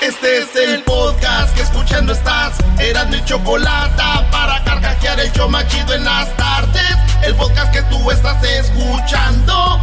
Este 0.00 0.38
es 0.38 0.56
el 0.56 0.82
podcast 0.82 1.54
que 1.54 1.62
escuchando 1.62 2.12
estás. 2.12 2.56
Eran 2.78 3.08
mi 3.10 3.24
chocolate 3.24 4.02
para 4.30 4.62
carcajear 4.64 5.20
el 5.20 5.32
yo 5.32 5.48
machido 5.48 5.94
en 5.94 6.04
las 6.04 6.36
tardes. 6.36 6.96
El 7.24 7.34
podcast 7.36 7.72
que 7.72 7.82
tú 7.82 8.10
estás 8.10 8.42
escuchando. 8.42 9.80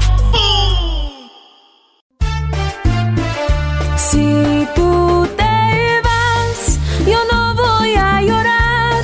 Si 3.98 4.68
tú 4.76 5.28
te 5.38 6.02
vas, 6.04 6.80
yo 7.06 7.20
no 7.32 7.56
voy 7.56 7.96
a 7.96 8.22
llorar. 8.22 9.04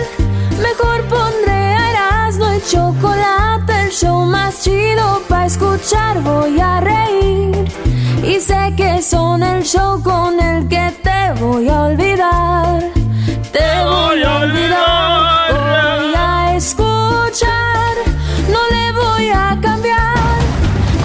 Mejor 0.61 1.01
pondré 1.07 1.91
Erasmo 1.91 2.53
y 2.55 2.61
chocolate, 2.69 3.83
el 3.83 3.91
show 3.91 4.25
más 4.25 4.61
chido 4.61 5.21
para 5.29 5.45
escuchar. 5.45 6.19
Voy 6.21 6.59
a 6.59 6.81
reír. 6.81 7.84
Y 8.27 8.39
sé 8.39 8.73
que 8.75 9.03
son 9.03 9.43
el 9.43 9.63
show 9.63 10.01
con 10.01 10.39
el 10.39 10.67
que 10.67 10.91
te 11.03 11.39
voy 11.39 11.69
a 11.69 11.83
olvidar. 11.83 12.79
Te 13.51 13.83
voy 13.85 14.23
a 14.23 14.37
olvidar. 14.37 15.53
Voy 15.53 16.13
a 16.17 16.55
escuchar. 16.55 17.95
No 18.49 18.59
le 18.75 18.91
voy 18.93 19.29
a 19.29 19.55
cambiar. 19.61 20.39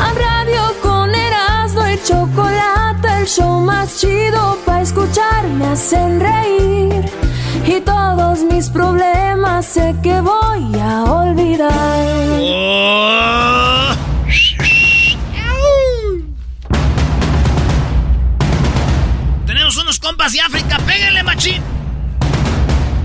A 0.01 0.13
radio 0.15 0.63
con 0.83 1.15
Erasmo 1.15 1.87
y 1.89 2.03
chocolate, 2.03 3.09
el 3.19 3.27
show 3.27 3.61
más 3.61 3.99
chido 3.99 4.57
para 4.65 4.81
escuchar. 4.81 5.47
Me 5.59 5.67
hacen 5.67 6.21
reír. 6.21 7.05
Y 7.67 7.81
todos 7.81 8.43
mis 8.45 8.71
problemas 8.71 9.67
sé 9.67 9.95
que 10.03 10.23
voy 10.23 10.81
a 10.81 11.05
olvidar. 11.05 11.71
Tenemos 12.39 14.10
compas 20.11 20.33
de 20.33 20.41
África, 20.41 20.77
péguenle, 20.81 21.23
machín. 21.23 21.63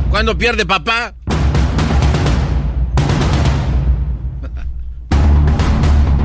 ¿Cuándo 0.09 0.35
pierde 0.35 0.65
papá? 0.65 1.13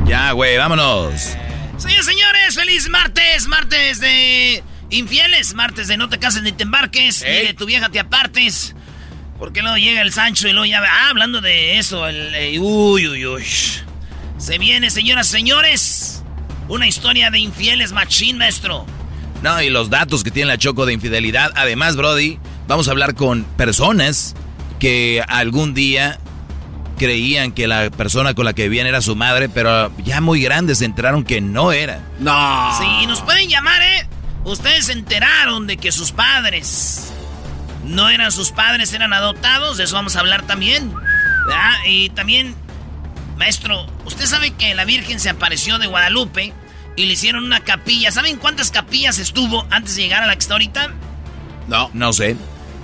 Ya, 0.07 0.31
güey, 0.33 0.57
vámonos. 0.57 1.37
Señores, 1.77 2.05
señores, 2.05 2.55
feliz 2.55 2.89
martes, 2.89 3.47
martes 3.47 4.01
de 4.01 4.61
infieles, 4.89 5.53
martes 5.53 5.87
de 5.87 5.95
no 5.95 6.09
te 6.09 6.19
cases 6.19 6.41
ni 6.41 6.51
te 6.51 6.63
embarques, 6.63 7.23
ni 7.23 7.47
de 7.47 7.53
tu 7.53 7.65
vieja 7.65 7.87
te 7.87 7.99
apartes. 7.99 8.75
Porque 9.39 9.61
luego 9.61 9.77
llega 9.77 10.01
el 10.01 10.11
Sancho 10.11 10.49
y 10.49 10.51
luego 10.51 10.65
ya... 10.65 10.83
Ah, 10.83 11.09
hablando 11.11 11.39
de 11.39 11.77
eso, 11.77 12.07
el... 12.07 12.35
eh, 12.35 12.59
uy, 12.59 13.07
uy, 13.07 13.25
uy. 13.25 13.45
Se 14.37 14.57
viene, 14.57 14.89
señoras, 14.89 15.27
señores, 15.27 16.23
una 16.67 16.87
historia 16.87 17.31
de 17.31 17.39
infieles 17.39 17.93
machín, 17.93 18.37
maestro. 18.37 18.85
No, 19.41 19.61
y 19.61 19.69
los 19.69 19.89
datos 19.89 20.23
que 20.23 20.31
tiene 20.31 20.49
la 20.49 20.57
Choco 20.57 20.85
de 20.85 20.93
infidelidad. 20.93 21.51
Además, 21.55 21.95
Brody, 21.95 22.39
vamos 22.67 22.87
a 22.87 22.91
hablar 22.91 23.15
con 23.15 23.43
personas 23.43 24.35
que 24.79 25.23
algún 25.27 25.73
día 25.73 26.19
creían 26.97 27.51
que 27.51 27.67
la 27.67 27.89
persona 27.89 28.35
con 28.35 28.45
la 28.45 28.53
que 28.53 28.63
vivían 28.63 28.85
era 28.85 29.01
su 29.01 29.15
madre, 29.15 29.49
pero 29.49 29.91
ya 30.03 30.21
muy 30.21 30.41
grandes 30.41 30.79
se 30.79 30.85
enteraron 30.85 31.23
que 31.23 31.41
no 31.41 31.71
era. 31.71 31.99
No. 32.19 32.77
Sí, 32.77 33.07
nos 33.07 33.21
pueden 33.21 33.49
llamar, 33.49 33.81
¿eh? 33.81 34.07
Ustedes 34.43 34.85
se 34.85 34.93
enteraron 34.93 35.65
de 35.65 35.77
que 35.77 35.91
sus 35.91 36.11
padres 36.11 37.11
no 37.83 38.09
eran 38.09 38.31
sus 38.31 38.51
padres, 38.51 38.93
eran 38.93 39.13
adoptados. 39.13 39.77
De 39.77 39.85
eso 39.85 39.95
vamos 39.95 40.15
a 40.15 40.19
hablar 40.19 40.43
también. 40.43 40.93
¿verdad? 41.47 41.71
Y 41.87 42.09
también, 42.09 42.55
maestro, 43.37 43.87
usted 44.05 44.25
sabe 44.25 44.51
que 44.51 44.75
la 44.75 44.85
Virgen 44.85 45.19
se 45.19 45.29
apareció 45.29 45.79
de 45.79 45.87
Guadalupe 45.87 46.53
y 46.95 47.05
le 47.05 47.13
hicieron 47.13 47.43
una 47.43 47.61
capilla. 47.61 48.11
¿Saben 48.11 48.37
cuántas 48.37 48.71
capillas 48.71 49.19
estuvo 49.19 49.65
antes 49.69 49.95
de 49.95 50.03
llegar 50.03 50.23
a 50.23 50.27
la 50.27 50.33
que 50.33 50.39
está 50.39 50.55
ahorita? 50.55 50.93
No. 51.67 51.89
No 51.93 52.13
sé. 52.13 52.35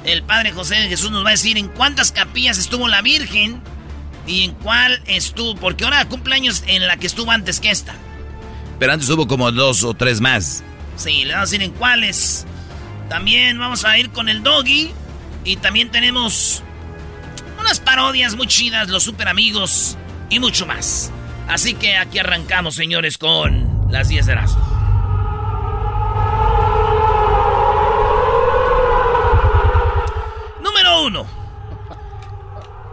El 0.04 0.24
Padre 0.24 0.52
José 0.52 0.76
de 0.76 0.88
Jesús 0.88 1.12
nos 1.12 1.24
va 1.26 1.30
a 1.30 1.32
decir 1.32 1.58
en 1.58 1.68
cuántas 1.68 2.12
capillas 2.12 2.58
estuvo 2.58 2.88
la 2.88 3.02
Virgen 3.02 3.62
y 4.26 4.44
en 4.44 4.52
cuál 4.52 5.02
estuvo. 5.06 5.56
Porque 5.56 5.84
ahora 5.84 6.08
cumpleaños 6.08 6.64
en 6.68 6.88
la 6.88 6.98
que 6.98 7.08
estuvo 7.08 7.32
antes 7.32 7.60
que 7.60 7.72
esta. 7.72 7.96
Pero 8.80 8.94
antes 8.94 9.10
hubo 9.10 9.28
como 9.28 9.52
dos 9.52 9.84
o 9.84 9.94
tres 9.94 10.22
más. 10.22 10.64
Sí, 10.96 11.26
le 11.26 11.34
vamos 11.34 11.50
a 11.50 11.52
decir 11.52 11.64
en 11.64 11.72
cuáles. 11.72 12.46
También 13.10 13.60
vamos 13.60 13.86
a 13.86 13.98
ir 13.98 14.10
con 14.12 14.30
el 14.30 14.44
doggy. 14.44 14.92
Y 15.44 15.58
también 15.58 15.92
tenemos 15.92 16.64
unas 17.60 17.80
parodias 17.80 18.36
muy 18.36 18.48
chidas, 18.48 18.90
los 18.90 19.04
super 19.04 19.28
amigos 19.28 19.98
y 20.30 20.40
mucho 20.40 20.66
más. 20.66 21.12
Así 21.48 21.74
que 21.74 21.98
aquí 21.98 22.20
arrancamos, 22.20 22.76
señores, 22.76 23.18
con 23.18 23.77
las 23.90 24.08
10 24.10 24.26
de. 24.26 24.36
Número 30.62 31.04
uno. 31.04 31.26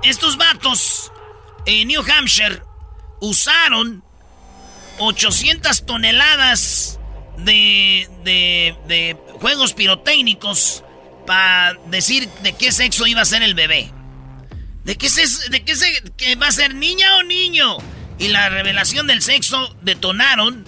Estos 0.02 0.36
vatos 0.36 1.12
en 1.66 1.88
New 1.88 2.02
Hampshire 2.02 2.62
usaron 3.20 4.04
800 4.98 5.86
toneladas 5.86 6.98
de, 7.38 8.08
de, 8.22 8.76
de 8.86 9.16
juegos 9.40 9.72
pirotécnicos 9.72 10.84
para 11.26 11.74
decir 11.86 12.28
de 12.42 12.52
qué 12.52 12.70
sexo 12.70 13.06
iba 13.06 13.22
a 13.22 13.24
ser 13.24 13.42
el 13.42 13.54
bebé. 13.54 13.90
¿De 14.84 14.96
qué, 14.96 15.08
se, 15.08 15.48
de 15.48 15.64
qué 15.64 15.74
que 16.16 16.36
va 16.36 16.48
a 16.48 16.52
ser 16.52 16.74
niña 16.74 17.16
o 17.16 17.22
niño? 17.22 17.78
Y 18.18 18.28
la 18.28 18.50
revelación 18.50 19.06
del 19.06 19.22
sexo 19.22 19.74
detonaron, 19.80 20.64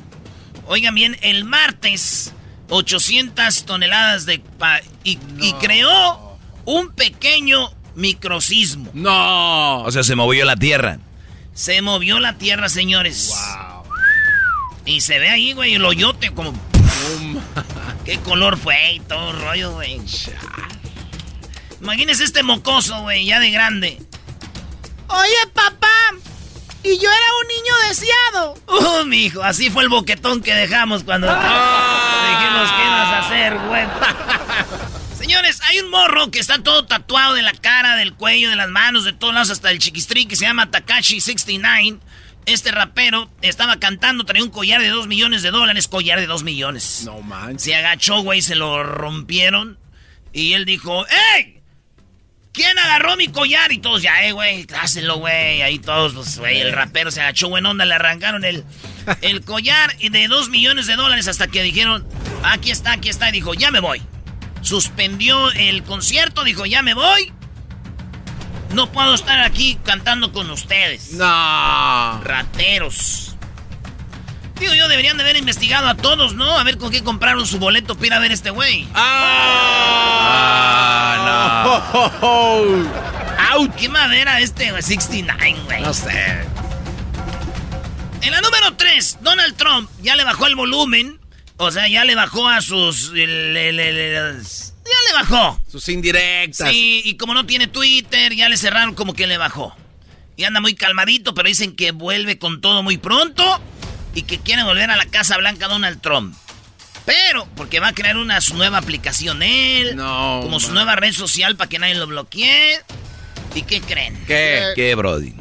oigan 0.67 0.95
bien, 0.95 1.17
el 1.23 1.45
martes 1.45 2.33
800 2.69 3.65
toneladas 3.65 4.27
de... 4.27 4.39
pa- 4.39 4.81
y, 5.05 5.19
y 5.41 5.53
creó 5.55 6.39
un 6.65 6.91
pequeño 6.93 7.71
microsismo. 7.95 8.91
No. 8.95 9.83
O 9.83 9.91
sea, 9.91 10.03
se 10.03 10.15
movió 10.17 10.45
la 10.45 10.57
tierra. 10.57 10.99
Se 11.55 11.81
movió 11.83 12.19
la 12.21 12.35
tierra, 12.39 12.69
señores. 12.69 13.35
Y 14.85 15.01
se 15.01 15.19
ve 15.19 15.31
ahí, 15.31 15.53
güey, 15.53 15.75
el 15.75 15.85
hoyote 15.85 16.31
como... 16.31 16.53
¿Qué 18.05 18.19
color 18.21 18.57
fue 18.59 18.95
y 18.95 19.01
todo 19.01 19.31
el 19.31 19.41
rollo, 19.41 19.73
güey? 19.75 20.01
Imagínese 21.81 22.25
este 22.25 22.43
mocoso, 22.43 23.01
güey, 23.03 23.27
ya 23.27 23.41
de 23.41 23.51
grande. 23.51 23.99
Oye, 25.09 25.53
papá, 25.55 25.89
y 26.87 26.99
yo 26.99 27.11
era 27.11 27.27
un 27.43 27.49
niño 27.49 27.75
deseado. 27.89 28.55
Uh, 28.69 29.05
mijo, 29.07 29.43
así 29.43 29.71
fue 29.71 29.83
el 29.83 29.89
boquetón 29.89 30.41
que 30.41 30.55
dejamos 30.55 31.03
cuando 31.03 31.27
dijimos 31.27 32.73
qué 32.73 32.85
ibas 32.85 33.09
a 33.09 33.19
hacer, 33.27 33.59
güey. 33.59 33.87
Señores, 35.19 35.61
hay 35.63 35.81
un 35.81 35.91
morro 35.91 36.31
que 36.31 36.39
está 36.39 36.63
todo 36.63 36.87
tatuado 36.87 37.35
de 37.35 37.43
la 37.43 37.53
cara, 37.53 37.97
del 37.97 38.15
cuello, 38.15 38.49
de 38.51 38.57
las 38.57 38.69
manos, 38.69 39.05
de 39.05 39.13
todos 39.13 39.35
lados, 39.35 39.51
hasta 39.51 39.73
el 39.73 39.81
chiquistrín, 39.81 40.29
que 40.29 40.37
se 40.37 40.45
llama 40.45 40.71
Takashi69. 40.71 41.99
Este 42.47 42.71
rapero 42.71 43.29
estaba 43.43 43.81
cantando, 43.81 44.25
traía 44.25 44.45
un 44.45 44.51
collar 44.51 44.81
de 44.81 44.89
2 44.89 45.09
millones 45.09 45.43
de 45.43 45.51
dólares, 45.51 45.89
collar 45.89 46.21
de 46.21 46.27
2 46.27 46.45
millones. 46.45 47.03
No 47.05 47.21
manches. 47.23 47.63
Se 47.63 47.75
agachó, 47.75 48.21
güey, 48.21 48.41
se 48.41 48.55
lo 48.55 48.85
rompieron. 48.85 49.79
Y 50.33 50.53
él 50.53 50.65
dijo, 50.65 51.05
¡Ey! 51.35 51.56
¿Quién 52.57 52.79
agarró 52.79 53.19
mi 53.19 53.29
collar? 53.29 53.71
Y 53.71 53.79
todos 53.79 54.01
ya, 54.01 54.25
eh, 54.25 54.33
güey, 54.33 54.65
dáselo, 54.65 55.19
güey. 55.19 55.61
Ahí 55.61 55.79
todos, 55.79 56.15
pues, 56.15 56.39
güey, 56.39 56.63
el 56.63 56.73
rapero 56.73 57.11
se 57.11 57.21
agachó, 57.21 57.51
buena 57.51 57.69
onda, 57.69 57.85
le 57.85 57.95
arrancaron 57.95 58.47
el, 58.47 58.65
el 59.21 59.43
collar 59.43 59.95
de 59.99 60.27
2 60.27 60.49
millones 60.49 60.87
de 60.87 60.97
dólares 60.97 61.29
hasta 61.29 61.49
que 61.49 61.63
dijeron, 61.63 62.09
aquí 62.43 62.71
está, 62.71 62.93
aquí 62.93 63.11
está. 63.11 63.29
Y 63.29 63.33
dijo, 63.33 63.53
ya 63.53 63.71
me 63.71 63.81
voy. 63.81 64.01
suspendió 64.63 65.51
el 65.53 65.83
concierto, 65.83 66.45
dijo, 66.45 66.65
ya 66.65 66.81
me 66.81 66.95
voy. 66.95 67.31
No 68.73 68.91
puedo 68.91 69.15
estar 69.15 69.39
aquí 69.41 69.79
cantando 69.85 70.33
con 70.33 70.51
ustedes. 70.51 71.13
No. 71.13 72.21
Rateros. 72.25 73.36
Digo, 74.59 74.75
yo 74.75 74.89
deberían 74.89 75.17
de 75.19 75.23
haber 75.23 75.37
investigado 75.37 75.89
a 75.89 75.95
todos, 75.95 76.35
¿no? 76.35 76.59
A 76.59 76.65
ver 76.65 76.79
con 76.79 76.91
qué 76.91 77.05
compraron 77.05 77.47
su 77.47 77.59
boleto 77.59 77.95
para 77.95 78.07
ir 78.07 78.15
a 78.15 78.19
ver 78.19 78.33
este 78.33 78.51
güey. 78.51 78.89
¡Ah! 78.95 79.27
no. 82.23 83.07
¿Qué 83.77 83.89
madera 83.89 84.41
este 84.41 84.71
69, 84.83 85.57
güey? 85.65 85.83
No 85.83 85.95
sé. 85.95 86.45
En 88.23 88.31
la 88.31 88.41
número 88.41 88.75
3, 88.77 89.19
Donald 89.23 89.57
Trump 89.57 89.91
ya 90.03 90.17
le 90.17 90.25
bajó 90.25 90.47
el 90.47 90.57
volumen. 90.57 91.21
O 91.59 91.71
sea, 91.71 91.89
ya 91.89 92.05
le 92.05 92.15
bajó 92.15 92.49
a 92.49 92.61
sus... 92.61 93.13
ya 93.13 93.25
le 93.25 94.43
bajó. 95.15 95.59
Sus 95.69 95.89
indirectas. 95.89 96.69
Sí, 96.71 97.01
y 97.05 97.17
como 97.17 97.33
no 97.33 97.47
tiene 97.47 97.67
Twitter, 97.67 98.35
ya 98.35 98.49
le 98.49 98.57
cerraron 98.59 98.95
como 98.95 99.15
que 99.15 99.27
le 99.27 99.39
bajó. 99.39 99.75
Y 100.37 100.45
anda 100.45 100.61
muy 100.61 100.75
calmadito, 100.75 101.35
pero 101.35 101.49
dicen 101.49 101.75
que 101.75 101.93
vuelve 101.93 102.39
con 102.39 102.61
todo 102.61 102.83
muy 102.83 102.99
pronto 102.99 103.63
y 104.17 104.23
que 104.23 104.41
quiere 104.41 104.65
volver 104.65 104.91
a 104.91 104.97
la 104.97 105.05
Casa 105.05 105.37
Blanca 105.37 105.69
Donald 105.69 106.01
Trump. 106.01 106.35
Pero, 107.05 107.47
porque 107.55 107.81
va 107.81 107.89
a 107.89 107.93
crear 107.93 108.17
una 108.17 108.41
su 108.41 108.57
nueva 108.57 108.79
aplicación 108.79 109.43
él, 109.43 109.95
no, 109.95 110.41
como 110.43 110.59
su 110.59 110.73
nueva 110.73 110.97
red 110.97 111.13
social 111.13 111.55
para 111.55 111.69
que 111.69 111.79
nadie 111.79 111.95
lo 111.95 112.07
bloquee. 112.07 112.81
¿Y 113.55 113.63
qué 113.63 113.81
creen? 113.83 114.19
¿Qué? 114.27 114.73
¿Qué, 114.75 114.95
Brody? 114.95 115.35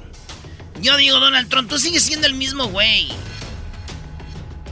Yo 0.81 0.98
digo, 0.98 1.19
Donald 1.19 1.50
Trump, 1.50 1.69
tú 1.69 1.80
sigues 1.80 2.04
siendo 2.04 2.27
el 2.27 2.33
mismo 2.33 2.66
güey. 2.68 3.07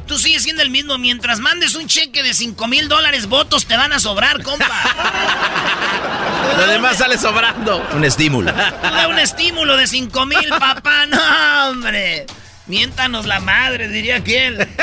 Tú 0.05 0.19
sigues 0.19 0.43
siendo 0.43 0.61
el 0.61 0.69
mismo. 0.69 0.97
Mientras 0.97 1.39
mandes 1.39 1.73
un 1.75 1.87
cheque 1.87 2.23
de 2.23 2.33
5 2.33 2.67
mil 2.67 2.89
dólares, 2.89 3.27
votos 3.27 3.65
te 3.65 3.77
van 3.77 3.93
a 3.93 3.99
sobrar, 3.99 4.43
compa. 4.43 4.67
Lo 6.57 6.67
demás 6.67 6.97
sale 6.97 7.17
sobrando. 7.17 7.81
Un 7.93 8.03
estímulo. 8.03 8.53
un 9.09 9.17
estímulo 9.17 9.77
de 9.77 9.87
5 9.87 10.25
mil, 10.25 10.49
papá. 10.49 11.05
No, 11.07 11.69
hombre. 11.69 12.27
Miéntanos 12.73 13.27
la 13.27 13.39
madre, 13.39 13.87
diría 13.87 14.17
aquel. 14.17 14.67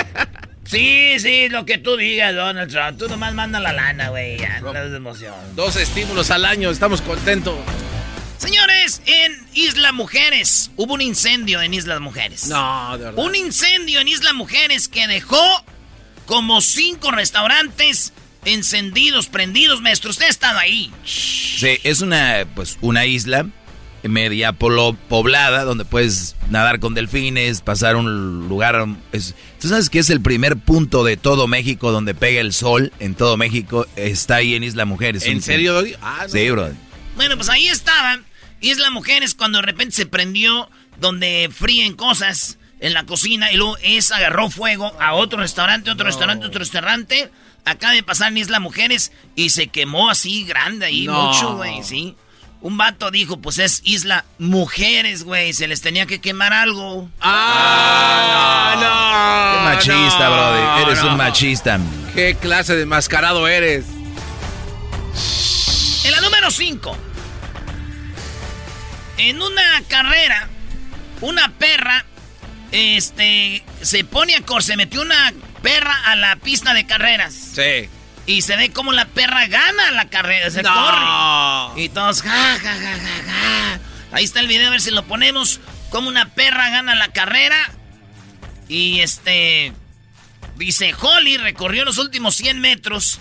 Sí, 0.64 1.18
sí, 1.18 1.48
lo 1.48 1.66
que 1.66 1.78
tú 1.78 1.96
digas, 1.96 2.32
Donald 2.32 2.70
Trump. 2.70 2.96
Tú 2.96 3.08
nomás 3.08 3.34
manda 3.34 3.58
la 3.58 3.72
lana, 3.72 4.10
güey. 4.10 4.38
Ya, 4.38 4.60
no 4.60 4.72
de 4.72 4.96
emoción. 4.96 5.34
Dos 5.56 5.74
estímulos 5.74 6.30
al 6.30 6.44
año, 6.44 6.70
estamos 6.70 7.02
contentos. 7.02 7.56
Señores, 8.38 9.02
en 9.04 9.44
Isla 9.52 9.90
Mujeres 9.90 10.70
hubo 10.76 10.94
un 10.94 11.00
incendio 11.00 11.60
en 11.60 11.74
Isla 11.74 11.98
Mujeres. 11.98 12.46
No, 12.46 12.96
de 12.96 13.06
verdad. 13.06 13.24
Un 13.24 13.34
incendio 13.34 13.98
en 13.98 14.06
Isla 14.06 14.32
Mujeres 14.32 14.86
que 14.86 15.08
dejó 15.08 15.42
como 16.26 16.60
cinco 16.60 17.10
restaurantes 17.10 18.12
encendidos, 18.44 19.26
prendidos, 19.26 19.80
maestro. 19.82 20.10
Usted 20.10 20.26
ha 20.26 20.28
estado 20.28 20.60
ahí. 20.60 20.92
Sí, 21.04 21.78
es 21.82 22.00
una, 22.00 22.46
pues, 22.54 22.78
una 22.80 23.06
isla 23.06 23.46
media 24.02 24.52
poblada 24.52 25.64
donde 25.64 25.84
puedes 25.84 26.36
nadar 26.48 26.80
con 26.80 26.94
delfines, 26.94 27.60
pasar 27.60 27.96
un 27.96 28.48
lugar. 28.48 28.86
Tú 29.60 29.68
sabes 29.68 29.90
que 29.90 29.98
es 29.98 30.10
el 30.10 30.20
primer 30.20 30.56
punto 30.56 31.04
de 31.04 31.16
todo 31.16 31.46
México 31.46 31.92
donde 31.92 32.14
pega 32.14 32.40
el 32.40 32.52
sol 32.52 32.92
en 32.98 33.14
todo 33.14 33.36
México. 33.36 33.86
Está 33.96 34.36
ahí 34.36 34.54
en 34.54 34.64
Isla 34.64 34.84
Mujeres. 34.84 35.24
¿En 35.24 35.42
serio? 35.42 35.82
Ah, 36.02 36.26
Sí, 36.28 36.50
bro. 36.50 36.70
Bueno, 37.16 37.36
pues 37.36 37.48
ahí 37.48 37.68
estaban. 37.68 38.24
Isla 38.60 38.90
Mujeres 38.90 39.34
cuando 39.34 39.58
de 39.58 39.62
repente 39.66 39.96
se 39.96 40.06
prendió 40.06 40.68
donde 41.00 41.50
fríen 41.52 41.94
cosas 41.94 42.58
en 42.80 42.94
la 42.94 43.04
cocina 43.04 43.52
y 43.52 43.56
luego 43.56 43.76
esa 43.82 44.16
agarró 44.16 44.50
fuego 44.50 44.92
a 45.00 45.14
otro 45.14 45.38
restaurante, 45.40 45.90
otro 45.90 46.06
restaurante, 46.06 46.46
otro 46.46 46.58
restaurante. 46.58 47.30
Acaba 47.64 47.92
de 47.92 48.02
pasar 48.02 48.32
en 48.32 48.38
Isla 48.38 48.58
Mujeres 48.60 49.12
y 49.36 49.50
se 49.50 49.68
quemó 49.68 50.08
así 50.08 50.44
grande 50.44 50.86
ahí, 50.86 51.06
mucho, 51.06 51.56
güey, 51.56 51.82
¿sí? 51.82 52.16
Un 52.62 52.76
vato 52.76 53.10
dijo, 53.10 53.38
pues 53.38 53.58
es 53.58 53.80
Isla 53.84 54.26
Mujeres, 54.38 55.24
güey, 55.24 55.54
se 55.54 55.66
les 55.66 55.80
tenía 55.80 56.04
que 56.04 56.20
quemar 56.20 56.52
algo. 56.52 57.08
¡Ah, 57.20 58.74
no! 58.76 59.58
Qué 59.58 59.92
machista, 59.94 60.28
brother. 60.28 60.88
Eres 60.88 61.02
un 61.02 61.16
machista. 61.16 61.80
¿Qué 62.14 62.34
clase 62.34 62.76
de 62.76 62.84
mascarado 62.84 63.48
eres? 63.48 63.86
En 66.04 66.12
la 66.12 66.20
número 66.20 66.50
5. 66.50 66.96
En 69.16 69.40
una 69.40 69.82
carrera, 69.88 70.48
una 71.22 71.52
perra, 71.52 72.04
este, 72.72 73.64
se 73.80 74.04
pone 74.04 74.36
a 74.36 74.42
correr, 74.42 74.64
se 74.64 74.76
metió 74.76 75.00
una 75.00 75.32
perra 75.62 75.94
a 76.06 76.16
la 76.16 76.36
pista 76.36 76.74
de 76.74 76.86
carreras. 76.86 77.32
Sí. 77.32 77.88
Y 78.30 78.42
se 78.42 78.54
ve 78.56 78.70
como 78.70 78.92
la 78.92 79.06
perra 79.06 79.46
gana 79.48 79.90
la 79.90 80.08
carrera, 80.08 80.50
se 80.50 80.62
No. 80.62 80.72
corre. 80.72 81.82
Y 81.82 81.88
todos, 81.88 82.22
ja, 82.22 82.30
ja, 82.30 82.58
ja, 82.58 82.74
ja, 82.78 82.98
ja. 83.26 83.80
Ahí 84.12 84.22
está 84.24 84.38
el 84.40 84.46
video, 84.46 84.68
a 84.68 84.70
ver 84.70 84.80
si 84.80 84.90
lo 84.92 85.04
ponemos. 85.04 85.58
Como 85.90 86.08
una 86.08 86.28
perra 86.34 86.70
gana 86.70 86.94
la 86.94 87.08
carrera. 87.08 87.56
Y 88.68 89.00
este. 89.00 89.72
Dice, 90.56 90.94
Holly 91.00 91.38
recorrió 91.38 91.84
los 91.84 91.98
últimos 91.98 92.36
100 92.36 92.60
metros 92.60 93.18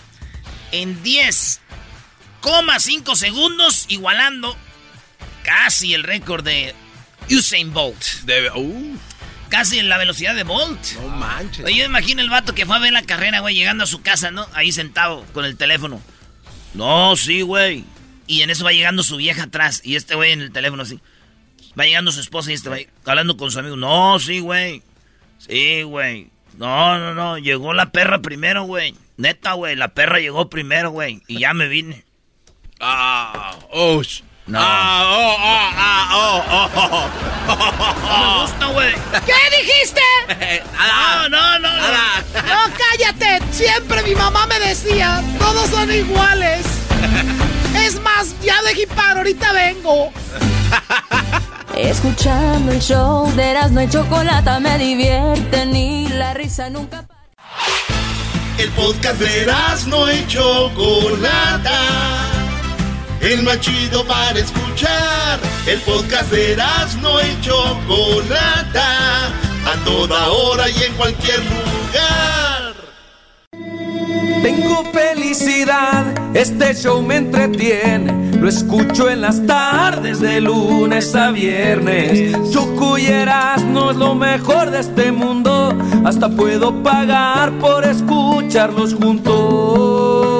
en 0.72 1.02
10,5 1.04 3.16
segundos, 3.16 3.86
igualando 3.88 4.56
casi 5.44 5.94
el 5.94 6.04
récord 6.04 6.44
de 6.44 6.76
Usain 7.32 7.74
Bolt. 7.74 8.04
Debe- 8.26 8.52
uh, 8.56 8.98
Casi 9.50 9.82
la 9.82 9.98
velocidad 9.98 10.36
de 10.36 10.44
Bolt. 10.44 10.94
no 10.96 11.08
manches. 11.10 11.66
Oye, 11.66 11.78
yo 11.78 11.86
imagino 11.86 12.22
el 12.22 12.30
vato 12.30 12.54
que 12.54 12.66
fue 12.66 12.76
a 12.76 12.80
ver 12.80 12.94
la 12.94 13.02
carrera, 13.02 13.40
güey, 13.40 13.56
llegando 13.56 13.84
a 13.84 13.88
su 13.88 14.02
casa, 14.02 14.32
¿no? 14.32 14.48
Ahí 14.54 14.72
sentado 14.72 15.26
con 15.34 15.46
el 15.46 15.58
teléfono. 15.58 16.02
No, 16.74 17.16
sí, 17.16 17.42
güey. 17.42 17.84
Y 18.28 18.44
en 18.44 18.52
eso 18.52 18.64
va 18.64 18.72
llegando 18.72 19.02
su 19.02 19.18
vieja 19.18 19.44
atrás. 19.44 19.82
Y 19.84 19.96
este 19.96 20.14
güey 20.16 20.32
en 20.32 20.42
el 20.42 20.52
teléfono 20.52 20.84
así. 20.84 21.00
Va 21.80 21.86
llegando 21.86 22.12
su 22.12 22.20
esposa 22.20 22.52
y 22.52 22.54
este 22.54 22.70
güey 22.70 22.88
hablando 23.06 23.38
con 23.38 23.52
su 23.52 23.60
amigo. 23.60 23.76
No, 23.76 24.20
sí, 24.20 24.40
güey. 24.40 24.84
Sí, 25.40 25.82
güey. 25.82 26.30
No, 26.58 27.00
no, 27.00 27.16
no. 27.16 27.38
Llegó 27.40 27.74
la 27.74 27.92
perra 27.92 28.22
primero, 28.22 28.64
güey. 28.64 28.96
Neta, 29.18 29.54
güey. 29.54 29.76
La 29.76 29.90
perra 29.90 30.20
llegó 30.20 30.50
primero, 30.50 30.92
güey. 30.92 31.24
Y 31.28 31.40
ya 31.40 31.54
me 31.54 31.68
vine. 31.68 32.06
Ah, 32.80 33.58
oh, 33.72 34.02
No. 34.50 34.58
Ah, 34.60 35.04
oh, 35.06 35.38
ah, 35.40 35.72
ah, 35.78 36.18
oh, 36.18 36.44
oh, 36.50 36.70
oh, 36.76 37.08
No 38.10 38.18
me 38.18 38.26
gusta, 38.42 38.66
güey. 38.66 38.96
¿Qué 39.26 39.40
dijiste? 39.58 40.02
No, 40.80 41.30
no, 41.30 41.60
no, 41.60 41.60
no. 41.60 41.70
Nada. 41.78 42.24
No, 42.34 42.58
cállate. 42.76 43.40
Siempre 43.52 44.02
mi 44.04 44.16
mamá 44.16 44.48
me 44.48 44.58
decía, 44.60 45.22
todos 45.38 45.70
son 45.70 45.92
iguales. 45.92 46.66
Es 47.76 48.02
más, 48.02 48.34
ya 48.42 48.60
dejé 48.64 48.88
para, 48.88 49.20
ahorita 49.20 49.52
vengo. 49.52 50.12
Escuchando 51.76 52.72
el 52.72 52.80
show 52.80 53.32
de 53.36 53.52
Erasmo 53.52 53.82
y 53.82 53.90
Chocolata 53.90 54.60
me 54.60 54.80
divierte 54.80 55.68
ni 55.68 56.08
la 56.08 56.34
risa 56.34 56.72
nunca 56.72 57.04
para. 57.04 57.20
El 58.58 58.72
podcast 58.72 59.20
de 59.20 59.46
no 59.88 60.12
y 60.12 60.26
Chocolata. 60.28 62.39
El 63.22 63.44
más 63.44 63.60
chido 63.60 64.06
para 64.06 64.40
escuchar. 64.40 65.40
El 65.68 65.80
podcast 65.82 66.32
de 66.32 66.56
no 67.02 67.20
y 67.22 67.42
Chocolata. 67.42 69.28
A 69.66 69.76
toda 69.84 70.30
hora 70.30 70.70
y 70.70 70.84
en 70.84 70.94
cualquier 70.94 71.40
lugar. 71.40 72.74
Tengo 74.42 74.86
felicidad, 74.94 76.06
este 76.34 76.74
show 76.74 77.02
me 77.02 77.18
entretiene. 77.18 78.32
Lo 78.40 78.48
escucho 78.48 79.10
en 79.10 79.20
las 79.22 79.46
tardes 79.46 80.22
de 80.22 80.40
lunes 80.40 81.14
a 81.14 81.32
viernes. 81.32 82.32
Choco 82.52 82.98
y 82.98 83.08
Erasmo 83.08 83.92
es 83.92 83.98
lo 83.98 84.16
mejor 84.16 84.72
de 84.72 84.80
este 84.80 85.12
mundo. 85.12 85.78
Hasta 86.06 86.30
puedo 86.30 86.82
pagar 86.82 87.52
por 87.60 87.84
escucharlos 87.84 88.94
juntos. 88.94 90.39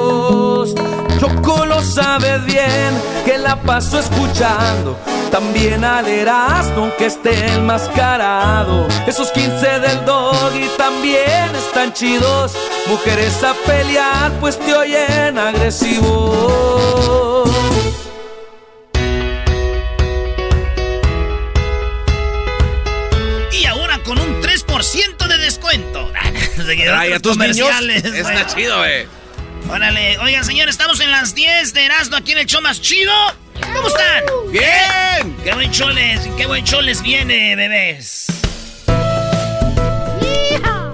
Choco 1.20 1.66
lo 1.66 1.82
sabe 1.82 2.38
bien, 2.46 2.94
que 3.26 3.36
la 3.36 3.60
paso 3.60 3.98
escuchando. 4.00 4.98
También 5.30 5.84
al 5.84 6.08
Erasmo 6.08 6.90
que 6.96 7.06
esté 7.06 7.46
enmascarado. 7.52 8.88
Esos 9.06 9.30
15 9.30 9.80
del 9.80 10.02
doggy 10.06 10.66
también 10.78 11.54
están 11.54 11.92
chidos. 11.92 12.54
Mujeres 12.88 13.44
a 13.44 13.52
pelear, 13.66 14.32
pues 14.40 14.58
te 14.58 14.74
oyen 14.74 15.36
agresivo. 15.36 17.44
Y 23.52 23.66
ahora 23.66 24.02
con 24.04 24.18
un 24.18 24.40
3% 24.42 25.28
de 25.28 25.36
descuento. 25.36 26.10
Ay, 26.96 27.12
a 27.12 27.20
tus 27.20 27.36
niños. 27.36 27.58
comerciales, 27.60 28.02
güey. 28.08 28.20
Está 28.20 28.46
chido, 28.46 28.78
güey. 28.78 29.19
Órale, 29.70 30.18
oigan, 30.18 30.44
señores, 30.44 30.74
estamos 30.74 30.98
en 30.98 31.12
las 31.12 31.32
10 31.32 31.72
de 31.74 31.84
Erasmo 31.84 32.16
aquí 32.16 32.32
en 32.32 32.38
el 32.38 32.46
show 32.46 32.60
más 32.60 32.80
chido. 32.80 33.12
¿Cómo 33.72 33.86
están? 33.86 34.24
¡Bien! 34.50 35.36
¡Qué 35.44 35.54
buen 35.54 35.70
show 35.70 35.88
les, 35.90 36.26
qué 36.36 36.46
buen 36.46 36.64
show 36.64 36.80
les 36.80 37.00
viene, 37.00 37.54
bebés! 37.54 38.26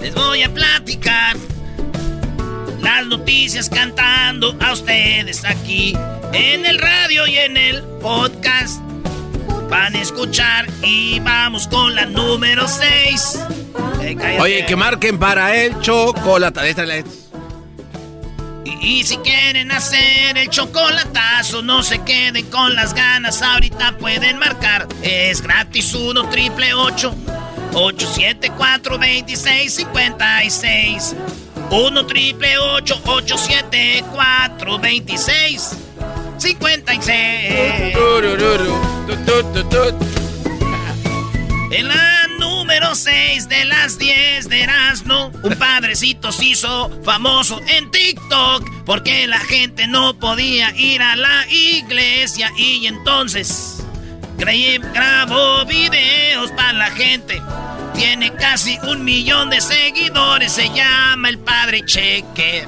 Les 0.03 0.15
voy 0.15 0.43
a 0.43 0.53
platicar 0.53 1.39
las 2.83 3.07
noticias 3.07 3.71
cantando 3.71 4.55
a 4.61 4.73
ustedes 4.75 5.47
aquí 5.47 5.97
en 6.35 6.67
el 6.67 6.79
radio 6.79 7.27
y 7.27 7.39
en 7.39 7.57
el 7.57 7.83
podcast. 8.03 8.83
Van 9.71 9.97
a 9.97 10.03
escuchar 10.03 10.67
y 10.83 11.19
vamos 11.21 11.67
con 11.67 11.95
la 11.95 12.05
número 12.05 12.69
6. 12.69 13.41
Oye, 14.39 14.67
que 14.67 14.77
marquen 14.77 15.19
para 15.19 15.57
el 15.57 15.81
chocolate. 15.81 16.71
Y, 16.71 17.26
y 18.81 19.05
si 19.05 19.19
quieren 19.19 19.71
hacer 19.73 20.37
el 20.37 20.51
chocolatazo, 20.51 21.63
no 21.63 21.83
se 21.83 22.03
queden 22.05 22.45
con 22.47 22.75
las 22.75 22.93
ganas. 22.95 23.43
Ahorita 23.43 23.97
pueden 23.99 24.39
marcar. 24.39 24.87
Es 25.03 25.43
gratis 25.43 25.95
1 25.95 26.29
triple 26.31 26.75
874 26.75 28.99
2656 28.99 31.17
1 31.71 32.07
triple 32.07 32.59
874 32.59 34.79
26 34.79 35.77
56. 36.39 37.97
En 41.73 41.89
la 41.89 42.26
número 42.39 42.95
6 42.95 43.49
de 43.49 43.65
las 43.65 43.99
10 43.99 44.49
de 44.49 44.63
Erasmo, 44.63 45.33
un 45.43 45.55
padrecito 45.57 46.33
se 46.33 46.47
hizo 46.47 46.91
famoso 47.03 47.61
en 47.69 47.91
TikTok 47.91 48.85
porque 48.85 49.27
la 49.27 49.41
gente 49.41 49.87
no 49.87 50.19
podía 50.19 50.75
ir 50.77 51.03
a 51.03 51.17
la 51.17 51.47
iglesia 51.51 52.51
y 52.57 52.87
entonces 52.87 53.85
creí, 54.39 54.79
grabó 54.79 55.65
videos 55.65 56.51
para 56.53 56.73
la 56.73 56.91
gente. 56.91 57.41
Tiene 57.95 58.33
casi 58.35 58.79
un 58.83 59.05
millón 59.05 59.51
de 59.51 59.61
seguidores, 59.61 60.53
se 60.53 60.69
llama 60.71 61.29
el 61.31 61.39
Padre 61.39 61.85
Cheque. 61.85 62.67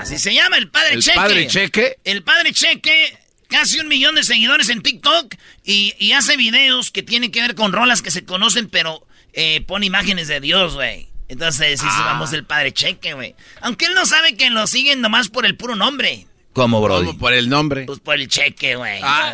Así 0.00 0.18
se 0.18 0.34
llama 0.34 0.56
el 0.56 0.68
Padre 0.68 0.94
¿El 0.94 1.02
Cheque. 1.02 1.16
Padre 1.16 1.46
Cheque? 1.46 1.96
El 2.02 2.22
Padre 2.24 2.52
Cheque, 2.52 3.18
casi 3.52 3.78
un 3.78 3.86
millón 3.88 4.14
de 4.16 4.24
seguidores 4.24 4.68
en 4.70 4.82
TikTok 4.82 5.34
y, 5.64 5.94
y 5.98 6.12
hace 6.12 6.36
videos 6.36 6.90
que 6.90 7.02
tienen 7.02 7.30
que 7.30 7.40
ver 7.42 7.54
con 7.54 7.72
rolas 7.72 8.00
que 8.02 8.10
se 8.10 8.24
conocen, 8.24 8.68
pero 8.68 9.06
eh, 9.34 9.60
pone 9.66 9.86
imágenes 9.86 10.26
de 10.28 10.40
Dios, 10.40 10.74
güey. 10.74 11.08
Entonces, 11.28 11.80
sí, 11.80 11.86
Ah. 11.88 12.02
vamos 12.06 12.32
el 12.32 12.44
Padre 12.44 12.72
Cheque, 12.72 13.12
güey. 13.14 13.34
Aunque 13.60 13.84
él 13.86 13.94
no 13.94 14.04
sabe 14.06 14.36
que 14.36 14.50
lo 14.50 14.66
siguen 14.66 15.00
nomás 15.00 15.28
por 15.28 15.46
el 15.46 15.56
puro 15.56 15.76
nombre. 15.76 16.26
¿Cómo, 16.52 16.82
Brody? 16.82 17.06
¿Cómo 17.06 17.18
por 17.18 17.32
el 17.32 17.48
nombre? 17.48 17.84
Pues 17.86 18.00
por 18.00 18.14
el 18.16 18.28
cheque, 18.28 18.76
güey. 18.76 19.00
Ah, 19.02 19.32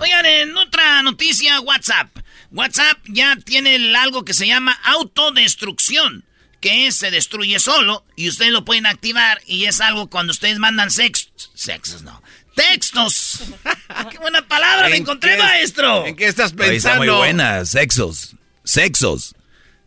Oigan, 0.00 0.26
en 0.26 0.56
otra 0.56 1.02
noticia, 1.02 1.60
WhatsApp. 1.60 2.16
WhatsApp 2.52 2.98
ya 3.08 3.36
tiene 3.44 3.96
algo 3.96 4.24
que 4.24 4.34
se 4.34 4.46
llama 4.46 4.78
autodestrucción, 4.84 6.24
que 6.64 6.90
se 6.92 7.10
destruye 7.10 7.60
solo 7.60 8.06
y 8.16 8.26
ustedes 8.30 8.50
lo 8.50 8.64
pueden 8.64 8.86
activar 8.86 9.38
y 9.46 9.66
es 9.66 9.82
algo 9.82 10.08
cuando 10.08 10.30
ustedes 10.30 10.58
mandan 10.58 10.90
sex, 10.90 11.28
sexos, 11.52 12.00
no, 12.02 12.22
textos. 12.56 13.40
¡Qué 14.10 14.16
buena 14.18 14.48
palabra 14.48 14.88
me 14.88 14.96
¿En 14.96 15.02
encontré, 15.02 15.32
qué- 15.36 15.42
maestro! 15.42 16.06
¿En 16.06 16.16
qué 16.16 16.26
estás 16.26 16.52
pensando? 16.54 16.74
está 16.76 16.94
muy 16.96 17.08
buena. 17.10 17.66
Sexos. 17.66 18.34
Sexos. 18.64 19.34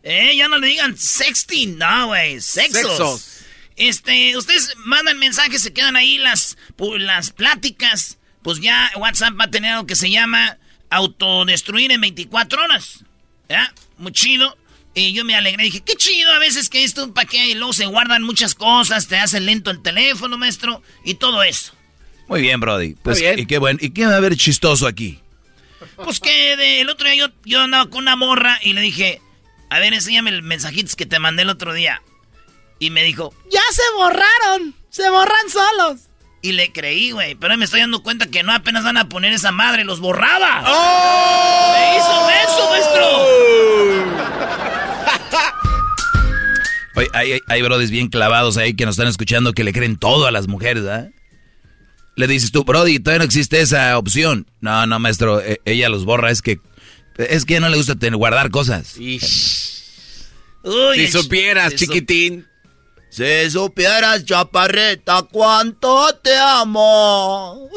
Eh, 0.04 0.36
ya 0.36 0.46
no 0.46 0.58
le 0.58 0.68
digan 0.68 0.96
sexting, 0.96 1.78
no, 1.78 2.06
güey, 2.06 2.40
sexos. 2.40 2.80
Sexos. 2.82 3.24
Este, 3.74 4.36
ustedes 4.36 4.72
mandan 4.84 5.18
mensajes, 5.18 5.60
se 5.60 5.72
quedan 5.72 5.96
ahí 5.96 6.18
las, 6.18 6.56
pu- 6.76 6.98
las 6.98 7.30
pláticas. 7.30 8.18
Pues 8.42 8.60
ya 8.60 8.92
WhatsApp 8.96 9.34
va 9.38 9.44
a 9.46 9.50
tener 9.50 9.72
algo 9.72 9.86
que 9.88 9.96
se 9.96 10.10
llama 10.12 10.58
autodestruir 10.90 11.90
en 11.90 12.00
24 12.00 12.62
horas. 12.62 13.00
¿Ya? 13.48 13.74
Muy 13.96 14.12
chido. 14.12 14.56
Y 14.94 15.12
yo 15.12 15.24
me 15.24 15.34
alegré, 15.36 15.64
dije, 15.64 15.80
qué 15.80 15.94
chido 15.94 16.32
a 16.32 16.38
veces 16.38 16.68
que 16.68 16.82
esto, 16.82 17.12
¿para 17.14 17.28
qué? 17.28 17.46
Y 17.48 17.54
luego 17.54 17.72
se 17.72 17.86
guardan 17.86 18.22
muchas 18.24 18.54
cosas, 18.54 19.06
te 19.06 19.16
hace 19.16 19.38
lento 19.40 19.70
el 19.70 19.80
teléfono, 19.82 20.36
maestro, 20.38 20.82
y 21.04 21.14
todo 21.14 21.42
eso. 21.42 21.72
Muy 22.26 22.40
bien, 22.40 22.58
Brody. 22.60 22.94
Pues, 22.94 23.20
bien. 23.20 23.38
¿y 23.38 23.46
qué 23.46 23.58
bueno? 23.58 23.78
¿Y 23.80 23.90
qué 23.90 24.06
va 24.06 24.14
a 24.14 24.16
haber 24.16 24.36
chistoso 24.36 24.86
aquí? 24.86 25.20
Pues 25.96 26.18
que 26.20 26.56
de- 26.56 26.80
el 26.80 26.90
otro 26.90 27.08
día 27.08 27.26
yo, 27.26 27.32
yo 27.44 27.60
andaba 27.60 27.88
con 27.88 28.00
una 28.00 28.16
morra 28.16 28.58
y 28.62 28.72
le 28.72 28.80
dije, 28.80 29.20
a 29.70 29.78
ver, 29.78 29.94
enséñame 29.94 30.30
el 30.30 30.42
mensajitos 30.42 30.96
que 30.96 31.06
te 31.06 31.18
mandé 31.20 31.42
el 31.42 31.50
otro 31.50 31.72
día. 31.72 32.02
Y 32.80 32.90
me 32.90 33.02
dijo, 33.04 33.32
Ya 33.50 33.60
se 33.72 33.82
borraron. 33.96 34.74
Se 34.90 35.08
borran 35.10 35.48
solos. 35.50 36.00
Y 36.42 36.52
le 36.52 36.72
creí, 36.72 37.10
güey. 37.12 37.34
Pero 37.34 37.56
me 37.56 37.64
estoy 37.64 37.80
dando 37.80 38.02
cuenta 38.02 38.26
que 38.26 38.42
no 38.42 38.52
apenas 38.52 38.84
van 38.84 38.96
a 38.96 39.08
poner 39.08 39.32
esa 39.32 39.50
madre, 39.52 39.84
los 39.84 40.00
borraba. 40.00 40.62
¡Oh! 40.66 41.72
¡Me 41.72 41.96
hizo 41.98 42.30
eso, 42.30 42.70
maestro! 42.70 43.47
Oye, 46.98 47.08
hay, 47.12 47.40
hay, 47.46 47.62
brodis 47.62 47.90
bien 47.90 48.08
clavados 48.08 48.56
ahí 48.56 48.74
que 48.74 48.84
nos 48.84 48.94
están 48.94 49.06
escuchando 49.06 49.52
que 49.52 49.62
le 49.62 49.72
creen 49.72 49.96
todo 49.96 50.26
a 50.26 50.30
las 50.32 50.48
mujeres, 50.48 50.84
¿ah? 50.86 51.08
Le 52.16 52.26
dices 52.26 52.50
tú, 52.50 52.64
Brody, 52.64 52.98
todavía 52.98 53.20
no 53.20 53.24
existe 53.24 53.60
esa 53.60 53.96
opción. 53.96 54.46
No, 54.60 54.84
no, 54.86 54.98
maestro, 54.98 55.40
e- 55.40 55.60
ella 55.64 55.88
los 55.88 56.04
borra, 56.04 56.32
es 56.32 56.42
que... 56.42 56.58
Es 57.16 57.44
que 57.44 57.60
no 57.60 57.68
le 57.68 57.76
gusta 57.76 57.94
tener, 57.94 58.16
guardar 58.16 58.50
cosas. 58.50 58.96
Ish. 58.96 59.84
Uy, 60.64 61.06
Si 61.06 61.12
supieras, 61.12 61.70
si 61.70 61.76
chiquitín. 61.78 62.46
Si 63.10 63.50
supieras, 63.50 64.24
chaparreta, 64.24 65.22
cuánto 65.30 66.12
te 66.22 66.36
amo. 66.36 67.70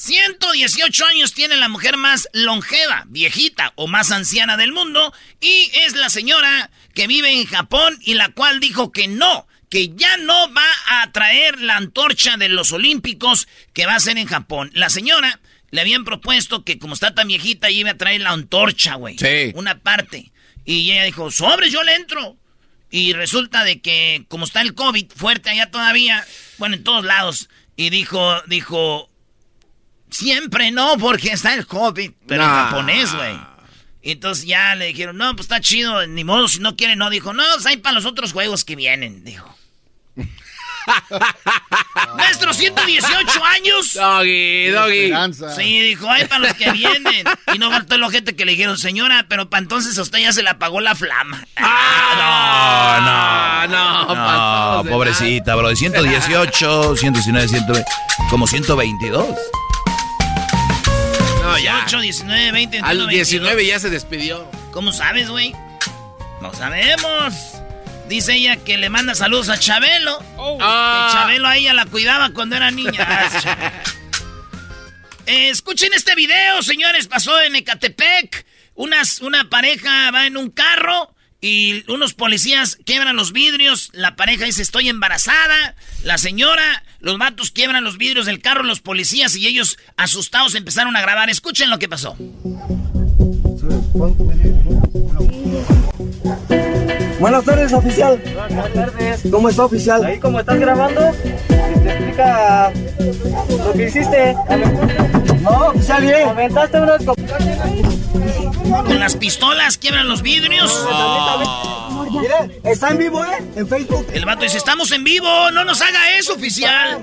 118 0.00 1.04
años 1.04 1.34
tiene 1.34 1.56
la 1.56 1.68
mujer 1.68 1.98
más 1.98 2.28
longeva, 2.32 3.04
viejita 3.08 3.72
o 3.76 3.86
más 3.86 4.10
anciana 4.10 4.56
del 4.56 4.72
mundo 4.72 5.12
y 5.40 5.70
es 5.84 5.94
la 5.94 6.08
señora 6.08 6.70
que 6.94 7.06
vive 7.06 7.32
en 7.32 7.46
Japón 7.46 7.98
y 8.02 8.14
la 8.14 8.30
cual 8.30 8.60
dijo 8.60 8.92
que 8.92 9.08
no, 9.08 9.46
que 9.68 9.90
ya 9.94 10.16
no 10.18 10.52
va 10.52 10.66
a 11.02 11.12
traer 11.12 11.60
la 11.60 11.76
antorcha 11.76 12.36
de 12.36 12.48
los 12.48 12.72
Olímpicos 12.72 13.48
que 13.72 13.86
va 13.86 13.94
a 13.94 14.00
ser 14.00 14.18
en 14.18 14.26
Japón. 14.26 14.70
La 14.74 14.90
señora 14.90 15.40
le 15.70 15.80
habían 15.80 16.04
propuesto 16.04 16.64
que 16.64 16.78
como 16.78 16.94
está 16.94 17.14
tan 17.14 17.28
viejita 17.28 17.70
iba 17.70 17.90
a 17.90 17.96
traer 17.96 18.22
la 18.22 18.30
antorcha, 18.30 18.94
güey. 18.96 19.16
Sí. 19.18 19.52
Una 19.54 19.78
parte. 19.78 20.32
Y 20.64 20.90
ella 20.90 21.04
dijo, 21.04 21.30
sobres, 21.30 21.72
yo 21.72 21.82
le 21.82 21.94
entro. 21.94 22.36
Y 22.90 23.12
resulta 23.12 23.62
de 23.62 23.80
que 23.80 24.24
como 24.28 24.44
está 24.44 24.60
el 24.62 24.74
COVID 24.74 25.12
fuerte 25.14 25.50
allá 25.50 25.70
todavía, 25.70 26.26
bueno, 26.58 26.74
en 26.74 26.82
todos 26.82 27.04
lados, 27.04 27.48
y 27.76 27.90
dijo, 27.90 28.42
dijo, 28.48 29.10
Siempre 30.10 30.72
no, 30.72 30.98
porque 30.98 31.28
está 31.32 31.54
el 31.54 31.66
COVID, 31.66 32.10
pero 32.26 32.42
en 32.42 32.48
japonés, 32.48 33.14
güey. 33.14 33.38
Y 34.02 34.12
entonces 34.12 34.46
ya 34.46 34.74
le 34.74 34.86
dijeron, 34.86 35.16
no, 35.16 35.34
pues 35.36 35.44
está 35.44 35.60
chido, 35.60 36.06
ni 36.06 36.24
modo, 36.24 36.48
si 36.48 36.58
no 36.60 36.76
quiere, 36.76 36.96
no. 36.96 37.10
Dijo, 37.10 37.32
no, 37.32 37.44
pues 37.54 37.66
hay 37.66 37.76
para 37.76 37.94
los 37.94 38.06
otros 38.06 38.32
juegos 38.32 38.64
que 38.64 38.76
vienen, 38.76 39.24
dijo. 39.24 39.54
Maestro, 42.16 42.52
118 42.52 43.44
años. 43.44 43.94
Doggy, 43.94 44.68
doggy. 44.68 45.12
Sí, 45.54 45.80
dijo, 45.80 46.10
hay 46.10 46.24
para 46.26 46.46
los 46.46 46.54
que 46.54 46.70
vienen. 46.72 47.24
Y 47.54 47.58
no 47.58 47.70
faltó 47.70 47.96
el 47.96 48.02
ojete 48.02 48.34
que 48.34 48.44
le 48.44 48.52
dijeron, 48.52 48.78
señora, 48.78 49.26
pero 49.28 49.50
para 49.50 49.62
entonces 49.62 49.96
a 49.98 50.02
usted 50.02 50.18
ya 50.20 50.32
se 50.32 50.42
le 50.42 50.50
apagó 50.50 50.80
la 50.80 50.94
flama. 50.94 51.46
Ah, 51.56 53.66
no, 53.68 53.76
No, 53.76 54.06
pasamos 54.08 54.84
de 54.84 54.90
pobrecita, 54.90 55.54
bro. 55.54 55.74
118, 55.74 56.96
119, 56.96 57.48
120, 57.48 57.90
como 58.30 58.46
122. 58.46 59.26
Ya. 61.62 61.82
8, 61.86 62.00
19, 62.00 62.52
20, 62.52 62.76
21, 62.82 62.86
Al 62.86 62.96
22. 62.98 63.28
19 63.28 63.66
ya 63.66 63.78
se 63.78 63.90
despidió. 63.90 64.50
¿Cómo 64.72 64.92
sabes, 64.92 65.28
güey? 65.28 65.54
No 66.40 66.54
sabemos. 66.54 67.34
Dice 68.08 68.34
ella 68.34 68.56
que 68.56 68.76
le 68.76 68.90
manda 68.90 69.14
saludos 69.14 69.48
a 69.50 69.58
Chabelo. 69.58 70.18
Ah. 70.60 71.08
Que 71.08 71.18
Chabelo 71.18 71.48
a 71.48 71.56
ella 71.56 71.74
la 71.74 71.86
cuidaba 71.86 72.30
cuando 72.30 72.56
era 72.56 72.70
niña. 72.70 73.06
Ah. 73.08 73.72
Eh, 75.26 75.48
escuchen 75.50 75.92
este 75.94 76.16
video, 76.16 76.60
señores. 76.60 77.06
Pasó 77.06 77.40
en 77.40 77.54
Ecatepec. 77.54 78.44
Unas, 78.74 79.20
una 79.20 79.48
pareja 79.48 80.10
va 80.10 80.26
en 80.26 80.36
un 80.36 80.50
carro 80.50 81.14
y 81.40 81.84
unos 81.88 82.14
policías 82.14 82.78
quiebran 82.84 83.14
los 83.14 83.32
vidrios. 83.32 83.90
La 83.92 84.16
pareja 84.16 84.46
dice, 84.46 84.62
estoy 84.62 84.88
embarazada. 84.88 85.76
La 86.02 86.18
señora, 86.18 86.82
los 87.00 87.18
vatos 87.18 87.50
quiebran 87.50 87.84
los 87.84 87.98
vidrios 87.98 88.26
del 88.26 88.40
carro, 88.40 88.62
los 88.62 88.80
policías 88.80 89.36
y 89.36 89.46
ellos 89.46 89.78
asustados 89.96 90.54
empezaron 90.54 90.96
a 90.96 91.00
grabar. 91.00 91.30
Escuchen 91.30 91.70
lo 91.70 91.78
que 91.78 91.88
pasó. 91.88 92.16
Buenas 97.18 97.44
tardes, 97.44 97.72
oficial. 97.72 98.22
Buenas 98.34 98.72
tardes. 98.72 99.22
¿Cómo 99.30 99.48
está, 99.48 99.64
oficial? 99.64 100.04
Ahí, 100.04 100.18
como 100.18 100.40
estás 100.40 100.58
grabando, 100.58 101.02
te 101.48 101.90
explica 101.90 102.72
lo 103.48 103.72
que 103.74 103.88
hiciste. 103.88 104.36
No, 105.40 105.68
oficial, 105.68 106.02
bien. 106.02 106.28
Aventaste 106.28 106.80
unas 106.80 107.04
Con 107.04 109.00
las 109.00 109.16
pistolas 109.16 109.78
quiebran 109.78 110.08
los 110.08 110.22
vidrios. 110.22 110.86
Mire, 112.10 112.60
está 112.64 112.90
en 112.90 112.98
vivo, 112.98 113.24
¿eh? 113.24 113.42
En 113.56 113.68
Facebook. 113.68 114.06
El 114.12 114.24
vato 114.24 114.42
dice, 114.42 114.58
estamos 114.58 114.90
en 114.92 115.04
vivo, 115.04 115.50
no 115.52 115.64
nos 115.64 115.80
haga 115.80 116.18
eso, 116.18 116.34
oficial. 116.34 116.98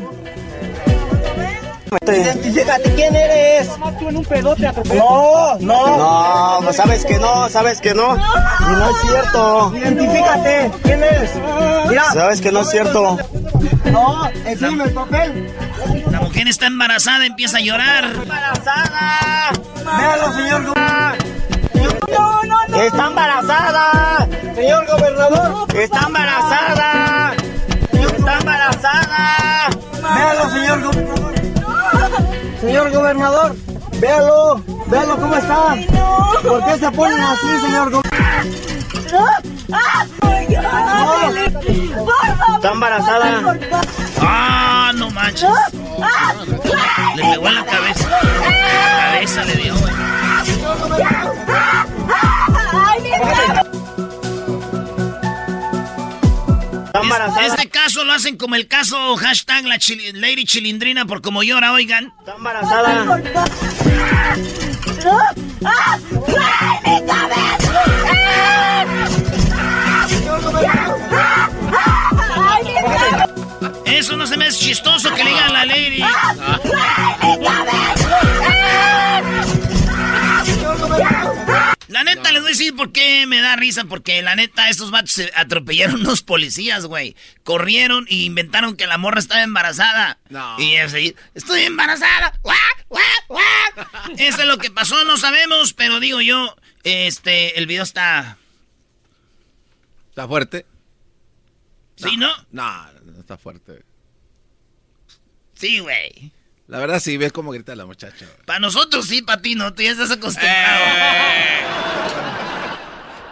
Identifícate, 2.06 2.94
¿quién 2.94 3.16
eres? 3.16 3.70
No, 4.94 5.58
no. 5.60 5.98
No, 5.98 6.60
pues 6.64 6.76
sabes 6.76 7.06
que 7.06 7.18
no, 7.18 7.50
sabes 7.50 7.80
que 7.80 7.94
no. 7.94 8.16
Y 8.16 8.72
no 8.72 8.90
es 8.90 9.02
cierto. 9.02 9.74
Identifícate, 9.78 10.72
¿quién 10.84 11.04
eres? 11.04 11.32
Mira. 11.88 12.12
Sabes 12.14 12.42
que 12.42 12.52
no 12.52 12.62
es 12.62 12.70
cierto. 12.70 13.18
No, 13.86 14.30
enséñame 14.46 14.84
el 14.84 14.92
papel. 14.92 15.54
La 16.18 16.24
mujer 16.24 16.48
está 16.48 16.66
embarazada, 16.66 17.28
empieza 17.28 17.60
a 17.60 17.62
llorar. 17.62 18.06
¡Embarazada! 18.06 19.52
Véalo, 19.86 20.34
señor 20.34 20.66
gobernador. 20.66 21.18
No, 22.12 22.44
no, 22.44 22.68
no. 22.70 22.82
¡Está 22.82 23.06
embarazada! 23.06 24.28
Señor 24.56 24.88
gobernador. 24.88 25.68
¡Está 25.76 26.00
embarazada! 26.08 27.34
¡Está 27.92 28.40
embarazada! 28.40 29.70
Véalo, 30.16 30.50
señor 30.50 30.82
gobernador. 30.82 31.34
Señor 32.62 32.92
gobernador, 32.92 33.56
véalo, 34.00 34.64
véalo 34.88 35.18
cómo 35.18 35.36
está. 35.36 35.76
¿Por 36.42 36.66
qué 36.66 36.80
se 36.80 36.92
ponen 36.94 37.22
así, 37.22 37.60
señor 37.62 37.92
gobernador? 37.92 38.77
Está 42.56 42.72
embarazada. 42.72 43.58
Ah, 44.22 44.92
no 44.96 45.10
manches. 45.12 45.50
Le 47.16 47.22
pegó 47.24 47.48
en 47.48 47.56
la 47.56 47.66
cabeza. 47.66 48.10
La 48.10 49.12
cabeza 49.14 49.46
le 49.46 49.56
dio, 49.56 49.76
güey. 49.78 49.94
Este 57.46 57.70
caso 57.70 58.04
lo 58.04 58.14
hacen 58.14 58.38
como 58.38 58.56
el 58.56 58.68
caso 58.68 59.16
hashtag 59.18 59.66
la 59.66 59.78
chili- 59.78 60.12
Lady 60.14 60.46
Chilindrina 60.46 61.06
por 61.06 61.22
como 61.22 61.44
llora, 61.44 61.72
oigan. 61.74 62.12
Está 62.20 62.36
embarazada. 62.36 63.06
Eso 73.86 74.16
no 74.16 74.28
se 74.28 74.38
me 74.38 74.46
hace 74.46 74.60
chistoso 74.60 75.14
que 75.14 75.24
le 75.24 75.32
digan 75.32 75.50
a 75.50 75.54
la 75.54 75.66
Lady. 75.66 76.04
La 81.88 82.04
neta 82.04 82.32
les 82.32 82.42
voy 82.42 82.50
a 82.50 82.52
decir 82.52 82.76
por 82.76 82.92
qué 82.92 83.26
me 83.28 83.42
da 83.42 83.56
risa, 83.56 83.86
porque 83.86 84.22
la 84.22 84.36
neta 84.36 84.70
estos 84.70 84.92
vatos 84.92 85.12
se 85.12 85.32
atropellaron 85.36 85.96
unos 86.02 86.22
policías, 86.22 86.86
güey. 86.86 87.16
Corrieron 87.44 88.06
y 88.10 88.26
inventaron 88.26 88.76
que 88.76 88.88
la 88.88 88.98
morra 88.98 89.20
estaba 89.20 89.42
embarazada. 89.42 90.20
No. 90.30 90.60
Y 90.60 90.78
así, 90.78 91.16
estoy 91.34 91.62
embarazada. 91.62 92.38
¡Guau, 92.44 92.58
guau, 92.90 93.04
guau! 93.30 93.88
Eso 94.18 94.42
es 94.42 94.48
lo 94.48 94.58
que 94.58 94.70
pasó, 94.70 95.04
no 95.06 95.18
sabemos, 95.18 95.74
pero 95.74 96.00
digo 96.00 96.22
yo, 96.22 96.56
este, 96.84 97.58
el 97.58 97.68
video 97.68 97.84
está... 97.84 98.38
¿Está 100.10 100.28
fuerte? 100.28 100.66
¿Sí, 101.96 102.18
no? 102.18 102.32
No, 102.52 102.92
no 103.06 103.20
está 103.20 103.38
fuerte. 103.38 103.84
Sí, 105.56 105.80
güey. 105.80 106.32
La 106.68 106.80
verdad 106.80 107.00
sí, 107.00 107.16
ves 107.16 107.32
cómo 107.32 107.52
grita 107.52 107.76
la 107.76 107.86
muchacha. 107.86 108.26
Para 108.46 108.60
nosotros 108.60 109.08
sí, 109.08 109.22
para 109.22 109.42
ti 109.42 109.56
no, 109.56 109.74
tú 109.74 109.84
ya 109.84 109.92
estás 109.92 110.12
acostumbrado. 110.12 110.86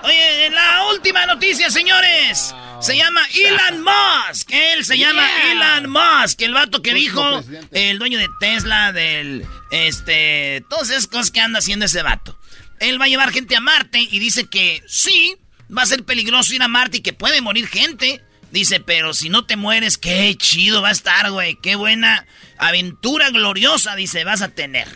Oye, 0.04 0.46
en 0.46 0.56
la 0.56 0.88
última 0.94 1.26
noticia, 1.26 1.70
señores. 1.70 2.56
Se 2.80 2.96
llama 2.96 3.22
Elon 3.34 3.84
Musk. 3.84 4.52
Él 4.52 4.86
se 4.86 4.98
llama 4.98 5.28
Elon 5.52 5.90
Musk. 5.90 6.42
El 6.42 6.54
vato 6.54 6.82
que 6.82 6.94
dijo, 6.94 7.44
el 7.72 8.00
dueño 8.00 8.20
de 8.20 8.30
Tesla, 8.40 8.92
del, 8.94 9.46
este, 9.72 10.64
todas 10.70 10.90
esas 10.90 11.08
cosas 11.08 11.32
que 11.32 11.42
anda 11.42 11.60
haciendo 11.60 11.86
ese 11.86 12.04
vato. 12.04 12.40
Él 12.80 13.02
va 13.02 13.06
a 13.06 13.10
llevar 13.10 13.32
gente 13.32 13.56
a 13.56 13.62
Marte 13.62 14.00
y 14.00 14.20
dice 14.20 14.46
que 14.46 14.84
sí, 14.88 15.38
va 15.76 15.82
a 15.82 15.88
ser 15.88 16.04
peligroso 16.04 16.54
ir 16.54 16.62
a 16.62 16.68
Marte 16.68 16.98
y 16.98 17.02
que 17.02 17.14
puede 17.14 17.42
morir 17.42 17.68
gente. 17.68 18.24
Dice, 18.56 18.80
pero 18.80 19.14
si 19.14 19.28
no 19.28 19.44
te 19.44 19.58
mueres, 19.58 19.98
qué 19.98 20.34
chido 20.38 20.82
va 20.82 20.88
a 20.88 20.94
estar, 20.94 21.30
güey. 21.30 21.56
Qué 21.56 21.76
buena 21.76 22.26
aventura 22.58 23.30
gloriosa, 23.30 23.98
dice, 23.98 24.24
vas 24.24 24.42
a 24.42 24.48
tener. 24.48 24.88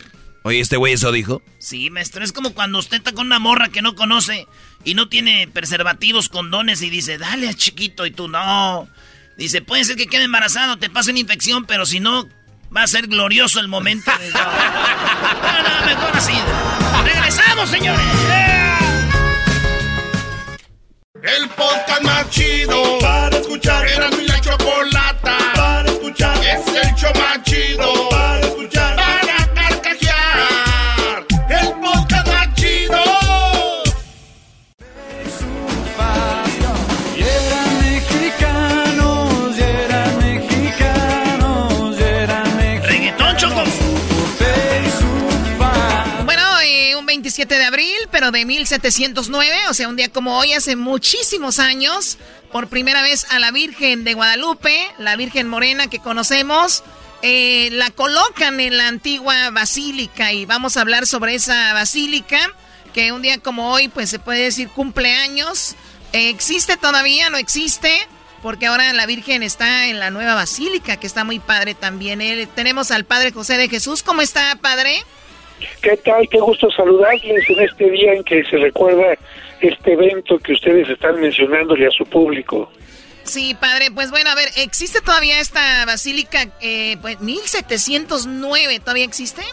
Oye, 0.44 0.62
¿este 0.62 0.78
güey 0.78 0.94
eso 0.94 1.12
dijo? 1.12 1.42
Sí, 1.58 1.90
maestro, 1.90 2.24
es 2.24 2.32
como 2.32 2.54
cuando 2.54 2.80
usted 2.80 2.96
está 2.96 3.12
con 3.12 3.26
una 3.26 3.38
morra 3.38 3.68
que 3.68 3.82
no 3.82 3.96
conoce 3.96 4.48
y 4.86 4.94
no 4.94 5.10
tiene 5.10 5.50
preservativos, 5.50 6.30
condones 6.30 6.82
y 6.82 6.90
dice, 6.90 7.18
dale 7.18 7.50
a 7.50 7.54
chiquito 7.54 8.06
y 8.06 8.12
tú 8.12 8.30
no. 8.30 8.88
Dice, 9.38 9.62
puede 9.62 9.84
ser 9.84 9.98
que 9.98 10.08
quede 10.08 10.24
embarazado, 10.24 10.78
te 10.78 10.90
pase 10.90 11.12
una 11.12 11.20
infección, 11.20 11.66
pero 11.66 11.86
si 11.86 12.00
no, 12.00 12.30
va 12.74 12.84
a 12.84 12.88
ser 12.88 13.08
glorioso 13.08 13.60
el 13.60 13.68
momento. 13.68 14.10
no, 14.34 15.70
no, 15.70 15.86
mejor 15.86 16.16
así. 16.16 16.34
¡Regresamos, 17.04 17.70
señores! 17.70 18.69
El 21.22 21.50
podcast 21.50 22.02
más 22.04 22.30
chido 22.30 22.98
para 23.00 23.38
escuchar. 23.38 23.86
Era 23.88 24.10
mi 24.12 24.26
la 24.26 24.40
chocolata 24.40 25.38
para 25.54 25.92
escuchar. 25.92 26.38
Es 26.38 26.66
el 26.68 26.96
show 26.96 27.12
más 27.16 27.44
de 48.32 48.46
1709, 48.46 49.58
o 49.70 49.74
sea, 49.74 49.88
un 49.88 49.96
día 49.96 50.10
como 50.10 50.38
hoy, 50.38 50.54
hace 50.54 50.76
muchísimos 50.76 51.60
años, 51.60 52.18
por 52.52 52.68
primera 52.68 53.02
vez 53.02 53.26
a 53.30 53.40
la 53.40 53.52
Virgen 53.52 54.04
de 54.04 54.14
Guadalupe, 54.14 54.92
la 54.98 55.16
Virgen 55.16 55.48
Morena 55.48 55.88
que 55.88 56.00
conocemos, 56.00 56.84
eh, 57.22 57.70
la 57.72 57.92
colocan 57.92 58.60
en 58.60 58.78
la 58.78 58.88
antigua 58.88 59.50
basílica 59.52 60.32
y 60.32 60.46
vamos 60.46 60.78
a 60.78 60.82
hablar 60.82 61.06
sobre 61.06 61.36
esa 61.36 61.74
basílica, 61.74 62.40
que 62.94 63.12
un 63.12 63.22
día 63.22 63.38
como 63.38 63.72
hoy, 63.72 63.88
pues 63.88 64.10
se 64.10 64.20
puede 64.20 64.44
decir 64.44 64.70
cumpleaños. 64.70 65.76
¿Existe 66.12 66.78
todavía? 66.78 67.30
¿No 67.30 67.38
existe? 67.38 68.08
Porque 68.42 68.68
ahora 68.68 68.92
la 68.94 69.06
Virgen 69.06 69.44
está 69.44 69.88
en 69.88 70.00
la 70.00 70.10
nueva 70.10 70.34
basílica, 70.34 70.98
que 70.98 71.08
está 71.08 71.24
muy 71.24 71.40
padre 71.40 71.76
también. 71.76 72.22
Eh, 72.22 72.48
tenemos 72.56 72.90
al 72.92 73.04
Padre 73.04 73.32
José 73.32 73.58
de 73.58 73.68
Jesús. 73.68 74.02
¿Cómo 74.02 74.22
está, 74.22 74.56
Padre? 74.56 75.04
¿Qué 75.82 75.98
tal? 75.98 76.28
Qué 76.30 76.40
gusto 76.40 76.70
saludarles 76.72 77.50
en 77.50 77.60
este 77.60 77.90
día 77.90 78.14
en 78.14 78.24
que 78.24 78.44
se 78.46 78.58
recuerda 78.58 79.16
este 79.62 79.94
evento 79.94 80.38
que 80.40 80.54
ustedes 80.54 80.90
están 80.90 81.20
mencionándole 81.20 81.88
a 81.88 81.92
su 81.92 82.06
público. 82.06 82.72
Sí, 83.24 83.56
padre, 83.60 83.92
pues 83.94 84.10
bueno, 84.10 84.30
a 84.30 84.36
ver, 84.36 84.48
¿existe 84.58 85.02
todavía 85.02 85.40
esta 85.40 85.86
basílica? 85.86 86.48
Eh, 86.62 86.98
pues 87.02 87.20
1709, 87.20 88.80
¿todavía 88.80 89.06
existe? 89.06 89.44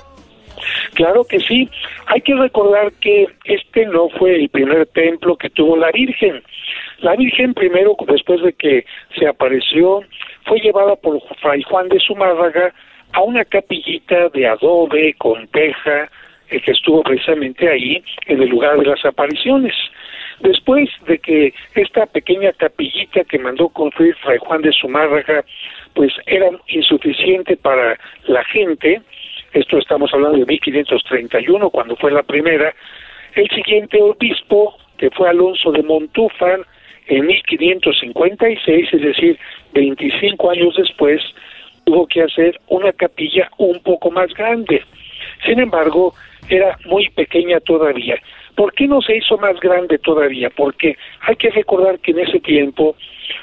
Claro 0.95 1.25
que 1.25 1.41
sí. 1.41 1.69
Hay 2.07 2.23
que 2.23 2.35
recordar 2.35 2.93
que 3.01 3.27
este 3.45 3.87
no 3.87 4.09
fue 4.11 4.37
el 4.37 4.49
primer 4.49 4.87
templo 4.87 5.37
que 5.37 5.51
tuvo 5.51 5.77
la 5.77 5.91
Virgen. 5.91 6.43
La 7.01 7.15
Virgen 7.17 7.53
primero, 7.53 7.97
después 8.09 8.43
de 8.43 8.55
que 8.55 8.87
se 9.19 9.27
apareció, 9.27 10.01
fue 10.47 10.59
llevada 10.61 10.97
por 10.97 11.21
Fray 11.41 11.63
Juan 11.65 11.89
de 11.89 12.01
Zumárraga 12.01 12.73
a 13.13 13.23
una 13.23 13.45
capillita 13.45 14.29
de 14.31 14.47
adobe 14.47 15.15
con 15.15 15.47
teja 15.49 16.11
eh, 16.49 16.61
que 16.61 16.73
estuvo 16.73 17.03
precisamente 17.03 17.69
ahí 17.69 18.03
en 18.27 18.43
el 18.43 18.49
lugar 18.49 18.79
de 18.79 18.87
las 18.87 19.05
apariciones. 19.05 19.75
Después 20.41 20.89
de 21.07 21.19
que 21.19 21.55
esta 21.75 22.07
pequeña 22.07 22.53
capillita 22.53 23.25
que 23.25 23.39
mandó 23.39 23.69
construir 23.71 24.15
Fray 24.17 24.39
Juan 24.39 24.63
de 24.63 24.73
Zumárraga, 24.73 25.45
pues 25.95 26.13
era 26.27 26.51
insuficiente 26.69 27.57
para 27.57 27.99
la 28.27 28.45
gente, 28.45 29.01
esto 29.55 29.79
estamos 29.79 30.13
hablando 30.13 30.39
de 30.39 30.45
1531, 30.45 31.71
cuando 31.71 31.97
fue 31.97 32.13
la 32.13 32.23
primera, 32.23 32.75
el 33.35 33.49
siguiente 33.49 34.01
obispo, 34.03 34.77
que 34.99 35.11
fue 35.11 35.29
Alonso 35.31 35.73
de 35.73 35.83
Montúfar, 35.83 36.61
en 37.09 37.27
1556, 37.27 38.89
es 38.93 39.01
decir, 39.01 39.39
25 39.73 40.51
años 40.51 40.75
después, 40.77 41.23
tuvo 41.87 42.07
que 42.09 42.23
hacer 42.23 42.61
una 42.67 42.93
capilla 42.93 43.49
un 43.59 43.79
poco 43.81 44.11
más 44.11 44.35
grande. 44.35 44.83
Sin 45.47 45.61
embargo, 45.61 46.15
era 46.49 46.77
muy 46.85 47.09
pequeña 47.11 47.61
todavía. 47.61 48.21
¿Por 48.57 48.73
qué 48.75 48.89
no 48.89 49.01
se 49.01 49.17
hizo 49.17 49.39
más 49.39 49.59
grande 49.61 49.99
todavía? 49.99 50.51
Porque 50.51 50.97
hay 51.21 51.37
que 51.37 51.51
recordar 51.51 52.01
que 52.01 52.11
en 52.11 52.21
ese 52.21 52.41
tiempo 52.41 52.97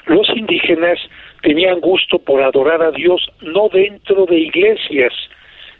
los 0.06 0.28
indígenas 0.36 0.98
tenían 1.42 1.80
gusto 1.80 2.18
por 2.18 2.42
adorar 2.42 2.82
a 2.82 2.90
Dios 2.90 3.26
no 3.40 3.68
dentro 3.72 4.26
de 4.26 4.38
iglesias, 4.38 5.12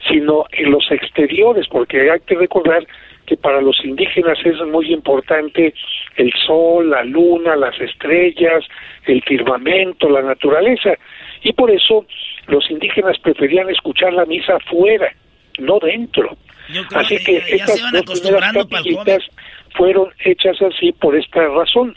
sino 0.09 0.44
en 0.53 0.70
los 0.70 0.90
exteriores, 0.90 1.66
porque 1.68 2.11
hay 2.11 2.20
que 2.20 2.35
recordar 2.35 2.87
que 3.27 3.37
para 3.37 3.61
los 3.61 3.85
indígenas 3.85 4.38
es 4.44 4.59
muy 4.66 4.92
importante 4.92 5.74
el 6.16 6.33
sol, 6.46 6.90
la 6.90 7.05
luna, 7.05 7.57
las 7.57 7.79
estrellas, 7.81 8.64
el 9.07 9.22
firmamento, 9.22 10.09
la 10.09 10.22
naturaleza, 10.22 10.94
y 11.42 11.53
por 11.53 11.70
eso 11.70 12.07
los 12.47 12.71
indígenas 12.71 13.19
preferían 13.19 13.69
escuchar 13.71 14.13
la 14.13 14.27
misa 14.27 14.59
fuera, 14.71 15.11
no 15.59 15.79
dentro. 15.79 16.37
Así 16.95 17.17
que 17.25 17.37
estas 17.37 17.81
dos 17.93 18.21
primeras 18.21 18.53
capillitas 18.53 19.23
fueron 19.77 20.11
hechas 20.25 20.61
así 20.63 20.93
por 20.93 21.17
esta 21.17 21.49
razón. 21.49 21.97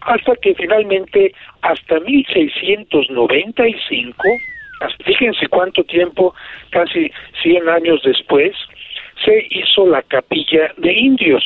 Hasta 0.00 0.34
que 0.36 0.54
finalmente, 0.54 1.34
hasta 1.62 2.00
1695, 2.00 4.22
fíjense 5.04 5.46
cuánto 5.48 5.84
tiempo, 5.84 6.34
casi 6.70 7.12
100 7.42 7.68
años 7.68 8.00
después, 8.04 8.54
se 9.24 9.46
hizo 9.50 9.86
la 9.86 10.02
capilla 10.02 10.72
de 10.76 10.92
indios, 10.92 11.42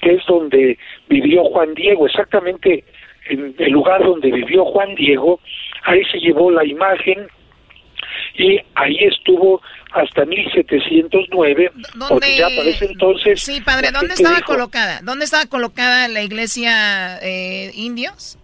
que 0.00 0.14
es 0.14 0.26
donde 0.26 0.76
vivió 1.08 1.44
Juan 1.44 1.74
Diego, 1.74 2.06
exactamente 2.06 2.82
en 3.26 3.54
el 3.58 3.72
lugar 3.72 4.02
donde 4.02 4.32
vivió 4.32 4.64
Juan 4.64 4.96
Diego, 4.96 5.38
ahí 5.84 6.02
se 6.10 6.18
llevó 6.18 6.50
la 6.50 6.64
imagen 6.64 7.28
y 8.34 8.58
ahí 8.74 8.96
estuvo 9.00 9.60
hasta 9.92 10.24
1709, 10.24 11.70
porque 12.08 12.36
ya 12.38 12.48
para 12.48 12.68
ese 12.68 12.86
entonces... 12.86 13.42
Sí, 13.42 13.60
padre, 13.60 13.90
¿dónde 13.92 14.14
estaba 14.14 14.40
colocada? 14.40 15.00
¿Dónde 15.02 15.24
estaba 15.24 15.46
colocada 15.46 16.08
la 16.08 16.22
iglesia 16.22 17.18
eh, 17.22 17.70
indios? 17.74 18.38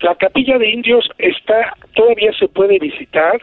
La 0.00 0.14
capilla 0.14 0.58
de 0.58 0.70
indios 0.70 1.08
está, 1.18 1.76
todavía 1.94 2.32
se 2.38 2.46
puede 2.48 2.78
visitar 2.78 3.40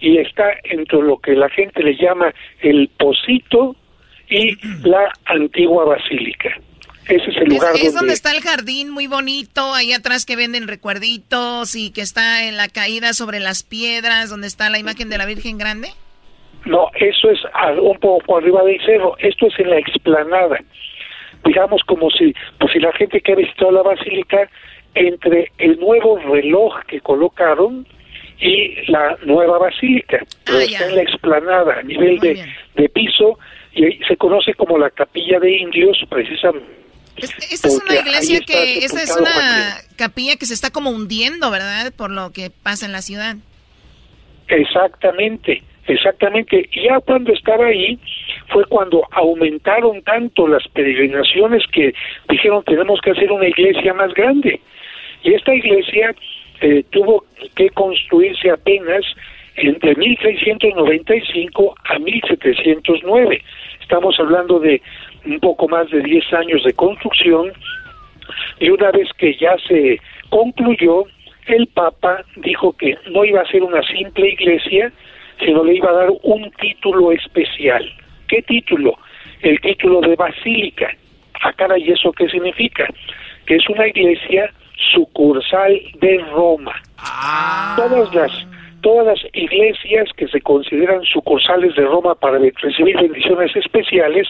y 0.00 0.18
está 0.18 0.44
entre 0.64 1.00
lo 1.02 1.18
que 1.18 1.32
la 1.32 1.48
gente 1.50 1.82
le 1.82 1.96
llama 1.96 2.32
el 2.60 2.88
Pocito 2.98 3.76
y 4.30 4.56
la 4.86 5.12
antigua 5.26 5.84
basílica. 5.84 6.58
Ese 7.08 7.30
es 7.30 7.36
el 7.38 7.48
lugar 7.48 7.74
es, 7.74 7.94
donde... 7.94 8.12
está 8.12 8.32
el 8.32 8.42
jardín 8.42 8.90
muy 8.90 9.06
bonito, 9.06 9.72
ahí 9.72 9.94
atrás 9.94 10.26
que 10.26 10.36
venden 10.36 10.68
recuerditos 10.68 11.74
y 11.74 11.90
que 11.90 12.02
está 12.02 12.46
en 12.46 12.58
la 12.58 12.68
caída 12.68 13.14
sobre 13.14 13.40
las 13.40 13.62
piedras, 13.62 14.28
donde 14.28 14.46
está 14.46 14.68
la 14.68 14.78
imagen 14.78 15.08
de 15.08 15.16
la 15.16 15.24
Virgen 15.24 15.56
Grande. 15.56 15.88
No, 16.66 16.90
eso 16.96 17.30
es 17.30 17.40
un 17.80 17.98
poco 17.98 18.36
arriba 18.36 18.62
del 18.62 18.78
cerro, 18.84 19.16
esto 19.18 19.46
es 19.46 19.58
en 19.58 19.70
la 19.70 19.78
explanada. 19.78 20.58
Digamos 21.46 21.82
como 21.84 22.10
si, 22.10 22.34
pues 22.58 22.72
si 22.72 22.78
la 22.78 22.92
gente 22.92 23.22
que 23.22 23.32
ha 23.32 23.36
visitado 23.36 23.70
la 23.70 23.82
basílica, 23.82 24.50
entre 24.94 25.50
el 25.58 25.78
nuevo 25.80 26.18
reloj 26.18 26.74
que 26.88 27.00
colocaron 27.00 27.86
y 28.38 28.90
la 28.90 29.16
nueva 29.24 29.58
basílica, 29.58 30.18
ah, 30.46 30.58
está 30.60 30.88
en 30.88 30.96
la 30.96 31.02
explanada 31.02 31.78
a 31.78 31.82
nivel 31.82 32.18
de, 32.18 32.44
de 32.74 32.88
piso 32.90 33.38
y 33.72 33.98
se 34.06 34.16
conoce 34.18 34.52
como 34.54 34.76
la 34.76 34.90
capilla 34.90 35.40
de 35.40 35.56
indios 35.56 35.98
precisamente 36.10 36.87
esta 37.50 37.68
es 37.68 37.80
una 37.84 38.00
iglesia 38.00 38.40
que, 38.40 38.78
esta 38.78 39.02
es 39.02 39.16
una 39.16 39.76
capilla 39.96 40.36
que 40.36 40.46
se 40.46 40.54
está 40.54 40.70
como 40.70 40.90
hundiendo, 40.90 41.50
¿verdad? 41.50 41.92
Por 41.96 42.10
lo 42.10 42.32
que 42.32 42.50
pasa 42.50 42.86
en 42.86 42.92
la 42.92 43.02
ciudad. 43.02 43.36
Exactamente, 44.48 45.62
exactamente. 45.86 46.68
Ya 46.74 47.00
cuando 47.00 47.32
estaba 47.32 47.66
ahí 47.66 47.98
fue 48.48 48.64
cuando 48.66 49.06
aumentaron 49.12 50.02
tanto 50.02 50.48
las 50.48 50.66
peregrinaciones 50.68 51.62
que 51.72 51.92
dijeron 52.28 52.62
tenemos 52.64 53.00
que 53.00 53.10
hacer 53.10 53.30
una 53.30 53.48
iglesia 53.48 53.92
más 53.94 54.12
grande. 54.14 54.60
Y 55.22 55.34
esta 55.34 55.54
iglesia 55.54 56.14
eh, 56.60 56.84
tuvo 56.90 57.24
que 57.54 57.68
construirse 57.70 58.50
apenas 58.50 59.04
entre 59.56 59.94
1695 59.96 61.74
a 61.84 61.98
1709. 61.98 63.42
Estamos 63.80 64.18
hablando 64.18 64.58
de 64.60 64.80
un 65.24 65.40
poco 65.40 65.68
más 65.68 65.90
de 65.90 66.00
10 66.00 66.32
años 66.34 66.64
de 66.64 66.72
construcción 66.72 67.52
y 68.60 68.70
una 68.70 68.90
vez 68.90 69.08
que 69.16 69.34
ya 69.36 69.56
se 69.66 70.00
concluyó, 70.28 71.04
el 71.46 71.66
Papa 71.68 72.24
dijo 72.36 72.72
que 72.72 72.96
no 73.10 73.24
iba 73.24 73.40
a 73.40 73.46
ser 73.46 73.62
una 73.62 73.82
simple 73.82 74.30
iglesia, 74.30 74.92
sino 75.40 75.64
le 75.64 75.76
iba 75.76 75.90
a 75.90 75.94
dar 75.94 76.08
un 76.22 76.50
título 76.60 77.12
especial. 77.12 77.84
¿Qué 78.26 78.42
título? 78.42 78.98
El 79.40 79.60
título 79.60 80.00
de 80.00 80.16
basílica. 80.16 80.94
Acá 81.40 81.68
ah, 81.70 81.78
¿y 81.78 81.90
eso 81.90 82.12
qué 82.12 82.28
significa? 82.28 82.86
Que 83.46 83.56
es 83.56 83.68
una 83.68 83.86
iglesia 83.86 84.52
sucursal 84.92 85.80
de 86.00 86.18
Roma. 86.32 86.74
Ah. 86.98 87.74
Todas 87.76 88.14
las 88.14 88.46
todas 88.80 89.06
las 89.06 89.34
iglesias 89.34 90.08
que 90.16 90.28
se 90.28 90.40
consideran 90.40 91.02
sucursales 91.02 91.74
de 91.74 91.84
Roma 91.84 92.14
para 92.14 92.38
recibir 92.38 92.96
bendiciones 92.96 93.54
especiales 93.56 94.28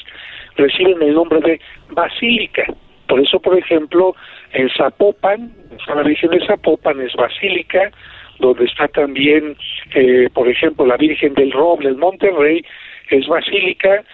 reciben 0.59 1.01
el 1.03 1.14
nombre 1.14 1.40
de 1.40 1.61
basílica. 1.90 2.64
Por 3.07 3.21
eso, 3.21 3.40
por 3.40 3.57
ejemplo, 3.59 4.14
en 4.53 4.68
Zapopan, 4.71 5.53
la 5.87 6.03
Virgen 6.03 6.31
de 6.31 6.47
Zapopan 6.47 7.01
es 7.01 7.14
basílica, 7.14 7.90
donde 8.38 8.66
está 8.66 8.87
también, 8.88 9.57
eh, 9.94 10.29
por 10.35 10.47
ejemplo, 10.49 10.85
la 10.85 10.97
Virgen 10.97 11.35
del 11.35 11.53
Roble, 11.53 11.88
en 11.88 11.99
Monterrey, 11.99 12.64
es 13.11 13.27
basílica, 13.27 14.05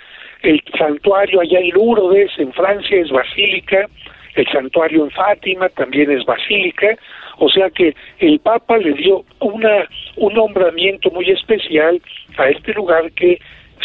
el 0.43 0.63
santuario 0.79 1.41
allá 1.41 1.59
en 1.59 1.71
Lourdes, 1.71 2.31
en 2.39 2.53
Francia, 2.53 2.97
es 2.99 3.11
basílica, 3.11 3.89
el 4.35 4.47
santuario 4.49 5.05
en 5.05 5.11
Fátima 5.11 5.69
también 5.71 6.11
es 6.11 6.25
basílica, 6.25 6.97
o 7.39 7.49
sea 7.49 7.71
que 7.71 7.95
el 8.19 8.39
Papa 8.41 8.79
le 8.79 8.93
dio 8.93 9.25
una, 9.41 9.89
un 10.17 10.35
nombramiento 10.35 11.11
muy 11.11 11.31
especial 11.31 12.01
a 12.37 12.49
este 12.49 12.73
lugar 12.75 13.11
que 13.13 13.39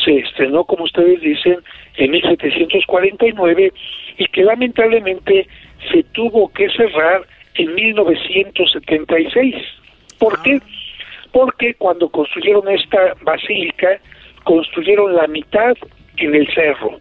se 0.04 0.18
estrenó, 0.20 0.64
como 0.64 0.84
ustedes 0.86 1.22
dicen, 1.22 1.60
en 1.98 2.12
1749 2.12 3.74
y 4.18 4.26
que 4.28 4.44
lamentablemente 4.44 5.48
se 5.92 6.04
tuvo 6.12 6.50
que 6.50 6.70
cerrar 6.70 7.26
en 7.56 7.74
1976. 7.76 9.56
¿Por 10.18 10.42
qué? 10.42 10.60
Porque 11.32 11.74
cuando 11.76 12.10
construyeron 12.10 12.68
esta 12.70 13.16
basílica, 13.22 14.00
construyeron 14.44 15.16
la 15.16 15.28
mitad 15.28 15.76
en 16.18 16.36
el 16.36 16.52
cerro 16.54 17.00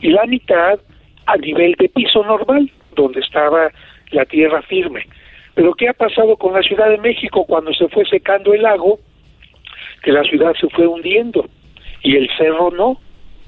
y 0.00 0.10
la 0.10 0.26
mitad 0.26 0.78
a 1.26 1.36
nivel 1.36 1.74
de 1.78 1.88
piso 1.88 2.22
normal, 2.24 2.70
donde 2.94 3.20
estaba 3.20 3.70
la 4.10 4.24
tierra 4.26 4.62
firme. 4.62 5.06
Pero 5.54 5.74
¿qué 5.74 5.88
ha 5.88 5.94
pasado 5.94 6.36
con 6.36 6.52
la 6.52 6.62
Ciudad 6.62 6.90
de 6.90 6.98
México 6.98 7.44
cuando 7.46 7.72
se 7.72 7.88
fue 7.88 8.04
secando 8.04 8.52
el 8.52 8.62
lago? 8.62 8.98
Que 10.02 10.12
la 10.12 10.22
ciudad 10.24 10.52
se 10.60 10.68
fue 10.68 10.86
hundiendo 10.86 11.48
y 12.04 12.16
el 12.16 12.30
cerro 12.36 12.70
no. 12.70 13.00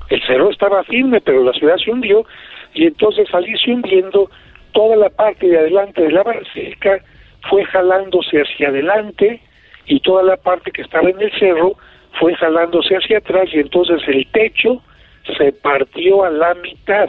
El 0.08 0.20
cerro 0.22 0.50
estaba 0.50 0.82
firme, 0.84 1.20
pero 1.20 1.44
la 1.44 1.52
ciudad 1.52 1.76
se 1.76 1.92
hundió 1.92 2.26
y 2.74 2.86
entonces 2.86 3.32
al 3.32 3.48
irse 3.48 3.70
hundiendo, 3.70 4.28
toda 4.72 4.96
la 4.96 5.10
parte 5.10 5.46
de 5.46 5.58
adelante 5.58 6.02
de 6.02 6.10
la 6.10 6.22
basílica 6.22 6.98
fue 7.48 7.64
jalándose 7.66 8.40
hacia 8.40 8.68
adelante 8.68 9.40
y 9.86 10.00
toda 10.00 10.22
la 10.22 10.36
parte 10.36 10.72
que 10.72 10.82
estaba 10.82 11.08
en 11.08 11.20
el 11.20 11.32
cerro 11.38 11.76
fue 12.18 12.34
jalándose 12.34 12.96
hacia 12.96 13.18
atrás 13.18 13.48
y 13.52 13.60
entonces 13.60 14.00
el 14.08 14.26
techo 14.32 14.82
se 15.36 15.52
partió 15.52 16.24
a 16.24 16.30
la 16.30 16.54
mitad 16.54 17.08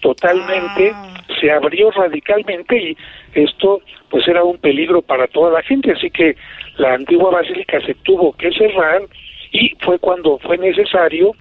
totalmente, 0.00 0.92
ah. 0.94 1.22
se 1.40 1.50
abrió 1.50 1.90
radicalmente 1.90 2.76
y 2.76 2.96
esto 3.34 3.82
pues 4.08 4.26
era 4.26 4.42
un 4.42 4.58
peligro 4.58 5.02
para 5.02 5.26
toda 5.28 5.52
la 5.52 5.62
gente, 5.62 5.92
así 5.92 6.10
que 6.10 6.36
la 6.78 6.94
antigua 6.94 7.30
basílica 7.30 7.80
se 7.82 7.94
tuvo 7.94 8.32
que 8.32 8.50
cerrar 8.52 9.02
y 9.52 9.74
fue 9.80 9.98
cuando 9.98 10.38
fue 10.38 10.58
necesario, 10.58 11.34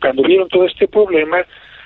cuando 0.00 0.22
vieron 0.22 0.48
todo 0.48 0.66
este 0.66 0.88
problema, 0.88 1.38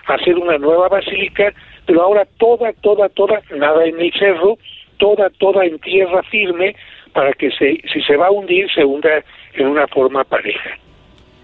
hacer 0.06 0.36
una 0.36 0.58
nueva 0.58 0.88
basílica, 0.88 1.52
pero 1.86 2.02
ahora 2.02 2.26
toda, 2.38 2.72
toda, 2.74 3.08
toda, 3.08 3.40
nada 3.56 3.84
en 3.84 4.00
el 4.00 4.12
cerro, 4.12 4.58
toda, 4.98 5.30
toda 5.38 5.64
en 5.64 5.78
tierra 5.78 6.22
firme, 6.24 6.74
para 7.12 7.32
que 7.32 7.50
se, 7.50 7.80
si 7.92 8.02
se 8.02 8.16
va 8.16 8.26
a 8.26 8.30
hundir, 8.30 8.70
se 8.74 8.84
hunda 8.84 9.24
en 9.54 9.66
una 9.66 9.86
forma 9.88 10.24
pareja. 10.24 10.78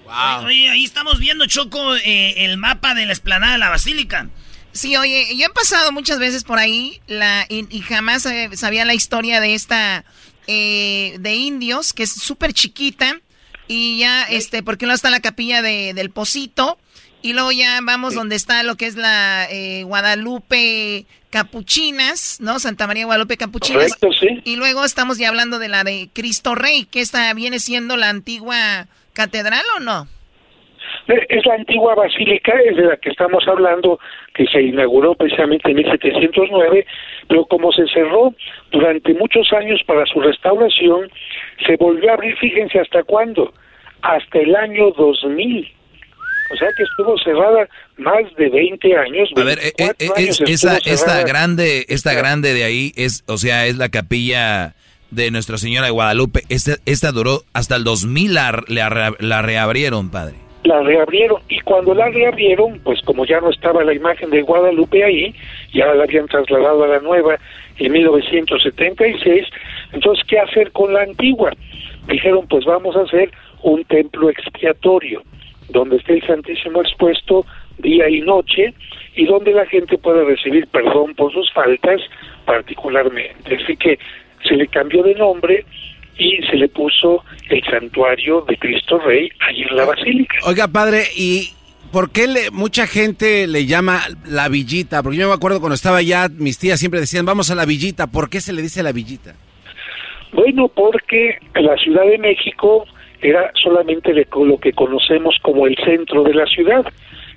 Wow. 0.04 0.46
Oye, 0.46 0.68
ahí 0.68 0.84
estamos 0.84 1.18
viendo, 1.18 1.46
Choco, 1.46 1.96
eh, 1.96 2.44
el 2.44 2.58
mapa 2.58 2.94
de 2.94 3.06
la 3.06 3.12
esplanada 3.12 3.54
de 3.54 3.58
la 3.58 3.70
basílica. 3.70 4.28
Sí, 4.72 4.96
oye, 4.96 5.28
yo 5.36 5.46
he 5.46 5.50
pasado 5.50 5.92
muchas 5.92 6.18
veces 6.18 6.44
por 6.44 6.58
ahí 6.58 7.00
la, 7.06 7.46
y, 7.48 7.80
jamás 7.80 8.28
sabía 8.54 8.84
la 8.84 8.92
historia 8.92 9.40
de 9.40 9.54
esta 9.54 10.04
eh, 10.46 11.14
de 11.20 11.34
indios, 11.34 11.92
que 11.92 12.02
es 12.02 12.12
súper 12.12 12.52
chiquita. 12.52 13.20
Y 13.68 13.98
ya, 13.98 14.24
este, 14.24 14.62
porque 14.62 14.86
no 14.86 14.92
está 14.92 15.10
la 15.10 15.20
capilla 15.20 15.62
de, 15.62 15.94
del 15.94 16.10
Pocito. 16.10 16.78
Y 17.22 17.32
luego 17.32 17.52
ya 17.52 17.80
vamos 17.82 18.14
donde 18.14 18.36
está 18.36 18.62
lo 18.62 18.76
que 18.76 18.86
es 18.86 18.96
la 18.96 19.48
eh, 19.50 19.82
Guadalupe 19.84 21.06
Capuchinas, 21.30 22.36
¿no? 22.40 22.58
Santa 22.58 22.86
María 22.86 23.06
Guadalupe 23.06 23.38
Capuchinas. 23.38 23.92
Y 24.44 24.56
luego 24.56 24.84
estamos 24.84 25.16
ya 25.16 25.30
hablando 25.30 25.58
de 25.58 25.68
la 25.68 25.84
de 25.84 26.10
Cristo 26.12 26.54
Rey, 26.54 26.84
que 26.84 27.00
esta 27.00 27.32
viene 27.32 27.60
siendo 27.60 27.96
la 27.96 28.10
antigua 28.10 28.88
catedral 29.14 29.64
o 29.78 29.80
no? 29.80 30.06
Eh, 31.08 31.26
es 31.28 31.46
la 31.46 31.54
antigua 31.54 31.94
basílica, 31.94 32.52
es 32.64 32.76
de 32.76 32.84
la 32.84 32.96
que 32.96 33.10
estamos 33.10 33.46
hablando, 33.46 33.98
que 34.34 34.46
se 34.46 34.62
inauguró 34.62 35.14
precisamente 35.14 35.70
en 35.70 35.76
1709, 35.76 36.86
pero 37.28 37.44
como 37.46 37.72
se 37.72 37.86
cerró 37.88 38.34
durante 38.70 39.14
muchos 39.14 39.52
años 39.52 39.82
para 39.86 40.06
su 40.06 40.20
restauración, 40.20 41.10
se 41.66 41.76
volvió 41.76 42.10
a 42.10 42.14
abrir, 42.14 42.36
fíjense 42.38 42.80
hasta 42.80 43.02
cuándo, 43.02 43.52
hasta 44.02 44.38
el 44.38 44.54
año 44.56 44.90
2000. 44.92 45.72
O 46.52 46.56
sea 46.56 46.68
que 46.76 46.82
estuvo 46.82 47.18
cerrada 47.18 47.68
más 47.96 48.22
de 48.36 48.48
20 48.50 48.96
años. 48.96 49.30
A 49.34 49.44
ver, 49.44 49.58
eh, 49.60 49.72
eh, 49.78 50.30
esa, 50.46 50.76
esta 50.84 51.24
grande, 51.24 51.86
esta 51.88 52.12
grande 52.12 52.52
de 52.52 52.64
ahí 52.64 52.92
es, 52.96 53.24
o 53.26 53.38
sea, 53.38 53.66
es 53.66 53.78
la 53.78 53.88
capilla 53.88 54.74
de 55.10 55.30
Nuestra 55.30 55.58
Señora 55.58 55.86
de 55.86 55.92
Guadalupe. 55.92 56.42
Esta, 56.48 56.76
esta 56.84 57.12
duró 57.12 57.42
hasta 57.54 57.76
el 57.76 57.84
2000, 57.84 58.34
la, 58.34 58.64
la, 58.68 59.42
reabrieron, 59.42 60.10
padre. 60.10 60.34
La 60.64 60.82
reabrieron 60.82 61.40
y 61.48 61.60
cuando 61.60 61.94
la 61.94 62.08
reabrieron, 62.08 62.80
pues 62.80 63.00
como 63.02 63.24
ya 63.26 63.40
no 63.40 63.50
estaba 63.50 63.84
la 63.84 63.94
imagen 63.94 64.30
de 64.30 64.42
Guadalupe 64.42 65.04
ahí, 65.04 65.34
ya 65.72 65.94
la 65.94 66.04
habían 66.04 66.26
trasladado 66.26 66.84
a 66.84 66.88
la 66.88 67.00
nueva 67.00 67.36
en 67.78 67.92
1976, 67.92 69.46
entonces, 69.92 70.24
¿qué 70.26 70.38
hacer 70.38 70.72
con 70.72 70.92
la 70.92 71.02
antigua? 71.02 71.52
Dijeron, 72.08 72.46
pues 72.48 72.64
vamos 72.64 72.96
a 72.96 73.02
hacer 73.02 73.30
un 73.62 73.84
templo 73.84 74.28
expiatorio, 74.28 75.22
donde 75.68 75.96
esté 75.96 76.14
el 76.14 76.26
Santísimo 76.26 76.82
expuesto 76.82 77.46
día 77.78 78.08
y 78.08 78.20
noche 78.20 78.74
y 79.16 79.26
donde 79.26 79.52
la 79.52 79.66
gente 79.66 79.98
pueda 79.98 80.24
recibir 80.24 80.66
perdón 80.68 81.14
por 81.14 81.32
sus 81.32 81.50
faltas 81.52 82.00
particularmente. 82.44 83.56
Así 83.62 83.76
que 83.76 83.98
se 84.46 84.56
le 84.56 84.66
cambió 84.66 85.02
de 85.02 85.14
nombre 85.14 85.64
y 86.18 86.42
se 86.50 86.56
le 86.56 86.68
puso 86.68 87.24
el 87.50 87.62
santuario 87.64 88.42
de 88.42 88.56
Cristo 88.56 88.98
Rey 88.98 89.30
ahí 89.40 89.62
en 89.62 89.76
la 89.76 89.84
basílica. 89.84 90.36
Oiga, 90.44 90.68
padre, 90.68 91.04
¿y 91.16 91.50
por 91.92 92.10
qué 92.10 92.26
le, 92.26 92.50
mucha 92.50 92.86
gente 92.86 93.46
le 93.46 93.66
llama 93.66 94.00
la 94.26 94.48
villita? 94.48 95.02
Porque 95.02 95.18
yo 95.18 95.28
me 95.28 95.34
acuerdo 95.34 95.60
cuando 95.60 95.74
estaba 95.74 95.98
allá, 95.98 96.28
mis 96.28 96.58
tías 96.58 96.78
siempre 96.78 97.00
decían, 97.00 97.26
vamos 97.26 97.50
a 97.50 97.54
la 97.54 97.64
villita. 97.64 98.06
¿Por 98.06 98.30
qué 98.30 98.40
se 98.40 98.52
le 98.52 98.62
dice 98.62 98.82
la 98.82 98.92
villita? 98.92 99.34
Bueno, 100.32 100.68
porque 100.68 101.38
la 101.54 101.76
Ciudad 101.76 102.04
de 102.04 102.18
México 102.18 102.84
era 103.22 103.50
solamente 103.54 104.12
lo 104.12 104.58
que 104.58 104.72
conocemos 104.72 105.36
como 105.42 105.66
el 105.66 105.76
centro 105.76 106.24
de 106.24 106.34
la 106.34 106.46
ciudad 106.46 106.84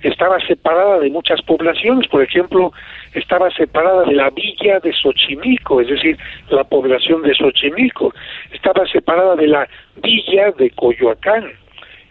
estaba 0.04 0.40
separada 0.46 1.00
de 1.00 1.10
muchas 1.10 1.42
poblaciones, 1.42 2.08
por 2.08 2.22
ejemplo, 2.22 2.72
estaba 3.14 3.50
separada 3.52 4.04
de 4.04 4.14
la 4.14 4.30
villa 4.30 4.80
de 4.80 4.94
Xochimilco, 4.94 5.82
es 5.82 5.88
decir, 5.88 6.18
la 6.50 6.64
población 6.64 7.22
de 7.24 7.34
Xochimilco, 7.34 8.14
estaba 8.52 8.86
separada 8.88 9.36
de 9.36 9.48
la 9.48 9.68
villa 10.02 10.52
de 10.52 10.70
Coyoacán, 10.72 11.52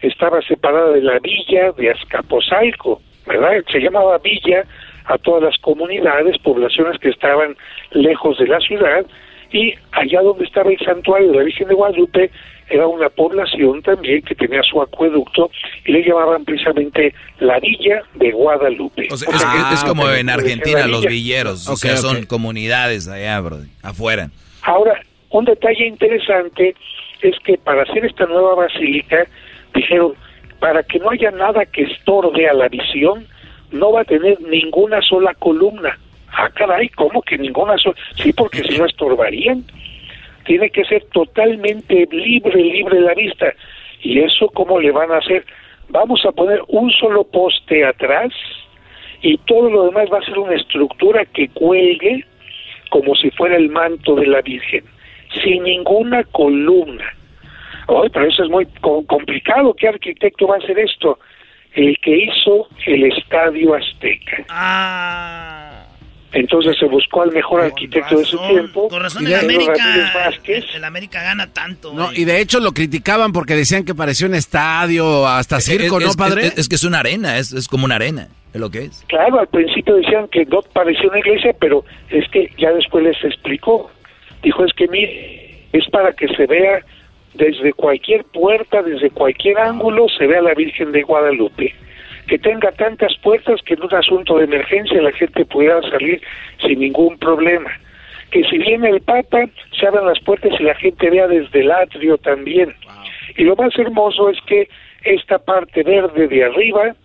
estaba 0.01 0.41
separada 0.41 0.91
de 0.91 1.01
la 1.01 1.19
villa 1.19 1.71
de 1.71 1.91
Azcapotzalco, 1.91 3.01
¿verdad? 3.25 3.63
Se 3.71 3.79
llamaba 3.79 4.17
villa 4.19 4.63
a 5.05 5.17
todas 5.17 5.43
las 5.43 5.57
comunidades, 5.59 6.37
poblaciones 6.39 6.99
que 6.99 7.09
estaban 7.09 7.55
lejos 7.91 8.37
de 8.37 8.47
la 8.47 8.59
ciudad, 8.59 9.05
y 9.51 9.73
allá 9.93 10.21
donde 10.21 10.43
estaba 10.43 10.71
el 10.71 10.79
santuario 10.79 11.31
de 11.31 11.37
la 11.37 11.43
Virgen 11.43 11.69
de 11.69 11.73
Guadalupe 11.73 12.31
era 12.69 12.87
una 12.87 13.09
población 13.09 13.81
también 13.81 14.21
que 14.21 14.35
tenía 14.35 14.61
su 14.63 14.81
acueducto 14.81 15.49
y 15.85 15.91
le 15.93 16.03
llamaban 16.03 16.43
precisamente 16.43 17.13
la 17.39 17.59
Villa 17.59 18.01
de 18.15 18.31
Guadalupe. 18.31 19.07
es, 19.07 19.83
como 19.85 20.09
en 20.09 20.29
Argentina 20.29 20.85
los 20.87 21.05
villeros, 21.05 21.67
o 21.67 21.77
sea, 21.77 21.97
son 21.97 22.25
comunidades 22.25 23.07
allá, 23.07 23.39
bro, 23.39 23.59
afuera. 23.81 24.29
Ahora, 24.63 24.99
un 25.29 25.45
detalle 25.45 25.87
interesante 25.87 26.75
es 27.21 27.35
que 27.43 27.57
para 27.57 27.83
hacer 27.83 28.05
esta 28.05 28.25
nueva 28.25 28.55
basílica, 28.55 29.25
dijeron, 29.73 30.13
para 30.59 30.83
que 30.83 30.99
no 30.99 31.09
haya 31.09 31.31
nada 31.31 31.65
que 31.65 31.83
estorbe 31.83 32.49
a 32.49 32.53
la 32.53 32.67
visión, 32.67 33.25
no 33.71 33.91
va 33.91 34.01
a 34.01 34.05
tener 34.05 34.39
ninguna 34.41 35.01
sola 35.01 35.33
columna. 35.35 35.97
Ah, 36.29 36.49
caray, 36.53 36.89
¿cómo 36.89 37.21
que 37.21 37.37
ninguna 37.37 37.77
sola? 37.77 37.95
Sí, 38.15 38.33
porque 38.33 38.63
si 38.63 38.77
no 38.77 38.85
estorbarían 38.85 39.63
tiene 40.47 40.69
que 40.69 40.85
ser 40.85 41.03
totalmente 41.11 42.07
libre, 42.09 42.63
libre 42.63 43.01
la 43.01 43.13
vista. 43.13 43.53
¿Y 44.01 44.19
eso 44.19 44.47
cómo 44.47 44.79
le 44.79 44.91
van 44.91 45.11
a 45.11 45.17
hacer? 45.17 45.45
Vamos 45.89 46.25
a 46.25 46.31
poner 46.31 46.61
un 46.69 46.89
solo 46.91 47.25
poste 47.25 47.85
atrás 47.85 48.31
y 49.21 49.37
todo 49.39 49.69
lo 49.69 49.85
demás 49.85 50.09
va 50.11 50.19
a 50.19 50.25
ser 50.25 50.39
una 50.39 50.55
estructura 50.55 51.25
que 51.25 51.49
cuelgue 51.49 52.25
como 52.89 53.13
si 53.15 53.29
fuera 53.31 53.57
el 53.57 53.69
manto 53.69 54.15
de 54.15 54.27
la 54.27 54.41
Virgen, 54.41 54.85
sin 55.43 55.63
ninguna 55.63 56.23
columna. 56.23 57.13
Hoy, 57.87 58.09
pero 58.13 58.27
eso 58.27 58.43
es 58.43 58.49
muy 58.49 58.65
complicado. 59.07 59.73
¿Qué 59.73 59.89
arquitecto 59.89 60.47
va 60.47 60.55
a 60.55 60.59
hacer 60.59 60.79
esto? 60.79 61.19
El 61.73 61.97
que 61.99 62.17
hizo 62.23 62.67
el 62.85 63.11
Estadio 63.11 63.75
Azteca. 63.75 64.45
Ah. 64.49 65.66
Entonces 66.33 66.75
se 66.77 66.85
buscó 66.85 67.21
al 67.21 67.31
mejor 67.31 67.61
arquitecto 67.61 68.17
de 68.17 68.25
su 68.25 68.37
tiempo. 68.47 68.89
Con 68.89 69.01
razón, 69.01 69.23
y 69.23 69.27
el 69.27 69.39
América, 69.39 70.31
el 70.75 70.83
América 70.83 71.23
gana 71.23 71.51
tanto. 71.53 71.93
No, 71.93 72.11
y 72.13 72.25
de 72.25 72.41
hecho 72.41 72.59
lo 72.59 72.73
criticaban 72.73 73.31
porque 73.31 73.55
decían 73.55 73.85
que 73.85 73.95
parecía 73.95 74.27
un 74.27 74.35
estadio, 74.35 75.25
hasta 75.25 75.61
circo, 75.61 75.99
¿no, 75.99 76.11
padre? 76.13 76.51
Es, 76.57 76.67
que 76.67 76.75
es 76.75 76.83
una 76.83 76.99
arena, 76.99 77.37
es, 77.37 77.53
es 77.53 77.67
como 77.67 77.85
una 77.85 77.95
arena, 77.95 78.27
es 78.53 78.59
lo 78.59 78.69
que 78.69 78.79
es. 78.79 79.05
Claro, 79.07 79.39
al 79.39 79.47
principio 79.47 79.95
decían 79.95 80.27
que 80.27 80.45
no 80.45 80.61
parecía 80.61 81.07
una 81.09 81.19
iglesia, 81.19 81.55
pero 81.59 81.85
es 82.09 82.29
que 82.29 82.51
ya 82.57 82.71
después 82.73 83.05
les 83.05 83.23
explicó. 83.23 83.89
Dijo, 84.43 84.65
es 84.65 84.73
que 84.73 84.87
mire, 84.89 85.65
es 85.71 85.89
para 85.89 86.11
que 86.11 86.27
se 86.27 86.45
vea 86.45 86.81
desde 87.35 87.71
cualquier 87.71 88.25
puerta, 88.25 88.81
desde 88.81 89.11
cualquier 89.11 89.59
ángulo, 89.59 90.07
se 90.09 90.27
vea 90.27 90.41
la 90.41 90.53
Virgen 90.53 90.91
de 90.91 91.03
Guadalupe 91.03 91.73
que 92.27 92.37
tenga 92.37 92.71
tantas 92.73 93.15
puertas 93.17 93.61
que 93.63 93.73
en 93.75 93.83
un 93.83 93.93
asunto 93.93 94.37
de 94.37 94.45
emergencia 94.45 95.01
la 95.01 95.11
gente 95.13 95.45
pueda 95.45 95.81
salir 95.89 96.21
sin 96.61 96.79
ningún 96.79 97.17
problema. 97.17 97.71
Que 98.31 98.43
si 98.43 98.57
viene 98.57 98.89
el 98.89 99.01
Papa, 99.01 99.45
se 99.79 99.87
abran 99.87 100.05
las 100.05 100.19
puertas 100.19 100.51
y 100.59 100.63
la 100.63 100.75
gente 100.75 101.09
vea 101.09 101.27
desde 101.27 101.61
el 101.61 101.71
atrio 101.71 102.17
también. 102.17 102.75
Y 103.37 103.43
lo 103.43 103.55
más 103.55 103.77
hermoso 103.79 104.29
es 104.29 104.37
que 104.45 104.67
esta 105.03 105.39
parte 105.39 105.83
verde 105.83 106.27
de 106.27 106.43
arriba 106.43 106.95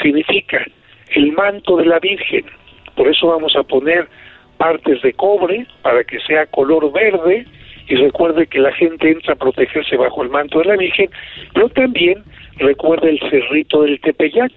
significa 0.00 0.64
el 1.14 1.32
manto 1.32 1.76
de 1.76 1.86
la 1.86 2.00
Virgen. 2.00 2.44
Por 2.96 3.08
eso 3.08 3.28
vamos 3.28 3.54
a 3.54 3.62
poner 3.62 4.08
partes 4.56 5.00
de 5.02 5.12
cobre 5.12 5.66
para 5.82 6.02
que 6.02 6.18
sea 6.20 6.46
color 6.46 6.92
verde 6.92 7.46
y 7.88 7.94
recuerde 7.96 8.46
que 8.46 8.58
la 8.58 8.72
gente 8.72 9.10
entra 9.10 9.34
a 9.34 9.36
protegerse 9.36 9.96
bajo 9.96 10.22
el 10.22 10.30
manto 10.30 10.60
de 10.60 10.64
la 10.66 10.76
Virgen, 10.76 11.10
pero 11.52 11.68
también 11.68 12.22
recuerda 12.62 13.08
el 13.08 13.18
cerrito 13.30 13.82
del 13.82 14.00
Tepeyac. 14.00 14.52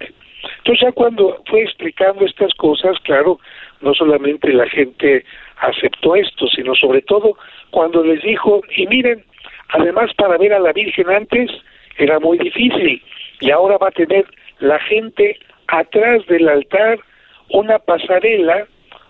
Entonces 0.58 0.80
ya 0.86 0.92
cuando 0.92 1.42
fue 1.46 1.62
explicando 1.62 2.24
estas 2.24 2.54
cosas, 2.54 2.98
claro, 3.00 3.38
no 3.80 3.94
solamente 3.94 4.52
la 4.52 4.68
gente 4.68 5.24
aceptó 5.58 6.16
esto, 6.16 6.46
sino 6.48 6.74
sobre 6.74 7.02
todo 7.02 7.36
cuando 7.70 8.02
les 8.04 8.22
dijo, 8.22 8.62
y 8.76 8.86
miren, 8.86 9.24
además 9.68 10.10
para 10.14 10.38
ver 10.38 10.52
a 10.52 10.60
la 10.60 10.72
Virgen 10.72 11.08
antes 11.10 11.50
era 11.98 12.18
muy 12.20 12.38
difícil, 12.38 13.02
y 13.40 13.50
ahora 13.50 13.78
va 13.78 13.88
a 13.88 13.92
tener 13.92 14.24
la 14.60 14.78
gente 14.80 15.38
atrás 15.68 16.24
del 16.26 16.48
altar 16.48 16.98
una 17.50 17.78
pasarela, 17.78 18.66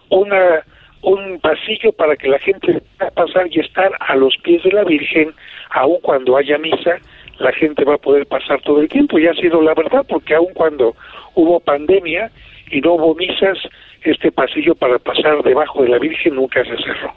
una 0.09 0.65
un 1.03 1.39
pasillo 1.41 1.93
para 1.93 2.17
que 2.17 2.29
la 2.29 2.39
gente 2.41 2.81
pueda 2.99 3.11
pasar 3.13 3.47
y 3.51 3.61
estar 3.61 3.93
a 4.01 4.17
los 4.17 4.37
pies 4.39 4.63
de 4.65 4.73
la 4.73 4.83
Virgen, 4.83 5.33
aun 5.71 6.01
cuando 6.03 6.37
haya 6.37 6.59
misa, 6.59 6.99
la 7.39 7.53
gente 7.53 7.85
va 7.85 7.95
a 7.95 7.99
poder 7.99 8.27
pasar 8.27 8.61
todo 8.63 8.81
el 8.81 8.89
tiempo 8.89 9.19
y 9.19 9.27
ha 9.27 9.35
sido 9.35 9.61
la 9.63 9.75
verdad 9.75 10.05
porque 10.09 10.35
aun 10.35 10.53
cuando 10.55 10.95
hubo 11.35 11.61
pandemia 11.61 12.31
y 12.71 12.81
no 12.81 12.95
hubo 12.95 13.15
misas, 13.15 13.59
este 14.03 14.33
pasillo 14.33 14.75
para 14.75 14.99
pasar 14.99 15.43
debajo 15.43 15.83
de 15.83 15.91
la 15.91 15.99
Virgen 15.99 16.35
nunca 16.35 16.65
se 16.65 16.77
cerró. 16.77 17.15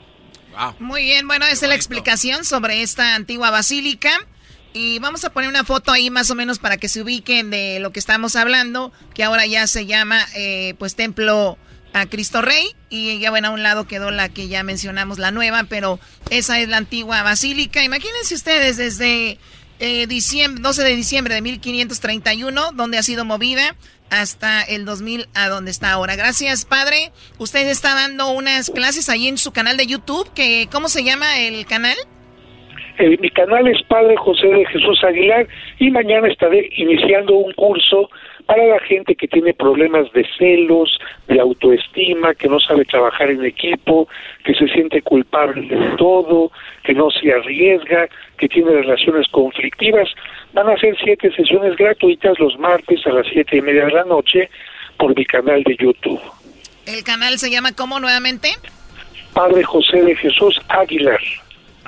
Muy 0.78 1.04
bien, 1.04 1.26
bueno, 1.26 1.46
esa 1.46 1.64
es 1.64 1.68
la 1.68 1.74
explicación 1.74 2.44
sobre 2.44 2.82
esta 2.82 3.14
antigua 3.14 3.50
basílica. 3.50 4.10
Y 4.72 5.00
vamos 5.00 5.24
a 5.24 5.32
poner 5.32 5.48
una 5.48 5.64
foto 5.64 5.90
ahí 5.90 6.10
más 6.10 6.30
o 6.30 6.34
menos 6.34 6.58
para 6.60 6.76
que 6.76 6.88
se 6.88 7.02
ubiquen 7.02 7.50
de 7.50 7.80
lo 7.80 7.90
que 7.90 7.98
estamos 7.98 8.36
hablando, 8.36 8.92
que 9.14 9.24
ahora 9.24 9.46
ya 9.46 9.66
se 9.66 9.86
llama 9.86 10.20
eh, 10.36 10.74
pues 10.78 10.94
Templo 10.94 11.56
a 11.92 12.06
Cristo 12.06 12.40
Rey. 12.40 12.76
Y 12.88 13.18
ya 13.18 13.30
bueno, 13.30 13.48
a 13.48 13.50
un 13.50 13.62
lado 13.64 13.88
quedó 13.88 14.10
la 14.12 14.28
que 14.28 14.46
ya 14.48 14.62
mencionamos, 14.62 15.18
la 15.18 15.32
nueva, 15.32 15.64
pero 15.68 15.98
esa 16.30 16.60
es 16.60 16.68
la 16.68 16.76
antigua 16.76 17.22
basílica. 17.22 17.82
Imagínense 17.82 18.34
ustedes 18.34 18.76
desde 18.76 19.38
eh, 19.80 20.06
diciembre, 20.06 20.62
12 20.62 20.84
de 20.84 20.94
diciembre 20.94 21.34
de 21.34 21.42
1531, 21.42 22.72
donde 22.74 22.98
ha 22.98 23.02
sido 23.02 23.24
movida 23.24 23.74
hasta 24.10 24.62
el 24.62 24.84
2000 24.84 25.26
a 25.34 25.48
donde 25.48 25.70
está 25.70 25.92
ahora. 25.92 26.16
Gracias, 26.16 26.64
padre. 26.64 27.10
Usted 27.38 27.68
está 27.68 27.94
dando 27.94 28.30
unas 28.30 28.70
clases 28.70 29.08
ahí 29.08 29.28
en 29.28 29.38
su 29.38 29.52
canal 29.52 29.76
de 29.76 29.86
YouTube, 29.86 30.32
que 30.34 30.68
¿cómo 30.70 30.88
se 30.88 31.04
llama 31.04 31.38
el 31.38 31.66
canal? 31.66 31.96
Eh, 32.98 33.16
mi 33.18 33.30
canal 33.30 33.66
es 33.66 33.82
Padre 33.84 34.14
José 34.18 34.46
de 34.46 34.66
Jesús 34.66 35.02
Aguilar 35.04 35.48
y 35.78 35.90
mañana 35.90 36.28
estaré 36.28 36.68
iniciando 36.76 37.34
un 37.34 37.52
curso 37.54 38.10
para 38.50 38.66
la 38.66 38.80
gente 38.80 39.14
que 39.14 39.28
tiene 39.28 39.54
problemas 39.54 40.12
de 40.12 40.26
celos, 40.36 40.98
de 41.28 41.38
autoestima, 41.38 42.34
que 42.34 42.48
no 42.48 42.58
sabe 42.58 42.84
trabajar 42.84 43.30
en 43.30 43.44
equipo, 43.44 44.08
que 44.44 44.54
se 44.54 44.66
siente 44.66 45.02
culpable 45.02 45.68
de 45.68 45.96
todo, 45.96 46.50
que 46.82 46.92
no 46.92 47.12
se 47.12 47.32
arriesga, 47.32 48.08
que 48.38 48.48
tiene 48.48 48.72
relaciones 48.72 49.28
conflictivas. 49.28 50.08
Van 50.52 50.68
a 50.68 50.76
ser 50.78 50.96
siete 51.00 51.30
sesiones 51.30 51.76
gratuitas 51.76 52.40
los 52.40 52.58
martes 52.58 53.06
a 53.06 53.10
las 53.10 53.28
siete 53.32 53.58
y 53.58 53.62
media 53.62 53.84
de 53.84 53.92
la 53.92 54.04
noche 54.04 54.50
por 54.98 55.16
mi 55.16 55.24
canal 55.26 55.62
de 55.62 55.76
YouTube. 55.76 56.20
¿El 56.86 57.04
canal 57.04 57.38
se 57.38 57.52
llama 57.52 57.70
cómo 57.76 58.00
nuevamente? 58.00 58.48
Padre 59.32 59.62
José 59.62 60.02
de 60.02 60.16
Jesús 60.16 60.60
Aguilar. 60.68 61.20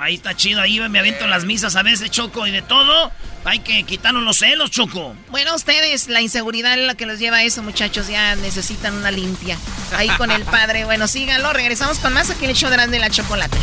Ahí 0.03 0.15
está 0.15 0.35
chido, 0.35 0.59
ahí 0.59 0.81
me 0.89 0.99
aviento 0.99 1.25
las 1.27 1.45
misas 1.45 1.77
a 1.77 1.81
veces, 1.81 2.11
Choco, 2.11 2.45
y 2.45 2.51
de 2.51 2.61
todo. 2.61 3.09
Hay 3.45 3.59
que 3.59 3.83
quitarnos 3.83 4.21
los 4.23 4.37
celos, 4.37 4.69
Choco. 4.69 5.15
Bueno, 5.29 5.55
ustedes, 5.55 6.09
la 6.09 6.19
inseguridad 6.19 6.77
es 6.77 6.85
la 6.85 6.95
que 6.95 7.05
los 7.05 7.19
lleva 7.19 7.37
a 7.37 7.43
eso, 7.43 7.63
muchachos. 7.63 8.09
Ya 8.09 8.35
necesitan 8.35 8.95
una 8.95 9.11
limpia. 9.11 9.57
Ahí 9.95 10.09
con 10.17 10.29
el 10.29 10.43
padre. 10.43 10.83
Bueno, 10.83 11.07
síganlo. 11.07 11.53
Regresamos 11.53 11.99
con 11.99 12.11
más 12.11 12.29
aquí 12.29 12.43
en 12.43 12.49
el 12.49 12.55
show 12.57 12.69
de 12.69 12.99
la 12.99 13.09
chocolate. 13.09 13.57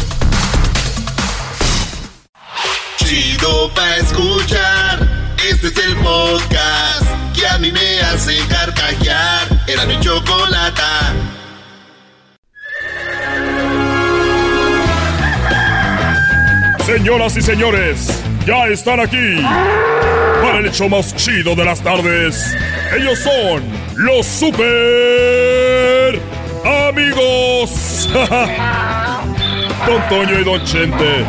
chido 3.05 3.71
para 3.75 3.99
escuchar. 3.99 5.37
Este 5.47 5.67
es 5.67 5.77
el 5.77 5.97
podcast 5.97 7.05
que 7.35 7.47
a 7.47 7.59
mí 7.59 7.71
me 7.71 8.01
hace 8.01 8.39
carcajear. 8.49 9.47
Era 9.67 9.85
mi 9.85 10.01
chocolata. 10.01 11.13
Señoras 16.91 17.37
y 17.37 17.43
señores, 17.43 18.09
ya 18.45 18.67
están 18.67 18.99
aquí 18.99 19.41
para 20.43 20.59
el 20.59 20.67
hecho 20.67 20.89
más 20.89 21.15
chido 21.15 21.55
de 21.55 21.65
las 21.65 21.81
tardes. 21.81 22.53
Ellos 22.99 23.17
son 23.21 23.63
los 23.95 24.27
super 24.27 26.21
amigos. 26.89 28.11
Don 29.87 30.09
Toño 30.09 30.41
y 30.41 30.43
Don 30.43 30.65
Chente. 30.65 31.25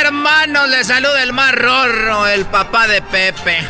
hermanos! 0.00 0.68
Les 0.68 0.88
saluda 0.88 1.22
el 1.22 1.32
más 1.32 1.54
el 2.34 2.44
papá 2.46 2.88
de 2.88 3.00
Pepe. 3.02 3.58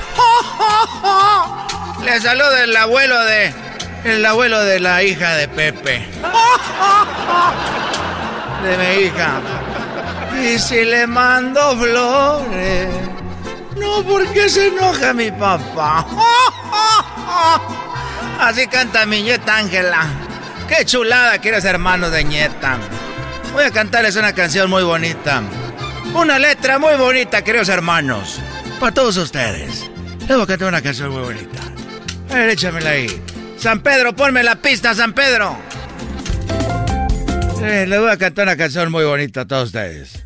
Les 2.07 2.23
saluda 2.23 2.65
el 2.65 2.75
abuelo 2.75 3.23
de... 3.25 3.72
El 4.05 4.25
abuelo 4.27 4.63
de 4.65 4.81
la 4.81 5.03
hija 5.03 5.37
de 5.37 5.49
Pepe. 5.49 6.05
De 8.63 8.77
mi 8.79 9.07
hija. 9.07 9.41
Y 10.41 10.59
si 10.59 10.85
le 10.85 11.07
mando 11.07 11.77
flores... 11.77 12.89
No, 13.77 14.03
porque 14.05 14.49
se 14.49 14.69
enoja 14.69 15.13
mi 15.13 15.31
papá. 15.31 16.07
Así 18.39 18.67
canta 18.69 19.05
mi 19.07 19.23
nieta 19.23 19.57
Ángela. 19.57 20.07
Qué 20.69 20.85
chulada 20.85 21.41
que 21.41 21.49
eres 21.49 21.65
hermano 21.65 22.11
de 22.11 22.25
nieta. 22.25 22.79
Voy 23.53 23.65
a 23.65 23.71
cantarles 23.71 24.17
una 24.17 24.33
canción 24.33 24.71
muy 24.71 24.85
bonita. 24.85 25.43
Una 26.15 26.39
letra 26.39 26.79
muy 26.79 26.95
bonita, 26.97 27.43
queridos 27.43 27.69
hermanos. 27.69 28.41
Para 28.79 28.93
todos 28.93 29.17
ustedes. 29.17 29.91
Les 30.21 30.29
voy 30.29 30.43
a 30.43 30.47
cantar 30.47 30.69
una 30.69 30.83
canción 30.83 31.11
muy 31.11 31.23
bonita. 31.23 31.61
A 32.31 32.35
ver, 32.35 32.51
échamela 32.51 32.91
ahí. 32.91 33.23
San 33.63 33.79
Pedro, 33.79 34.13
ponme 34.13 34.43
la 34.43 34.57
pista, 34.57 34.93
San 34.93 35.13
Pedro. 35.13 35.57
Eh, 37.63 37.87
les 37.87 38.01
voy 38.01 38.11
a 38.11 38.17
cantar 38.17 38.49
una 38.49 38.57
canción 38.57 38.91
muy 38.91 39.05
bonita 39.05 39.43
a 39.43 39.45
todos 39.45 39.67
ustedes. 39.67 40.25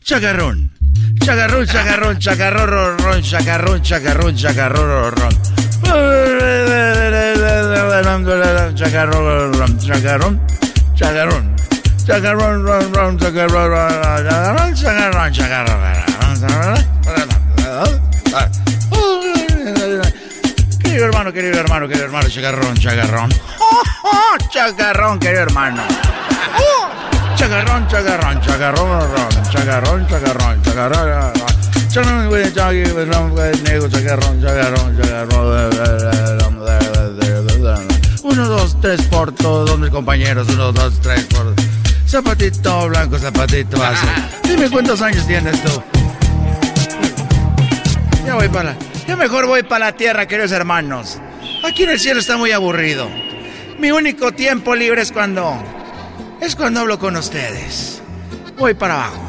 Chacarrón. 0.00 0.70
Chacarrón, 1.18 1.66
chacarrón, 1.66 2.20
chacarrón, 2.20 2.98
ron, 3.00 3.20
chacarrón, 3.20 3.82
chacarrón, 3.82 4.36
chacarrón, 4.36 5.10
ron. 5.10 5.34
Chacarrón, 8.76 8.76
chacarrón, 8.76 9.56
chacarrón. 9.96 10.40
Chacarrón, 10.94 11.56
chacarrón, 12.06 13.18
chacarrón, 13.18 13.18
chacarrón, 14.74 15.32
chacarrón. 15.32 15.98
Querido 20.98 21.10
hermano, 21.12 21.32
querido 21.32 21.60
hermano, 21.60 21.86
querido 21.86 22.06
hermano, 22.06 22.28
chacarrón, 22.28 22.76
chacarrón. 22.76 23.30
Chacarrón, 24.50 25.20
querido 25.20 25.42
hermano. 25.42 25.80
Chacarrón, 27.36 27.86
chacarrón, 27.86 28.40
chacarrón, 28.40 29.08
chacarrón, 29.48 30.06
chacarrón, 30.08 30.60
chacarrón. 30.60 31.32
Chacarrón, 31.88 32.28
güey, 32.28 32.52
chacarrón, 32.52 33.30
güey, 33.30 33.62
negro, 33.62 33.88
chacarrón, 33.88 34.42
chacarrón, 34.42 35.00
chacarrón. 35.00 35.48
Uno, 38.24 38.48
dos, 38.48 38.76
tres 38.80 39.00
por 39.02 39.30
todos 39.30 39.78
mis 39.78 39.90
compañeros. 39.90 40.48
Uno, 40.48 40.72
dos, 40.72 41.00
tres 41.00 41.22
por. 41.26 41.54
Zapatito 42.08 42.88
blanco, 42.88 43.16
zapatito 43.20 43.80
azul. 43.80 44.08
Dime 44.42 44.68
cuántos 44.68 45.00
años 45.00 45.24
tienes 45.28 45.62
tú. 45.62 45.80
Ya 48.26 48.34
voy 48.34 48.48
para. 48.48 48.74
Ya 49.08 49.16
mejor 49.16 49.46
voy 49.46 49.62
para 49.62 49.86
la 49.86 49.92
tierra, 49.92 50.28
queridos 50.28 50.52
hermanos. 50.52 51.18
Aquí 51.64 51.84
en 51.84 51.88
el 51.88 51.98
cielo 51.98 52.20
está 52.20 52.36
muy 52.36 52.52
aburrido. 52.52 53.08
Mi 53.78 53.90
único 53.90 54.32
tiempo 54.32 54.74
libre 54.74 55.00
es 55.00 55.12
cuando. 55.12 55.56
Es 56.42 56.54
cuando 56.54 56.80
hablo 56.80 56.98
con 56.98 57.16
ustedes. 57.16 58.02
Voy 58.58 58.74
para 58.74 58.96
abajo. 58.96 59.24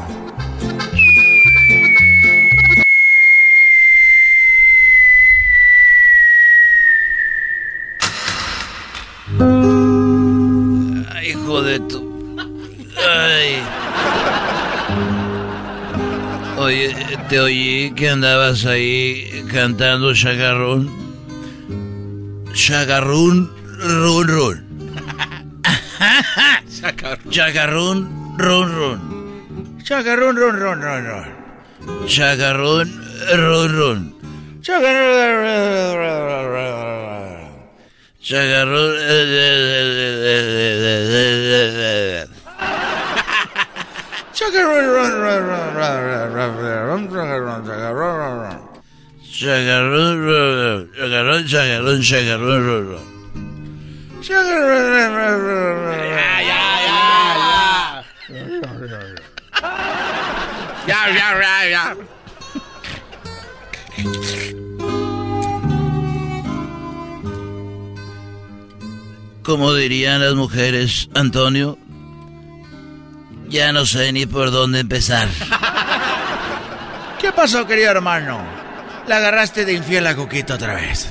Ay, 11.14 11.30
hijo 11.30 11.62
de 11.62 11.80
tu. 11.80 12.36
Ay. 12.98 13.62
Oye, 16.60 16.94
te 17.30 17.40
oí 17.40 17.90
que 17.96 18.10
andabas 18.10 18.66
ahí 18.66 19.46
cantando 19.50 20.12
chagarrón. 20.12 20.90
Chagarrón, 22.52 23.50
run, 23.78 24.28
run. 24.28 24.66
Chagarrón, 27.30 28.36
run, 28.36 28.74
run. 28.76 29.78
Chagarrón, 29.82 30.36
run, 30.36 30.60
run, 30.60 30.82
run, 30.82 31.06
run. 31.06 32.06
Chagarrón, 32.06 32.92
run, 33.38 33.76
run. 33.78 34.14
Chagarrón. 34.60 35.80
Chagarrón, 38.20 38.90
Como 69.42 69.74
dirían 69.74 70.20
las 70.20 70.34
mujeres, 70.34 71.08
Antonio, 71.14 71.76
ya 73.50 73.72
no 73.72 73.84
sé 73.84 74.12
ni 74.12 74.26
por 74.26 74.50
dónde 74.50 74.80
empezar. 74.80 75.28
¿Qué 77.20 77.32
pasó, 77.32 77.66
querido 77.66 77.90
hermano? 77.90 78.40
¿La 79.06 79.18
agarraste 79.18 79.64
de 79.64 79.74
infiel 79.74 80.06
a 80.06 80.16
Coquito 80.16 80.54
otra 80.54 80.74
vez? 80.74 81.08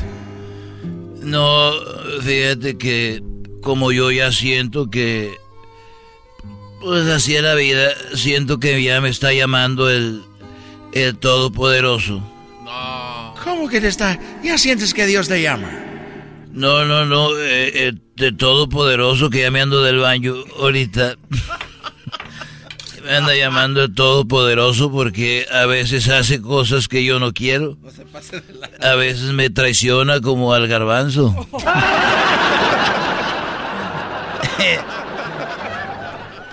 No, 1.21 1.71
fíjate 2.21 2.78
que 2.78 3.21
como 3.62 3.91
yo 3.91 4.10
ya 4.12 4.32
siento 4.32 4.89
que... 4.89 5.38
Pues 6.82 7.08
así 7.10 7.36
es 7.36 7.43
la 7.43 7.56
vida, 7.56 7.89
siento 8.15 8.58
que 8.58 8.82
ya 8.82 9.02
me 9.02 9.10
está 9.10 9.34
llamando 9.34 9.89
el, 9.89 10.23
el 10.93 11.17
Todopoderoso. 11.17 12.23
¿Cómo 13.43 13.67
que 13.67 13.82
te 13.82 13.89
está? 13.89 14.17
¿Ya 14.41 14.58
sientes 14.58 14.93
que 14.93 15.06
Dios 15.06 15.28
te 15.28 15.41
llama? 15.41 15.69
No, 16.52 16.86
no, 16.86 17.06
no, 17.06 17.38
eh, 17.38 17.88
eh, 17.88 17.93
de 18.15 18.32
Todopoderoso 18.32 19.30
que 19.30 19.41
ya 19.41 19.52
me 19.52 19.60
ando 19.62 19.84
del 19.84 19.99
baño 19.99 20.36
ahorita. 20.58 21.17
anda 23.10 23.36
llamando 23.36 23.84
el 23.84 23.93
Todopoderoso 23.93 24.91
porque 24.91 25.45
a 25.52 25.65
veces 25.65 26.08
hace 26.10 26.41
cosas 26.41 26.88
que 26.88 27.04
yo 27.04 27.19
no 27.19 27.34
quiero. 27.34 27.78
A 28.82 28.95
veces 28.95 29.32
me 29.34 29.50
traiciona 29.50 30.22
como 30.22 30.54
al 30.54 30.67
garbanzo. 30.67 31.48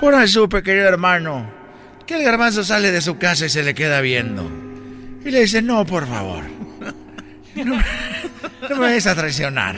Por 0.01 0.15
ahí 0.15 0.29
supe, 0.29 0.63
querido 0.63 0.87
hermano, 0.89 1.51
que 2.07 2.17
el 2.17 2.23
garbanzo 2.25 2.63
sale 2.65 2.93
de 2.93 3.01
su 3.01 3.17
casa 3.19 3.47
y 3.47 3.49
se 3.49 3.63
le 3.63 3.75
queda 3.75 4.01
viendo. 4.01 4.49
Y 5.25 5.31
le 5.31 5.41
dice, 5.41 5.63
no, 5.63 5.85
por 5.87 6.07
favor. 6.07 6.45
No, 7.57 7.77
me- 7.77 7.85
no 8.69 8.69
me 8.69 8.79
vayas 8.79 9.07
a 9.07 9.15
traicionar. 9.15 9.77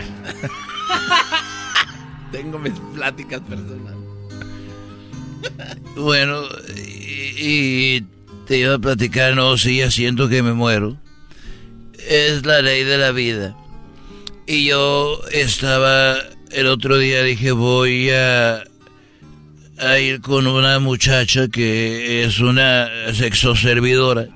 Tengo 2.33 2.59
mis 2.59 2.75
pláticas 2.95 3.41
personales. 3.41 3.98
Bueno, 5.97 6.43
y, 7.37 8.03
te 8.47 8.59
iba 8.59 8.75
a 8.75 8.79
platicar, 8.79 9.35
no, 9.35 9.59
sí, 9.59 9.79
ya 9.79 9.91
siento 9.91 10.29
que 10.29 10.43
me 10.43 10.53
muero. 10.53 10.97
Es 12.09 12.47
la 12.47 12.63
ley 12.63 12.85
de 12.85 12.99
la 12.99 13.11
vida. 13.11 13.57
Y 14.47 14.67
yo 14.67 15.21
estaba, 15.33 16.17
el 16.53 16.67
otro 16.69 16.99
día 16.99 17.23
dije, 17.23 17.51
voy 17.53 18.11
a, 18.11 18.63
a 19.79 19.99
ir 19.99 20.21
con 20.21 20.47
una 20.47 20.79
muchacha 20.79 21.49
que 21.49 22.25
es 22.25 22.39
una 22.39 22.89
sexoservidora. 23.13 24.29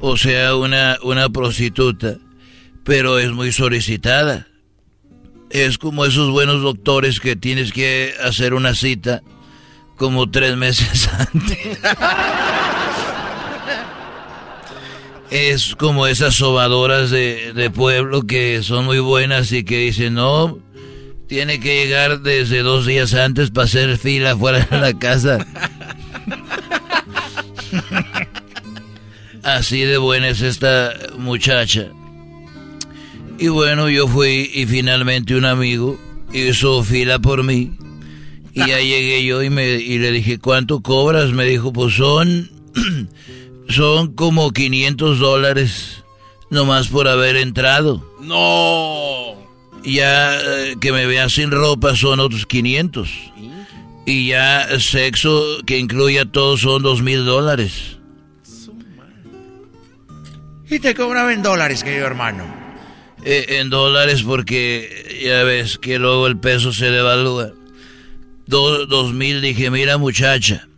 O 0.00 0.16
sea, 0.16 0.56
una, 0.56 0.98
una 1.02 1.28
prostituta. 1.30 2.18
Pero 2.84 3.20
es 3.20 3.30
muy 3.30 3.52
solicitada. 3.52 4.48
es 5.50 5.78
como 5.78 6.04
esos 6.04 6.30
buenos 6.30 6.60
doctores 6.60 7.20
que 7.20 7.36
tienes 7.36 7.72
que 7.72 8.14
hacer 8.20 8.52
una 8.52 8.74
cita 8.74 9.22
como 10.02 10.28
tres 10.28 10.56
meses 10.56 11.08
antes. 11.32 11.78
es 15.30 15.76
como 15.76 16.08
esas 16.08 16.34
sobadoras 16.34 17.10
de, 17.10 17.52
de, 17.54 17.70
pueblo 17.70 18.26
que 18.26 18.64
son 18.64 18.84
muy 18.84 18.98
buenas 18.98 19.52
y 19.52 19.62
que 19.62 19.78
dicen, 19.78 20.14
no, 20.14 20.58
tiene 21.28 21.60
que 21.60 21.84
llegar 21.84 22.18
desde 22.18 22.62
dos 22.64 22.84
días 22.84 23.14
antes 23.14 23.52
para 23.52 23.66
hacer 23.66 23.96
fila 23.96 24.36
fuera 24.36 24.66
de 24.68 24.80
la 24.80 24.98
casa. 24.98 25.38
Así 29.44 29.82
de 29.82 29.98
buena 29.98 30.30
es 30.30 30.40
esta 30.40 30.94
muchacha. 31.16 31.86
Y 33.38 33.46
bueno, 33.46 33.88
yo 33.88 34.08
fui 34.08 34.50
y 34.52 34.66
finalmente 34.66 35.36
un 35.36 35.44
amigo 35.44 35.96
hizo 36.32 36.82
fila 36.82 37.20
por 37.20 37.44
mí. 37.44 37.70
Y 38.54 38.60
ya 38.60 38.78
llegué 38.78 39.24
yo 39.24 39.42
y, 39.42 39.50
me, 39.50 39.66
y 39.66 39.98
le 39.98 40.12
dije, 40.12 40.38
¿cuánto 40.38 40.82
cobras? 40.82 41.30
Me 41.30 41.44
dijo, 41.44 41.72
pues 41.72 41.94
son, 41.94 42.50
son 43.68 44.12
como 44.14 44.52
500 44.52 45.18
dólares 45.18 46.04
nomás 46.50 46.88
por 46.88 47.08
haber 47.08 47.36
entrado. 47.36 48.06
No. 48.20 49.34
Ya 49.84 50.38
eh, 50.38 50.76
que 50.80 50.92
me 50.92 51.06
vea 51.06 51.28
sin 51.28 51.50
ropa 51.50 51.96
son 51.96 52.20
otros 52.20 52.46
500. 52.46 53.10
Y 54.04 54.28
ya 54.28 54.68
sexo 54.78 55.42
que 55.64 55.78
incluya 55.78 56.26
todo 56.26 56.56
son 56.56 56.82
dos 56.82 57.02
mil 57.02 57.24
dólares. 57.24 57.98
Y 60.68 60.78
te 60.78 60.94
cobraba 60.94 61.32
en 61.32 61.42
dólares, 61.42 61.82
querido 61.84 62.06
hermano. 62.06 62.44
Eh, 63.24 63.58
en 63.60 63.70
dólares 63.70 64.22
porque 64.22 65.20
ya 65.24 65.42
ves 65.44 65.78
que 65.78 65.98
luego 65.98 66.26
el 66.26 66.38
peso 66.38 66.72
se 66.72 66.90
devalúa. 66.90 67.52
Dos 68.46 69.12
mil 69.12 69.40
dije, 69.40 69.70
mira 69.70 69.98
muchacha, 69.98 70.68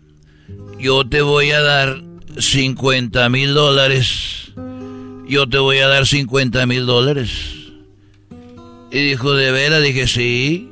yo 0.79 1.07
te 1.07 1.23
voy 1.23 1.51
a 1.51 1.61
dar 1.61 2.03
50 2.39 3.29
mil 3.29 3.55
dólares. 3.55 4.53
Yo 5.27 5.49
te 5.49 5.59
voy 5.59 5.79
a 5.79 5.89
dar 5.89 6.07
50 6.07 6.67
mil 6.67 6.87
dólares. 6.87 7.31
Y 8.91 9.03
dijo, 9.09 9.33
¿de 9.33 9.51
veras? 9.51 9.83
Dije, 9.83 10.07
sí. 10.07 10.71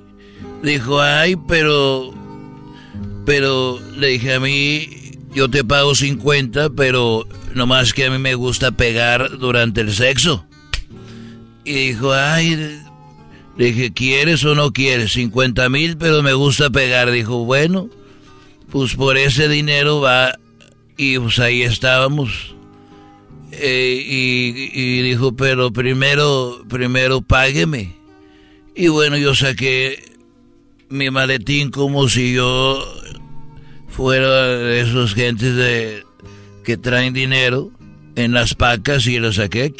Dijo, 0.62 1.00
ay, 1.00 1.36
pero... 1.48 2.12
Pero 3.24 3.80
le 3.96 4.08
dije 4.08 4.34
a 4.34 4.40
mí, 4.40 4.88
yo 5.34 5.48
te 5.48 5.64
pago 5.64 5.94
50, 5.94 6.70
pero 6.70 7.26
nomás 7.54 7.94
que 7.94 8.06
a 8.06 8.10
mí 8.10 8.18
me 8.18 8.34
gusta 8.34 8.72
pegar 8.72 9.38
durante 9.38 9.80
el 9.80 9.92
sexo. 9.92 10.44
Y 11.64 11.72
dijo, 11.72 12.12
ay, 12.12 12.80
le 13.56 13.66
dije, 13.66 13.92
¿quieres 13.92 14.44
o 14.44 14.54
no 14.54 14.72
quieres? 14.72 15.12
50 15.12 15.68
mil, 15.68 15.96
pero 15.96 16.22
me 16.22 16.32
gusta 16.32 16.70
pegar. 16.70 17.10
Dijo, 17.10 17.44
bueno, 17.44 17.90
pues 18.70 18.94
por 18.94 19.16
ese 19.16 19.48
dinero 19.48 20.00
va. 20.00 20.38
Y 20.96 21.18
pues 21.18 21.38
ahí 21.38 21.62
estábamos. 21.62 22.54
Eh, 23.52 24.02
y, 24.06 25.02
dijo, 25.02 25.36
pero 25.36 25.72
primero, 25.72 26.64
primero 26.68 27.20
págueme. 27.20 27.94
Y 28.74 28.88
bueno, 28.88 29.18
yo 29.18 29.34
saqué 29.34 30.02
mi 30.88 31.10
maletín 31.10 31.70
como 31.70 32.08
si 32.08 32.34
yo 32.34 32.82
fuera 33.88 34.46
de 34.48 34.80
esos 34.80 35.14
gentes 35.14 35.54
de 35.54 36.04
que 36.64 36.78
traen 36.78 37.12
dinero 37.12 37.70
en 38.16 38.32
las 38.32 38.54
pacas 38.54 39.06
y 39.06 39.18
lo 39.18 39.32
saqué. 39.32 39.74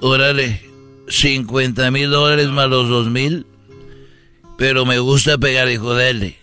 Órale, 0.00 0.60
50 1.08 1.90
mil 1.90 2.10
dólares 2.10 2.48
más 2.48 2.68
los 2.68 2.88
dos 2.88 3.08
mil. 3.08 3.46
Pero 4.56 4.86
me 4.86 4.98
gusta 4.98 5.38
pegar, 5.38 5.70
hijo 5.70 5.94
de 5.94 6.36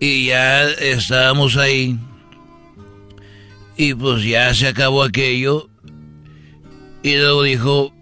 Y 0.00 0.26
ya 0.26 0.68
estábamos 0.68 1.56
ahí. 1.56 1.98
Y 3.76 3.94
pues 3.94 4.24
ya 4.24 4.52
se 4.54 4.68
acabó 4.68 5.02
aquello. 5.02 5.68
Y 7.02 7.16
luego 7.16 7.42
dijo, 7.44 7.94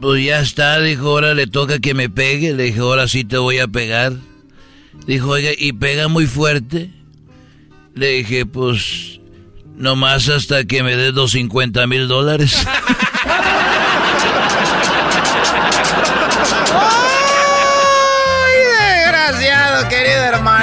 pues 0.00 0.24
ya 0.24 0.40
está, 0.40 0.80
dijo, 0.80 1.08
ahora 1.08 1.34
le 1.34 1.46
toca 1.46 1.78
que 1.78 1.94
me 1.94 2.10
pegue. 2.10 2.52
Le 2.52 2.64
dije, 2.64 2.80
ahora 2.80 3.08
sí 3.08 3.24
te 3.24 3.38
voy 3.38 3.58
a 3.58 3.68
pegar. 3.68 4.12
Dijo, 5.06 5.30
oiga, 5.30 5.50
¿y 5.56 5.72
pega 5.72 6.08
muy 6.08 6.26
fuerte? 6.26 6.90
Le 7.94 8.08
dije, 8.08 8.44
pues, 8.44 9.20
nomás 9.76 10.28
hasta 10.28 10.64
que 10.64 10.82
me 10.82 10.96
des 10.96 11.14
los 11.14 11.32
50 11.32 11.86
mil 11.86 12.08
dólares. 12.08 12.66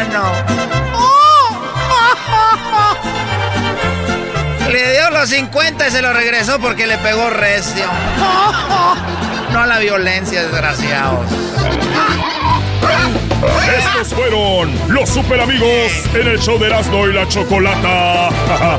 hermano! 0.01 0.31
Le 4.71 4.93
dio 4.93 5.09
los 5.11 5.29
50 5.29 5.87
y 5.87 5.91
se 5.91 6.01
lo 6.01 6.13
regresó 6.13 6.59
porque 6.59 6.87
le 6.87 6.97
pegó 6.97 7.29
recio. 7.29 7.85
No 9.51 9.59
a 9.59 9.67
la 9.67 9.79
violencia, 9.79 10.43
desgraciados. 10.43 11.29
Estos 13.77 14.13
fueron 14.13 14.73
los 14.87 15.09
super 15.09 15.41
amigos 15.41 15.91
en 16.13 16.25
el 16.25 16.39
show 16.39 16.57
de 16.57 16.67
Erasmo 16.67 17.05
y 17.07 17.11
la 17.11 17.27
Chocolata. 17.27 18.29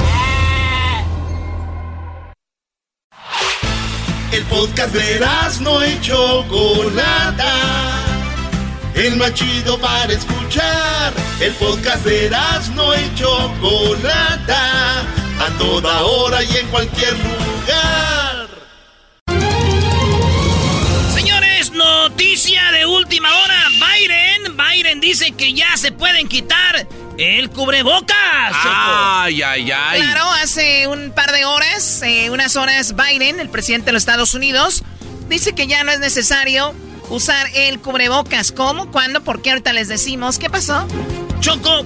El 4.32 4.44
podcast 4.44 4.94
de 4.94 5.16
Erasmo 5.16 5.84
y 5.84 6.00
Chocolata. 6.00 7.91
El 8.94 9.16
más 9.16 9.32
chido 9.34 9.78
para 9.78 10.12
escuchar. 10.12 11.12
El 11.40 11.52
podcast 11.54 12.04
de 12.04 12.26
Erasmo 12.26 12.92
y 12.94 13.14
Chocolata. 13.14 15.00
A 15.40 15.58
toda 15.58 16.02
hora 16.02 16.42
y 16.44 16.56
en 16.56 16.66
cualquier 16.68 17.14
lugar. 17.14 18.48
Señores, 21.14 21.72
noticia 21.72 22.70
de 22.72 22.86
última 22.86 23.28
hora. 23.34 23.68
Biden, 23.70 24.56
Biden 24.56 25.00
dice 25.00 25.32
que 25.32 25.54
ya 25.54 25.76
se 25.76 25.90
pueden 25.92 26.28
quitar 26.28 26.86
el 27.16 27.50
cubrebocas. 27.50 28.16
Ay, 28.64 29.42
ay, 29.42 29.70
ay. 29.70 30.00
Claro, 30.00 30.30
hace 30.42 30.86
un 30.86 31.12
par 31.12 31.32
de 31.32 31.44
horas, 31.44 32.02
eh, 32.02 32.30
unas 32.30 32.56
horas, 32.56 32.94
Biden, 32.94 33.40
el 33.40 33.48
presidente 33.48 33.86
de 33.86 33.92
los 33.92 34.02
Estados 34.02 34.34
Unidos, 34.34 34.84
dice 35.28 35.54
que 35.54 35.66
ya 35.66 35.82
no 35.82 35.92
es 35.92 35.98
necesario 35.98 36.74
usar 37.12 37.46
el 37.54 37.78
cubrebocas. 37.78 38.52
¿Cómo? 38.52 38.90
¿Cuándo? 38.90 39.22
¿Por 39.22 39.42
qué? 39.42 39.50
Ahorita 39.50 39.72
les 39.72 39.88
decimos. 39.88 40.38
¿Qué 40.38 40.48
pasó? 40.48 40.86
Choco, 41.40 41.84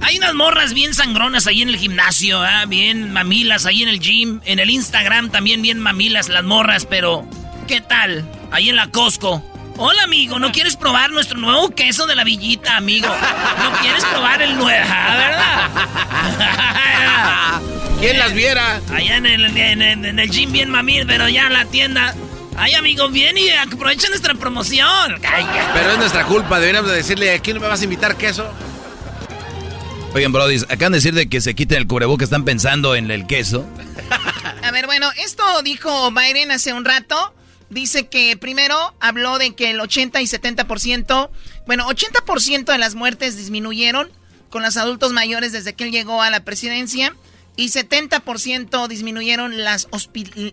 hay 0.00 0.18
unas 0.18 0.34
morras 0.34 0.74
bien 0.74 0.92
sangronas 0.94 1.46
ahí 1.46 1.62
en 1.62 1.68
el 1.68 1.76
gimnasio, 1.76 2.42
¿ah? 2.42 2.64
bien 2.66 3.12
mamilas 3.12 3.66
ahí 3.66 3.82
en 3.82 3.88
el 3.88 4.00
gym, 4.00 4.40
en 4.44 4.58
el 4.58 4.70
Instagram 4.70 5.30
también 5.30 5.62
bien 5.62 5.78
mamilas 5.78 6.28
las 6.28 6.42
morras, 6.42 6.86
pero 6.86 7.24
¿qué 7.68 7.80
tal? 7.80 8.28
Ahí 8.50 8.68
en 8.68 8.76
la 8.76 8.90
Costco. 8.90 9.44
Hola, 9.76 10.02
amigo, 10.02 10.38
¿no 10.38 10.50
quieres 10.50 10.76
probar 10.76 11.10
nuestro 11.10 11.38
nuevo 11.38 11.70
queso 11.70 12.06
de 12.06 12.14
la 12.14 12.24
villita, 12.24 12.76
amigo? 12.76 13.08
¿No 13.08 13.80
quieres 13.80 14.04
probar 14.04 14.42
el 14.42 14.56
nuevo, 14.56 14.88
verdad? 14.88 15.70
¿Quién 18.00 18.18
las 18.18 18.32
viera? 18.34 18.80
Allá 18.92 19.16
en 19.16 19.26
el, 19.26 19.56
en, 19.56 19.82
en 19.82 20.18
el 20.18 20.30
gym 20.30 20.50
bien 20.52 20.70
mamil, 20.70 21.06
pero 21.06 21.28
ya 21.28 21.46
en 21.46 21.52
la 21.52 21.64
tienda. 21.66 22.14
Ay, 22.56 22.74
amigo, 22.74 23.08
bien 23.08 23.38
y 23.38 23.48
aprovecha 23.50 24.08
nuestra 24.08 24.34
promoción. 24.34 25.20
Pero 25.74 25.92
es 25.92 25.98
nuestra 25.98 26.24
culpa, 26.24 26.60
deberíamos 26.60 26.90
decirle, 26.90 27.32
¿aquí 27.32 27.52
no 27.52 27.60
me 27.60 27.66
vas 27.66 27.80
a 27.80 27.84
invitar 27.84 28.16
queso? 28.16 28.50
Oigan, 30.14 30.32
Brody, 30.32 30.58
acaban 30.68 30.92
de 30.92 30.98
decir 30.98 31.14
de 31.14 31.28
que 31.28 31.40
se 31.40 31.54
quiten 31.54 31.78
el 31.78 31.86
cubreboca, 31.86 32.24
están 32.24 32.44
pensando 32.44 32.94
en 32.94 33.10
el 33.10 33.26
queso. 33.26 33.66
A 34.62 34.70
ver, 34.70 34.86
bueno, 34.86 35.10
esto 35.16 35.42
dijo 35.62 36.10
Biden 36.10 36.50
hace 36.50 36.72
un 36.72 36.84
rato. 36.84 37.34
Dice 37.70 38.08
que 38.08 38.36
primero 38.36 38.94
habló 39.00 39.38
de 39.38 39.54
que 39.54 39.70
el 39.70 39.80
80 39.80 40.20
y 40.20 40.26
70%, 40.26 41.30
bueno, 41.66 41.88
80% 41.88 42.64
de 42.64 42.78
las 42.78 42.94
muertes 42.94 43.38
disminuyeron 43.38 44.10
con 44.50 44.62
los 44.62 44.76
adultos 44.76 45.12
mayores 45.12 45.52
desde 45.52 45.72
que 45.72 45.84
él 45.84 45.90
llegó 45.90 46.20
a 46.20 46.28
la 46.28 46.44
presidencia 46.44 47.16
y 47.56 47.68
70% 47.68 48.88
disminuyeron 48.88 49.62
las 49.62 49.88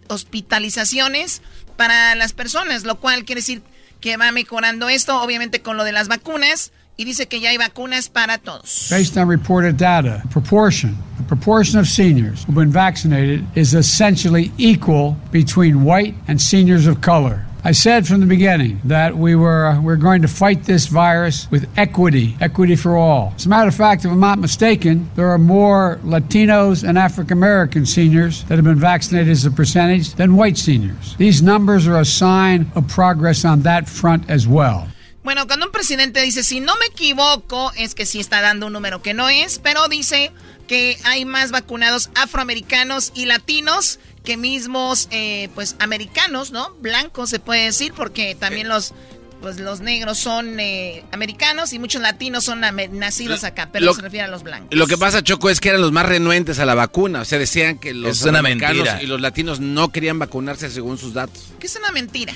hospitalizaciones 0.08 1.42
para 1.78 2.16
las 2.16 2.34
personas, 2.34 2.84
lo 2.84 3.00
cual 3.00 3.26
quiere 3.26 3.42
decir 3.42 3.62
que 4.02 4.18
va 4.18 4.32
mejorando 4.32 4.90
esto, 4.90 5.22
obviamente 5.22 5.62
con 5.62 5.78
lo 5.78 5.84
de 5.84 5.92
las 5.92 6.08
vacunas 6.08 6.72
y 7.00 7.06
dice 7.06 7.28
que 7.30 7.40
ya 7.40 7.52
hay 7.52 7.58
vacunas 7.58 8.10
para 8.10 8.38
todos. 8.38 8.88
Based 8.90 9.18
on 9.18 9.30
reported 9.30 9.78
data, 9.78 10.22
proportion, 10.32 10.98
the 11.18 11.24
proportion 11.24 11.80
of 11.80 11.88
seniors 11.88 12.44
who've 12.44 12.56
been 12.56 12.74
vaccinated 12.74 13.46
is 13.56 13.74
essentially 13.74 14.52
equal 14.58 15.16
between 15.32 15.86
white 15.86 16.14
and 16.28 16.42
seniors 16.42 16.88
of 16.88 17.00
color. 17.00 17.46
I 17.62 17.74
said 17.74 18.08
from 18.08 18.22
the 18.22 18.26
beginning 18.26 18.80
that 18.86 19.18
we 19.18 19.36
were 19.36 19.66
uh, 19.66 19.82
we're 19.82 19.98
going 19.98 20.22
to 20.22 20.30
fight 20.30 20.64
this 20.64 20.88
virus 20.88 21.52
with 21.52 21.68
equity, 21.76 22.38
equity 22.40 22.78
for 22.78 22.96
all. 22.96 23.34
As 23.36 23.46
a 23.46 23.50
matter 23.50 23.68
of 23.68 23.76
fact, 23.76 24.06
if 24.06 24.12
I'm 24.12 24.20
not 24.22 24.40
mistaken, 24.40 25.10
there 25.16 25.28
are 25.28 25.38
more 25.38 26.00
Latinos 26.06 26.88
and 26.88 26.98
African 26.98 27.38
American 27.38 27.86
seniors 27.86 28.46
that 28.46 28.56
have 28.56 28.64
been 28.64 28.80
vaccinated 28.80 29.30
as 29.30 29.46
a 29.46 29.52
percentage 29.52 30.14
than 30.14 30.38
white 30.38 30.58
seniors. 30.58 31.18
These 31.18 31.42
numbers 31.42 31.86
are 31.86 32.00
a 32.00 32.06
sign 32.06 32.72
of 32.76 32.88
progress 32.88 33.44
on 33.44 33.64
that 33.64 33.90
front 33.90 34.30
as 34.30 34.48
well. 34.48 34.88
Bueno, 35.22 35.46
cuando 35.46 35.66
un 35.66 35.72
presidente 35.74 36.22
dice, 36.22 36.44
si 36.44 36.62
no 36.62 36.76
me 36.78 36.86
equivoco, 36.86 37.74
es 37.78 37.94
que 37.94 38.06
sí 38.06 38.22
está 38.22 38.42
dando 38.42 38.68
un 38.68 38.74
número 38.74 39.02
que 39.02 39.14
no 39.14 39.28
es, 39.28 39.60
pero 39.60 39.90
dice 39.90 40.32
que 40.70 40.98
hay 41.04 41.26
más 41.26 41.52
vacunados 41.52 42.10
afroamericanos 42.16 43.12
y 43.16 43.26
latinos 43.26 44.00
que 44.30 44.38
mismos, 44.38 45.08
eh, 45.10 45.50
pues, 45.56 45.76
americanos, 45.80 46.52
¿no? 46.52 46.76
Blancos 46.82 47.32
se 47.32 47.40
puede 47.40 47.64
decir, 47.64 47.94
porque 47.96 48.36
también 48.36 48.68
los, 48.68 48.94
pues, 49.42 49.60
los 49.60 49.80
negros 49.80 50.20
son 50.20 50.60
eh, 50.60 51.04
americanos 51.12 51.74
y 51.74 51.80
muchos 51.80 52.00
latinos 52.00 52.44
son 52.44 52.60
nacidos 52.60 53.44
acá, 53.44 53.70
pero 53.74 53.92
se 53.92 54.04
refiere 54.04 54.26
a 54.26 54.28
los 54.28 54.44
blancos. 54.44 54.78
Lo 54.78 54.86
que 54.86 55.00
pasa, 55.00 55.24
Choco, 55.24 55.50
es 55.50 55.60
que 55.60 55.70
eran 55.70 55.82
los 55.82 55.92
más 55.92 56.06
renuentes 56.06 56.60
a 56.60 56.68
la 56.68 56.76
vacuna. 56.76 57.22
O 57.22 57.26
sea, 57.26 57.40
decían 57.40 57.80
que 57.80 57.96
los 57.96 58.20
es 58.20 58.24
una 58.28 58.44
mentira. 58.44 59.02
y 59.02 59.08
los 59.08 59.20
latinos 59.20 59.60
no 59.60 59.92
querían 59.92 60.20
vacunarse 60.20 60.70
según 60.70 61.00
sus 61.00 61.16
datos. 61.16 61.48
¿Qué 61.60 61.66
es 61.66 61.76
una 61.76 61.92
mentira? 61.92 62.36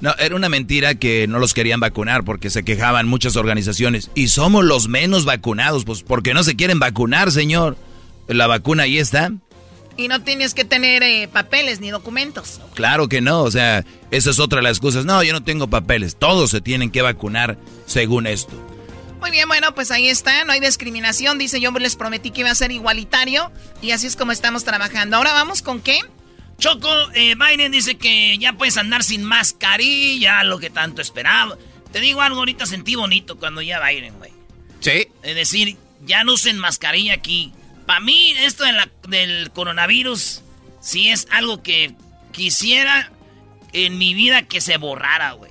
No, 0.00 0.16
era 0.18 0.34
una 0.34 0.48
mentira 0.48 0.96
que 0.96 1.28
no 1.28 1.38
los 1.38 1.54
querían 1.54 1.78
vacunar 1.78 2.24
porque 2.24 2.50
se 2.50 2.64
quejaban 2.64 3.06
muchas 3.06 3.36
organizaciones. 3.36 4.10
Y 4.16 4.26
somos 4.26 4.64
los 4.64 4.88
menos 4.88 5.24
vacunados, 5.24 5.84
pues 5.84 6.02
porque 6.02 6.34
no 6.34 6.42
se 6.42 6.56
quieren 6.56 6.80
vacunar, 6.80 7.30
señor. 7.30 7.76
La 8.26 8.48
vacuna 8.48 8.82
ahí 8.82 8.98
está. 8.98 9.30
Y 9.98 10.06
no 10.06 10.22
tienes 10.22 10.54
que 10.54 10.64
tener 10.64 11.02
eh, 11.02 11.26
papeles 11.26 11.80
ni 11.80 11.90
documentos. 11.90 12.60
Claro 12.74 13.08
que 13.08 13.20
no, 13.20 13.42
o 13.42 13.50
sea, 13.50 13.84
esa 14.12 14.30
es 14.30 14.38
otra 14.38 14.58
de 14.58 14.62
las 14.62 14.76
excusas. 14.76 15.04
No, 15.04 15.24
yo 15.24 15.32
no 15.32 15.42
tengo 15.42 15.68
papeles. 15.68 16.14
Todos 16.16 16.50
se 16.50 16.60
tienen 16.60 16.92
que 16.92 17.02
vacunar 17.02 17.58
según 17.84 18.28
esto. 18.28 18.52
Muy 19.18 19.32
bien, 19.32 19.48
bueno, 19.48 19.74
pues 19.74 19.90
ahí 19.90 20.08
está, 20.08 20.44
no 20.44 20.52
hay 20.52 20.60
discriminación. 20.60 21.36
Dice, 21.36 21.60
yo 21.60 21.72
les 21.72 21.96
prometí 21.96 22.30
que 22.30 22.42
iba 22.42 22.50
a 22.52 22.54
ser 22.54 22.70
igualitario 22.70 23.50
y 23.82 23.90
así 23.90 24.06
es 24.06 24.14
como 24.14 24.30
estamos 24.30 24.62
trabajando. 24.62 25.16
Ahora 25.16 25.32
vamos 25.32 25.62
con 25.62 25.80
qué? 25.80 25.98
Choco, 26.58 26.88
eh, 27.14 27.34
Biden 27.34 27.72
dice 27.72 27.96
que 27.96 28.38
ya 28.38 28.52
puedes 28.52 28.76
andar 28.76 29.02
sin 29.02 29.24
mascarilla, 29.24 30.44
lo 30.44 30.60
que 30.60 30.70
tanto 30.70 31.02
esperaba. 31.02 31.58
Te 31.92 31.98
digo 31.98 32.20
algo, 32.20 32.38
ahorita 32.38 32.66
sentí 32.66 32.94
bonito 32.94 33.36
cuando 33.36 33.62
ya 33.62 33.84
Biden, 33.84 34.14
güey. 34.18 34.30
Sí. 34.78 35.08
Es 35.24 35.34
decir, 35.34 35.76
ya 36.06 36.22
no 36.22 36.34
usen 36.34 36.56
mascarilla 36.56 37.14
aquí. 37.14 37.52
Para 37.88 38.00
mí, 38.00 38.34
esto 38.44 38.64
del 39.08 39.50
coronavirus, 39.52 40.42
sí 40.78 41.08
es 41.08 41.26
algo 41.32 41.62
que 41.62 41.94
quisiera 42.32 43.10
en 43.72 43.96
mi 43.96 44.12
vida 44.12 44.42
que 44.42 44.60
se 44.60 44.76
borrara, 44.76 45.32
güey. 45.32 45.50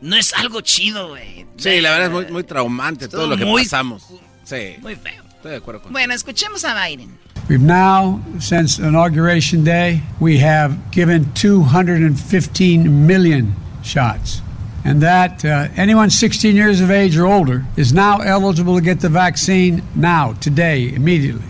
No 0.00 0.14
es 0.14 0.32
algo 0.32 0.60
chido, 0.60 1.08
güey. 1.08 1.44
Sí, 1.56 1.80
la 1.80 1.90
verdad 1.90 2.06
es 2.06 2.12
muy, 2.12 2.26
muy 2.26 2.44
traumante 2.44 3.08
todo, 3.08 3.26
lo 3.26 3.36
que 3.36 3.44
pasamos. 3.44 4.06
Sí. 4.44 4.76
Muy 4.78 4.94
feo. 4.94 5.24
Estoy 5.34 5.50
de 5.50 5.56
acuerdo 5.56 5.82
con 5.82 5.92
Bueno, 5.92 6.14
escuchemos 6.14 6.64
a 6.64 6.86
Biden. 6.86 7.18
We've 7.48 7.64
now, 7.64 8.22
since 8.38 8.80
Inauguration 8.80 9.64
Day, 9.64 10.00
we 10.20 10.38
have 10.38 10.76
given 10.92 11.26
215 11.34 13.06
million 13.08 13.56
shots. 13.82 14.40
And 14.84 15.02
that 15.02 15.44
uh, 15.44 15.68
anyone 15.76 16.10
16 16.10 16.54
years 16.54 16.80
of 16.80 16.90
age 16.90 17.16
or 17.16 17.26
older 17.26 17.64
is 17.76 17.92
now 17.92 18.20
eligible 18.20 18.74
to 18.74 18.80
get 18.80 19.00
the 19.00 19.08
vaccine 19.08 19.82
now, 19.94 20.34
today, 20.40 20.94
immediately. 20.94 21.44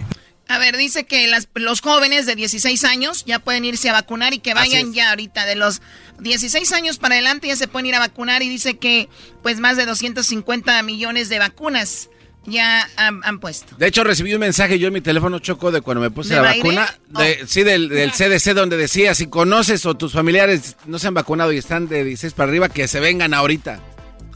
A 0.50 0.58
ver, 0.58 0.78
dice 0.78 1.04
que 1.04 1.28
las, 1.28 1.46
los 1.54 1.82
jóvenes 1.82 2.24
de 2.24 2.34
16 2.34 2.84
años 2.84 3.24
ya 3.26 3.38
pueden 3.38 3.66
irse 3.66 3.90
a 3.90 3.92
vacunar 3.92 4.32
y 4.32 4.38
que 4.38 4.54
vayan 4.54 4.94
ya 4.94 5.10
ahorita. 5.10 5.44
De 5.44 5.56
los 5.56 5.82
16 6.20 6.72
años 6.72 6.98
para 6.98 7.16
adelante 7.16 7.48
ya 7.48 7.56
se 7.56 7.68
pueden 7.68 7.86
ir 7.86 7.94
a 7.94 7.98
vacunar 7.98 8.42
y 8.42 8.48
dice 8.48 8.78
que 8.78 9.10
pues 9.42 9.60
más 9.60 9.76
de 9.76 9.84
250 9.84 10.82
millones 10.82 11.28
de 11.28 11.38
vacunas 11.38 12.08
ya 12.50 12.88
han, 12.96 13.40
puesto. 13.40 13.76
De 13.76 13.86
hecho, 13.86 14.04
recibí 14.04 14.34
un 14.34 14.40
mensaje 14.40 14.78
yo 14.78 14.88
en 14.88 14.94
mi 14.94 15.00
teléfono 15.00 15.38
choco 15.38 15.70
de 15.70 15.80
cuando 15.80 16.00
me 16.00 16.10
puse 16.10 16.34
la 16.34 16.42
vacuna. 16.42 16.94
De, 17.08 17.44
Sí, 17.46 17.62
del, 17.62 18.12
CDC 18.12 18.54
donde 18.54 18.76
decía, 18.76 19.14
si 19.14 19.26
conoces 19.26 19.86
o 19.86 19.94
tus 19.94 20.12
familiares 20.12 20.76
no 20.86 20.98
se 20.98 21.08
han 21.08 21.14
vacunado 21.14 21.52
y 21.52 21.58
están 21.58 21.88
de 21.88 22.04
16 22.04 22.34
para 22.34 22.48
arriba, 22.48 22.68
que 22.68 22.88
se 22.88 23.00
vengan 23.00 23.34
ahorita. 23.34 23.80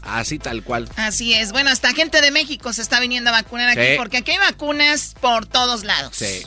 Así 0.01 0.37
tal 0.37 0.63
cual. 0.63 0.89
Así 0.97 1.33
es. 1.33 1.51
Bueno, 1.51 1.69
hasta 1.69 1.93
gente 1.93 2.21
de 2.21 2.31
México 2.31 2.73
se 2.73 2.81
está 2.81 2.99
viniendo 2.99 3.29
a 3.29 3.33
vacunar 3.33 3.69
aquí 3.69 3.97
porque 3.97 4.17
aquí 4.17 4.31
hay 4.31 4.37
vacunas 4.37 5.15
por 5.19 5.45
todos 5.45 5.83
lados. 5.83 6.15
Sí. 6.15 6.43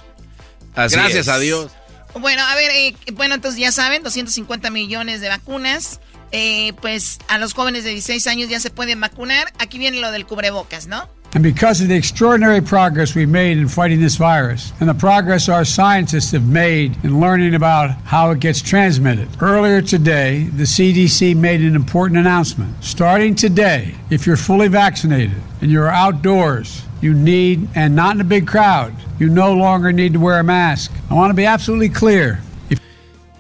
Gracias 0.75 1.29
a 1.29 1.39
Dios. 1.39 1.73
Bueno, 2.19 2.43
a 2.43 2.55
ver, 2.55 2.71
eh, 2.71 2.95
bueno, 3.13 3.35
entonces 3.35 3.61
ya 3.61 3.73
saben, 3.73 4.03
250 4.03 4.71
millones 4.71 5.21
de 5.21 5.29
vacunas. 5.29 6.01
Eh, 6.33 6.73
pues 6.81 7.19
a 7.29 7.39
los 7.39 7.55
jóvenes 7.55 7.85
de 7.85 7.91
16 7.91 8.27
años 8.27 8.49
ya 8.49 8.61
se 8.61 8.71
pueden 8.71 9.01
vacunar. 9.01 9.53
Aquí 9.59 9.79
viene 9.79 10.01
lo 10.01 10.11
del 10.11 10.27
cubrebocas, 10.27 10.87
¿no? 10.87 11.09
And 11.35 11.43
because 11.43 11.81
of 11.83 11.89
the 11.89 11.95
extraordinary 11.95 12.63
progress 12.63 13.15
we've 13.15 13.29
made 13.29 13.59
in 13.59 13.69
fighting 13.69 14.01
this 14.01 14.17
virus 14.17 14.73
and 14.81 14.89
the 14.89 14.95
progress 14.95 15.49
our 15.49 15.65
scientists 15.65 16.31
have 16.33 16.49
made 16.49 16.97
in 17.05 17.21
learning 17.21 17.55
about 17.55 17.91
how 18.05 18.31
it 18.31 18.41
gets 18.41 18.63
transmitted, 18.63 19.29
earlier 19.43 19.83
today, 19.83 20.45
the 20.45 20.63
CDC 20.63 21.37
made 21.37 21.61
an 21.61 21.77
important 21.77 22.19
announcement. 22.19 22.83
Starting 22.83 23.35
today, 23.35 23.95
if 24.11 24.27
you're 24.27 24.37
fully 24.37 24.69
vaccinated 24.69 25.37
and 25.61 25.71
you're 25.71 25.89
outdoors, 25.91 26.83
you 27.03 27.13
need, 27.13 27.69
and 27.75 27.95
not 27.95 28.15
in 28.15 28.21
a 28.21 28.25
big 28.25 28.47
crowd, 28.47 28.95
you 29.19 29.29
no 29.29 29.53
longer 29.53 29.93
need 29.93 30.15
to 30.15 30.21
wear 30.21 30.39
a 30.39 30.45
mask. 30.45 30.93
I 31.11 31.15
want 31.15 31.31
to 31.31 31.35
be 31.35 31.45
absolutely 31.45 31.91
clear. 31.91 32.41
If 32.71 32.81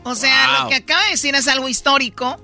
o 0.04 0.14
sea, 0.14 0.28
wow. 0.28 0.64
lo 0.64 0.68
que 0.68 0.76
acaba 0.76 1.02
de 1.04 1.12
decir 1.12 1.34
es 1.34 1.48
algo 1.48 1.68
histórico 1.68 2.38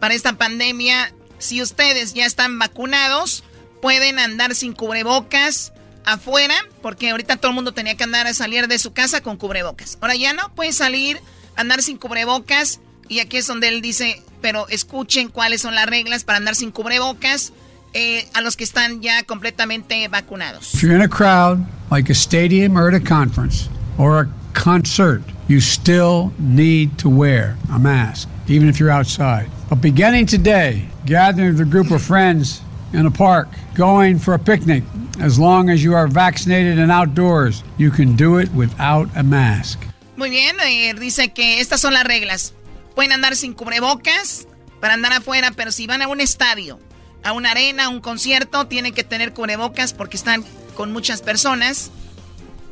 para 0.00 0.14
esta 0.14 0.32
pandemia. 0.32 1.12
Si 1.38 1.62
ustedes 1.62 2.14
ya 2.14 2.26
están 2.26 2.58
vacunados, 2.58 3.44
pueden 3.80 4.18
andar 4.18 4.54
sin 4.54 4.72
cubrebocas 4.72 5.72
afuera, 6.04 6.54
porque 6.82 7.10
ahorita 7.10 7.36
todo 7.36 7.50
el 7.50 7.54
mundo 7.54 7.72
tenía 7.72 7.96
que 7.96 8.04
andar 8.04 8.26
a 8.26 8.34
salir 8.34 8.68
de 8.68 8.78
su 8.78 8.92
casa 8.92 9.20
con 9.20 9.36
cubrebocas. 9.36 9.98
Ahora 10.00 10.14
ya 10.14 10.32
no, 10.32 10.54
pueden 10.54 10.72
salir, 10.72 11.20
andar 11.56 11.82
sin 11.82 11.98
cubrebocas, 11.98 12.80
y 13.08 13.20
aquí 13.20 13.36
es 13.36 13.46
donde 13.46 13.68
él 13.68 13.82
dice, 13.82 14.22
pero 14.40 14.68
escuchen 14.68 15.28
cuáles 15.28 15.62
son 15.62 15.74
las 15.74 15.86
reglas 15.86 16.24
para 16.24 16.38
andar 16.38 16.54
sin 16.54 16.70
cubrebocas 16.70 17.52
eh, 17.92 18.28
a 18.34 18.40
los 18.40 18.56
que 18.56 18.64
están 18.64 19.00
ya 19.00 19.22
completamente 19.24 20.06
vacunados. 20.08 20.74
If 20.74 20.82
you're 20.82 20.94
in 20.94 21.02
a 21.02 21.08
crowd, 21.08 21.64
like 21.90 22.10
a 22.10 22.14
stadium 22.14 22.76
or 22.76 22.88
at 22.88 22.94
a 22.94 23.00
conference 23.00 23.68
or 23.98 24.20
a 24.20 24.28
concert, 24.52 25.22
you 25.48 25.60
still 25.60 26.32
need 26.38 26.98
to 26.98 27.08
wear 27.08 27.56
a 27.72 27.78
mask, 27.78 28.28
even 28.48 28.68
if 28.68 28.78
you're 28.78 28.90
outside. 28.90 29.48
But 29.68 29.80
beginning 29.80 30.26
today, 30.26 30.88
gathering 31.06 31.52
with 31.52 31.60
a 31.60 31.64
group 31.64 31.90
of 31.90 32.02
friends 32.02 32.60
in 32.92 33.06
a 33.06 33.10
park, 33.10 33.48
going 33.74 34.18
for 34.18 34.34
a 34.34 34.38
picnic, 34.38 34.84
as 35.20 35.38
long 35.38 35.70
as 35.70 35.82
you 35.82 35.94
are 35.94 36.08
vaccinated 36.08 36.78
and 36.78 36.90
outdoors, 36.90 37.62
you 37.78 37.90
can 37.90 38.16
do 38.16 38.38
it 38.38 38.52
without 38.54 39.08
a 39.16 39.22
mask. 39.22 39.78
Muy 40.16 40.30
bien, 40.30 40.56
eh, 40.60 40.94
dice 40.94 41.32
que 41.32 41.60
estas 41.60 41.80
son 41.80 41.92
las 41.92 42.04
reglas. 42.04 42.54
Pueden 42.94 43.12
andar 43.12 43.36
sin 43.36 43.52
cubrebocas 43.52 44.46
para 44.80 44.94
andar 44.94 45.12
afuera, 45.12 45.52
pero 45.54 45.72
si 45.72 45.86
van 45.86 46.00
a 46.00 46.08
un 46.08 46.20
estadio, 46.20 46.78
a 47.22 47.32
una 47.32 47.50
arena, 47.50 47.86
a 47.86 47.88
un 47.88 48.00
concierto, 48.00 48.66
tienen 48.66 48.94
que 48.94 49.04
tener 49.04 49.34
cubrebocas 49.34 49.92
porque 49.92 50.16
están 50.16 50.44
con 50.74 50.92
muchas 50.92 51.20
personas. 51.22 51.90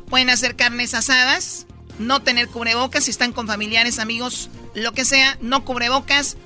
Pueden 0.09 0.29
hacer 0.29 0.55
carnes 0.55 0.93
asadas, 0.93 1.67
no 1.99 2.21
tener 2.21 2.47
cubrebocas 2.47 3.03
si 3.03 3.11
están 3.11 3.31
con 3.31 3.47
familiares, 3.47 3.99
amigos, 3.99 4.49
lo 4.73 4.93
que 4.93 5.05
sea, 5.05 5.37
no 5.41 5.65
cubrebocas 5.65 6.37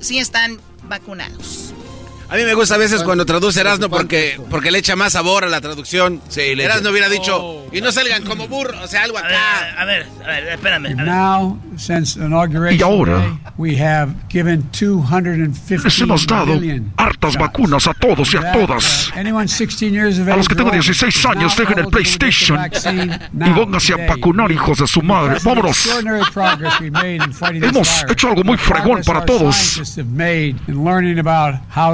si 0.00 0.18
están 0.18 0.60
vacunados. 0.84 1.72
A 2.28 2.36
mí 2.36 2.44
me 2.44 2.54
gusta 2.54 2.74
a 2.74 2.78
veces 2.78 3.04
cuando 3.04 3.24
traduce 3.24 3.60
Erasmo 3.60 3.88
porque, 3.88 4.40
porque 4.50 4.70
le 4.70 4.78
echa 4.78 4.96
más 4.96 5.12
sabor 5.12 5.44
a 5.44 5.48
la 5.48 5.60
traducción. 5.60 6.20
Sí, 6.28 6.40
Erasmo 6.40 6.90
hubiera 6.90 7.08
dicho, 7.08 7.38
oh. 7.40 7.68
y 7.72 7.80
no 7.80 7.92
salgan 7.92 8.24
como 8.24 8.48
burro, 8.48 8.82
o 8.82 8.88
sea, 8.88 9.04
algo 9.04 9.18
acá. 9.18 9.74
A 9.78 9.84
ver, 9.84 10.06
a 10.24 10.26
ver, 10.26 10.48
espérame. 10.48 10.96
Now, 10.96 11.60
since 11.76 12.18
inauguration 12.18 12.80
y 12.80 12.82
ahora, 12.82 13.38
we 13.56 13.80
have 13.80 14.12
given 14.28 14.68
250 14.72 15.84
les 15.84 16.00
hemos 16.00 16.26
dado 16.26 16.60
hartas 16.96 17.36
vacunas 17.36 17.86
a 17.86 17.94
todos 17.94 18.34
y 18.34 18.36
a 18.36 18.52
todas. 18.52 19.12
A 19.14 20.36
los 20.36 20.48
que 20.48 20.54
tengan 20.54 20.72
16 20.72 21.26
años, 21.26 21.56
dejen 21.56 21.78
el 21.78 21.86
PlayStation 21.86 22.58
y 22.64 23.50
pónganse 23.50 23.94
a 23.94 24.06
vacunar, 24.08 24.50
hijos 24.50 24.78
de 24.78 24.86
su 24.86 25.02
madre. 25.02 25.38
Vámonos. 25.44 25.88
Hemos 27.52 28.04
hecho 28.10 28.28
algo 28.28 28.42
muy 28.42 28.56
fregón 28.56 29.02
para 29.04 29.24
todos. 29.24 29.80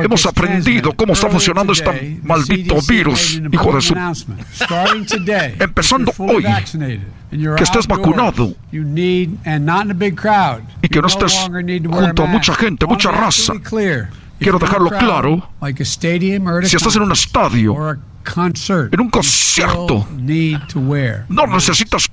Hemos 0.03 0.22
aprendido 0.27 0.93
cómo 0.93 1.13
está 1.13 1.29
funcionando 1.29 1.73
este 1.73 2.21
maldito 2.23 2.77
virus, 2.89 3.41
hijo 3.51 3.75
de 3.75 3.81
su... 3.81 3.95
Empezando 5.59 6.13
hoy, 6.19 6.45
que 7.57 7.63
estés 7.63 7.87
vacunado 7.87 8.55
y 8.71 8.79
que 10.89 11.01
no 11.01 11.07
estés 11.07 11.49
junto 11.91 12.25
a 12.25 12.27
mucha 12.27 12.55
gente, 12.55 12.87
mucha 12.87 13.11
raza. 13.11 13.55
Quiero 14.39 14.59
dejarlo 14.59 14.91
claro. 14.91 15.49
Si 16.65 16.77
estás 16.77 16.97
en 16.97 17.03
un 17.03 17.13
estadio 17.13 17.75
concert, 18.25 18.93
en 18.95 19.01
un 19.01 19.11
concierto, 19.11 20.07
no 21.29 21.47
necesitas 21.47 22.09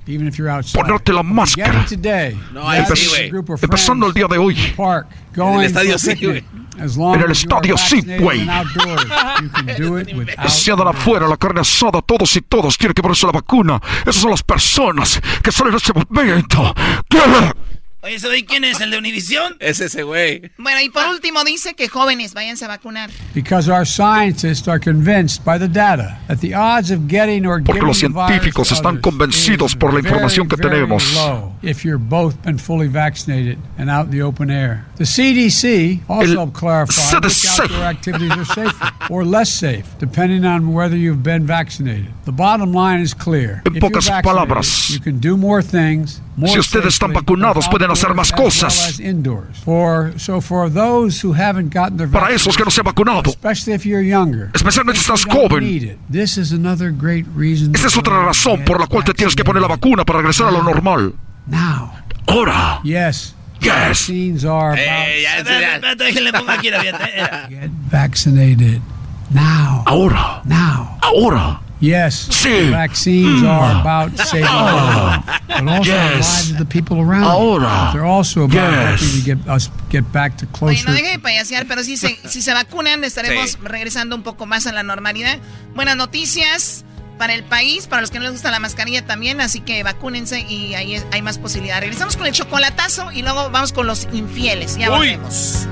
ponerte 0.72 1.12
la 1.12 1.22
máscara. 1.22 1.86
No, 2.52 2.72
Empezando 3.62 4.06
el 4.06 4.14
día 4.14 4.26
de 4.28 4.38
hoy. 4.38 4.56
En 5.36 5.54
el 5.54 5.64
estadio 5.64 5.98
sí, 5.98 6.14
En 6.78 7.20
el 7.20 7.30
estadio 7.32 7.76
sí, 7.76 8.02
güey. 8.18 8.46
Deseadan 10.42 10.88
afuera 10.88 11.28
la 11.28 11.36
carne 11.36 11.60
asada, 11.60 12.00
todos 12.02 12.34
y 12.36 12.42
todos 12.42 12.76
quieren 12.76 12.94
que 12.94 13.02
ponerse 13.02 13.26
la 13.26 13.32
vacuna. 13.32 13.80
Esas 14.02 14.16
son 14.16 14.30
las 14.30 14.42
personas 14.42 15.20
que 15.42 15.52
salen 15.52 15.72
en 15.72 15.76
este 15.76 15.92
momento. 15.92 16.74
Oye, 18.02 18.14
¿ese 18.14 18.28
quién 18.46 18.64
es? 18.64 18.80
¿El 18.80 18.90
de 18.90 18.96
Univisión? 18.96 19.56
Es 19.60 19.78
ese 19.80 20.04
güey. 20.04 20.50
Bueno, 20.56 20.80
y 20.80 20.88
por 20.88 21.06
último 21.08 21.44
dice 21.44 21.74
que 21.74 21.86
jóvenes, 21.86 22.32
váyanse 22.32 22.64
a 22.64 22.68
vacunar. 22.68 23.10
Because 23.34 23.70
our 23.70 23.86
scientists 23.86 24.66
are 24.68 24.80
convinced 24.80 25.44
by 25.44 25.58
the 25.58 25.68
data 25.68 26.18
that 26.26 26.38
the 26.38 26.54
odds 26.54 26.90
of 26.90 27.00
getting 27.08 27.44
or 27.44 27.62
Porque 27.62 27.82
los 27.82 27.98
científicos 27.98 28.72
están 28.72 29.02
convencidos 29.02 29.76
por 29.76 29.92
la 29.92 30.00
información 30.00 30.48
que 30.48 30.56
tenemos. 30.56 31.14
If 31.62 31.84
you're 31.84 31.98
both 31.98 32.40
been 32.42 32.58
fully 32.58 32.88
vaccinated 32.88 33.58
and 33.76 33.90
out 33.90 34.06
in 34.06 34.12
the 34.12 34.22
open 34.22 34.50
air. 34.50 34.86
The 34.96 35.04
CDC 35.04 36.00
also 36.08 36.46
clarified 36.46 37.22
which 37.22 37.46
outdoor 37.60 37.84
activities 37.84 38.30
are 38.30 38.44
safer 38.46 38.92
or 39.10 39.26
less 39.26 39.50
safe, 39.50 39.84
depending 39.98 40.46
on 40.46 40.72
whether 40.72 40.96
you've 40.96 41.22
been 41.22 41.44
vaccinated. 41.44 42.08
The 42.24 42.32
bottom 42.32 42.72
line 42.72 43.02
is 43.02 43.12
clear. 43.12 43.60
En 43.66 43.74
pocas 43.74 44.08
palabras, 44.22 44.98
si 46.46 46.58
ustedes 46.58 46.86
están 46.94 47.12
vacunados, 47.12 47.68
pueden 47.68 47.90
hacer 47.90 48.14
más 48.14 48.32
cosas. 48.32 49.00
Para 52.12 52.30
esos 52.34 52.56
que 52.56 52.64
no 52.64 52.70
se 52.70 52.80
han 52.80 52.84
vacunado, 52.84 53.30
especialmente 54.54 55.00
si 55.00 55.10
estás 55.10 55.24
joven, 55.24 55.98
esa 56.12 56.40
es 57.88 57.96
otra 57.96 58.24
razón 58.24 58.64
por 58.64 58.80
la 58.80 58.86
cual 58.86 59.04
te 59.04 59.14
tienes 59.14 59.34
que 59.34 59.44
poner 59.44 59.62
la 59.62 59.68
vacuna 59.68 60.04
para 60.04 60.18
regresar 60.20 60.48
a 60.48 60.50
lo 60.50 60.62
normal. 60.62 61.14
Ahora. 62.26 62.80
Yes. 62.84 63.34
Yes. 63.60 64.08
Get 67.50 67.70
vaccinated. 67.90 68.80
Now. 69.30 69.82
Ahora. 69.86 70.40
Now. 70.44 70.96
Ahora. 71.02 71.60
Yes. 71.80 72.28
Sí. 72.30 72.70
Vaccines 72.70 73.42
are 73.42 73.80
about 73.80 74.16
saving 74.18 74.44
lives, 74.44 75.24
but 75.48 75.68
also 75.68 75.82
Yes. 75.84 75.86
the 75.86 76.16
lives 76.16 76.50
of 76.52 76.58
the 76.58 76.64
people 76.66 76.98
around. 76.98 77.24
Ahora. 77.24 77.90
They're 77.92 78.04
also 78.04 78.44
about 78.44 78.54
Yes. 78.70 79.00
helping 79.00 79.20
to 79.20 79.26
get 79.26 79.48
us 79.48 79.70
get 79.90 80.04
back 80.12 80.36
to 80.36 80.46
Oye, 80.46 80.74
closer. 80.76 80.88
no 80.88 80.92
deje 80.94 81.10
de 81.12 81.18
payasear, 81.18 81.66
pero 81.66 81.82
si 81.82 81.96
se, 81.96 82.18
si 82.28 82.42
se 82.42 82.52
vacunan 82.52 83.02
estaremos 83.04 83.52
Sí. 83.52 83.58
regresando 83.62 84.14
un 84.14 84.22
poco 84.22 84.44
más 84.46 84.66
a 84.66 84.72
la 84.72 84.82
normalidad. 84.82 85.38
Buenas 85.74 85.96
noticias 85.96 86.84
para 87.18 87.34
el 87.34 87.44
país, 87.44 87.86
para 87.86 88.00
los 88.02 88.10
que 88.10 88.18
no 88.18 88.24
les 88.24 88.32
gusta 88.32 88.50
la 88.50 88.60
mascarilla 88.60 89.04
también, 89.06 89.40
así 89.40 89.60
que 89.60 89.82
vacúnense 89.82 90.40
y 90.40 90.74
ahí 90.74 91.02
hay 91.12 91.22
más 91.22 91.38
posibilidad. 91.38 91.80
Regresamos 91.80 92.16
con 92.16 92.26
el 92.26 92.32
chocolatazo 92.32 93.10
y 93.12 93.22
luego 93.22 93.50
vamos 93.50 93.72
con 93.72 93.86
los 93.86 94.06
infieles. 94.12 94.76
Ya 94.78 94.90
Uy. 94.90 94.96
volvemos. 95.16 95.66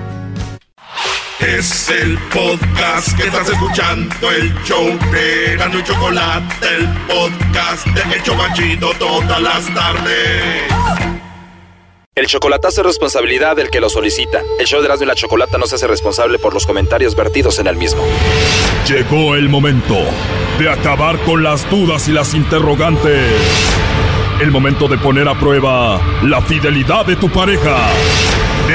Es 1.41 1.89
el 1.89 2.19
podcast 2.35 3.17
que 3.17 3.29
estás 3.29 3.49
escuchando, 3.49 4.31
el 4.31 4.53
show 4.65 4.87
de 5.13 5.57
Gano 5.57 5.79
y 5.79 5.85
Chocolate, 5.85 6.67
el 6.77 6.89
podcast 7.07 7.87
de 7.87 8.17
El 8.17 8.23
Chobachito 8.23 8.91
todas 8.99 9.41
las 9.41 9.73
tardes. 9.73 10.65
El 12.19 12.27
chocolatazo 12.27 12.81
es 12.81 12.87
responsabilidad 12.89 13.55
del 13.55 13.71
que 13.71 13.81
lo 13.81 13.89
solicita. 13.89 14.43
El 14.59 14.67
show 14.67 14.81
de 14.81 14.87
Erasmo 14.87 15.05
y 15.05 15.07
la 15.07 15.15
Chocolata 15.15 15.57
no 15.57 15.69
se 15.69 15.77
hace 15.77 15.87
responsable 15.87 16.41
por 16.41 16.53
los 16.53 16.67
comentarios 16.67 17.15
vertidos 17.15 17.61
en 17.61 17.69
el 17.69 17.77
mismo. 17.77 18.03
Llegó 18.89 19.37
el 19.37 19.49
momento 19.49 19.97
de 20.59 20.69
acabar 20.69 21.17
con 21.21 21.45
las 21.45 21.71
dudas 21.71 22.09
y 22.09 22.13
las 22.13 22.35
interrogantes. 22.35 23.31
El 24.41 24.51
momento 24.51 24.89
de 24.89 24.99
poner 24.99 25.29
a 25.29 25.39
prueba 25.39 26.01
la 26.25 26.43
fidelidad 26.43 27.07
de 27.07 27.15
tu 27.15 27.31
pareja. 27.31 27.89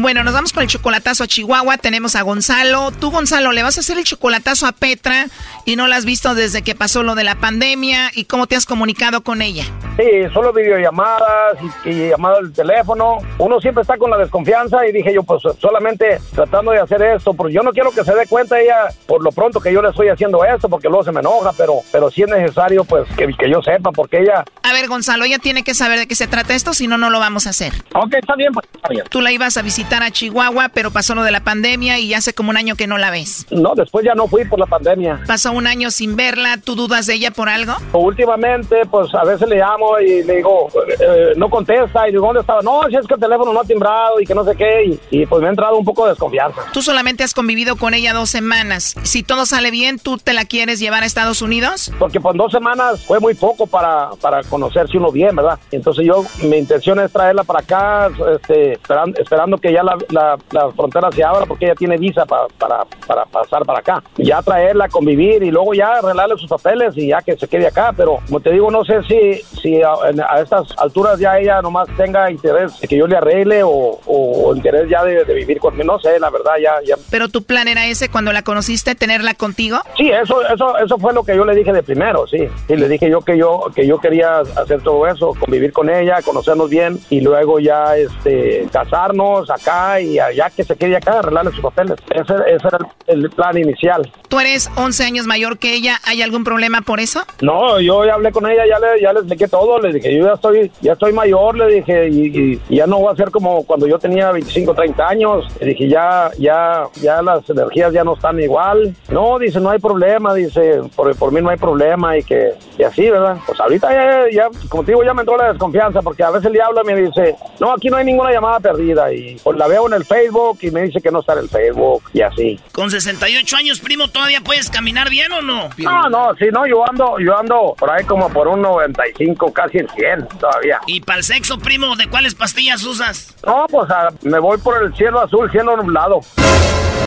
Bueno, 0.00 0.22
nos 0.22 0.32
vamos 0.32 0.52
con 0.52 0.62
el 0.62 0.68
chocolatazo 0.68 1.24
a 1.24 1.26
Chihuahua. 1.26 1.76
Tenemos 1.76 2.14
a 2.14 2.22
Gonzalo. 2.22 2.92
Tú, 2.92 3.10
Gonzalo, 3.10 3.50
le 3.50 3.64
vas 3.64 3.78
a 3.78 3.80
hacer 3.80 3.98
el 3.98 4.04
chocolatazo 4.04 4.68
a 4.68 4.70
Petra 4.70 5.26
y 5.64 5.74
no 5.74 5.88
la 5.88 5.96
has 5.96 6.04
visto 6.04 6.36
desde 6.36 6.62
que 6.62 6.76
pasó 6.76 7.02
lo 7.02 7.16
de 7.16 7.24
la 7.24 7.34
pandemia. 7.34 8.12
¿Y 8.14 8.26
cómo 8.26 8.46
te 8.46 8.54
has 8.54 8.64
comunicado 8.64 9.24
con 9.24 9.42
ella? 9.42 9.64
Sí, 9.96 10.04
solo 10.32 10.52
videollamadas 10.52 11.58
y, 11.84 11.88
y 11.88 12.08
llamadas 12.10 12.42
del 12.42 12.52
teléfono. 12.52 13.18
Uno 13.38 13.60
siempre 13.60 13.82
está 13.82 13.98
con 13.98 14.08
la 14.08 14.18
desconfianza 14.18 14.86
y 14.86 14.92
dije 14.92 15.12
yo, 15.12 15.24
pues 15.24 15.42
solamente 15.60 16.20
tratando 16.32 16.70
de 16.70 16.78
hacer 16.78 17.02
esto, 17.02 17.34
porque 17.34 17.54
yo 17.54 17.62
no 17.64 17.72
quiero 17.72 17.90
que 17.90 18.04
se 18.04 18.14
dé 18.14 18.28
cuenta 18.28 18.60
ella 18.60 18.86
por 19.04 19.20
lo 19.24 19.32
pronto 19.32 19.58
que 19.58 19.72
yo 19.72 19.82
le 19.82 19.88
estoy 19.88 20.10
haciendo 20.10 20.44
esto, 20.44 20.68
porque 20.68 20.86
luego 20.86 21.02
se 21.02 21.10
me 21.10 21.18
enoja, 21.18 21.50
pero, 21.58 21.80
pero 21.90 22.08
sí 22.08 22.22
es 22.22 22.28
necesario 22.28 22.84
pues 22.84 23.08
que, 23.16 23.26
que 23.36 23.50
yo 23.50 23.60
sepa, 23.62 23.90
porque 23.90 24.20
ella... 24.20 24.44
A 24.62 24.72
ver, 24.72 24.86
Gonzalo, 24.86 25.24
ella 25.24 25.40
tiene 25.40 25.64
que 25.64 25.74
saber 25.74 25.98
de 25.98 26.06
qué 26.06 26.14
se 26.14 26.28
trata 26.28 26.54
esto, 26.54 26.72
si 26.72 26.86
no, 26.86 26.98
no 26.98 27.10
lo 27.10 27.18
vamos 27.18 27.48
a 27.48 27.50
hacer. 27.50 27.72
Ok, 27.94 28.14
está 28.14 28.36
bien, 28.36 28.52
pues 28.52 28.64
está 28.72 28.88
bien. 28.90 29.02
Tú 29.10 29.20
la 29.20 29.32
ibas 29.32 29.56
a 29.56 29.62
visitar 29.62 29.87
a 29.96 30.10
Chihuahua, 30.10 30.68
pero 30.68 30.90
pasó 30.90 31.14
lo 31.14 31.22
de 31.22 31.30
la 31.30 31.40
pandemia 31.40 31.98
y 31.98 32.14
hace 32.14 32.34
como 32.34 32.50
un 32.50 32.56
año 32.56 32.76
que 32.76 32.86
no 32.86 32.98
la 32.98 33.10
ves. 33.10 33.46
No, 33.50 33.74
después 33.74 34.04
ya 34.04 34.14
no 34.14 34.28
fui 34.28 34.44
por 34.44 34.58
la 34.58 34.66
pandemia. 34.66 35.20
Pasó 35.26 35.52
un 35.52 35.66
año 35.66 35.90
sin 35.90 36.16
verla, 36.16 36.58
¿tú 36.62 36.74
dudas 36.74 37.06
de 37.06 37.14
ella 37.14 37.30
por 37.30 37.48
algo? 37.48 37.74
Últimamente, 37.92 38.82
pues 38.90 39.14
a 39.14 39.24
veces 39.24 39.48
le 39.48 39.56
llamo 39.56 39.98
y 39.98 40.22
le 40.22 40.36
digo, 40.36 40.68
eh, 41.00 41.32
no 41.36 41.48
contesta, 41.48 42.08
y 42.08 42.12
digo, 42.12 42.26
¿dónde 42.26 42.40
estaba? 42.40 42.62
No, 42.62 42.82
si 42.88 42.96
es 42.96 43.06
que 43.06 43.14
el 43.14 43.20
teléfono 43.20 43.52
no 43.52 43.60
ha 43.60 43.64
timbrado 43.64 44.20
y 44.20 44.26
que 44.26 44.34
no 44.34 44.44
sé 44.44 44.54
qué, 44.56 44.84
y, 44.84 45.00
y, 45.10 45.26
pues 45.26 45.40
me 45.40 45.48
ha 45.48 45.50
entrado 45.50 45.76
un 45.76 45.84
poco 45.84 46.04
de 46.04 46.10
desconfianza. 46.10 46.62
Tú 46.72 46.82
solamente 46.82 47.24
has 47.24 47.34
convivido 47.34 47.76
con 47.76 47.94
ella 47.94 48.12
dos 48.12 48.30
semanas. 48.30 48.94
Si 49.02 49.22
todo 49.22 49.46
sale 49.46 49.70
bien, 49.70 49.98
¿tú 49.98 50.18
te 50.18 50.32
la 50.32 50.44
quieres 50.44 50.80
llevar 50.80 51.02
a 51.02 51.06
Estados 51.06 51.42
Unidos? 51.42 51.92
Porque 51.98 52.20
pues 52.20 52.36
dos 52.36 52.52
semanas 52.52 53.04
fue 53.04 53.20
muy 53.20 53.34
poco 53.34 53.66
para, 53.66 54.10
para 54.20 54.42
conocerse 54.44 54.96
uno 54.96 55.10
bien, 55.10 55.34
¿verdad? 55.34 55.58
Entonces 55.70 56.04
yo, 56.06 56.24
mi 56.42 56.56
intención 56.56 57.00
es 57.00 57.12
traerla 57.12 57.44
para 57.44 57.60
acá, 57.60 58.10
este, 58.34 58.72
esperando, 58.72 59.18
esperando 59.20 59.58
que 59.58 59.72
ya 59.72 59.77
la, 59.82 59.96
la, 60.10 60.38
la 60.50 60.70
frontera 60.72 61.10
se 61.12 61.22
abra, 61.24 61.46
porque 61.46 61.66
ella 61.66 61.74
tiene 61.74 61.96
visa 61.96 62.24
pa- 62.26 62.46
para, 62.58 62.84
para 63.06 63.24
pasar 63.26 63.64
para 63.64 63.80
acá. 63.80 64.02
Ya 64.16 64.42
traerla, 64.42 64.88
convivir 64.88 65.42
y 65.42 65.50
luego 65.50 65.74
ya 65.74 65.94
arreglarle 65.98 66.36
sus 66.36 66.48
papeles 66.48 66.96
y 66.96 67.08
ya 67.08 67.22
que 67.22 67.36
se 67.36 67.48
quede 67.48 67.66
acá. 67.66 67.92
Pero 67.96 68.18
como 68.26 68.40
te 68.40 68.50
digo, 68.52 68.70
no 68.70 68.84
sé 68.84 69.02
si, 69.04 69.34
si 69.60 69.82
a, 69.82 69.92
a 70.28 70.40
estas 70.40 70.66
alturas 70.78 71.18
ya 71.18 71.38
ella 71.38 71.60
nomás 71.62 71.88
tenga 71.96 72.30
interés 72.30 72.78
de 72.80 72.88
que 72.88 72.96
yo 72.96 73.06
le 73.06 73.16
arregle 73.16 73.62
o, 73.62 73.98
o 74.06 74.54
interés 74.54 74.88
ya 74.88 75.04
de, 75.04 75.24
de 75.24 75.34
vivir 75.34 75.58
conmigo. 75.58 75.84
No 75.84 75.98
sé, 75.98 76.18
la 76.20 76.30
verdad, 76.30 76.52
ya, 76.62 76.74
ya 76.86 76.96
Pero 77.10 77.28
tu 77.28 77.42
plan 77.42 77.68
era 77.68 77.86
ese 77.86 78.08
cuando 78.10 78.32
la 78.32 78.42
conociste, 78.42 78.94
tenerla 78.94 79.34
contigo. 79.34 79.78
Sí, 79.96 80.10
eso, 80.10 80.42
eso, 80.48 80.76
eso 80.78 80.98
fue 80.98 81.12
lo 81.12 81.22
que 81.24 81.36
yo 81.36 81.44
le 81.44 81.54
dije 81.54 81.72
de 81.72 81.82
primero, 81.82 82.26
sí. 82.26 82.48
Y 82.68 82.76
le 82.76 82.88
dije 82.88 83.08
yo 83.10 83.20
que 83.20 83.36
yo, 83.38 83.66
que 83.74 83.86
yo 83.86 83.98
quería 83.98 84.38
hacer 84.40 84.82
todo 84.82 85.06
eso, 85.06 85.34
convivir 85.38 85.72
con 85.72 85.88
ella, 85.90 86.20
conocernos 86.22 86.68
bien 86.68 86.98
y 87.10 87.20
luego 87.20 87.58
ya, 87.58 87.96
este, 87.96 88.66
casarnos 88.72 89.50
acá 89.50 89.67
y 90.00 90.18
allá 90.18 90.50
que 90.50 90.64
se 90.64 90.76
quede 90.76 90.96
acá, 90.96 91.18
arreglarle 91.18 91.50
sus 91.52 91.60
papeles. 91.60 91.96
Ese, 92.10 92.34
ese 92.46 92.68
era 92.68 92.78
el, 93.06 93.24
el 93.24 93.30
plan 93.30 93.56
inicial. 93.58 94.10
Tú 94.28 94.38
eres 94.40 94.70
11 94.76 95.04
años 95.04 95.26
mayor 95.26 95.58
que 95.58 95.74
ella. 95.74 95.96
¿Hay 96.06 96.22
algún 96.22 96.44
problema 96.44 96.80
por 96.82 97.00
eso? 97.00 97.20
No, 97.40 97.80
yo 97.80 98.04
ya 98.04 98.14
hablé 98.14 98.30
con 98.32 98.46
ella, 98.50 98.62
ya 98.68 98.78
le, 98.78 99.00
ya 99.00 99.12
le 99.12 99.20
expliqué 99.20 99.48
todo, 99.48 99.78
le 99.80 99.92
dije, 99.92 100.16
yo 100.16 100.26
ya 100.26 100.34
estoy, 100.34 100.70
ya 100.80 100.92
estoy 100.92 101.12
mayor, 101.12 101.56
le 101.56 101.66
dije, 101.74 102.08
y, 102.08 102.26
y- 102.26 102.60
y 102.68 102.76
ya 102.76 102.86
no 102.86 102.98
voy 102.98 103.12
a 103.12 103.16
ser 103.16 103.30
como 103.30 103.64
cuando 103.64 103.86
yo 103.86 103.98
tenía 103.98 104.30
25, 104.32 104.74
30 104.74 105.08
años. 105.08 105.46
Le 105.60 105.68
dije, 105.68 105.88
ya, 105.88 106.30
ya, 106.38 106.84
ya 107.00 107.22
las 107.22 107.48
energías 107.48 107.92
ya 107.92 108.04
no 108.04 108.14
están 108.14 108.40
igual. 108.40 108.94
No, 109.10 109.38
dice, 109.38 109.60
no 109.60 109.70
hay 109.70 109.78
problema, 109.78 110.34
dice, 110.34 110.80
por, 110.94 111.14
por 111.16 111.32
mí 111.32 111.40
no 111.40 111.50
hay 111.50 111.56
problema 111.58 112.16
y 112.16 112.22
que, 112.22 112.52
y 112.78 112.82
así, 112.82 113.08
¿verdad? 113.10 113.36
Pues 113.46 113.58
ahorita 113.60 113.92
ya, 113.92 114.24
ya, 114.30 114.48
como 114.68 114.84
te 114.84 114.92
digo, 114.92 115.02
ya 115.04 115.14
me 115.14 115.22
entró 115.22 115.36
la 115.36 115.48
desconfianza 115.52 116.00
porque 116.02 116.22
a 116.22 116.30
veces 116.30 116.50
le 116.52 116.60
habla 116.62 116.82
y 116.82 116.86
me 116.86 116.96
dice, 116.96 117.34
no, 117.60 117.72
aquí 117.72 117.88
no 117.88 117.96
hay 117.96 118.04
ninguna 118.04 118.30
llamada 118.32 118.60
perdida 118.60 119.12
y 119.12 119.36
pues 119.42 119.56
la 119.58 119.66
veo 119.66 119.86
en 119.88 119.94
el 119.94 120.04
Facebook 120.04 120.58
y 120.62 120.70
me 120.70 120.82
dice 120.82 121.00
que 121.00 121.10
no 121.10 121.20
está 121.20 121.34
en 121.34 121.40
el 121.40 121.48
Facebook 121.48 122.02
y 122.12 122.22
así. 122.22 122.58
Con 122.72 122.90
68 122.90 123.56
años, 123.56 123.80
primo, 123.80 124.08
¿todavía 124.08 124.40
puedes 124.40 124.70
caminar 124.70 125.10
bien 125.10 125.32
o 125.32 125.42
no? 125.42 125.68
No, 125.76 126.08
no, 126.08 126.34
sí, 126.38 126.46
no, 126.52 126.66
yo 126.66 126.88
ando, 126.88 127.18
yo 127.18 127.36
ando 127.36 127.74
por 127.78 127.90
ahí 127.90 128.04
como 128.04 128.30
por 128.30 128.48
un 128.48 128.62
95, 128.62 129.52
casi 129.52 129.78
en 129.78 129.88
100 129.88 130.28
todavía. 130.38 130.80
¿Y 130.86 131.00
para 131.00 131.18
el 131.18 131.24
sexo, 131.24 131.58
primo, 131.58 131.96
de 131.96 132.08
cuáles 132.08 132.34
pastillas 132.34 132.84
usas? 132.84 133.34
No, 133.44 133.66
pues 133.68 133.90
ah, 133.90 134.08
me 134.22 134.38
voy 134.38 134.58
por 134.58 134.82
el 134.82 134.94
cielo 134.94 135.20
azul, 135.20 135.50
cielo 135.50 135.76
nublado. 135.76 136.20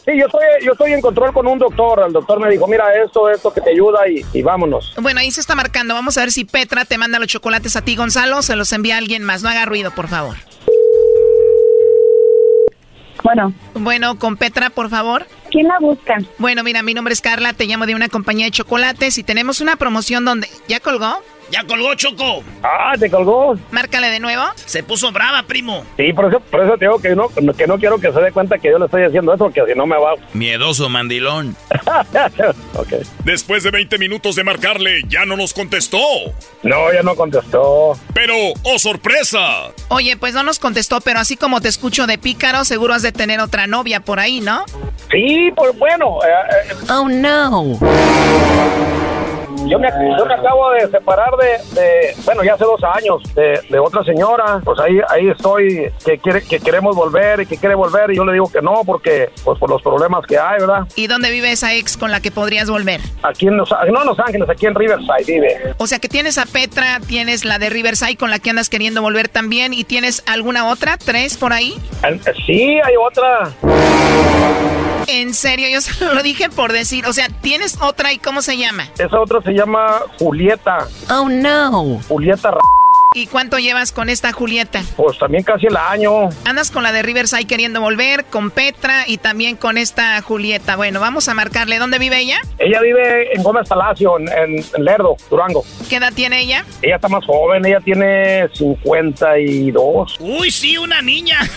Sí, 0.05 0.11
yo 0.17 0.25
estoy, 0.25 0.41
yo 0.63 0.71
estoy 0.71 0.93
en 0.93 1.01
control 1.01 1.31
con 1.31 1.45
un 1.47 1.59
doctor. 1.59 2.03
El 2.05 2.13
doctor 2.13 2.39
me 2.39 2.49
dijo, 2.49 2.67
mira, 2.67 2.85
esto, 3.03 3.29
esto 3.29 3.53
que 3.53 3.61
te 3.61 3.69
ayuda 3.71 4.07
y, 4.07 4.25
y 4.33 4.41
vámonos. 4.41 4.93
Bueno, 4.99 5.19
ahí 5.19 5.31
se 5.31 5.41
está 5.41 5.53
marcando. 5.53 5.93
Vamos 5.93 6.17
a 6.17 6.21
ver 6.21 6.31
si 6.31 6.43
Petra 6.43 6.85
te 6.85 6.97
manda 6.97 7.19
los 7.19 7.27
chocolates 7.27 7.75
a 7.75 7.81
ti, 7.81 7.95
Gonzalo. 7.95 8.37
o 8.37 8.41
Se 8.41 8.55
los 8.55 8.71
envía 8.73 8.97
alguien 8.97 9.23
más. 9.23 9.43
No 9.43 9.49
haga 9.49 9.65
ruido, 9.65 9.91
por 9.91 10.07
favor. 10.07 10.37
Bueno. 13.24 13.53
Bueno, 13.74 14.17
con 14.17 14.38
Petra, 14.38 14.69
por 14.69 14.89
favor. 14.89 15.28
¿Quién 15.49 15.67
la 15.67 15.80
busca? 15.80 16.17
Bueno, 16.38 16.63
mira, 16.63 16.82
mi 16.82 16.93
nombre 16.93 17.13
es 17.13 17.22
Carla, 17.22 17.53
te 17.53 17.65
llamo 17.65 17.86
de 17.86 17.95
una 17.95 18.09
compañía 18.09 18.45
de 18.45 18.51
chocolates 18.51 19.17
y 19.17 19.24
tenemos 19.24 19.61
una 19.61 19.76
promoción 19.76 20.26
donde... 20.26 20.47
¿Ya 20.67 20.80
colgó? 20.80 21.22
Ya 21.51 21.65
colgó, 21.65 21.93
Choco. 21.95 22.43
Ah, 22.63 22.93
¿te 22.97 23.09
colgó? 23.09 23.55
Márcale 23.71 24.07
de 24.09 24.19
nuevo. 24.19 24.43
Se 24.55 24.83
puso 24.83 25.11
brava, 25.11 25.43
primo. 25.43 25.83
Sí, 25.97 26.13
por 26.13 26.25
eso, 26.29 26.39
por 26.39 26.63
eso 26.63 26.77
te 26.77 26.85
digo 26.85 26.99
que 27.01 27.09
no, 27.15 27.27
que 27.29 27.67
no 27.67 27.77
quiero 27.77 27.99
que 27.99 28.11
se 28.11 28.21
dé 28.21 28.31
cuenta 28.31 28.57
que 28.57 28.69
yo 28.71 28.79
le 28.79 28.85
estoy 28.85 29.03
haciendo 29.03 29.33
eso, 29.33 29.43
porque 29.45 29.61
si 29.67 29.77
no 29.77 29.85
me 29.85 29.97
va. 29.97 30.13
Miedoso 30.33 30.87
mandilón. 30.89 31.55
ok. 32.75 32.93
Después 33.25 33.63
de 33.63 33.71
20 33.71 33.97
minutos 33.97 34.35
de 34.35 34.43
marcarle, 34.43 35.01
ya 35.07 35.25
no 35.25 35.35
nos 35.35 35.53
contestó. 35.53 35.97
No, 36.63 36.93
ya 36.93 37.03
no 37.03 37.15
contestó. 37.15 37.93
Pero, 38.13 38.33
¡oh 38.63 38.79
sorpresa! 38.79 39.71
Oye, 39.89 40.15
pues 40.17 40.33
no 40.33 40.43
nos 40.43 40.59
contestó, 40.59 41.01
pero 41.01 41.19
así 41.19 41.35
como 41.35 41.59
te 41.61 41.67
escucho 41.67 42.07
de 42.07 42.17
pícaro, 42.17 42.63
seguro 42.65 42.93
has 42.93 43.01
de 43.01 43.11
tener 43.11 43.39
otra 43.41 43.67
novia 43.67 43.99
por 43.99 44.19
ahí, 44.19 44.39
¿no? 44.39 44.63
Sí, 45.11 45.51
pues 45.55 45.77
bueno. 45.77 46.19
eh, 46.23 46.29
eh, 46.69 46.75
Oh, 46.89 47.09
no. 47.09 47.77
Yo, 49.68 49.80
me, 49.80 49.89
yo 50.18 50.26
me 50.26 50.34
acabo 50.34 50.72
de 50.72 50.88
separar 50.89 51.32
de, 51.38 51.80
de- 51.82 52.16
bueno, 52.26 52.43
ya 52.43 52.53
hace 52.53 52.66
dos 52.66 52.82
años, 52.84 53.22
de, 53.36 53.59
de 53.70 53.80
otra 53.80 54.03
señora. 54.03 54.62
Pues 54.64 54.80
ahí 54.80 54.99
ahí 55.09 55.30
estoy, 55.30 55.91
que 56.05 56.18
quiere 56.18 56.41
que 56.41 56.59
queremos 56.59 56.95
volver 56.95 57.41
y 57.41 57.45
que 57.45 57.57
quiere 57.57 57.76
volver. 57.76 58.12
Y 58.12 58.16
yo 58.18 58.26
le 58.26 58.34
digo 58.34 58.51
que 58.51 58.62
no, 58.62 58.82
porque, 58.86 59.30
pues 59.43 59.57
por 59.59 59.70
los 59.70 59.82
problemas 59.82 60.26
que 60.26 60.38
hay, 60.38 60.59
¿verdad? 60.59 60.82
¿Y 60.95 61.07
dónde 61.07 61.32
vive 61.32 61.51
esa 61.51 61.74
ex 61.74 61.97
con 61.97 62.12
la 62.12 62.20
que 62.22 62.32
podrías 62.32 62.70
volver? 62.70 63.01
Aquí 63.24 63.47
en 63.47 63.57
Los, 63.57 63.72
no 63.72 64.01
en 64.01 64.07
Los 64.07 64.20
Ángeles, 64.20 64.49
aquí 64.49 64.66
en 64.66 64.76
Riverside 64.76 65.24
vive. 65.26 65.74
O 65.78 65.88
sea 65.88 65.99
que 65.99 66.07
tienes 66.09 66.38
a 66.38 66.45
Petra, 66.45 66.99
tienes 67.07 67.45
la 67.45 67.59
de 67.59 67.70
Riverside 67.70 68.18
con 68.18 68.30
la 68.32 68.39
que 68.39 68.49
andas 68.49 68.70
queriendo 68.70 69.01
volver 69.01 69.28
también 69.30 69.74
y 69.74 69.84
tienes 69.84 70.24
alguna 70.28 70.68
otra, 70.70 70.97
tres 70.97 71.38
por 71.38 71.53
ahí. 71.53 71.76
Sí, 72.45 72.80
hay 72.84 72.95
otra. 72.97 73.51
En 75.07 75.33
serio, 75.33 75.67
yo 75.69 75.81
solo 75.81 76.13
lo 76.13 76.23
dije 76.23 76.49
por 76.49 76.71
decir, 76.71 77.05
o 77.05 77.13
sea, 77.13 77.27
tienes 77.41 77.77
otra 77.81 78.13
y 78.13 78.17
cómo 78.17 78.41
se 78.41 78.57
llama. 78.57 78.87
Esa 78.97 79.19
otra 79.19 79.41
se 79.41 79.51
llama 79.51 79.99
Julieta. 80.19 80.87
Oh 81.09 81.27
no. 81.29 81.99
Julieta 82.07 82.49
R- 82.49 82.57
¿Y 83.13 83.27
cuánto 83.27 83.59
llevas 83.59 83.91
con 83.91 84.07
esta 84.07 84.31
Julieta? 84.31 84.81
Pues 84.95 85.17
también 85.19 85.43
casi 85.43 85.67
el 85.67 85.75
año. 85.75 86.29
Andas 86.45 86.71
con 86.71 86.81
la 86.81 86.93
de 86.93 87.01
Riverside 87.01 87.43
queriendo 87.45 87.81
volver, 87.81 88.23
con 88.23 88.51
Petra 88.51 89.03
y 89.05 89.17
también 89.17 89.57
con 89.57 89.77
esta 89.77 90.21
Julieta. 90.21 90.77
Bueno, 90.77 91.01
vamos 91.01 91.27
a 91.27 91.33
marcarle. 91.33 91.77
¿Dónde 91.77 91.99
vive 91.99 92.19
ella? 92.19 92.39
Ella 92.57 92.79
vive 92.79 93.35
en 93.35 93.43
Gómez 93.43 93.67
Palacio, 93.67 94.17
en, 94.17 94.29
en- 94.29 94.65
en 94.75 94.85
Lerdo, 94.85 95.17
Durango. 95.29 95.65
¿Qué 95.89 95.97
edad 95.97 96.13
tiene 96.13 96.39
ella? 96.39 96.63
Ella 96.81 96.95
está 96.95 97.09
más 97.09 97.25
joven, 97.25 97.65
ella 97.65 97.81
tiene 97.83 98.47
52. 98.53 100.15
Uy, 100.21 100.49
sí, 100.49 100.77
una 100.77 101.01
niña. 101.01 101.39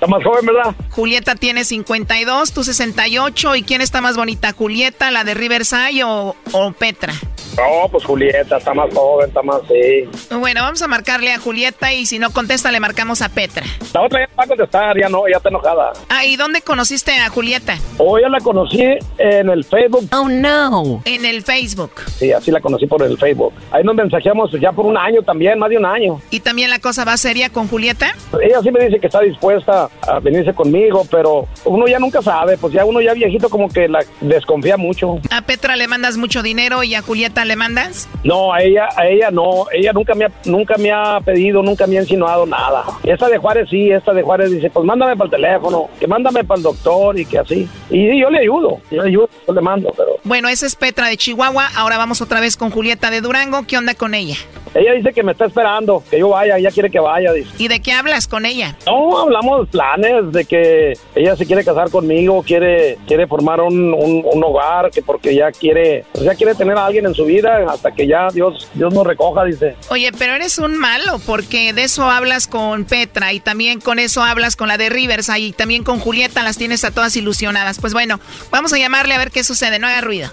Está 0.00 0.16
más 0.16 0.24
joven, 0.24 0.46
¿verdad? 0.46 0.74
Julieta 0.92 1.34
tiene 1.34 1.62
52, 1.62 2.54
tú 2.54 2.64
68. 2.64 3.56
¿Y 3.56 3.62
quién 3.64 3.82
está 3.82 4.00
más 4.00 4.16
bonita, 4.16 4.50
Julieta, 4.52 5.10
la 5.10 5.24
de 5.24 5.34
Riverside 5.34 6.04
o, 6.04 6.34
o 6.52 6.72
Petra? 6.72 7.12
No, 7.56 7.86
pues 7.90 8.04
Julieta 8.04 8.56
está 8.56 8.72
más 8.72 8.94
joven, 8.94 9.28
está 9.28 9.42
más, 9.42 9.60
sí. 9.68 10.08
Bueno, 10.34 10.62
vamos 10.62 10.80
a 10.80 10.88
marcarle 10.88 11.34
a 11.34 11.38
Julieta 11.38 11.92
y 11.92 12.06
si 12.06 12.18
no 12.18 12.30
contesta 12.30 12.72
le 12.72 12.80
marcamos 12.80 13.20
a 13.20 13.28
Petra. 13.28 13.62
La 13.92 14.00
otra 14.00 14.20
ya 14.20 14.34
va 14.38 14.44
a 14.44 14.46
contestar, 14.46 14.98
ya 14.98 15.10
no, 15.10 15.28
ya 15.28 15.36
está 15.36 15.50
enojada. 15.50 15.92
Ah, 16.08 16.24
¿y 16.24 16.36
dónde 16.36 16.62
conociste 16.62 17.12
a 17.18 17.28
Julieta? 17.28 17.76
Hoy 17.98 18.22
ya 18.22 18.30
la 18.30 18.40
conocí 18.40 18.82
en 19.18 19.50
el 19.50 19.64
Facebook. 19.64 20.08
Oh, 20.12 20.30
no. 20.30 21.02
En 21.04 21.26
el 21.26 21.42
Facebook. 21.42 21.92
Sí, 22.16 22.32
así 22.32 22.50
la 22.50 22.60
conocí 22.62 22.86
por 22.86 23.02
el 23.02 23.18
Facebook. 23.18 23.52
Ahí 23.70 23.84
nos 23.84 23.96
mensajeamos 23.96 24.50
ya 24.58 24.72
por 24.72 24.86
un 24.86 24.96
año 24.96 25.20
también, 25.22 25.58
más 25.58 25.68
de 25.68 25.76
un 25.76 25.84
año. 25.84 26.22
¿Y 26.30 26.40
también 26.40 26.70
la 26.70 26.78
cosa 26.78 27.04
va 27.04 27.18
seria 27.18 27.50
con 27.50 27.68
Julieta? 27.68 28.14
Ella 28.42 28.62
sí 28.62 28.70
me 28.70 28.82
dice 28.84 28.98
que 28.98 29.08
está 29.08 29.20
dispuesta 29.20 29.89
a 30.02 30.18
venirse 30.20 30.52
conmigo, 30.54 31.06
pero 31.10 31.46
uno 31.64 31.86
ya 31.86 31.98
nunca 31.98 32.22
sabe, 32.22 32.56
pues 32.56 32.72
ya 32.72 32.84
uno 32.84 33.00
ya 33.00 33.12
viejito 33.12 33.48
como 33.48 33.68
que 33.68 33.88
la 33.88 34.00
desconfía 34.20 34.76
mucho. 34.76 35.20
¿A 35.30 35.42
Petra 35.42 35.76
le 35.76 35.88
mandas 35.88 36.16
mucho 36.16 36.42
dinero 36.42 36.82
y 36.82 36.94
a 36.94 37.02
Julieta 37.02 37.44
le 37.44 37.56
mandas? 37.56 38.08
No, 38.24 38.52
a 38.52 38.62
ella, 38.62 38.88
a 38.96 39.06
ella 39.06 39.30
no, 39.30 39.66
ella 39.72 39.92
nunca 39.92 40.14
me 40.14 40.24
ha, 40.24 40.30
nunca 40.44 40.76
me 40.78 40.90
ha 40.90 41.20
pedido, 41.20 41.62
nunca 41.62 41.86
me 41.86 41.98
ha 41.98 42.02
insinuado 42.02 42.46
nada. 42.46 42.84
Esta 43.02 43.28
de 43.28 43.38
Juárez 43.38 43.68
sí, 43.70 43.90
esta 43.90 44.12
de 44.12 44.22
Juárez 44.22 44.50
dice, 44.50 44.70
pues 44.70 44.84
mándame 44.86 45.16
para 45.16 45.26
el 45.26 45.30
teléfono, 45.30 45.88
que 45.98 46.06
mándame 46.06 46.44
para 46.44 46.58
el 46.58 46.62
doctor 46.62 47.18
y 47.18 47.24
que 47.24 47.38
así. 47.38 47.68
Y 47.90 48.20
yo 48.20 48.30
le 48.30 48.40
ayudo, 48.40 48.80
yo 48.90 49.02
le 49.02 49.08
ayudo, 49.08 49.28
yo 49.46 49.54
le 49.54 49.60
mando, 49.60 49.92
pero 49.96 50.16
Bueno, 50.24 50.48
esa 50.48 50.66
es 50.66 50.76
Petra 50.76 51.08
de 51.08 51.16
Chihuahua. 51.16 51.68
Ahora 51.76 51.98
vamos 51.98 52.20
otra 52.20 52.40
vez 52.40 52.56
con 52.56 52.70
Julieta 52.70 53.10
de 53.10 53.20
Durango. 53.20 53.66
¿Qué 53.66 53.76
onda 53.76 53.94
con 53.94 54.14
ella? 54.14 54.36
Ella 54.74 54.92
dice 54.92 55.12
que 55.12 55.22
me 55.22 55.32
está 55.32 55.46
esperando, 55.46 56.02
que 56.10 56.18
yo 56.18 56.28
vaya, 56.30 56.56
ella 56.58 56.70
quiere 56.70 56.90
que 56.90 57.00
vaya, 57.00 57.32
dice. 57.32 57.50
¿Y 57.58 57.68
de 57.68 57.80
qué 57.80 57.92
hablas 57.92 58.26
con 58.28 58.46
ella? 58.46 58.76
No, 58.86 59.18
hablamos 59.18 59.68
planes 59.68 60.32
de 60.32 60.44
que 60.44 60.92
ella 61.14 61.36
se 61.36 61.46
quiere 61.46 61.64
casar 61.64 61.90
conmigo, 61.90 62.42
quiere 62.42 62.98
quiere 63.06 63.26
formar 63.26 63.60
un, 63.60 63.92
un- 63.94 64.24
un 64.24 64.44
hogar, 64.44 64.90
que 64.90 65.02
porque 65.02 65.34
ya 65.34 65.50
quiere, 65.52 66.04
pues 66.12 66.24
ya 66.24 66.34
quiere 66.34 66.54
tener 66.54 66.76
a 66.76 66.86
alguien 66.86 67.06
en 67.06 67.14
su 67.14 67.24
vida 67.24 67.64
hasta 67.68 67.92
que 67.92 68.06
ya 68.06 68.28
Dios 68.32 68.68
Dios 68.74 68.92
nos 68.94 69.06
recoja, 69.06 69.44
dice. 69.44 69.76
Oye, 69.88 70.10
pero 70.18 70.34
eres 70.34 70.58
un 70.58 70.76
malo 70.76 71.20
porque 71.26 71.72
de 71.72 71.84
eso 71.84 72.04
hablas 72.10 72.46
con 72.46 72.84
Petra 72.84 73.32
y 73.32 73.40
también 73.40 73.80
con 73.80 73.98
eso 73.98 74.22
hablas 74.22 74.56
con 74.56 74.68
la 74.68 74.78
de 74.78 74.88
Rivers 74.88 75.30
y 75.36 75.52
también 75.52 75.84
con 75.84 75.98
Julieta 75.98 76.42
las 76.42 76.56
tienes 76.58 76.84
a 76.84 76.90
todas 76.90 77.16
ilusionadas. 77.16 77.78
Pues 77.80 77.92
bueno, 77.92 78.20
vamos 78.50 78.72
a 78.72 78.78
llamarle 78.78 79.14
a 79.14 79.18
ver 79.18 79.30
qué 79.30 79.42
sucede. 79.44 79.78
No 79.78 79.86
haga 79.86 80.00
ruido. 80.00 80.30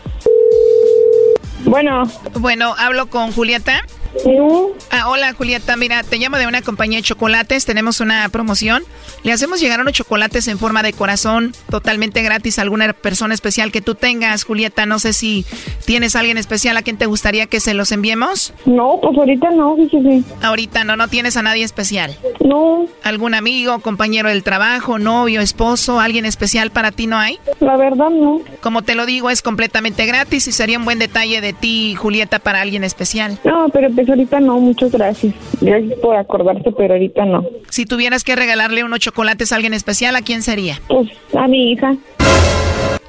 Bueno. 1.66 2.04
Bueno, 2.40 2.76
hablo 2.78 3.08
con 3.08 3.32
Julieta. 3.32 3.84
No. 4.26 4.70
Ah, 4.92 5.10
hola 5.10 5.34
Julieta, 5.34 5.76
mira, 5.76 6.04
te 6.04 6.18
llamo 6.18 6.38
de 6.38 6.48
una 6.48 6.62
compañía 6.62 7.00
de 7.00 7.04
chocolates, 7.04 7.66
tenemos 7.66 8.00
una 8.00 8.28
promoción. 8.30 8.84
Le 9.24 9.32
hacemos 9.32 9.60
llegar 9.60 9.82
unos 9.82 9.94
chocolates 9.94 10.48
en 10.48 10.58
forma 10.60 10.84
de 10.84 10.94
corazón, 10.94 11.54
totalmente 11.70 12.22
gratis 12.22 12.60
a 12.60 12.62
alguna 12.62 12.94
persona 12.94 13.34
especial 13.34 13.72
que 13.72 13.82
tú 13.82 13.96
tengas, 13.96 14.44
Julieta. 14.44 14.86
No 14.86 15.00
sé 15.00 15.14
si 15.14 15.46
tienes 15.86 16.16
a 16.16 16.20
alguien 16.20 16.38
especial 16.38 16.78
a 16.78 16.82
quien 16.82 16.98
te 16.98 17.06
gustaría 17.06 17.48
que 17.48 17.60
se 17.60 17.74
los 17.74 17.92
enviemos. 17.92 18.54
No, 18.66 19.00
pues 19.02 19.18
ahorita 19.18 19.52
no, 19.52 19.76
fíjese. 19.76 20.24
Ahorita 20.42 20.84
no, 20.84 20.96
no 20.96 21.08
tienes 21.08 21.38
a 21.38 21.42
nadie 21.42 21.64
especial. 21.64 22.16
No. 22.44 22.86
¿Algún 23.04 23.34
amigo, 23.34 23.80
compañero 23.80 24.30
del 24.30 24.44
trabajo, 24.44 25.00
novio, 25.00 25.42
esposo, 25.42 26.00
alguien 26.00 26.26
especial 26.26 26.72
para 26.72 26.92
ti 26.92 27.08
no 27.08 27.18
hay? 27.18 27.40
La 27.60 27.78
verdad 27.78 28.10
no. 28.10 28.42
Como 28.62 28.82
te 28.84 28.96
lo 28.96 29.06
digo, 29.06 29.30
es 29.30 29.42
completamente 29.42 30.06
gratis 30.06 30.48
y 30.48 30.52
sería 30.52 30.78
un 30.78 30.86
buen 30.86 31.00
detalle 31.00 31.42
de 31.42 31.54
ti, 31.54 31.96
Julieta, 31.96 32.40
para 32.40 32.62
alguien 32.62 32.84
especial. 32.84 33.40
No, 33.44 33.70
pero 33.70 33.90
pues 33.92 34.07
ahorita 34.12 34.40
no, 34.40 34.60
muchas 34.60 34.92
gracias. 34.92 35.34
Gracias 35.62 36.00
por 36.00 36.16
acordarse, 36.16 36.72
pero 36.78 36.94
ahorita 36.94 37.26
no. 37.26 37.46
Si 37.70 37.86
tuvieras 37.86 38.24
que 38.24 38.36
regalarle 38.36 38.84
unos 38.84 39.00
chocolates 39.00 39.52
a 39.52 39.56
alguien 39.56 39.74
especial, 39.74 40.16
¿a 40.16 40.22
quién 40.22 40.42
sería? 40.42 40.80
Pues 40.88 41.10
a 41.34 41.48
mi 41.48 41.72
hija. 41.72 41.96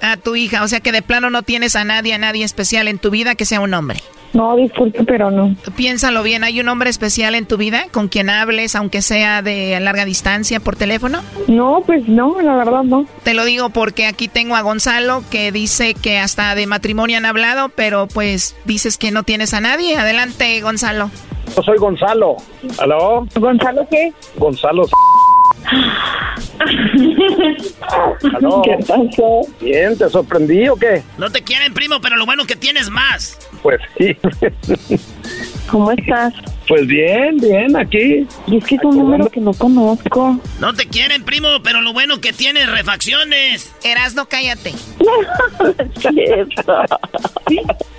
A 0.00 0.16
tu 0.16 0.36
hija, 0.36 0.62
o 0.62 0.68
sea 0.68 0.80
que 0.80 0.92
de 0.92 1.02
plano 1.02 1.30
no 1.30 1.42
tienes 1.42 1.76
a 1.76 1.84
nadie, 1.84 2.14
a 2.14 2.18
nadie 2.18 2.44
especial 2.44 2.88
en 2.88 2.98
tu 2.98 3.10
vida 3.10 3.34
que 3.34 3.44
sea 3.44 3.60
un 3.60 3.74
hombre. 3.74 4.00
No, 4.34 4.56
disculpe, 4.56 5.04
pero 5.04 5.30
no. 5.30 5.56
Piénsalo 5.74 6.22
bien, 6.22 6.44
¿hay 6.44 6.60
un 6.60 6.68
hombre 6.68 6.90
especial 6.90 7.34
en 7.34 7.46
tu 7.46 7.56
vida 7.56 7.86
con 7.92 8.08
quien 8.08 8.28
hables, 8.28 8.76
aunque 8.76 9.00
sea 9.02 9.42
de 9.42 9.78
larga 9.80 10.04
distancia 10.04 10.60
por 10.60 10.76
teléfono? 10.76 11.22
No, 11.46 11.82
pues 11.86 12.06
no, 12.08 12.40
la 12.40 12.54
verdad 12.56 12.82
no. 12.82 13.06
Te 13.22 13.34
lo 13.34 13.44
digo 13.44 13.70
porque 13.70 14.06
aquí 14.06 14.28
tengo 14.28 14.54
a 14.54 14.60
Gonzalo 14.60 15.24
que 15.30 15.50
dice 15.50 15.94
que 15.94 16.18
hasta 16.18 16.54
de 16.54 16.66
matrimonio 16.66 17.16
han 17.16 17.24
hablado, 17.24 17.70
pero 17.70 18.06
pues 18.06 18.54
dices 18.64 18.98
que 18.98 19.10
no 19.10 19.22
tienes 19.22 19.54
a 19.54 19.60
nadie. 19.60 19.96
Adelante, 19.96 20.60
Gonzalo. 20.60 21.10
Yo 21.56 21.62
soy 21.62 21.78
Gonzalo. 21.78 22.36
¿Aló? 22.78 23.26
¿Gonzalo 23.34 23.86
qué? 23.90 24.12
Gonzalo. 24.36 24.86
¿Aló? 28.36 28.62
¿Qué 28.62 28.76
pasó? 28.86 29.40
Bien, 29.60 29.96
¿te 29.96 30.08
sorprendí 30.08 30.68
o 30.68 30.76
qué? 30.76 31.02
No 31.16 31.30
te 31.30 31.42
quieren, 31.42 31.72
primo, 31.74 32.00
pero 32.00 32.16
lo 32.16 32.26
bueno 32.26 32.44
que 32.46 32.56
tienes 32.56 32.90
más. 32.90 33.38
Pues 33.62 33.80
sí. 33.96 34.16
¿Cómo 35.70 35.90
estás? 35.92 36.34
Pues 36.68 36.86
bien, 36.86 37.38
bien, 37.38 37.74
aquí. 37.76 38.26
Y 38.46 38.58
es 38.58 38.64
que 38.64 38.74
es 38.74 38.84
un 38.84 38.98
número 38.98 39.28
que 39.30 39.40
no 39.40 39.52
conozco. 39.54 40.38
No 40.60 40.74
te 40.74 40.86
quieren, 40.86 41.24
primo, 41.24 41.48
pero 41.64 41.80
lo 41.80 41.92
bueno 41.94 42.20
que 42.20 42.32
tienes 42.34 42.70
refacciones. 42.70 43.74
Erasno, 43.82 44.26
cállate. 44.26 44.72
¿Eh? 46.14 46.44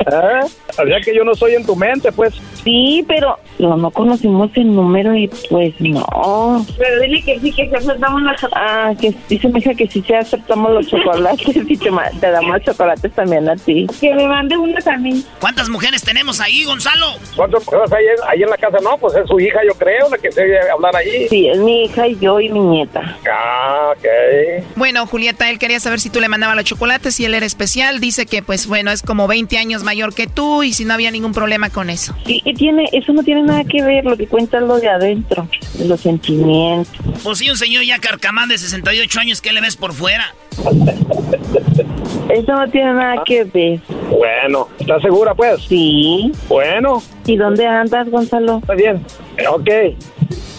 O 0.82 0.86
sea 0.88 1.02
que 1.04 1.14
yo 1.14 1.24
no 1.26 1.36
soy 1.36 1.56
en 1.56 1.66
tu 1.66 1.76
mente, 1.76 2.12
pues. 2.12 2.34
Sí, 2.64 3.04
pero 3.08 3.38
no, 3.60 3.76
no 3.78 3.92
conocimos 3.92 4.50
el 4.56 4.74
número 4.74 5.14
y 5.16 5.28
pues 5.50 5.74
no. 5.80 6.66
Pero 6.78 7.02
dile 7.02 7.22
que 7.22 7.40
sí, 7.40 7.52
que 7.52 7.68
sí 7.70 7.76
aceptamos 7.76 8.22
los 8.22 8.40
chocolates. 8.40 8.58
Ah, 8.72 8.94
que 9.00 9.14
dice 9.28 9.50
mi 9.50 9.60
hija 9.60 9.74
que 9.74 9.88
sí, 9.88 10.02
sí 10.06 10.14
aceptamos 10.14 10.72
los 10.72 10.88
chocolates 10.88 11.48
y 11.56 11.78
te, 11.78 11.92
te 12.22 12.32
damos 12.32 12.62
chocolates 12.62 13.12
también 13.14 13.50
a 13.50 13.56
ti. 13.58 13.88
Que 14.00 14.14
me 14.16 14.28
mande 14.28 14.56
uno 14.58 14.74
también. 14.84 15.24
¿Cuántas 15.40 15.68
mujeres 15.70 16.02
tenemos 16.02 16.40
ahí, 16.40 16.64
Gonzalo? 16.64 17.08
¿Cuántas 17.36 17.66
mujeres 17.66 17.92
hay 17.92 18.06
en- 18.06 18.30
ahí 18.30 18.44
en 18.44 18.50
la 18.50 18.58
casa? 18.60 18.78
No, 18.82 18.98
pues 18.98 19.16
es 19.16 19.28
su 19.28 19.40
hija, 19.40 19.60
yo 19.66 19.74
creo, 19.74 20.10
la 20.10 20.18
que 20.18 20.32
se 20.32 20.60
hablar 20.70 20.96
ahí. 20.96 21.28
Sí, 21.30 21.48
es 21.48 21.58
mi 21.58 21.86
hija 21.86 22.08
y 22.08 22.18
yo 22.20 22.40
y 22.40 22.50
mi 22.50 22.60
nieta. 22.60 23.18
Ah, 23.32 23.94
ok. 23.96 24.66
Bueno, 24.76 25.06
Julieta, 25.06 25.50
él 25.50 25.60
quería 25.60 25.80
saber 25.80 26.00
si 26.00 26.10
tú 26.10 26.20
le 26.20 26.30
mandabas 26.30 26.56
los 26.56 26.66
chocolates, 26.66 27.16
si 27.16 27.26
él 27.26 27.34
era 27.34 27.46
especial. 27.46 28.00
Dice 28.00 28.26
que, 28.26 28.42
pues 28.42 28.68
bueno, 28.68 28.92
es 28.92 29.02
como 29.02 29.28
20 29.28 29.58
años 29.58 29.84
mayor 29.84 30.14
que 30.14 30.28
tú 30.28 30.64
y 30.64 30.74
si 30.74 30.86
no 30.86 30.94
había 30.94 31.12
ningún 31.12 31.34
problema 31.34 31.70
con 31.70 31.90
eso. 31.90 32.16
Sí, 32.26 32.42
que 32.44 32.54
tiene, 32.54 32.90
eso 32.92 33.14
no 33.14 33.24
tiene 33.24 33.44
nada 33.44 33.64
que 33.64 33.84
ver, 33.84 34.06
lo 34.06 34.18
que 34.18 34.28
cuenta 34.28 34.58
es 34.58 34.64
lo 34.64 34.80
de 34.80 34.90
adentro, 34.90 35.48
de 35.74 35.86
los 35.86 36.02
sentimientos. 36.02 36.94
Pues 37.24 37.40
sí, 37.40 37.50
un 37.50 37.58
señor 37.58 37.84
ya 37.84 38.00
carcamán 38.00 38.50
de 38.50 38.58
68 38.58 39.20
años, 39.20 39.42
¿qué 39.42 39.52
le 39.52 39.62
ves 39.62 39.76
por 39.76 39.94
fuera? 39.94 40.34
Eso 42.30 42.52
no 42.54 42.70
tiene 42.70 42.94
nada 42.94 43.24
que 43.26 43.44
ver. 43.44 43.80
Bueno, 44.10 44.68
¿estás 44.80 45.02
segura 45.02 45.34
pues? 45.34 45.62
Sí. 45.68 46.32
Bueno. 46.48 47.02
¿Y 47.26 47.36
dónde 47.38 47.66
andas, 47.66 48.10
Gonzalo? 48.10 48.60
Está 48.60 48.74
bien. 48.74 49.06
Ok. 49.50 49.70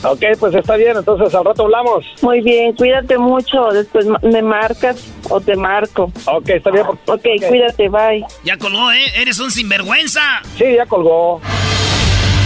Ok, 0.03 0.22
pues 0.38 0.55
está 0.55 0.76
bien, 0.76 0.96
entonces 0.96 1.34
al 1.34 1.44
rato 1.44 1.64
hablamos. 1.64 2.07
Muy 2.22 2.40
bien, 2.40 2.74
cuídate 2.74 3.18
mucho. 3.18 3.68
Después 3.68 4.07
me 4.22 4.40
marcas 4.40 5.12
o 5.28 5.40
te 5.40 5.55
marco. 5.57 6.11
Ok, 6.26 6.48
está 6.48 6.70
bien. 6.70 6.86
Ok, 6.86 7.26
cuídate, 7.46 7.88
bye. 7.90 8.24
Ya 8.42 8.57
colgó, 8.57 8.90
¿eh? 8.92 9.05
Eres 9.16 9.38
un 9.40 9.51
sinvergüenza. 9.51 10.22
Sí, 10.57 10.64
ya 10.74 10.86
colgó. 10.86 11.40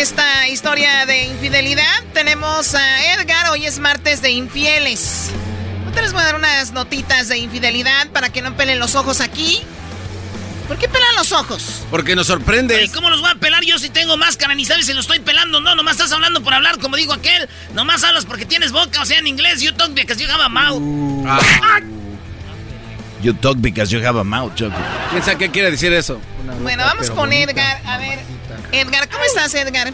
esta 0.00 0.48
historia 0.48 1.04
de 1.04 1.24
infidelidad. 1.24 1.84
Tenemos 2.14 2.74
a 2.74 3.12
Edgar, 3.12 3.50
hoy 3.50 3.66
es 3.66 3.78
martes 3.78 4.22
de 4.22 4.30
infieles. 4.30 5.30
Ahorita 5.84 6.00
les 6.00 6.12
voy 6.14 6.22
a 6.22 6.24
dar 6.24 6.36
unas 6.36 6.72
notitas 6.72 7.28
de 7.28 7.36
infidelidad 7.36 8.08
para 8.08 8.30
que 8.30 8.40
no 8.40 8.56
pelen 8.56 8.78
los 8.78 8.94
ojos 8.94 9.20
aquí. 9.20 9.60
¿Por 10.68 10.78
qué 10.78 10.88
pelan 10.88 11.14
los 11.16 11.32
ojos? 11.32 11.84
Porque 11.90 12.16
nos 12.16 12.28
sorprende. 12.28 12.90
¿cómo 12.94 13.10
los 13.10 13.20
voy 13.20 13.30
a 13.30 13.34
pelar 13.34 13.62
yo 13.62 13.78
si 13.78 13.90
tengo 13.90 14.16
máscara? 14.16 14.54
Ni 14.54 14.64
sabes 14.64 14.86
si 14.86 14.94
lo 14.94 15.00
estoy 15.00 15.20
pelando. 15.20 15.60
No, 15.60 15.74
nomás 15.74 15.96
estás 15.96 16.12
hablando 16.12 16.42
por 16.42 16.54
hablar, 16.54 16.78
como 16.78 16.96
digo 16.96 17.12
aquel. 17.12 17.46
Nomás 17.74 18.02
hablas 18.02 18.24
porque 18.24 18.46
tienes 18.46 18.72
boca, 18.72 19.02
o 19.02 19.04
sea, 19.04 19.18
en 19.18 19.26
inglés. 19.26 19.60
You 19.60 19.72
talk 19.72 19.92
because 19.92 20.22
you 20.22 20.30
have 20.30 20.42
a 20.42 20.48
mouth. 20.48 20.80
Ah. 21.26 21.80
You 23.20 23.34
talk 23.34 23.58
because 23.58 23.94
you 23.94 24.02
have 24.02 24.18
a 24.18 24.24
mouth, 24.24 24.54
Choco. 24.54 24.78
¿Quién 25.10 25.22
sabe 25.22 25.36
qué 25.36 25.50
quiere 25.50 25.70
decir 25.70 25.92
eso? 25.92 26.18
Bueno, 26.62 26.84
vamos 26.84 27.10
con 27.10 27.30
Edgar. 27.34 27.82
A 27.84 27.98
ver, 27.98 28.18
Edgar, 28.72 29.08
¿cómo 29.08 29.24
estás, 29.24 29.54
Edgar? 29.54 29.92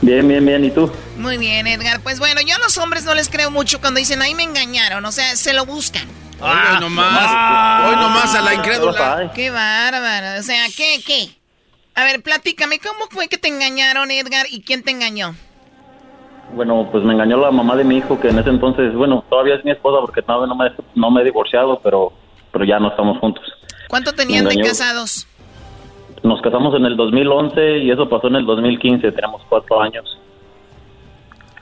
Bien, 0.00 0.26
bien, 0.26 0.44
bien. 0.44 0.64
¿Y 0.64 0.70
tú? 0.70 0.90
Muy 1.16 1.38
bien, 1.38 1.66
Edgar. 1.66 2.00
Pues 2.00 2.18
bueno, 2.18 2.40
yo 2.40 2.56
a 2.56 2.58
los 2.58 2.76
hombres 2.78 3.04
no 3.04 3.14
les 3.14 3.28
creo 3.28 3.50
mucho 3.50 3.80
cuando 3.80 3.98
dicen, 3.98 4.22
ahí 4.22 4.34
me 4.34 4.42
engañaron. 4.42 5.04
O 5.04 5.12
sea, 5.12 5.36
se 5.36 5.52
lo 5.52 5.66
buscan. 5.66 6.06
Hoy 6.40 6.80
nomás. 6.80 7.88
Hoy 7.88 7.96
nomás 7.96 8.34
a 8.34 8.40
la 8.42 8.54
incrédula. 8.54 9.32
Qué 9.34 9.50
bárbaro. 9.50 10.40
O 10.40 10.42
sea, 10.42 10.64
¿qué, 10.76 11.00
qué? 11.06 11.36
A 11.94 12.04
ver, 12.04 12.22
platícame, 12.22 12.78
¿cómo 12.78 13.06
fue 13.10 13.28
que 13.28 13.36
te 13.36 13.48
engañaron, 13.48 14.10
Edgar? 14.10 14.46
¿Y 14.50 14.62
quién 14.62 14.82
te 14.82 14.90
engañó? 14.90 15.34
Bueno, 16.54 16.88
pues 16.90 17.04
me 17.04 17.12
engañó 17.12 17.38
la 17.38 17.50
mamá 17.50 17.76
de 17.76 17.84
mi 17.84 17.98
hijo, 17.98 18.18
que 18.18 18.28
en 18.28 18.38
ese 18.38 18.50
entonces, 18.50 18.94
bueno, 18.94 19.24
todavía 19.28 19.56
es 19.56 19.64
mi 19.64 19.70
esposa 19.70 20.00
porque 20.00 20.22
todavía 20.22 20.46
no 20.46 20.54
me, 20.54 20.70
no 20.94 21.10
me 21.10 21.20
he 21.20 21.24
divorciado, 21.24 21.80
pero, 21.82 22.12
pero 22.50 22.64
ya 22.64 22.78
no 22.78 22.88
estamos 22.90 23.18
juntos. 23.18 23.44
¿Cuánto 23.88 24.12
tenían 24.14 24.46
de 24.46 24.58
casados? 24.62 25.26
Nos 26.22 26.40
casamos 26.40 26.74
en 26.76 26.84
el 26.86 26.96
2011 26.96 27.78
y 27.78 27.90
eso 27.90 28.08
pasó 28.08 28.28
en 28.28 28.36
el 28.36 28.46
2015, 28.46 29.10
tenemos 29.12 29.42
cuatro 29.48 29.80
años. 29.80 30.18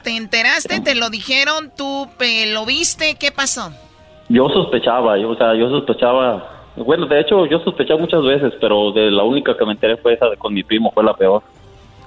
¿Te 0.03 0.17
enteraste? 0.17 0.81
¿Te 0.81 0.95
lo 0.95 1.11
dijeron? 1.11 1.71
¿Tú 1.77 2.09
eh, 2.21 2.53
lo 2.53 2.65
viste? 2.67 3.17
¿Qué 3.19 3.33
pasó? 3.33 3.73
Yo 4.29 4.49
sospechaba, 4.49 5.19
yo, 5.19 5.31
o 5.31 5.37
sea, 5.37 5.55
yo 5.55 5.69
sospechaba, 5.71 6.71
bueno, 6.77 7.07
de 7.07 7.21
hecho 7.21 7.47
yo 7.47 7.59
sospechaba 7.61 8.01
muchas 8.01 8.23
veces, 8.23 8.53
pero 8.61 8.93
de 8.93 9.11
la 9.11 9.25
única 9.25 9.57
que 9.57 9.65
me 9.67 9.73
enteré 9.73 9.97
fue 9.97 10.15
esa 10.15 10.27
de 10.27 10.37
con 10.37 10.55
mi 10.55 10.63
primo, 10.63 10.91
fue 10.93 11.05
la 11.05 11.15
peor. 11.15 11.43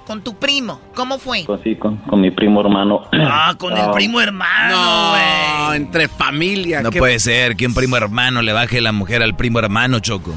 Con 0.06 0.22
tu 0.22 0.34
primo. 0.34 0.80
¿Cómo 0.94 1.18
fue? 1.18 1.44
Con, 1.46 1.62
sí, 1.62 1.76
con, 1.76 1.96
con 1.96 2.20
mi 2.20 2.30
primo 2.30 2.60
hermano. 2.60 3.02
Ah, 3.12 3.54
con 3.58 3.72
el 3.72 3.80
Ah. 3.84 3.92
primo 3.92 4.20
hermano. 4.20 4.76
No, 4.76 5.74
entre 5.74 6.08
familia. 6.08 6.82
No 6.82 6.90
¿qué- 6.90 6.98
puede 6.98 7.18
ser 7.18 7.56
que 7.56 7.66
un 7.66 7.74
primo 7.74 7.96
hermano 7.96 8.42
le 8.42 8.52
baje 8.52 8.80
la 8.80 8.92
mujer 8.92 9.22
al 9.22 9.34
primo 9.36 9.58
hermano, 9.60 10.00
Choco. 10.00 10.32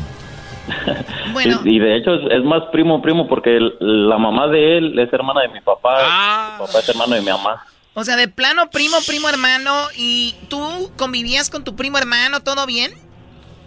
Bueno. 1.34 1.60
Y, 1.66 1.76
y 1.76 1.80
de 1.80 1.96
hecho 1.98 2.14
es, 2.16 2.32
es 2.32 2.44
más 2.44 2.64
primo, 2.72 3.02
primo, 3.02 3.28
porque 3.28 3.58
el- 3.58 3.76
la 3.80 4.18
mamá 4.18 4.48
de 4.48 4.78
él 4.78 4.98
es 5.00 5.12
hermana 5.14 5.42
de 5.42 5.50
mi 5.50 5.62
papá, 5.62 5.98
Ah. 6.02 6.58
mi 6.60 6.66
papá 6.66 6.80
es 6.80 6.90
hermano 6.90 7.16
de 7.16 7.22
mi 7.22 7.28
mamá. 7.28 7.64
O 7.94 8.04
sea, 8.04 8.16
de 8.16 8.28
plano, 8.28 8.70
primo, 8.72 8.98
primo, 9.08 9.28
hermano. 9.28 9.72
¿Y 9.98 10.36
tú 10.50 10.60
convivías 10.98 11.50
con 11.50 11.64
tu 11.64 11.76
primo 11.76 11.98
hermano? 11.98 12.42
¿Todo 12.42 12.66
bien? 12.66 12.92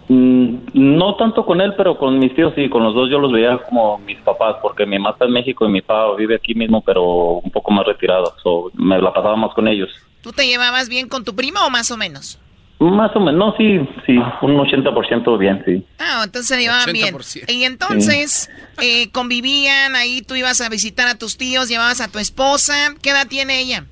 Mm, 0.07 0.57
No 0.73 1.15
tanto 1.15 1.45
con 1.45 1.61
él, 1.61 1.73
pero 1.77 1.97
con 1.97 2.17
mis 2.19 2.33
tíos 2.35 2.53
sí, 2.55 2.69
con 2.69 2.83
los 2.83 2.93
dos 2.95 3.09
yo 3.09 3.19
los 3.19 3.31
veía 3.31 3.57
como 3.69 3.97
mis 3.99 4.17
papás, 4.19 4.55
porque 4.61 4.85
mi 4.85 4.97
mamá 4.97 5.11
está 5.11 5.25
en 5.25 5.31
México 5.31 5.65
y 5.65 5.69
mi 5.69 5.81
papá 5.81 6.15
vive 6.15 6.35
aquí 6.35 6.53
mismo, 6.55 6.81
pero 6.81 7.03
un 7.43 7.51
poco 7.51 7.71
más 7.71 7.85
retirado, 7.85 8.33
so, 8.43 8.71
me 8.73 9.01
la 9.01 9.13
pasaba 9.13 9.35
más 9.35 9.53
con 9.53 9.67
ellos. 9.67 9.89
¿Tú 10.21 10.31
te 10.31 10.45
llevabas 10.47 10.87
bien 10.89 11.07
con 11.09 11.23
tu 11.23 11.35
primo 11.35 11.59
o 11.65 11.69
más 11.69 11.91
o 11.91 11.97
menos? 11.97 12.39
Más 12.83 13.15
o 13.15 13.19
menos, 13.19 13.35
no, 13.35 13.55
sí, 13.57 13.79
sí, 14.07 14.13
un 14.41 14.57
80% 14.57 15.37
bien, 15.37 15.61
sí. 15.67 15.85
Ah, 15.99 16.21
entonces 16.25 16.47
se 16.47 16.59
llevaban 16.59 16.91
bien. 16.91 17.13
80%. 17.13 17.45
Y 17.53 17.63
entonces 17.65 18.49
eh, 18.81 19.11
convivían, 19.11 19.95
ahí 19.95 20.23
tú 20.23 20.33
ibas 20.35 20.61
a 20.61 20.69
visitar 20.69 21.07
a 21.07 21.13
tus 21.15 21.37
tíos, 21.37 21.69
llevabas 21.69 22.01
a 22.01 22.07
tu 22.07 22.17
esposa. 22.17 22.73
¿Qué 23.03 23.11
edad 23.11 23.27
tiene 23.27 23.59
ella? 23.59 23.85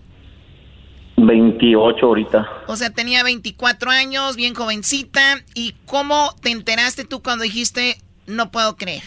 28 1.18 2.06
ahorita. 2.06 2.48
O 2.68 2.76
sea, 2.76 2.90
tenía 2.90 3.24
24 3.24 3.92
años, 3.92 4.36
bien 4.36 4.56
jovencita. 4.56 5.38
¿Y 5.54 5.76
cómo 5.86 6.34
te 6.42 6.50
enteraste 6.50 7.06
tú 7.06 7.22
cuando 7.22 7.44
dijiste, 7.44 7.98
no 8.26 8.50
puedo 8.52 8.76
creer? 8.76 9.04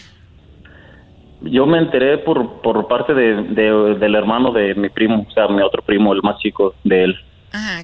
Yo 1.41 1.65
me 1.65 1.77
enteré 1.79 2.19
por, 2.19 2.61
por 2.61 2.87
parte 2.87 3.13
de, 3.13 3.43
de- 3.49 3.95
del 3.99 4.15
hermano 4.15 4.53
de 4.53 4.75
mi 4.75 4.87
primo, 4.89 5.25
o 5.29 5.33
sea, 5.33 5.47
mi 5.49 5.61
otro 5.61 5.81
primo, 5.83 6.13
el 6.13 6.21
más 6.21 6.37
chico 6.39 6.73
de 6.85 7.03
él. 7.03 7.15
Ajá. 7.51 7.83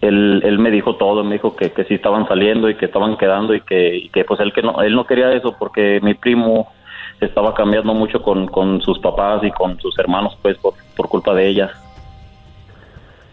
Él, 0.00 0.42
él 0.44 0.58
me 0.58 0.70
dijo 0.70 0.96
todo, 0.96 1.24
me 1.24 1.34
dijo 1.34 1.56
que, 1.56 1.72
que 1.72 1.84
sí 1.84 1.94
estaban 1.94 2.26
saliendo 2.28 2.70
y 2.70 2.76
que 2.76 2.86
estaban 2.86 3.16
quedando 3.16 3.54
y 3.54 3.60
que, 3.62 3.96
y 3.96 4.08
que 4.10 4.24
pues 4.24 4.38
él 4.40 4.52
que 4.52 4.62
no, 4.62 4.80
él 4.82 4.94
no 4.94 5.06
quería 5.06 5.32
eso 5.32 5.56
porque 5.58 5.98
mi 6.02 6.14
primo 6.14 6.72
estaba 7.20 7.52
cambiando 7.54 7.94
mucho 7.94 8.22
con, 8.22 8.46
con 8.46 8.80
sus 8.80 8.98
papás 9.00 9.42
y 9.42 9.50
con 9.50 9.80
sus 9.80 9.98
hermanos 9.98 10.38
pues 10.40 10.56
por, 10.58 10.74
por 10.96 11.08
culpa 11.08 11.34
de 11.34 11.48
ella. 11.48 11.72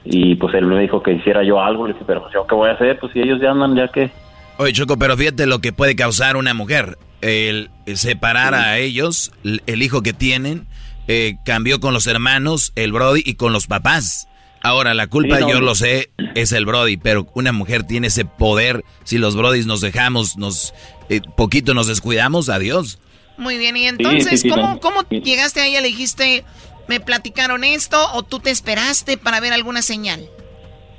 Y 0.03 0.35
pues 0.35 0.53
él 0.55 0.65
me 0.65 0.79
dijo 0.79 1.01
que 1.01 1.13
hiciera 1.13 1.43
yo 1.43 1.59
algo, 1.59 1.87
le 1.87 1.93
dije, 1.93 2.05
pero 2.05 2.29
yo 2.31 2.45
qué 2.47 2.55
voy 2.55 2.69
a 2.69 2.73
hacer, 2.73 2.99
pues 2.99 3.11
si 3.13 3.19
ellos 3.19 3.39
ya 3.41 3.51
andan, 3.51 3.75
ya 3.75 3.87
que... 3.87 4.11
Oye, 4.57 4.71
Choco, 4.71 4.97
pero 4.97 5.17
fíjate 5.17 5.47
lo 5.47 5.59
que 5.59 5.73
puede 5.73 5.95
causar 5.95 6.37
una 6.37 6.53
mujer. 6.53 6.97
El, 7.21 7.69
el 7.85 7.97
separar 7.97 8.53
a 8.53 8.77
ellos, 8.77 9.31
el, 9.43 9.61
el 9.65 9.81
hijo 9.81 10.01
que 10.03 10.13
tienen, 10.13 10.67
eh, 11.07 11.37
cambió 11.43 11.79
con 11.79 11.93
los 11.93 12.07
hermanos, 12.07 12.71
el 12.75 12.91
Brody 12.91 13.23
y 13.25 13.35
con 13.35 13.51
los 13.51 13.67
papás. 13.67 14.27
Ahora, 14.65 14.95
la 14.95 15.05
culpa, 15.05 15.35
Sí, 15.35 15.41
no, 15.43 15.49
yo 15.49 15.59
no. 15.59 15.67
lo 15.67 15.75
sé, 15.75 16.09
es 16.33 16.51
el 16.51 16.65
Brody, 16.65 16.97
pero 16.97 17.27
una 17.35 17.51
mujer 17.51 17.83
tiene 17.83 18.07
ese 18.07 18.25
poder. 18.25 18.83
Si 19.03 19.19
los 19.19 19.35
Brodys 19.35 19.67
nos 19.67 19.79
dejamos, 19.79 20.37
nos 20.37 20.73
eh, 21.09 21.21
poquito 21.37 21.75
nos 21.75 21.85
descuidamos, 21.85 22.49
adiós. 22.49 22.99
Muy 23.37 23.59
bien, 23.59 23.77
y 23.77 23.85
entonces, 23.85 24.41
sí, 24.41 24.49
sí, 24.49 24.49
¿cómo, 24.49 24.73
no. 24.73 24.79
cómo 24.79 25.01
llegaste 25.09 25.61
a 25.61 25.67
ella? 25.67 25.81
¿Le 25.81 25.89
dijiste, 25.89 26.45
me 26.87 26.99
platicaron 26.99 27.63
esto 27.63 27.97
o 28.15 28.23
tú 28.23 28.39
te 28.39 28.49
esperaste 28.49 29.17
para 29.17 29.39
ver 29.39 29.53
alguna 29.53 29.83
señal? 29.83 30.21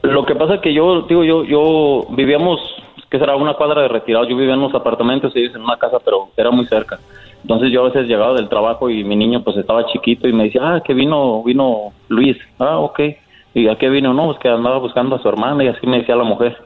Lo 0.03 0.25
que 0.27 0.37
pasa 0.37 0.55
es 0.55 0.61
que 0.61 0.73
yo, 0.73 1.03
digo, 1.09 1.25
yo, 1.25 1.43
yo 1.43 2.07
vivíamos, 2.11 2.61
que 3.11 3.19
será 3.19 3.35
una 3.35 3.55
cuadra 3.55 3.83
de 3.83 3.89
retirado, 3.89 4.29
yo 4.29 4.37
vivía 4.37 4.55
en 4.55 4.61
unos 4.61 4.77
apartamentos 4.77 5.33
y 5.35 5.41
ellos 5.41 5.57
en 5.57 5.63
una 5.63 5.77
casa, 5.77 5.99
pero 6.05 6.29
era 6.37 6.53
muy 6.53 6.67
cerca. 6.67 7.01
Entonces 7.43 7.73
yo 7.73 7.83
a 7.85 7.89
veces 7.89 8.07
llegaba 8.07 8.35
del 8.35 8.49
trabajo 8.49 8.89
y 8.91 9.03
mi 9.03 9.17
niño 9.17 9.43
pues 9.43 9.57
estaba 9.57 9.87
chiquito 9.87 10.29
y 10.29 10.33
me 10.33 10.45
decía, 10.45 10.61
ah, 10.63 10.83
que 10.85 10.95
vino, 10.95 11.43
vino 11.43 11.93
Luis. 12.09 12.37
Ah, 12.61 12.79
ok. 12.79 13.01
¿Y 13.57 13.69
a 13.69 13.77
qué 13.77 13.89
vino? 13.89 14.13
No, 14.13 14.27
pues 14.27 14.39
que 14.39 14.51
andaba 14.51 14.77
buscando 14.77 15.17
a 15.17 15.19
su 15.19 15.27
hermana 15.31 15.65
y 15.65 15.69
así 15.69 15.87
me 15.87 16.01
decía 16.01 16.15
la 16.15 16.25
mujer. 16.25 16.59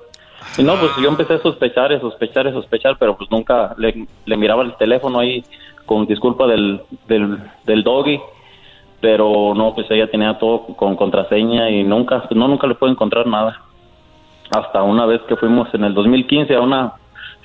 Y 0.59 0.65
no, 0.65 0.75
pues 0.75 0.91
yo 1.01 1.09
empecé 1.09 1.35
a 1.35 1.39
sospechar, 1.39 1.93
a 1.93 2.01
sospechar, 2.01 2.49
a 2.49 2.53
sospechar, 2.53 2.97
pero 2.99 3.17
pues 3.17 3.31
nunca 3.31 3.77
le, 3.79 4.09
miraba 4.37 4.65
el 4.65 4.75
teléfono 4.75 5.21
ahí 5.21 5.45
con 5.87 6.05
disculpa 6.07 6.49
del, 6.49 6.81
del, 7.07 7.85
doggy 7.85 8.21
pero 9.01 9.55
no, 9.55 9.73
pues 9.73 9.89
ella 9.89 10.11
tenía 10.11 10.37
todo 10.37 10.67
con 10.75 10.97
contraseña 10.97 11.71
y 11.71 11.85
nunca, 11.85 12.25
no, 12.35 12.49
nunca 12.49 12.67
le 12.67 12.75
pude 12.75 12.91
encontrar 12.91 13.25
nada. 13.29 13.63
Hasta 14.51 14.83
una 14.83 15.07
vez 15.07 15.21
que 15.29 15.37
fuimos 15.37 15.73
en 15.73 15.85
el 15.85 15.95
2015 15.95 16.57
a 16.57 16.61
una 16.61 16.95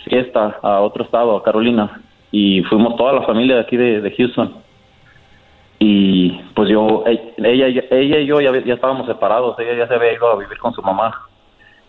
fiesta 0.06 0.58
a 0.64 0.82
otro 0.82 1.04
estado, 1.04 1.38
a 1.38 1.43
Carolina, 1.43 2.02
y 2.32 2.64
fuimos 2.64 2.96
toda 2.96 3.14
la 3.14 3.22
familia 3.22 3.56
de 3.58 3.62
aquí 3.62 3.78
de 3.78 4.14
Houston. 4.18 4.64
Y 5.80 6.32
pues 6.56 6.70
yo, 6.70 7.04
ella, 7.06 7.68
ella 7.68 8.20
y 8.20 8.26
yo 8.26 8.40
ya, 8.42 8.52
ya 8.64 8.74
estábamos 8.76 9.08
separados, 9.08 9.58
ella 9.60 9.76
ya 9.78 9.88
se 9.88 9.96
había 9.96 10.14
ido 10.14 10.32
a 10.32 10.38
vivir 10.38 10.58
con 10.58 10.74
su 10.74 10.82
mamá. 10.82 11.28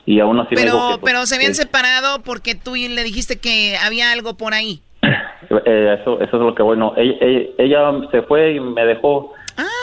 Y 0.05 0.20
aún 0.20 0.39
así 0.39 0.55
me 0.55 0.62
dijo 0.62 0.76
Pero, 0.76 0.89
que, 0.89 1.01
pues, 1.01 1.12
pero 1.12 1.26
se 1.26 1.34
habían 1.37 1.55
separado 1.55 2.22
porque 2.22 2.55
tú 2.55 2.74
le 2.74 3.03
dijiste 3.03 3.39
que 3.39 3.76
había 3.76 4.12
algo 4.12 4.34
por 4.34 4.55
ahí. 4.55 4.80
Eh, 5.49 5.99
eso, 6.01 6.20
eso 6.20 6.37
es 6.39 6.43
lo 6.43 6.55
que 6.57 6.62
bueno. 6.62 6.93
Ella, 6.97 7.14
ella, 7.20 7.49
ella 7.59 7.93
se 8.11 8.22
fue 8.22 8.55
y 8.55 8.61
me 8.61 8.84
dejó, 8.84 9.32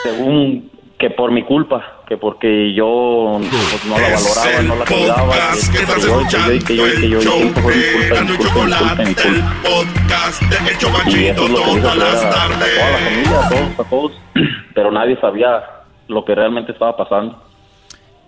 según 0.02 0.70
que 1.04 1.10
por 1.10 1.30
mi 1.30 1.42
culpa. 1.42 2.00
que 2.08 2.16
porque 2.16 2.72
yo 2.72 3.38
pues, 3.38 3.84
no 3.84 3.98
la 3.98 4.08
valoraba, 4.08 4.62
no 4.62 4.76
la 4.76 4.84
cuidaba, 4.86 5.34
que, 5.70 5.78
que, 5.84 6.00
yo, 6.00 6.18
que 6.18 6.36
yo, 6.38 6.64
que 6.64 6.76
yo, 6.76 6.84
que 6.84 7.08
yo, 7.10 7.18
que 7.20 7.60
fue 7.60 7.74
mi 7.76 7.82
culpa, 7.92 8.20
mi 8.22 8.36
culpa, 8.38 8.62
mi 8.62 8.72
culpa, 8.72 8.94
mi 9.04 9.14
culpa. 9.14 11.10
Y 11.10 11.24
eso 11.26 11.44
es 11.44 11.50
lo 11.50 11.62
que 11.62 11.72
hizo 11.72 11.88
a 11.88 11.94
toda 11.94 11.94
la 11.96 12.16
familia, 12.16 13.38
a 13.38 13.48
todos, 13.50 13.86
a 13.86 13.90
todos, 13.90 14.12
pero 14.74 14.90
nadie 14.90 15.20
sabía 15.20 15.62
lo 16.08 16.24
que 16.24 16.34
realmente 16.34 16.72
estaba 16.72 16.96
pasando. 16.96 17.38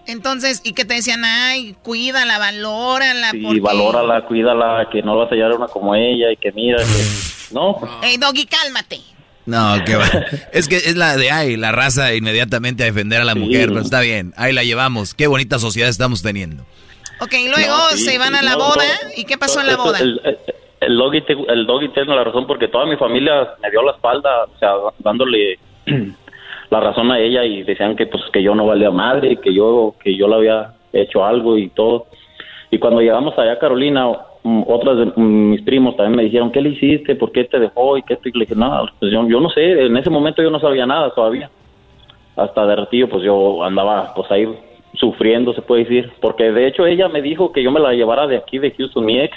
Entonces, 0.06 0.60
¿y 0.62 0.74
qué 0.74 0.84
te 0.84 0.94
decían? 0.94 1.24
Ay, 1.24 1.76
cuídala, 1.82 2.38
valórala. 2.38 3.30
Sí, 3.30 3.42
porque... 3.42 3.60
valórala, 3.60 4.26
cuídala, 4.26 4.88
que 4.92 5.02
no 5.02 5.16
vas 5.16 5.32
a 5.32 5.34
hallar 5.34 5.52
una 5.52 5.66
como 5.68 5.94
ella 5.94 6.30
y 6.30 6.36
que 6.36 6.52
mira, 6.52 6.76
que... 6.76 6.84
No. 7.54 7.78
Ey, 8.02 8.18
Doggy, 8.18 8.44
cálmate. 8.44 9.00
No, 9.46 9.76
que 9.84 9.94
va. 9.94 10.04
Es 10.52 10.68
que 10.68 10.76
es 10.76 10.96
la 10.96 11.16
de 11.16 11.30
ay, 11.30 11.56
la 11.56 11.72
raza 11.72 12.14
inmediatamente 12.14 12.82
a 12.82 12.86
defender 12.86 13.20
a 13.20 13.24
la 13.24 13.34
mujer, 13.34 13.68
pero 13.68 13.80
está 13.80 14.00
bien, 14.00 14.32
ahí 14.36 14.52
la 14.52 14.64
llevamos. 14.64 15.14
Qué 15.14 15.28
bonita 15.28 15.58
sociedad 15.58 15.88
estamos 15.88 16.22
teniendo. 16.22 16.64
Ok, 17.20 17.32
y 17.32 17.48
luego 17.48 17.74
se 17.94 18.18
van 18.18 18.34
a 18.34 18.42
la 18.42 18.56
boda. 18.56 18.84
¿Y 19.16 19.24
qué 19.24 19.38
pasó 19.38 19.60
en 19.60 19.68
la 19.68 19.76
boda? 19.76 20.00
El, 20.00 20.20
el, 20.24 20.38
el, 20.80 20.96
doggy, 20.96 21.22
el 21.48 21.66
doggy 21.66 21.88
tiene 21.90 22.14
la 22.14 22.24
razón 22.24 22.46
porque 22.46 22.68
toda 22.68 22.86
mi 22.86 22.96
familia 22.96 23.54
me 23.62 23.70
dio 23.70 23.82
la 23.82 23.92
espalda, 23.92 24.44
o 24.44 24.58
sea, 24.58 24.72
dándole 24.98 25.58
la 26.70 26.80
razón 26.80 27.10
a 27.12 27.18
ella 27.20 27.44
y 27.44 27.62
decían 27.62 27.96
que 27.96 28.06
pues 28.06 28.22
que 28.32 28.42
yo 28.42 28.54
no 28.54 28.66
valía 28.66 28.90
madre, 28.90 29.36
que 29.36 29.54
yo 29.54 29.94
que 30.02 30.16
yo 30.16 30.28
le 30.28 30.34
había 30.34 30.74
hecho 30.92 31.24
algo 31.24 31.56
y 31.56 31.68
todo. 31.70 32.06
Y 32.70 32.78
cuando 32.78 33.00
llegamos 33.00 33.38
allá 33.38 33.52
a 33.52 33.58
Carolina, 33.58 34.06
otras 34.66 34.98
de 34.98 35.06
mm, 35.06 35.50
mis 35.50 35.62
primos 35.62 35.96
también 35.96 36.16
me 36.16 36.24
dijeron, 36.24 36.52
¿qué 36.52 36.60
le 36.60 36.70
hiciste? 36.70 37.14
¿Por 37.14 37.32
qué 37.32 37.44
te 37.44 37.58
dejó? 37.58 37.96
Y 37.98 38.02
que 38.02 38.14
esto 38.14 38.28
y 38.28 38.32
le 38.32 38.44
dije, 38.44 38.54
nada, 38.54 38.82
pues 38.98 39.12
yo, 39.12 39.26
yo 39.28 39.40
no 39.40 39.50
sé, 39.50 39.86
en 39.86 39.96
ese 39.96 40.10
momento 40.10 40.42
yo 40.42 40.50
no 40.50 40.60
sabía 40.60 40.86
nada 40.86 41.10
todavía. 41.14 41.50
Hasta 42.36 42.66
de 42.66 42.76
retiro, 42.76 43.08
pues 43.08 43.22
yo 43.22 43.64
andaba 43.64 44.12
pues 44.14 44.30
ahí 44.30 44.46
sufriendo, 44.94 45.52
se 45.54 45.62
puede 45.62 45.84
decir, 45.84 46.12
porque 46.20 46.52
de 46.52 46.66
hecho 46.66 46.86
ella 46.86 47.08
me 47.08 47.22
dijo 47.22 47.52
que 47.52 47.62
yo 47.62 47.70
me 47.70 47.80
la 47.80 47.92
llevara 47.92 48.26
de 48.26 48.36
aquí, 48.36 48.58
de 48.58 48.70
Houston, 48.72 49.04
mi 49.04 49.20
ex, 49.20 49.36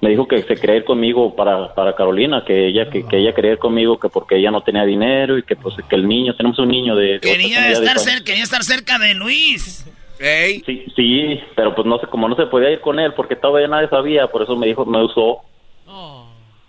me 0.00 0.10
dijo 0.10 0.28
que 0.28 0.42
se 0.42 0.56
quería 0.56 0.76
ir 0.76 0.84
conmigo 0.84 1.34
para, 1.34 1.74
para 1.74 1.94
Carolina, 1.94 2.44
que 2.46 2.66
ella 2.66 2.90
que, 2.90 3.06
que, 3.06 3.18
ella 3.18 3.34
quería 3.34 3.52
ir 3.52 3.58
conmigo 3.58 3.98
que 3.98 4.08
porque 4.08 4.36
ella 4.36 4.50
no 4.50 4.62
tenía 4.62 4.84
dinero 4.84 5.38
y 5.38 5.42
que 5.42 5.56
pues 5.56 5.74
que 5.88 5.96
el 5.96 6.06
niño, 6.06 6.34
tenemos 6.34 6.58
un 6.58 6.68
niño 6.68 6.94
de... 6.96 7.14
de 7.14 7.20
quería, 7.20 7.70
estar 7.70 7.98
cerca, 7.98 8.24
quería 8.24 8.42
estar 8.42 8.62
cerca 8.62 8.98
de 8.98 9.14
Luis. 9.14 9.86
Sí, 10.18 10.86
sí, 10.96 11.40
pero 11.54 11.74
pues 11.74 11.86
no 11.86 11.98
sé, 11.98 12.06
como 12.06 12.28
no 12.28 12.36
se 12.36 12.46
podía 12.46 12.70
ir 12.70 12.80
con 12.80 12.98
él 12.98 13.12
porque 13.14 13.36
todavía 13.36 13.68
nadie 13.68 13.88
sabía, 13.88 14.26
por 14.28 14.42
eso 14.42 14.56
me 14.56 14.66
dijo, 14.66 14.84
me 14.86 15.04
usó. 15.04 15.42
Oh. 15.86 16.26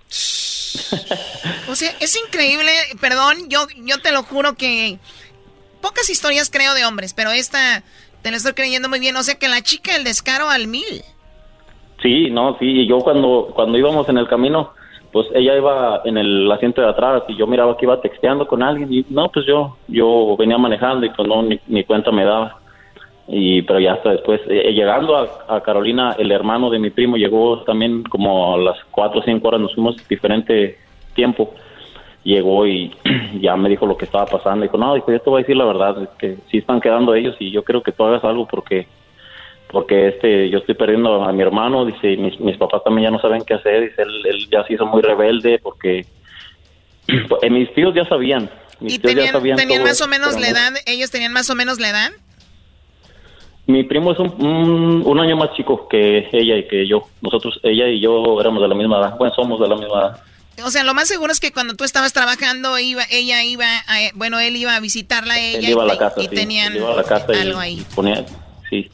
o 1.69 1.75
sea, 1.75 1.91
es 1.99 2.17
increíble, 2.25 2.71
perdón, 2.99 3.49
yo, 3.49 3.67
yo 3.77 3.99
te 4.01 4.11
lo 4.11 4.23
juro 4.23 4.55
que 4.55 4.99
pocas 5.81 6.09
historias 6.09 6.49
creo 6.49 6.73
de 6.73 6.85
hombres, 6.85 7.13
pero 7.13 7.31
esta 7.31 7.83
te 8.21 8.31
la 8.31 8.37
estoy 8.37 8.53
creyendo 8.53 8.89
muy 8.89 8.99
bien, 8.99 9.15
o 9.15 9.23
sea 9.23 9.35
que 9.35 9.47
la 9.47 9.61
chica 9.61 9.95
el 9.95 10.03
descaro 10.03 10.49
al 10.49 10.67
mil. 10.67 11.03
Sí, 12.01 12.29
no, 12.29 12.57
sí, 12.59 12.65
y 12.65 12.87
yo 12.87 12.99
cuando, 12.99 13.51
cuando 13.55 13.77
íbamos 13.77 14.07
en 14.09 14.17
el 14.17 14.27
camino, 14.27 14.73
pues 15.11 15.27
ella 15.33 15.55
iba 15.55 16.01
en 16.05 16.17
el 16.17 16.51
asiento 16.51 16.81
de 16.81 16.89
atrás 16.89 17.23
y 17.27 17.37
yo 17.37 17.47
miraba 17.47 17.77
que 17.77 17.85
iba 17.85 18.01
texteando 18.01 18.45
con 18.47 18.61
alguien 18.61 18.93
y 18.93 19.05
no, 19.09 19.29
pues 19.29 19.45
yo, 19.45 19.77
yo 19.87 20.35
venía 20.37 20.57
manejando 20.57 21.05
y 21.05 21.09
pues 21.09 21.27
no, 21.27 21.41
ni, 21.41 21.59
ni 21.67 21.83
cuenta 21.85 22.11
me 22.11 22.25
daba 22.25 22.56
y 23.27 23.61
pero 23.63 23.79
ya 23.79 23.93
hasta 23.93 24.11
después 24.11 24.39
eh, 24.47 24.71
llegando 24.71 25.17
a, 25.17 25.61
Carolina 25.61 26.15
el 26.17 26.31
hermano 26.31 26.69
de 26.69 26.79
mi 26.79 26.91
primo 26.91 27.17
llegó 27.17 27.61
también 27.63 28.03
como 28.03 28.55
a 28.55 28.57
las 28.57 28.77
cuatro 28.89 29.19
o 29.19 29.23
cinco 29.23 29.49
horas 29.49 29.61
nos 29.61 29.75
fuimos 29.75 29.95
diferente 30.07 30.77
tiempo. 31.13 31.53
Llegó 32.23 32.65
y 32.65 32.93
ya 33.41 33.55
me 33.57 33.69
dijo 33.69 33.85
lo 33.85 33.97
que 33.97 34.05
estaba 34.05 34.25
pasando 34.25 34.63
dijo 34.63 34.77
no 34.77 34.95
dijo 34.95 35.11
yo 35.11 35.19
te 35.19 35.29
voy 35.29 35.39
a 35.39 35.43
decir 35.43 35.57
la 35.57 35.65
verdad 35.65 36.03
es 36.03 36.09
que 36.17 36.37
sí 36.49 36.57
están 36.59 36.79
quedando 36.79 37.13
ellos 37.15 37.35
y 37.39 37.51
yo 37.51 37.63
creo 37.63 37.83
que 37.83 37.91
tú 37.91 38.05
hagas 38.05 38.23
algo 38.23 38.47
porque 38.47 38.87
porque 39.69 40.07
este 40.07 40.49
yo 40.49 40.59
estoy 40.59 40.75
perdiendo 40.75 41.23
a 41.23 41.31
mi 41.33 41.41
hermano 41.41 41.85
dice 41.85 42.15
mis, 42.15 42.39
mis 42.39 42.57
papás 42.57 42.83
también 42.83 43.09
ya 43.09 43.11
no 43.11 43.19
saben 43.19 43.43
qué 43.45 43.55
hacer 43.55 43.81
dice 43.81 44.01
él, 44.01 44.25
él 44.25 44.47
ya 44.49 44.63
se 44.65 44.73
hizo 44.73 44.85
muy 44.85 45.01
rebelde 45.01 45.59
porque 45.59 46.05
eh, 47.41 47.49
mis 47.49 47.73
tíos 47.73 47.93
ya 47.93 48.05
sabían 48.05 48.49
mis 48.79 48.95
¿Y 48.95 48.99
tíos 48.99 49.13
tenían, 49.13 49.25
ya 49.27 49.31
sabían 49.33 49.57
tenían 49.57 49.83
más 49.83 50.01
o 50.01 50.07
menos 50.07 50.39
la 50.39 50.47
edad 50.47 50.73
ellos 50.85 51.11
tenían 51.11 51.33
más 51.33 51.49
o 51.49 51.55
menos 51.55 51.79
la 51.79 51.89
edad 51.89 52.11
mi 53.67 53.83
primo 53.83 54.13
es 54.13 54.19
un, 54.19 55.03
un, 55.05 55.19
año 55.19 55.35
más 55.35 55.53
chico 55.55 55.87
que 55.89 56.29
ella 56.31 56.57
y 56.57 56.67
que 56.67 56.87
yo. 56.87 57.03
Nosotros, 57.21 57.59
ella 57.63 57.87
y 57.87 57.99
yo 57.99 58.39
éramos 58.39 58.61
de 58.61 58.67
la 58.69 58.75
misma 58.75 58.97
edad. 58.99 59.17
Bueno, 59.17 59.33
somos 59.35 59.59
de 59.59 59.67
la 59.67 59.75
misma 59.75 59.99
edad. 59.99 60.21
O 60.63 60.71
sea, 60.71 60.83
lo 60.83 60.93
más 60.93 61.07
seguro 61.07 61.31
es 61.31 61.39
que 61.39 61.51
cuando 61.51 61.75
tú 61.75 61.83
estabas 61.83 62.13
trabajando, 62.13 62.79
iba, 62.79 63.03
ella 63.11 63.43
iba, 63.43 63.65
a, 63.65 63.97
bueno, 64.15 64.39
él 64.39 64.55
iba 64.55 64.75
a 64.75 64.79
visitarla 64.79 65.35
a 65.35 65.39
ella. 65.39 65.59
Él 65.67 65.69
iba 65.73 65.83
a 65.83 65.85
la 65.85 65.97
casa, 65.97 66.19
y 66.21 66.27
sí. 66.27 66.35
tenían 66.35 66.71
Él 66.73 66.79
iba 66.79 66.93
a 66.93 66.95
la 66.95 67.03
casa 67.03 67.25
algo 67.39 67.59
y 67.61 67.63
ahí. 67.63 67.85
Ponía, 67.93 68.25
sí, 68.69 68.89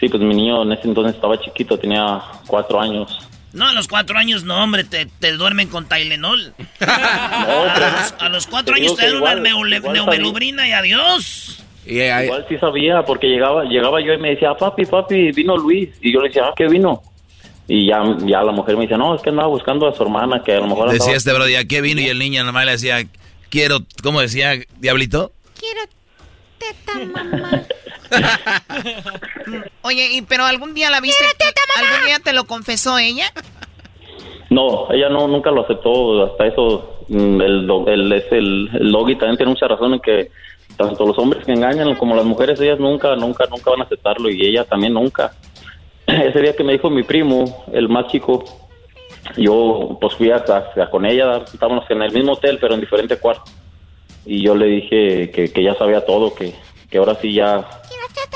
sí, 0.00 0.08
pues 0.08 0.22
mi 0.22 0.34
niño 0.34 0.62
en 0.62 0.72
ese 0.72 0.88
entonces 0.88 1.14
estaba 1.16 1.38
chiquito, 1.40 1.78
tenía 1.78 2.22
cuatro 2.46 2.80
años. 2.80 3.18
No, 3.52 3.68
a 3.68 3.72
los 3.74 3.88
cuatro 3.88 4.16
años 4.16 4.44
no, 4.44 4.62
hombre, 4.62 4.84
te, 4.84 5.04
te 5.04 5.32
duermen 5.32 5.68
con 5.68 5.86
Tylenol. 5.88 6.54
No, 6.80 7.64
pero- 7.74 7.86
a 8.20 8.28
los 8.28 8.46
cuatro 8.46 8.74
años 8.74 8.94
te 8.96 9.04
dan 9.06 9.16
una 9.16 9.34
igual- 9.34 9.42
neule- 9.42 9.76
igual 9.76 9.94
neumelubrina 9.94 10.68
y. 11.86 12.00
Igual 12.00 12.46
sí 12.48 12.58
sabía, 12.58 13.02
porque 13.04 13.26
llegaba 13.26 13.64
llegaba 13.64 14.00
yo 14.00 14.12
y 14.12 14.18
me 14.18 14.30
decía, 14.30 14.54
papi, 14.54 14.84
papi, 14.86 15.32
vino 15.32 15.56
Luis. 15.56 15.90
Y 16.00 16.12
yo 16.12 16.20
le 16.20 16.28
decía, 16.28 16.44
ah, 16.46 16.54
¿qué 16.56 16.68
vino? 16.68 17.02
Y 17.68 17.86
ya, 17.86 18.02
ya 18.24 18.42
la 18.42 18.52
mujer 18.52 18.76
me 18.76 18.82
decía, 18.82 18.98
no, 18.98 19.14
es 19.14 19.22
que 19.22 19.30
andaba 19.30 19.48
buscando 19.48 19.88
a 19.88 19.94
su 19.94 20.02
hermana, 20.02 20.42
que 20.44 20.52
a 20.52 20.60
lo 20.60 20.66
mejor 20.66 20.88
andaba... 20.88 20.94
Decía 20.94 21.16
este 21.16 21.32
bro, 21.32 21.44
¿a 21.44 21.64
qué 21.64 21.80
vino? 21.80 22.00
Y 22.00 22.08
el 22.08 22.18
niño 22.18 22.44
nomás 22.44 22.66
le 22.66 22.72
decía, 22.72 22.98
quiero, 23.48 23.78
¿cómo 24.02 24.20
decía, 24.20 24.54
Diablito? 24.78 25.32
Quiero 25.58 25.80
teta, 26.58 26.98
mamá. 27.12 27.62
Oye, 29.82 30.08
y, 30.12 30.22
pero 30.22 30.44
algún 30.44 30.74
día 30.74 30.90
la 30.90 31.00
viste, 31.00 31.24
algún 31.24 32.06
día 32.06 32.18
te 32.18 32.32
lo 32.32 32.44
confesó 32.44 32.98
ella. 32.98 33.32
No, 34.50 34.92
ella 34.92 35.08
no 35.08 35.28
nunca 35.28 35.50
lo 35.50 35.62
aceptó, 35.62 36.24
hasta 36.24 36.46
eso, 36.46 37.04
mm, 37.08 37.40
el, 37.40 37.70
el, 37.86 38.12
es 38.12 38.30
el, 38.32 38.68
el 38.74 38.92
doggy 38.92 39.16
también 39.16 39.38
tiene 39.38 39.52
mucha 39.52 39.66
razón 39.66 39.94
en 39.94 40.00
que 40.00 40.30
tanto 40.76 41.06
los 41.06 41.18
hombres 41.18 41.44
que 41.44 41.52
engañan 41.52 41.94
como 41.96 42.14
las 42.14 42.24
mujeres, 42.24 42.60
ellas 42.60 42.78
nunca, 42.78 43.14
nunca, 43.16 43.46
nunca 43.50 43.70
van 43.70 43.80
a 43.80 43.84
aceptarlo 43.84 44.30
y 44.30 44.46
ella 44.46 44.64
también 44.64 44.94
nunca. 44.94 45.32
Ese 46.06 46.40
día 46.40 46.56
que 46.56 46.64
me 46.64 46.72
dijo 46.72 46.90
mi 46.90 47.02
primo, 47.02 47.64
el 47.72 47.88
más 47.88 48.08
chico, 48.08 48.44
yo 49.36 49.98
pues 50.00 50.14
fui 50.14 50.30
hasta, 50.30 50.58
hasta 50.58 50.90
con 50.90 51.06
ella, 51.06 51.42
estábamos 51.52 51.88
en 51.90 52.02
el 52.02 52.12
mismo 52.12 52.32
hotel 52.32 52.58
pero 52.60 52.74
en 52.74 52.80
diferente 52.80 53.16
cuarto. 53.16 53.50
Y 54.24 54.42
yo 54.42 54.54
le 54.54 54.66
dije 54.66 55.30
que, 55.30 55.62
ya 55.62 55.74
sabía 55.74 56.04
todo, 56.04 56.34
que, 56.34 56.54
que 56.90 56.98
ahora 56.98 57.16
sí 57.16 57.32
ya, 57.32 57.66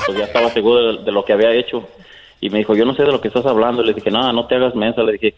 pues 0.05 0.17
ya 0.17 0.25
estaba 0.25 0.49
seguro 0.49 0.93
de, 0.93 1.03
de 1.03 1.11
lo 1.11 1.23
que 1.23 1.33
había 1.33 1.53
hecho. 1.53 1.87
Y 2.41 2.49
me 2.49 2.59
dijo, 2.59 2.75
yo 2.75 2.85
no 2.85 2.93
sé 2.93 3.03
de 3.03 3.11
lo 3.11 3.21
que 3.21 3.29
estás 3.29 3.45
hablando, 3.45 3.81
le 3.81 3.93
dije, 3.93 4.11
nada, 4.11 4.31
no 4.33 4.47
te 4.47 4.55
hagas 4.55 4.75
mensa, 4.75 5.01
le 5.01 5.13
dije, 5.13 5.33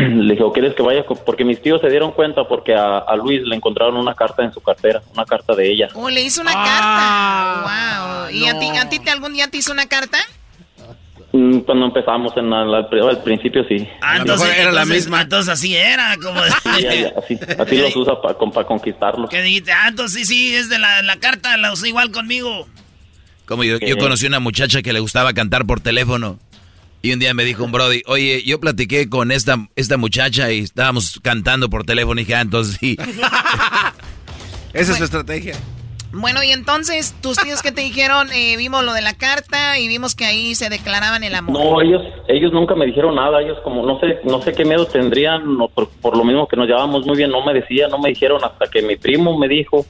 le 0.08 0.32
dije, 0.34 0.42
¿o 0.42 0.52
quieres 0.52 0.74
que 0.74 0.82
vaya? 0.82 1.04
con-?" 1.04 1.18
Porque 1.24 1.44
mis 1.44 1.60
tíos 1.62 1.80
se 1.80 1.88
dieron 1.88 2.12
cuenta 2.12 2.46
porque 2.48 2.74
a, 2.74 2.98
a 2.98 3.16
Luis 3.16 3.42
le 3.42 3.54
encontraron 3.56 3.96
una 3.96 4.14
carta 4.14 4.42
en 4.42 4.52
su 4.52 4.60
cartera, 4.60 5.02
una 5.14 5.24
carta 5.24 5.54
de 5.54 5.70
ella. 5.70 5.88
O 5.94 6.08
le 6.10 6.22
hizo 6.22 6.40
una 6.42 6.52
Ah, 6.54 7.62
carta. 7.64 8.26
Wow. 8.26 8.30
¿Y 8.36 8.46
a 8.46 8.58
ti, 8.58 8.68
a 8.76 8.88
ti 8.88 8.98
te, 8.98 9.10
algún 9.10 9.32
día 9.32 9.48
te 9.48 9.58
hizo 9.58 9.72
una 9.72 9.86
carta? 9.86 10.18
Mm, 11.32 11.58
Cuando 11.60 11.86
empezamos 11.86 12.36
en 12.36 12.50
la- 12.50 12.64
la- 12.64 12.88
al 13.08 13.22
principio 13.22 13.62
sí. 13.68 13.88
Ah, 14.02 14.16
entonces, 14.18 14.48
entonces- 14.58 15.06
Entonces 15.06 15.48
así 15.48 15.76
era, 15.76 16.16
como... 16.20 16.42
Sí, 16.42 16.82
ya- 16.82 17.12
así, 17.16 17.38
así 17.56 17.76
los 17.76 17.94
usa 17.96 18.20
para 18.20 18.34
conquistarlos. 18.66 19.30
que 19.30 19.40
dijiste, 19.42 19.70
ah, 19.72 19.86
entonces 19.88 20.26
sí, 20.26 20.34
sí, 20.48 20.54
es 20.54 20.68
de 20.68 20.78
la, 20.80 21.02
la 21.02 21.16
carta, 21.20 21.56
la 21.56 21.72
usé 21.72 21.88
igual 21.88 22.10
conmigo. 22.10 22.66
Como 23.46 23.62
yo, 23.64 23.78
yo 23.78 23.96
conocí 23.98 24.26
una 24.26 24.40
muchacha 24.40 24.82
que 24.82 24.92
le 24.92 25.00
gustaba 25.00 25.32
cantar 25.32 25.66
por 25.66 25.80
teléfono. 25.80 26.38
Y 27.02 27.12
un 27.12 27.18
día 27.18 27.32
me 27.32 27.44
dijo 27.44 27.64
un 27.64 27.72
Brody, 27.72 28.02
oye, 28.06 28.42
yo 28.44 28.60
platiqué 28.60 29.08
con 29.08 29.32
esta, 29.32 29.56
esta 29.74 29.96
muchacha 29.96 30.52
y 30.52 30.60
estábamos 30.60 31.18
cantando 31.22 31.70
por 31.70 31.84
teléfono. 31.84 32.20
Y 32.20 32.24
dije, 32.24 32.34
ah, 32.34 32.42
entonces 32.42 32.76
sí. 32.78 32.96
Esa 34.74 34.92
es 34.92 34.98
su 34.98 35.04
estrategia. 35.04 35.54
Bueno, 36.12 36.42
y 36.42 36.50
entonces, 36.50 37.14
tus 37.22 37.36
tíos 37.36 37.62
que 37.62 37.70
te 37.70 37.82
dijeron, 37.82 38.28
eh, 38.32 38.56
vimos 38.56 38.84
lo 38.84 38.92
de 38.92 39.00
la 39.00 39.14
carta 39.14 39.78
y 39.78 39.86
vimos 39.86 40.16
que 40.16 40.24
ahí 40.24 40.56
se 40.56 40.68
declaraban 40.68 41.22
el 41.22 41.36
amor. 41.36 41.52
No, 41.52 41.80
ellos 41.80 42.02
ellos 42.26 42.52
nunca 42.52 42.74
me 42.74 42.86
dijeron 42.86 43.14
nada, 43.14 43.40
ellos 43.40 43.58
como 43.62 43.86
no 43.86 44.00
sé 44.00 44.18
no 44.24 44.42
sé 44.42 44.52
qué 44.52 44.64
miedo 44.64 44.86
tendrían, 44.86 45.56
no, 45.56 45.68
por, 45.68 45.88
por 45.88 46.16
lo 46.16 46.24
mismo 46.24 46.48
que 46.48 46.56
nos 46.56 46.66
llevábamos 46.66 47.06
muy 47.06 47.16
bien, 47.16 47.30
no 47.30 47.44
me 47.44 47.54
decían, 47.54 47.90
no 47.90 47.98
me 47.98 48.08
dijeron 48.08 48.42
hasta 48.44 48.66
que 48.66 48.82
mi 48.82 48.96
primo 48.96 49.38
me 49.38 49.46
dijo, 49.46 49.86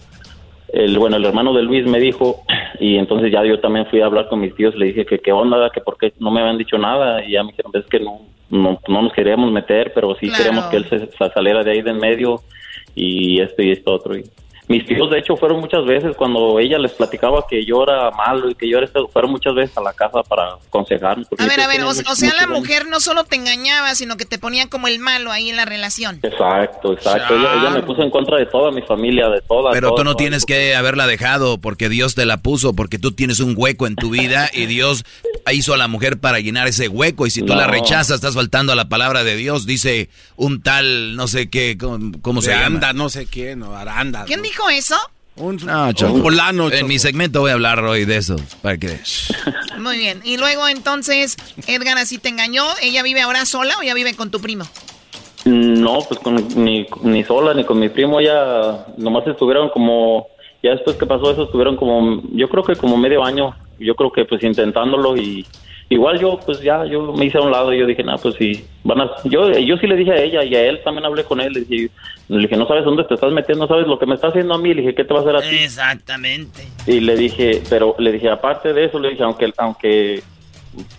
el 0.72 0.98
bueno, 0.98 1.16
el 1.16 1.24
hermano 1.24 1.52
de 1.52 1.62
Luis 1.62 1.86
me 1.86 1.98
dijo 1.98 2.42
y 2.78 2.96
entonces 2.96 3.32
ya 3.32 3.44
yo 3.44 3.60
también 3.60 3.86
fui 3.86 4.00
a 4.00 4.06
hablar 4.06 4.28
con 4.28 4.40
mis 4.40 4.54
tíos, 4.54 4.74
le 4.74 4.86
dije 4.86 5.04
que 5.06 5.18
qué 5.18 5.32
onda, 5.32 5.70
que 5.70 5.80
por 5.80 5.96
qué 5.98 6.12
no 6.18 6.30
me 6.30 6.40
habían 6.40 6.58
dicho 6.58 6.78
nada. 6.78 7.24
Y 7.24 7.32
ya 7.32 7.42
me 7.42 7.50
dijeron, 7.50 7.72
es 7.74 7.86
que 7.86 8.00
no 8.00 8.20
no, 8.50 8.80
no 8.88 9.02
nos 9.02 9.12
queríamos 9.12 9.50
meter, 9.52 9.92
pero 9.94 10.14
sí 10.16 10.26
Claro. 10.28 10.42
queremos 10.42 10.64
que 10.66 10.76
él 10.78 10.88
se, 10.88 10.98
se 11.06 11.32
saliera 11.32 11.62
de 11.62 11.70
ahí 11.70 11.82
de 11.82 11.90
en 11.90 11.98
medio 11.98 12.40
y 12.94 13.40
esto 13.40 13.62
y 13.62 13.70
esto 13.70 13.92
otro 13.92 14.16
y 14.16 14.24
mis 14.70 14.86
tíos, 14.86 15.10
de 15.10 15.18
hecho, 15.18 15.36
fueron 15.36 15.58
muchas 15.58 15.84
veces 15.84 16.14
cuando 16.16 16.60
ella 16.60 16.78
les 16.78 16.92
platicaba 16.92 17.44
que 17.50 17.64
yo 17.64 17.82
era 17.82 18.12
malo 18.12 18.48
y 18.48 18.54
que 18.54 18.70
yo 18.70 18.76
era 18.76 18.86
esto, 18.86 19.08
fueron 19.08 19.32
muchas 19.32 19.52
veces 19.52 19.76
a 19.76 19.80
la 19.80 19.92
casa 19.92 20.22
para 20.22 20.44
aconsejarme. 20.64 21.24
A 21.38 21.46
ver, 21.46 21.60
a 21.60 21.66
ver, 21.66 21.82
o, 21.82 21.92
sea, 21.92 22.32
la 22.40 22.46
mujer 22.46 22.86
no 22.86 23.00
solo 23.00 23.24
te 23.24 23.34
engañaba, 23.34 23.96
sino 23.96 24.16
que 24.16 24.26
te 24.26 24.38
ponía 24.38 24.68
como 24.68 24.86
el 24.86 25.00
malo 25.00 25.32
ahí 25.32 25.50
en 25.50 25.56
la 25.56 25.64
relación. 25.64 26.20
Exacto, 26.22 26.92
exacto. 26.92 27.34
Ella, 27.34 27.70
me 27.70 27.82
puso 27.82 28.02
en 28.02 28.10
contra 28.10 28.38
de 28.38 28.46
toda 28.46 28.70
mi 28.70 28.82
familia, 28.82 29.28
de 29.28 29.40
toda. 29.40 29.72
Pero 29.72 29.92
tú 29.96 30.04
no 30.04 30.14
tienes 30.14 30.46
que 30.46 30.76
haberla 30.76 31.08
dejado 31.08 31.58
porque 31.58 31.88
Dios 31.88 32.14
te 32.14 32.24
la 32.24 32.36
puso, 32.36 32.72
porque 32.72 33.00
tú 33.00 33.10
tienes 33.10 33.40
un 33.40 33.54
hueco 33.56 33.88
en 33.88 33.96
tu 33.96 34.10
vida 34.10 34.50
y 34.52 34.66
Dios 34.66 35.04
hizo 35.52 35.74
a 35.74 35.78
la 35.78 35.88
mujer 35.88 36.20
para 36.20 36.38
llenar 36.38 36.68
ese 36.68 36.86
hueco. 36.86 37.26
Y 37.26 37.30
si 37.30 37.42
tú 37.42 37.56
la 37.56 37.66
rechazas, 37.66 38.16
estás 38.16 38.36
faltando 38.36 38.72
a 38.72 38.76
la 38.76 38.88
palabra 38.88 39.24
de 39.24 39.34
Dios. 39.34 39.66
Dice 39.66 40.10
un 40.36 40.62
tal, 40.62 41.16
no 41.16 41.26
sé 41.26 41.50
qué, 41.50 41.76
¿cómo, 41.76 42.40
se 42.40 42.52
llama? 42.52 42.92
no 42.92 43.08
sé 43.08 43.26
quién, 43.26 43.64
o 43.64 43.74
Aranda. 43.74 44.26
¿Quién 44.26 44.42
dijo 44.42 44.59
eso? 44.68 44.96
Un, 45.36 45.56
no, 45.64 46.70
En 46.70 46.86
mi 46.86 46.98
segmento 46.98 47.40
voy 47.40 47.50
a 47.50 47.54
hablar 47.54 47.82
hoy 47.84 48.04
de 48.04 48.18
eso. 48.18 48.36
Para 48.60 48.76
que... 48.76 48.98
Muy 49.78 49.96
bien. 49.96 50.20
Y 50.24 50.36
luego 50.36 50.68
entonces, 50.68 51.36
Edgar 51.66 51.96
así 51.96 52.18
te 52.18 52.28
engañó. 52.28 52.64
¿Ella 52.82 53.02
vive 53.02 53.22
ahora 53.22 53.46
sola 53.46 53.74
o 53.78 53.82
ya 53.82 53.94
vive 53.94 54.14
con 54.14 54.30
tu 54.30 54.40
primo? 54.40 54.64
No, 55.44 56.00
pues 56.06 56.20
con, 56.20 56.36
ni, 56.62 56.86
ni 57.02 57.24
sola 57.24 57.54
ni 57.54 57.64
con 57.64 57.78
mi 57.78 57.88
primo. 57.88 58.20
Ya 58.20 58.86
nomás 58.98 59.26
estuvieron 59.26 59.70
como. 59.70 60.26
Ya 60.62 60.72
después 60.72 60.96
que 60.96 61.06
pasó 61.06 61.30
eso, 61.30 61.44
estuvieron 61.44 61.76
como. 61.76 62.22
Yo 62.32 62.48
creo 62.50 62.62
que 62.62 62.76
como 62.76 62.98
medio 62.98 63.24
año. 63.24 63.56
Yo 63.78 63.94
creo 63.94 64.12
que 64.12 64.26
pues 64.26 64.42
intentándolo 64.42 65.16
y 65.16 65.46
igual 65.90 66.18
yo 66.20 66.38
pues 66.46 66.62
ya 66.62 66.86
yo 66.86 67.12
me 67.12 67.26
hice 67.26 67.36
a 67.36 67.42
un 67.42 67.50
lado 67.50 67.74
y 67.74 67.80
yo 67.80 67.86
dije, 67.86 68.02
"No, 68.04 68.16
pues 68.16 68.36
sí, 68.36 68.64
van 68.84 69.00
a 69.02 69.10
yo 69.24 69.50
yo 69.50 69.76
sí 69.76 69.86
le 69.88 69.96
dije 69.96 70.12
a 70.12 70.22
ella 70.22 70.44
y 70.44 70.54
a 70.54 70.66
él 70.66 70.80
también 70.84 71.04
hablé 71.04 71.24
con 71.24 71.40
él, 71.40 71.52
le 71.52 71.60
dije, 71.62 71.90
le 72.28 72.38
dije, 72.38 72.56
"No 72.56 72.66
sabes 72.66 72.84
dónde 72.84 73.04
te 73.04 73.14
estás 73.14 73.32
metiendo, 73.32 73.64
no 73.64 73.68
sabes 73.68 73.88
lo 73.88 73.98
que 73.98 74.06
me 74.06 74.14
está 74.14 74.28
haciendo 74.28 74.54
a 74.54 74.58
mí." 74.58 74.72
Le 74.72 74.82
dije, 74.82 74.94
"¿Qué 74.94 75.04
te 75.04 75.12
va 75.12 75.20
a 75.20 75.22
hacer 75.22 75.36
a 75.36 75.40
ti?" 75.42 75.56
Exactamente. 75.56 76.62
Y 76.86 77.00
le 77.00 77.16
dije, 77.16 77.60
pero 77.68 77.96
le 77.98 78.12
dije, 78.12 78.30
aparte 78.30 78.72
de 78.72 78.84
eso, 78.84 79.00
le 79.00 79.10
dije, 79.10 79.24
aunque 79.24 79.52
aunque 79.58 80.22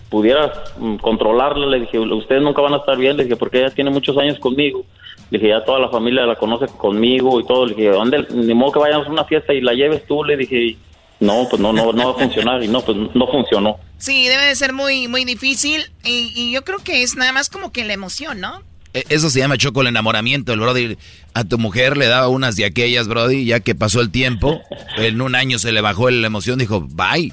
pudieras 0.09 0.51
mm, 0.77 0.97
controlarla, 0.97 1.67
le 1.67 1.79
dije, 1.79 1.97
"Ustedes 1.97 2.41
nunca 2.41 2.61
van 2.61 2.73
a 2.73 2.77
estar 2.77 2.97
bien." 2.97 3.15
Le 3.15 3.23
dije, 3.23 3.37
"Porque 3.37 3.59
ella 3.59 3.69
tiene 3.69 3.91
muchos 3.91 4.17
años 4.17 4.37
conmigo." 4.39 4.83
Le 5.29 5.37
dije, 5.39 5.51
"Ya 5.51 5.63
toda 5.63 5.79
la 5.79 5.87
familia 5.87 6.25
la 6.25 6.35
conoce 6.35 6.65
conmigo 6.67 7.39
y 7.39 7.45
todo." 7.45 7.65
Le 7.65 7.75
dije, 7.75 7.89
"¿Dónde 7.91 8.27
ni 8.33 8.53
modo 8.53 8.73
que 8.73 8.79
vayamos 8.79 9.07
a 9.07 9.11
una 9.11 9.23
fiesta 9.23 9.53
y 9.53 9.61
la 9.61 9.73
lleves 9.73 10.05
tú?" 10.05 10.21
Le 10.25 10.35
dije, 10.35 10.75
no, 11.21 11.47
pues 11.47 11.61
no, 11.61 11.71
no, 11.71 11.93
no 11.93 12.05
va 12.07 12.11
a 12.11 12.25
funcionar 12.25 12.63
y 12.63 12.67
no, 12.67 12.81
pues 12.81 12.97
no 13.13 13.27
funcionó. 13.27 13.77
Sí, 13.97 14.27
debe 14.27 14.43
de 14.43 14.55
ser 14.55 14.73
muy, 14.73 15.07
muy 15.07 15.23
difícil 15.23 15.91
y, 16.03 16.51
yo 16.51 16.63
creo 16.63 16.79
que 16.79 17.03
es 17.03 17.15
nada 17.15 17.31
más 17.31 17.49
como 17.49 17.71
que 17.71 17.85
la 17.85 17.93
emoción, 17.93 18.41
¿no? 18.41 18.63
E, 18.95 19.03
eso 19.09 19.29
se 19.29 19.39
llama 19.39 19.55
choco 19.55 19.81
el 19.81 19.87
enamoramiento. 19.87 20.51
El 20.51 20.59
Brody 20.59 20.97
a 21.35 21.43
tu 21.43 21.59
mujer 21.59 21.95
le 21.95 22.07
daba 22.07 22.27
unas 22.27 22.55
de 22.55 22.65
aquellas, 22.65 23.07
Brody, 23.07 23.45
ya 23.45 23.59
que 23.59 23.75
pasó 23.75 24.01
el 24.01 24.09
tiempo, 24.09 24.59
en 24.97 25.21
un 25.21 25.35
año 25.35 25.59
se 25.59 25.71
le 25.71 25.81
bajó 25.81 26.09
la 26.09 26.25
emoción, 26.25 26.57
dijo, 26.57 26.81
bye. 26.81 27.31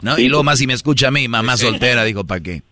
¿No? 0.00 0.18
y 0.18 0.28
luego 0.28 0.42
más 0.42 0.58
si 0.58 0.66
me 0.66 0.72
escucha 0.72 1.08
a 1.08 1.10
mí, 1.10 1.28
mamá 1.28 1.58
soltera, 1.58 2.04
dijo, 2.04 2.24
¿para 2.24 2.40
qué? 2.40 2.62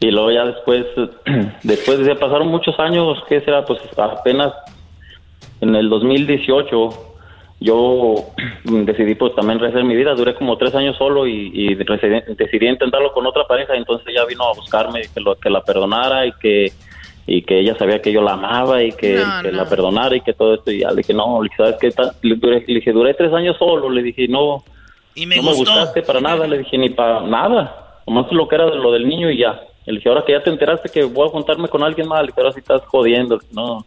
Y 0.00 0.10
luego 0.10 0.32
ya 0.32 0.46
después, 0.46 0.86
después 1.62 1.98
de 1.98 2.16
pasaron 2.16 2.48
muchos 2.48 2.78
años, 2.78 3.18
¿qué 3.28 3.42
será? 3.42 3.66
Pues 3.66 3.80
apenas 3.98 4.50
en 5.60 5.76
el 5.76 5.90
2018 5.90 7.13
yo 7.60 8.14
decidí 8.64 9.14
pues 9.14 9.34
también 9.34 9.58
rehacer 9.58 9.84
mi 9.84 9.96
vida, 9.96 10.14
duré 10.14 10.34
como 10.34 10.56
tres 10.58 10.74
años 10.74 10.96
solo 10.96 11.26
y, 11.26 11.74
decidí, 11.74 12.68
intentarlo 12.68 13.12
con 13.12 13.26
otra 13.26 13.46
pareja, 13.46 13.74
entonces 13.74 14.06
ella 14.08 14.24
vino 14.26 14.44
a 14.44 14.54
buscarme 14.54 15.02
que, 15.12 15.20
lo, 15.20 15.36
que 15.36 15.50
la 15.50 15.62
perdonara 15.62 16.26
y 16.26 16.32
que 16.32 16.72
y 17.26 17.42
que 17.42 17.60
ella 17.60 17.74
sabía 17.78 18.02
que 18.02 18.12
yo 18.12 18.20
la 18.20 18.32
amaba 18.34 18.82
y 18.82 18.92
que, 18.92 19.16
la 19.50 19.66
perdonara 19.68 20.14
y 20.14 20.20
que 20.20 20.34
todo 20.34 20.54
esto. 20.54 20.70
Y 20.70 20.80
ya 20.80 20.90
le 20.90 20.96
dije 20.96 21.14
no, 21.14 21.42
le 21.42 21.48
¿sabes 21.56 21.76
qué? 21.80 21.90
Le, 22.22 22.60
dije, 22.60 22.92
duré 22.92 23.14
tres 23.14 23.32
años 23.32 23.56
solo, 23.58 23.88
le 23.88 24.02
dije 24.02 24.28
no, 24.28 24.62
¿Y 25.14 25.26
me 25.26 25.36
no 25.36 25.44
me 25.44 25.54
gustaste 25.54 26.02
para 26.02 26.20
nada, 26.20 26.46
le 26.46 26.58
dije 26.58 26.76
ni 26.76 26.90
para 26.90 27.22
nada, 27.22 28.00
nomás 28.06 28.30
lo 28.30 28.46
que 28.46 28.56
era 28.56 28.66
de 28.66 28.76
lo 28.76 28.92
del 28.92 29.08
niño 29.08 29.30
y 29.30 29.38
ya. 29.38 29.60
Le 29.86 29.94
dije, 29.94 30.08
ahora 30.08 30.24
que 30.24 30.32
ya 30.32 30.42
te 30.42 30.50
enteraste 30.50 30.88
que 30.88 31.04
voy 31.04 31.28
a 31.28 31.30
juntarme 31.30 31.68
con 31.68 31.82
alguien 31.82 32.08
más, 32.08 32.20
le 32.22 32.28
dije, 32.28 32.40
ahora 32.40 32.52
sí 32.52 32.60
estás 32.60 32.82
jodiendo, 32.86 33.38
no, 33.52 33.84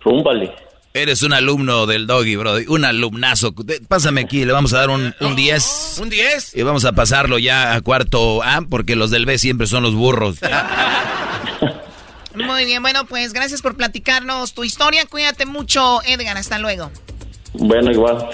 rúmbale. 0.00 0.52
Eres 0.96 1.22
un 1.22 1.34
alumno 1.34 1.84
del 1.84 2.06
doggy, 2.06 2.36
bro. 2.36 2.54
Un 2.68 2.86
alumnazo. 2.86 3.54
Pásame 3.86 4.22
aquí, 4.22 4.46
le 4.46 4.52
vamos 4.52 4.72
a 4.72 4.78
dar 4.78 4.88
un 4.88 5.14
10. 5.20 5.98
¿Un 6.00 6.08
10? 6.08 6.56
Y 6.56 6.62
vamos 6.62 6.86
a 6.86 6.92
pasarlo 6.92 7.38
ya 7.38 7.74
a 7.74 7.82
cuarto 7.82 8.42
A, 8.42 8.62
porque 8.62 8.96
los 8.96 9.10
del 9.10 9.26
B 9.26 9.36
siempre 9.36 9.66
son 9.66 9.82
los 9.82 9.94
burros. 9.94 10.38
Muy 12.34 12.64
bien, 12.64 12.80
bueno, 12.80 13.04
pues 13.04 13.34
gracias 13.34 13.60
por 13.60 13.76
platicarnos 13.76 14.54
tu 14.54 14.64
historia. 14.64 15.04
Cuídate 15.04 15.44
mucho, 15.44 16.02
Edgar. 16.04 16.38
Hasta 16.38 16.58
luego. 16.58 16.90
Bueno, 17.52 17.90
igual. 17.90 18.28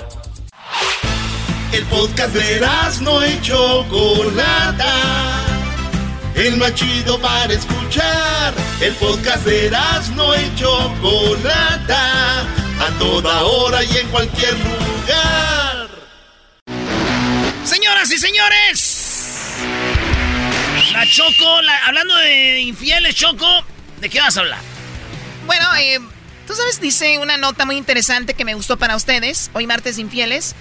El 1.73 1.85
podcast 1.87 2.33
de 2.35 2.61
no 3.01 3.23
hecho 3.23 3.87
Chocolata 3.89 5.62
el 6.35 6.57
más 6.57 6.75
chido 6.75 7.21
para 7.21 7.53
escuchar. 7.53 8.55
El 8.81 8.95
podcast 8.95 9.45
de 9.45 9.71
no 10.17 10.35
y 10.35 10.55
Chocolata, 10.57 12.41
a 12.41 12.99
toda 12.99 13.43
hora 13.43 13.85
y 13.85 13.97
en 13.97 14.09
cualquier 14.09 14.55
lugar. 14.59 15.89
Señoras 17.65 18.11
y 18.11 18.19
señores, 18.19 19.59
la 20.93 21.07
Choco, 21.07 21.61
hablando 21.87 22.17
de 22.17 22.61
infieles, 22.61 23.15
Choco, 23.15 23.65
¿de 24.01 24.11
qué 24.11 24.21
vas 24.21 24.37
a 24.37 24.41
hablar? 24.41 24.61
Bueno, 25.47 25.65
eh, 25.77 26.01
tú 26.47 26.55
sabes, 26.55 26.81
dice 26.81 27.19
una 27.19 27.37
nota 27.37 27.65
muy 27.65 27.77
interesante 27.77 28.35
que 28.35 28.45
me 28.45 28.55
gustó 28.55 28.77
para 28.77 28.97
ustedes, 28.97 29.51
hoy 29.55 29.67
martes 29.67 29.99
infieles. 29.99 30.55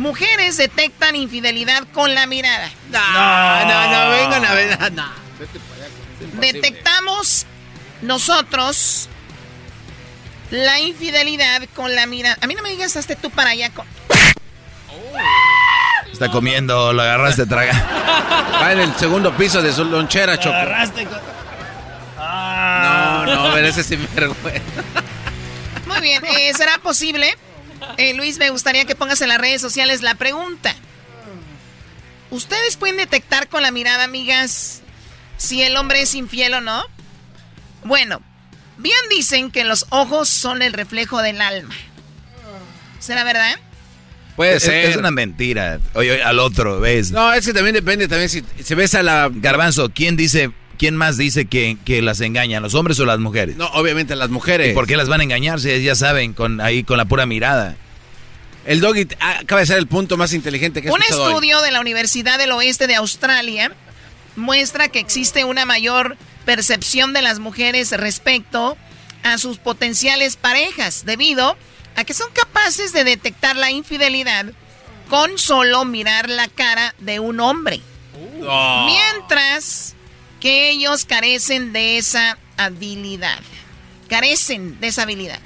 Mujeres 0.00 0.56
detectan 0.56 1.14
infidelidad 1.14 1.86
con 1.92 2.14
la 2.14 2.26
mirada. 2.26 2.70
No, 2.90 3.66
no, 3.66 3.90
no, 3.92 4.10
vengan 4.10 4.44
a 4.46 4.54
ver. 4.54 4.92
No. 4.92 5.04
Detectamos 6.40 7.44
nosotros 8.00 9.10
la 10.50 10.80
infidelidad 10.80 11.68
con 11.76 11.94
la 11.94 12.06
mirada. 12.06 12.38
A 12.40 12.46
mí 12.46 12.54
no 12.54 12.62
me 12.62 12.70
digas, 12.70 12.96
hazte 12.96 13.14
tú 13.14 13.28
para 13.30 13.50
allá 13.50 13.68
con. 13.74 13.86
Está 16.10 16.30
comiendo, 16.30 16.94
lo 16.94 17.02
agarraste 17.02 17.44
traga. 17.44 17.74
Va 18.54 18.72
en 18.72 18.80
el 18.80 18.94
segundo 18.96 19.36
piso 19.36 19.60
de 19.60 19.70
su 19.70 19.84
lonchera, 19.84 20.38
Choco. 20.38 20.56
agarraste 20.56 21.04
con... 21.04 21.18
No, 22.16 23.26
no, 23.26 23.48
merece 23.54 23.82
sin 23.82 24.08
vergüenza. 24.14 24.82
Muy 25.84 26.00
bien, 26.00 26.24
eh, 26.24 26.54
¿será 26.54 26.78
posible? 26.78 27.36
Eh, 27.96 28.14
Luis, 28.14 28.38
me 28.38 28.50
gustaría 28.50 28.84
que 28.84 28.94
pongas 28.94 29.20
en 29.20 29.28
las 29.28 29.38
redes 29.38 29.60
sociales 29.60 30.02
la 30.02 30.14
pregunta. 30.14 30.74
¿Ustedes 32.30 32.76
pueden 32.76 32.96
detectar 32.96 33.48
con 33.48 33.62
la 33.62 33.70
mirada, 33.70 34.04
amigas, 34.04 34.82
si 35.36 35.62
el 35.62 35.76
hombre 35.76 36.02
es 36.02 36.14
infiel 36.14 36.54
o 36.54 36.60
no? 36.60 36.84
Bueno, 37.84 38.22
bien 38.78 38.98
dicen 39.10 39.50
que 39.50 39.64
los 39.64 39.86
ojos 39.90 40.28
son 40.28 40.62
el 40.62 40.72
reflejo 40.72 41.22
del 41.22 41.40
alma. 41.40 41.74
¿Será 43.00 43.24
verdad? 43.24 43.58
Puede 44.36 44.60
ser. 44.60 44.90
Es 44.90 44.96
una 44.96 45.10
mentira. 45.10 45.80
Oye, 45.94 46.22
al 46.22 46.38
otro, 46.38 46.80
¿ves? 46.80 47.10
No, 47.10 47.32
es 47.32 47.44
que 47.44 47.52
también 47.52 47.74
depende, 47.74 48.08
también 48.08 48.28
si 48.28 48.44
se 48.62 48.74
ves 48.74 48.94
a 48.94 49.02
la... 49.02 49.28
Garbanzo, 49.32 49.90
¿quién 49.92 50.16
dice, 50.16 50.52
quién 50.80 50.96
más 50.96 51.18
dice 51.18 51.44
que, 51.44 51.76
que, 51.84 52.00
las 52.00 52.22
engañan, 52.22 52.62
los 52.62 52.74
hombres 52.74 52.98
o 53.00 53.04
las 53.04 53.18
mujeres? 53.18 53.54
No, 53.56 53.66
obviamente 53.74 54.16
las 54.16 54.30
mujeres. 54.30 54.70
¿Y 54.70 54.72
por 54.72 54.86
qué 54.86 54.96
las 54.96 55.10
van 55.10 55.20
a 55.20 55.24
engañar 55.24 55.60
si 55.60 55.82
ya 55.82 55.94
saben, 55.94 56.32
con, 56.32 56.58
ahí 56.62 56.84
con 56.84 56.96
la 56.96 57.04
pura 57.04 57.26
mirada? 57.26 57.76
El 58.64 58.80
doggy 58.80 59.06
acaba 59.20 59.60
de 59.60 59.66
ser 59.66 59.76
el 59.76 59.86
punto 59.86 60.16
más 60.16 60.32
inteligente 60.32 60.80
que 60.80 60.88
he 60.88 60.90
Un 60.90 61.02
estudio 61.02 61.60
de 61.60 61.70
la 61.70 61.82
Universidad 61.82 62.38
del 62.38 62.52
Oeste 62.52 62.86
de 62.86 62.94
Australia 62.94 63.72
muestra 64.36 64.88
que 64.88 65.00
existe 65.00 65.44
una 65.44 65.66
mayor 65.66 66.16
percepción 66.46 67.12
de 67.12 67.20
las 67.20 67.40
mujeres 67.40 67.90
respecto 67.90 68.78
a 69.22 69.36
sus 69.36 69.58
potenciales 69.58 70.36
parejas, 70.36 71.04
debido 71.04 71.58
a 71.94 72.04
que 72.04 72.14
son 72.14 72.28
capaces 72.32 72.94
de 72.94 73.04
detectar 73.04 73.54
la 73.56 73.70
infidelidad 73.70 74.46
con 75.10 75.36
solo 75.36 75.84
mirar 75.84 76.30
la 76.30 76.48
cara 76.48 76.94
de 77.00 77.20
un 77.20 77.38
hombre. 77.40 77.82
Oh. 78.48 78.86
Mientras 78.86 79.94
que 80.40 80.70
ellos 80.70 81.04
carecen 81.04 81.72
de 81.72 81.98
esa 81.98 82.38
habilidad. 82.56 83.40
Carecen 84.08 84.80
de 84.80 84.88
esa 84.88 85.02
habilidad. 85.02 85.38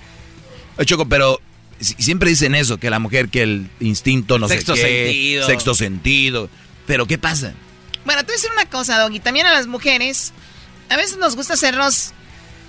Choco, 0.85 1.07
pero 1.07 1.41
siempre 1.81 2.31
dicen 2.31 2.55
eso, 2.55 2.79
que 2.79 2.91
la 2.91 2.99
mujer, 2.99 3.29
que 3.29 3.43
el 3.43 3.69
instinto 3.81 4.39
no 4.39 4.49
sexto 4.49 4.75
sé 4.77 4.83
qué, 4.83 5.05
sentido. 5.05 5.47
sexto 5.47 5.75
sentido. 5.75 6.49
Pero 6.87 7.07
¿qué 7.07 7.19
pasa? 7.19 7.53
Bueno, 8.05 8.23
te 8.23 8.27
voy 8.27 8.35
a 8.35 8.37
decir 8.37 8.51
una 8.53 8.69
cosa, 8.69 8.99
Doggy. 8.99 9.21
También 9.21 9.47
a 9.47 9.53
las 9.53 9.66
mujeres, 9.66 10.33
a 10.89 10.97
veces 10.97 11.19
nos 11.19 11.37
gusta 11.37 11.55
hacernos 11.55 12.12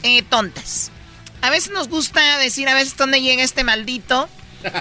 eh, 0.03 0.23
tontas. 0.23 0.91
A 1.41 1.49
veces 1.49 1.71
nos 1.71 1.89
gusta 1.89 2.37
decir 2.39 2.67
a 2.67 2.73
veces 2.73 2.97
dónde 2.97 3.21
llega 3.21 3.43
este 3.43 3.63
maldito. 3.63 4.27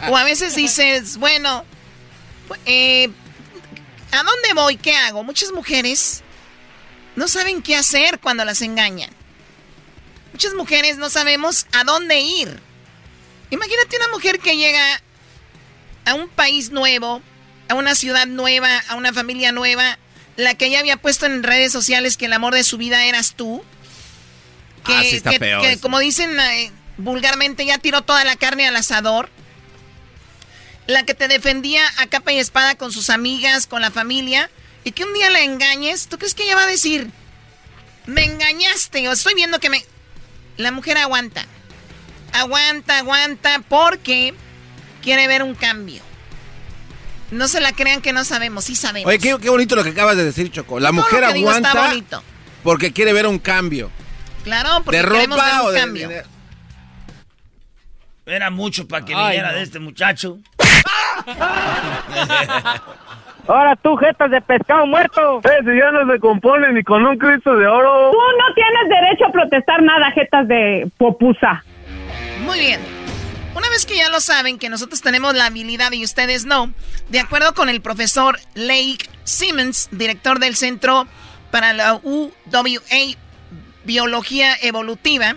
o 0.08 0.16
a 0.16 0.24
veces 0.24 0.54
dices, 0.56 1.18
bueno, 1.18 1.64
eh, 2.66 3.10
¿a 4.12 4.16
dónde 4.16 4.54
voy? 4.54 4.76
¿Qué 4.76 4.96
hago? 4.96 5.24
Muchas 5.24 5.52
mujeres 5.52 6.23
no 7.16 7.28
saben 7.28 7.62
qué 7.62 7.76
hacer 7.76 8.18
cuando 8.20 8.44
las 8.44 8.62
engañan. 8.62 9.10
Muchas 10.32 10.54
mujeres 10.54 10.96
no 10.96 11.10
sabemos 11.10 11.66
a 11.72 11.84
dónde 11.84 12.20
ir. 12.20 12.58
Imagínate 13.50 13.96
una 13.96 14.08
mujer 14.08 14.40
que 14.40 14.56
llega 14.56 15.00
a 16.06 16.14
un 16.14 16.28
país 16.28 16.70
nuevo, 16.70 17.22
a 17.68 17.74
una 17.74 17.94
ciudad 17.94 18.26
nueva, 18.26 18.82
a 18.88 18.96
una 18.96 19.12
familia 19.12 19.52
nueva, 19.52 19.98
la 20.36 20.54
que 20.54 20.66
ella 20.66 20.80
había 20.80 20.96
puesto 20.96 21.26
en 21.26 21.42
redes 21.42 21.72
sociales 21.72 22.16
que 22.16 22.26
el 22.26 22.32
amor 22.32 22.54
de 22.54 22.64
su 22.64 22.78
vida 22.78 23.04
eras 23.04 23.34
tú. 23.36 23.64
Que, 24.84 24.92
ah, 24.92 25.02
sí 25.02 25.16
está 25.16 25.32
feo 25.32 25.62
que 25.62 25.78
como 25.78 25.98
dicen 25.98 26.38
eh, 26.38 26.72
vulgarmente, 26.98 27.64
ya 27.64 27.78
tiró 27.78 28.02
toda 28.02 28.24
la 28.24 28.36
carne 28.36 28.66
al 28.66 28.76
asador. 28.76 29.30
La 30.86 31.06
que 31.06 31.14
te 31.14 31.28
defendía 31.28 31.82
a 31.98 32.06
capa 32.08 32.32
y 32.32 32.38
espada 32.38 32.74
con 32.74 32.92
sus 32.92 33.08
amigas, 33.08 33.66
con 33.66 33.80
la 33.80 33.90
familia, 33.90 34.50
y 34.84 34.92
que 34.92 35.04
un 35.04 35.14
día 35.14 35.30
la 35.30 35.40
engañes, 35.40 36.08
¿tú 36.08 36.18
crees 36.18 36.34
que 36.34 36.44
ella 36.44 36.56
va 36.56 36.64
a 36.64 36.68
decir, 36.68 37.10
me 38.06 38.24
engañaste 38.24 39.08
o 39.08 39.12
estoy 39.12 39.34
viendo 39.34 39.58
que 39.58 39.70
me... 39.70 39.84
La 40.56 40.70
mujer 40.70 40.98
aguanta. 40.98 41.46
Aguanta, 42.32 42.98
aguanta, 42.98 43.62
porque 43.68 44.34
quiere 45.02 45.26
ver 45.26 45.42
un 45.42 45.54
cambio. 45.54 46.02
No 47.30 47.48
se 47.48 47.60
la 47.60 47.72
crean 47.72 48.02
que 48.02 48.12
no 48.12 48.24
sabemos, 48.24 48.64
sí 48.64 48.76
sabemos. 48.76 49.08
Oye, 49.08 49.18
qué, 49.18 49.48
bonito 49.48 49.74
lo 49.74 49.82
que 49.82 49.90
acabas 49.90 50.16
de 50.16 50.24
decir, 50.24 50.52
Choco. 50.52 50.78
La 50.78 50.92
mujer 50.92 51.24
aguanta 51.24 52.22
porque 52.62 52.92
quiere 52.92 53.12
ver 53.12 53.26
un 53.26 53.38
cambio. 53.38 53.90
Claro, 54.44 54.82
porque 54.84 54.98
¿De 54.98 55.04
queremos 55.04 55.38
ver 55.38 55.66
un 55.66 55.74
cambio. 55.74 56.10
Era 58.26 58.50
mucho 58.50 58.88
para 58.88 59.04
que 59.04 59.14
viniera 59.14 59.52
de 59.52 59.62
este 59.62 59.78
muchacho. 59.78 60.38
Ahora 63.46 63.76
tú, 63.76 63.96
jetas 63.96 64.30
de 64.30 64.40
pescado 64.40 64.86
muerto. 64.86 65.40
Eh, 65.44 65.62
si 65.64 65.78
ya 65.78 65.90
no 65.90 66.10
se 66.10 66.18
compone 66.18 66.72
ni 66.72 66.82
con 66.82 67.04
un 67.04 67.18
Cristo 67.18 67.54
de 67.56 67.66
oro. 67.66 68.10
Tú 68.10 68.18
no 68.18 68.54
tienes 68.54 68.88
derecho 68.88 69.26
a 69.26 69.32
protestar 69.32 69.82
nada, 69.82 70.10
jetas 70.12 70.48
de 70.48 70.90
popusa. 70.96 71.62
Muy 72.44 72.58
bien. 72.58 72.80
Una 73.54 73.68
vez 73.68 73.86
que 73.86 73.96
ya 73.96 74.08
lo 74.08 74.20
saben, 74.20 74.58
que 74.58 74.68
nosotros 74.68 75.00
tenemos 75.00 75.34
la 75.34 75.46
habilidad 75.46 75.92
y 75.92 76.02
ustedes 76.02 76.44
no, 76.44 76.72
de 77.08 77.20
acuerdo 77.20 77.54
con 77.54 77.68
el 77.68 77.80
profesor 77.80 78.38
Lake 78.54 79.08
Simmons, 79.22 79.88
director 79.92 80.40
del 80.40 80.56
Centro 80.56 81.06
para 81.52 81.72
la 81.72 81.94
UWA 82.02 82.80
Biología 83.84 84.56
Evolutiva, 84.60 85.36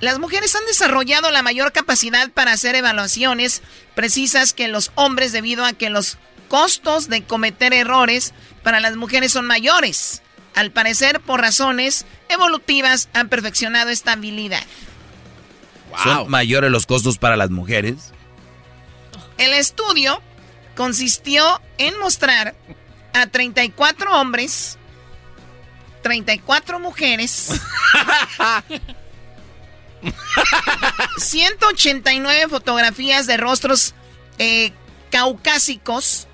las 0.00 0.18
mujeres 0.18 0.54
han 0.54 0.64
desarrollado 0.66 1.30
la 1.30 1.42
mayor 1.42 1.72
capacidad 1.72 2.30
para 2.30 2.52
hacer 2.52 2.76
evaluaciones 2.76 3.62
precisas 3.94 4.52
que 4.52 4.68
los 4.68 4.92
hombres 4.94 5.32
debido 5.32 5.64
a 5.64 5.72
que 5.72 5.90
los 5.90 6.18
costos 6.48 7.08
de 7.08 7.24
cometer 7.24 7.72
errores 7.72 8.32
para 8.62 8.80
las 8.80 8.96
mujeres 8.96 9.32
son 9.32 9.46
mayores. 9.46 10.22
Al 10.54 10.70
parecer, 10.70 11.20
por 11.20 11.40
razones 11.40 12.06
evolutivas, 12.28 13.08
han 13.12 13.28
perfeccionado 13.28 13.90
esta 13.90 14.12
habilidad. 14.12 14.62
¿Son 16.02 16.30
mayores 16.30 16.70
los 16.70 16.86
costos 16.86 17.18
para 17.18 17.36
las 17.36 17.50
mujeres? 17.50 18.12
El 19.38 19.52
estudio 19.52 20.20
consistió 20.76 21.60
en 21.78 21.98
mostrar 21.98 22.54
a 23.12 23.26
34 23.26 24.20
hombres, 24.20 24.78
34 26.02 26.80
mujeres, 26.80 27.60
189 31.18 32.48
fotografías 32.48 33.26
de 33.26 33.36
rostros 33.36 33.94
eh, 34.38 34.72
caucásicos 35.10 36.26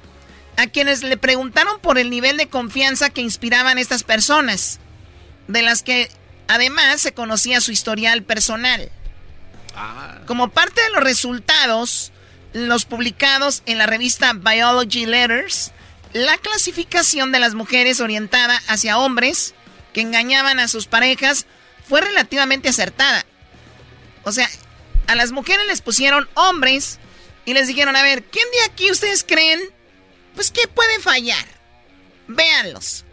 a 0.61 0.67
quienes 0.67 1.03
le 1.03 1.17
preguntaron 1.17 1.81
por 1.81 1.97
el 1.97 2.11
nivel 2.11 2.37
de 2.37 2.51
confianza 2.51 3.09
que 3.09 3.23
inspiraban 3.23 3.79
estas 3.79 4.03
personas, 4.03 4.79
de 5.49 5.63
las 5.63 5.83
que 5.83 6.11
además 6.49 7.01
se 7.01 7.15
conocía 7.15 7.63
su 7.63 7.73
historial 7.73 8.23
personal. 8.25 8.91
Ah. 9.75 10.19
Como 10.27 10.51
parte 10.51 10.83
de 10.83 10.91
los 10.91 11.03
resultados, 11.03 12.13
los 12.53 12.85
publicados 12.85 13.63
en 13.65 13.79
la 13.79 13.87
revista 13.87 14.35
Biology 14.35 15.07
Letters, 15.07 15.73
la 16.13 16.37
clasificación 16.37 17.33
de 17.33 17.41
las 17.41 17.55
mujeres 17.55 18.03
orientada 18.03 18.61
hacia 18.69 18.99
hombres 18.99 19.55
que 19.95 20.03
engañaban 20.03 20.61
a 20.61 20.69
sus 20.69 20.87
parejas 20.87 21.47
fue 21.89 22.03
relativamente 22.03 22.69
acertada. 22.69 23.25
O 24.25 24.33
sea, 24.33 24.51
a 25.07 25.15
las 25.15 25.33
mujeres 25.33 25.67
les 25.69 25.81
pusieron 25.81 26.29
hombres 26.35 26.99
y 27.47 27.55
les 27.55 27.67
dijeron, 27.67 27.97
a 27.97 28.03
ver, 28.03 28.25
¿quién 28.25 28.47
de 28.53 28.71
aquí 28.71 28.91
ustedes 28.91 29.25
creen? 29.27 29.59
Pues 30.41 30.53
que 30.53 30.67
puede 30.69 31.01
fallar. 31.01 31.45
Véanlos. 32.27 33.05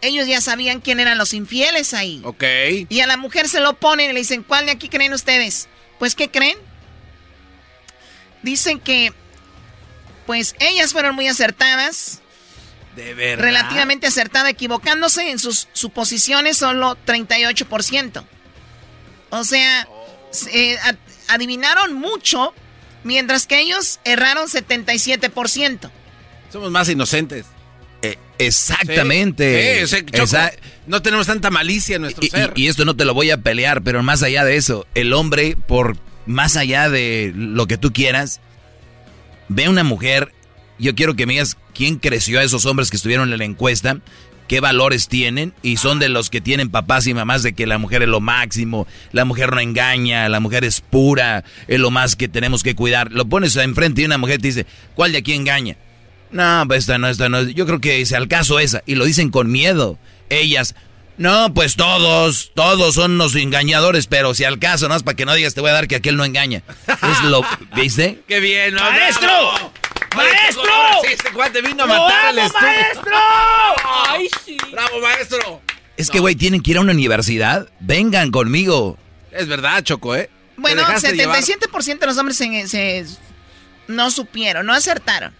Ellos 0.00 0.28
ya 0.28 0.40
sabían 0.40 0.80
quién 0.80 1.00
eran 1.00 1.18
los 1.18 1.34
infieles 1.34 1.92
ahí. 1.92 2.22
Ok. 2.24 2.44
Y 2.88 3.00
a 3.00 3.08
la 3.08 3.16
mujer 3.16 3.48
se 3.48 3.58
lo 3.58 3.74
ponen 3.74 4.10
y 4.10 4.12
le 4.12 4.20
dicen, 4.20 4.44
¿cuál 4.44 4.66
de 4.66 4.70
aquí 4.70 4.88
creen 4.88 5.12
ustedes? 5.12 5.66
Pues, 5.98 6.14
¿qué 6.14 6.30
creen? 6.30 6.56
Dicen 8.44 8.78
que, 8.78 9.12
pues, 10.24 10.54
ellas 10.60 10.92
fueron 10.92 11.16
muy 11.16 11.26
acertadas. 11.26 12.20
De 12.94 13.12
verdad. 13.14 13.42
Relativamente 13.42 14.06
acertada, 14.06 14.48
equivocándose 14.48 15.32
en 15.32 15.40
sus 15.40 15.66
suposiciones 15.72 16.58
solo 16.58 16.96
38%. 17.06 18.24
O 19.30 19.42
sea, 19.42 19.88
eh, 20.52 20.78
adivinaron 21.26 21.94
mucho, 21.94 22.54
mientras 23.02 23.48
que 23.48 23.58
ellos 23.58 23.98
erraron 24.04 24.46
77%. 24.46 25.90
Somos 26.52 26.70
más 26.70 26.88
inocentes. 26.90 27.46
Eh, 28.02 28.18
exactamente. 28.38 29.84
no 30.86 31.00
tenemos 31.00 31.26
tanta 31.26 31.50
malicia 31.50 31.96
en 31.96 32.02
nuestro 32.02 32.24
y, 32.24 32.28
ser. 32.28 32.52
Y, 32.56 32.66
esto 32.66 32.84
no 32.84 32.94
te 32.94 33.04
lo 33.04 33.14
voy 33.14 33.30
a 33.30 33.38
pelear, 33.38 33.82
pero 33.82 34.02
más 34.02 34.22
allá 34.22 34.44
de 34.44 34.56
eso, 34.56 34.86
el 34.94 35.12
hombre, 35.12 35.56
por 35.66 35.96
más 36.26 36.56
allá 36.56 36.90
de 36.90 37.32
lo 37.34 37.66
que 37.66 37.78
tú 37.78 37.92
quieras, 37.92 38.40
ve 39.48 39.68
una 39.68 39.84
mujer. 39.84 40.32
Yo 40.78 40.94
quiero 40.94 41.14
que 41.14 41.26
me 41.26 41.34
digas 41.34 41.56
quién 41.74 41.96
creció 41.96 42.40
a 42.40 42.42
esos 42.42 42.66
hombres 42.66 42.90
que 42.90 42.96
estuvieron 42.96 43.32
en 43.32 43.38
la 43.38 43.44
encuesta 43.44 43.98
qué 44.48 44.60
valores 44.60 45.08
tienen 45.08 45.54
y 45.62 45.78
son 45.78 45.98
de 45.98 46.10
los 46.10 46.28
que 46.28 46.42
tienen 46.42 46.68
papás 46.68 47.06
y 47.06 47.14
mamás 47.14 47.42
de 47.42 47.54
que 47.54 47.66
la 47.66 47.78
mujer 47.78 48.02
es 48.02 48.08
lo 48.08 48.20
máximo, 48.20 48.86
la 49.12 49.24
mujer 49.24 49.52
no 49.52 49.60
engaña, 49.60 50.28
la 50.28 50.40
mujer 50.40 50.64
es 50.64 50.82
pura, 50.82 51.44
es 51.68 51.80
lo 51.80 51.90
más 51.90 52.16
que 52.16 52.28
tenemos 52.28 52.62
que 52.62 52.74
cuidar. 52.74 53.12
Lo 53.12 53.24
pones 53.24 53.56
enfrente 53.56 54.02
y 54.02 54.04
una 54.04 54.18
mujer 54.18 54.42
te 54.42 54.48
dice, 54.48 54.66
¿cuál 54.94 55.12
de 55.12 55.18
aquí 55.18 55.32
engaña? 55.32 55.78
No, 56.32 56.64
pues 56.66 56.80
esta 56.80 56.98
no, 56.98 57.08
esta 57.08 57.28
no. 57.28 57.42
Yo 57.42 57.66
creo 57.66 57.80
que 57.80 57.96
dice 57.98 58.16
al 58.16 58.28
caso 58.28 58.58
esa 58.58 58.82
y 58.86 58.94
lo 58.94 59.04
dicen 59.04 59.30
con 59.30 59.50
miedo. 59.50 59.98
Ellas, 60.30 60.74
no, 61.18 61.52
pues 61.52 61.76
todos, 61.76 62.52
todos 62.54 62.94
son 62.94 63.18
los 63.18 63.36
engañadores, 63.36 64.06
pero 64.06 64.34
si 64.34 64.44
al 64.44 64.58
caso, 64.58 64.88
no 64.88 64.96
es 64.96 65.02
para 65.02 65.16
que 65.16 65.26
no 65.26 65.34
digas, 65.34 65.54
te 65.54 65.60
voy 65.60 65.70
a 65.70 65.74
dar 65.74 65.88
que 65.88 65.96
aquel 65.96 66.16
no 66.16 66.24
engaña. 66.24 66.62
Es 66.86 67.22
lo, 67.24 67.42
¿viste? 67.76 68.22
¡Qué 68.26 68.40
bien! 68.40 68.74
¡Maestro! 68.74 69.28
¡Maestro! 70.16 70.72
Sí, 71.04 71.12
este 71.12 71.30
cuate 71.32 71.60
vino 71.60 71.84
a 71.84 71.86
matar 71.86 72.26
al 72.26 72.36
maestro! 72.36 73.12
¡Ay, 74.08 74.28
sí! 74.44 74.56
¡Bravo, 74.72 75.00
maestro! 75.00 75.60
Es 75.96 76.10
que, 76.10 76.18
güey, 76.18 76.34
tienen 76.34 76.62
que 76.62 76.70
ir 76.72 76.78
a 76.78 76.80
una 76.80 76.92
universidad. 76.92 77.68
Vengan 77.78 78.30
conmigo. 78.30 78.98
Es 79.30 79.46
verdad, 79.46 79.82
Choco, 79.82 80.16
¿eh? 80.16 80.30
Bueno, 80.56 80.82
77% 80.82 81.98
de 81.98 82.06
los 82.06 82.18
hombres 82.18 82.36
se, 82.36 83.06
no 83.88 84.10
supieron, 84.10 84.66
no 84.66 84.72
acertaron. 84.72 85.34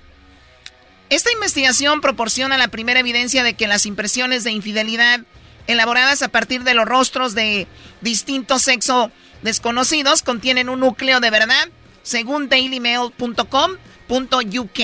Esta 1.13 1.31
investigación 1.31 2.01
proporciona 2.01 2.57
la 2.57 2.69
primera 2.69 3.01
evidencia 3.01 3.43
de 3.43 3.53
que 3.53 3.67
las 3.67 3.85
impresiones 3.85 4.45
de 4.45 4.51
infidelidad 4.51 5.21
elaboradas 5.67 6.23
a 6.23 6.29
partir 6.29 6.65
de 6.65 6.73
los 6.73 6.87
rostros 6.87 7.35
de 7.35 7.67
distintos 8.01 8.63
sexo 8.63 9.13
desconocidos 9.43 10.23
contienen 10.23 10.71
un 10.71 10.81
núcleo 10.81 11.21
de 11.21 11.29
verdad, 11.29 11.69
según 12.03 12.49
dailymail.com 12.49 13.73
.uk. 14.09 14.81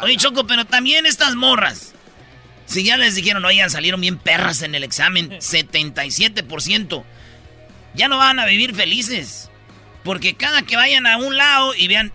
Oye, 0.00 0.16
Choco, 0.16 0.46
pero 0.46 0.64
también 0.64 1.04
estas 1.04 1.34
morras. 1.34 1.92
Si 2.64 2.82
ya 2.82 2.96
les 2.96 3.16
dijeron, 3.16 3.44
oigan, 3.44 3.68
salieron 3.68 4.00
bien 4.00 4.16
perras 4.16 4.62
en 4.62 4.74
el 4.74 4.82
examen, 4.82 5.28
77%. 5.28 7.04
Ya 7.92 8.08
no 8.08 8.16
van 8.16 8.40
a 8.40 8.46
vivir 8.46 8.74
felices. 8.74 9.50
Porque 10.04 10.36
cada 10.36 10.62
que 10.62 10.76
vayan 10.76 11.06
a 11.06 11.18
un 11.18 11.36
lado 11.36 11.74
y 11.74 11.86
vean... 11.86 12.14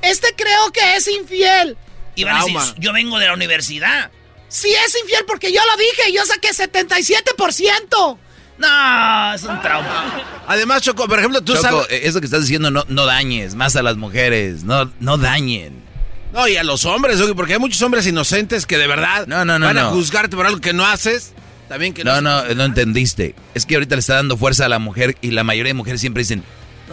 Este 0.00 0.32
creo 0.36 0.70
que 0.70 0.94
es 0.94 1.08
infiel. 1.08 1.76
Y 2.14 2.24
van 2.24 2.36
a 2.36 2.44
decir, 2.44 2.74
yo 2.78 2.92
vengo 2.92 3.18
de 3.18 3.26
la 3.26 3.34
universidad. 3.34 4.10
Sí 4.48 4.68
es 4.72 4.96
infiel 5.00 5.24
porque 5.26 5.52
yo 5.52 5.60
lo 5.70 5.76
dije, 5.76 6.12
yo 6.12 6.24
saqué 6.24 6.50
77%. 6.50 8.18
No, 8.56 9.34
es 9.34 9.42
un 9.42 9.60
trauma. 9.60 10.22
Además, 10.46 10.82
Choco, 10.82 11.08
por 11.08 11.18
ejemplo, 11.18 11.40
tú 11.42 11.54
Choco, 11.54 11.62
sabes... 11.62 11.86
eso 11.90 12.20
que 12.20 12.26
estás 12.26 12.42
diciendo, 12.42 12.70
no, 12.70 12.84
no 12.88 13.04
dañes 13.04 13.56
más 13.56 13.74
a 13.74 13.82
las 13.82 13.96
mujeres, 13.96 14.62
no, 14.62 14.92
no 15.00 15.18
dañen. 15.18 15.82
No, 16.32 16.46
y 16.48 16.56
a 16.56 16.64
los 16.64 16.84
hombres, 16.84 17.20
porque 17.36 17.54
hay 17.54 17.58
muchos 17.58 17.80
hombres 17.82 18.06
inocentes 18.06 18.66
que 18.66 18.76
de 18.76 18.86
verdad 18.86 19.26
no, 19.26 19.44
no, 19.44 19.58
no, 19.58 19.66
van 19.66 19.78
a 19.78 19.86
juzgarte 19.86 20.36
por 20.36 20.46
algo 20.46 20.60
que 20.60 20.72
no 20.72 20.84
haces. 20.84 21.32
También 21.68 21.94
que 21.94 22.04
no, 22.04 22.20
no, 22.20 22.44
no, 22.44 22.54
no 22.54 22.64
entendiste. 22.64 23.34
Es 23.54 23.66
que 23.66 23.74
ahorita 23.74 23.94
le 23.96 24.00
está 24.00 24.14
dando 24.14 24.36
fuerza 24.36 24.66
a 24.66 24.68
la 24.68 24.78
mujer 24.78 25.16
y 25.20 25.30
la 25.30 25.44
mayoría 25.44 25.70
de 25.70 25.74
mujeres 25.74 26.00
siempre 26.00 26.22
dicen, 26.22 26.44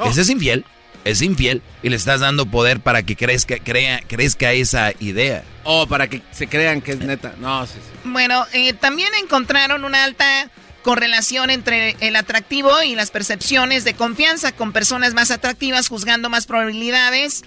ese 0.05 0.21
es 0.21 0.29
infiel, 0.29 0.65
es 1.05 1.21
infiel, 1.21 1.61
y 1.83 1.89
le 1.89 1.95
estás 1.95 2.19
dando 2.19 2.45
poder 2.45 2.79
para 2.79 3.03
que 3.03 3.15
crezca, 3.15 3.57
crea, 3.57 4.01
crezca 4.07 4.51
esa 4.51 4.91
idea. 4.99 5.43
O 5.63 5.81
oh, 5.81 5.87
para 5.87 6.07
que 6.07 6.21
se 6.31 6.47
crean 6.47 6.81
que 6.81 6.91
es 6.91 6.99
neta. 6.99 7.35
No, 7.39 7.65
sí, 7.65 7.73
sí. 7.75 7.99
Bueno, 8.03 8.45
eh, 8.53 8.73
también 8.73 9.09
encontraron 9.21 9.85
una 9.85 10.03
alta 10.03 10.49
correlación 10.81 11.49
entre 11.49 11.95
el 11.99 12.15
atractivo 12.15 12.81
y 12.81 12.95
las 12.95 13.11
percepciones 13.11 13.83
de 13.83 13.93
confianza 13.93 14.51
con 14.51 14.73
personas 14.73 15.13
más 15.13 15.31
atractivas 15.31 15.87
juzgando 15.87 16.29
más 16.29 16.47
probabilidades 16.47 17.43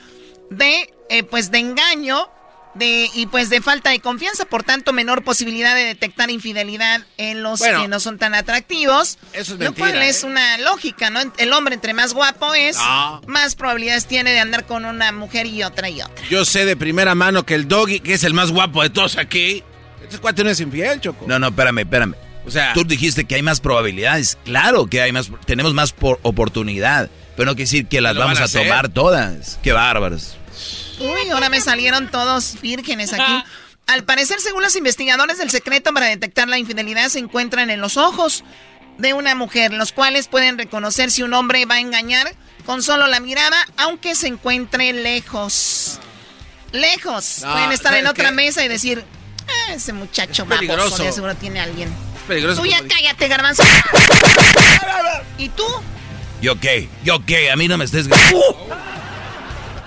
de, 0.50 0.92
eh, 1.08 1.22
pues, 1.24 1.50
de 1.50 1.58
engaño 1.58 2.28
de, 2.74 3.08
y 3.14 3.26
pues 3.26 3.50
de 3.50 3.60
falta 3.60 3.90
de 3.90 4.00
confianza, 4.00 4.44
por 4.44 4.62
tanto 4.62 4.92
menor 4.92 5.22
posibilidad 5.24 5.74
de 5.74 5.84
detectar 5.84 6.30
infidelidad 6.30 7.02
en 7.16 7.42
los 7.42 7.60
que 7.60 7.88
no 7.88 8.00
son 8.00 8.18
tan 8.18 8.34
atractivos. 8.34 9.18
Eso 9.32 9.54
es 9.54 9.60
Lo 9.60 9.72
cual 9.74 9.92
mentira, 9.92 10.06
es 10.06 10.22
¿eh? 10.22 10.26
una 10.26 10.58
lógica, 10.58 11.10
¿no? 11.10 11.20
El 11.38 11.52
hombre 11.52 11.74
entre 11.74 11.94
más 11.94 12.14
guapo 12.14 12.54
es, 12.54 12.76
No. 12.76 13.20
más 13.26 13.54
probabilidades 13.54 14.06
tiene 14.06 14.32
de 14.32 14.40
andar 14.40 14.66
con 14.66 14.84
una 14.84 15.12
mujer 15.12 15.46
y 15.46 15.62
otra 15.62 15.88
y 15.88 16.02
otra. 16.02 16.24
Yo 16.28 16.44
sé 16.44 16.64
de 16.64 16.76
primera 16.76 17.14
mano 17.14 17.44
que 17.46 17.54
el 17.54 17.68
doggy, 17.68 18.00
que 18.00 18.14
es 18.14 18.24
el 18.24 18.34
más 18.34 18.50
guapo 18.50 18.82
de 18.82 18.90
todos 18.90 19.16
aquí, 19.18 19.62
este 20.02 20.18
cuate 20.18 20.44
no 20.44 20.50
es 20.50 20.60
infiel, 20.60 21.00
Choco. 21.00 21.24
No, 21.28 21.38
no, 21.38 21.48
espérame, 21.48 21.78
espérame. 21.78 22.14
O 22.46 22.50
sea, 22.50 22.74
Tú 22.74 22.84
dijiste 22.84 23.24
que 23.24 23.36
hay 23.36 23.42
más 23.42 23.60
probabilidades. 23.60 24.36
Claro 24.44 24.86
que 24.86 25.00
hay 25.00 25.12
más, 25.12 25.30
tenemos 25.46 25.72
más 25.72 25.92
por 25.92 26.20
oportunidad. 26.22 27.08
Pero 27.36 27.46
no 27.46 27.56
quiere 27.56 27.64
decir 27.64 27.86
que 27.86 28.00
las 28.00 28.16
vamos 28.16 28.40
a 28.40 28.48
tomar 28.48 28.90
todas. 28.90 29.58
Qué 29.62 29.72
bárbaros. 29.72 30.36
Uy, 31.00 31.28
ahora 31.30 31.48
me 31.48 31.60
salieron 31.60 32.10
todos 32.10 32.60
vírgenes 32.60 33.12
aquí. 33.12 33.44
Al 33.86 34.04
parecer, 34.04 34.40
según 34.40 34.62
los 34.62 34.76
investigadores, 34.76 35.40
el 35.40 35.50
secreto 35.50 35.92
para 35.92 36.06
detectar 36.06 36.48
la 36.48 36.58
infidelidad 36.58 37.08
se 37.08 37.18
encuentran 37.18 37.68
en 37.70 37.80
los 37.80 37.96
ojos 37.96 38.44
de 38.98 39.12
una 39.12 39.34
mujer, 39.34 39.72
los 39.72 39.92
cuales 39.92 40.28
pueden 40.28 40.56
reconocer 40.56 41.10
si 41.10 41.22
un 41.22 41.34
hombre 41.34 41.66
va 41.66 41.74
a 41.76 41.80
engañar 41.80 42.34
con 42.64 42.82
solo 42.82 43.06
la 43.08 43.20
mirada, 43.20 43.56
aunque 43.76 44.14
se 44.14 44.28
encuentre 44.28 44.92
lejos. 44.92 45.98
Lejos. 46.72 47.40
No, 47.42 47.52
pueden 47.52 47.72
estar 47.72 47.92
en 47.94 48.04
¿sabes 48.04 48.10
otra 48.12 48.28
qué? 48.30 48.34
mesa 48.34 48.64
y 48.64 48.68
decir, 48.68 49.04
"Ah, 49.68 49.72
ese 49.74 49.92
muchacho 49.92 50.44
baboso, 50.46 50.60
peligroso. 50.66 51.02
de 51.04 51.12
seguro 51.12 51.34
tiene 51.34 51.60
a 51.60 51.64
alguien. 51.64 51.88
es 51.88 52.22
peligroso. 52.26 52.62
Tú 52.62 52.66
ya 52.68 52.80
cállate, 52.88 53.28
garbanzo. 53.28 53.62
¿Y 55.38 55.48
tú? 55.50 55.64
¿Yo 56.40 56.58
qué? 56.58 56.88
¿Yo 57.04 57.24
qué? 57.26 57.50
A 57.50 57.56
mí 57.56 57.68
no 57.68 57.76
me 57.76 57.84
estés... 57.84 58.06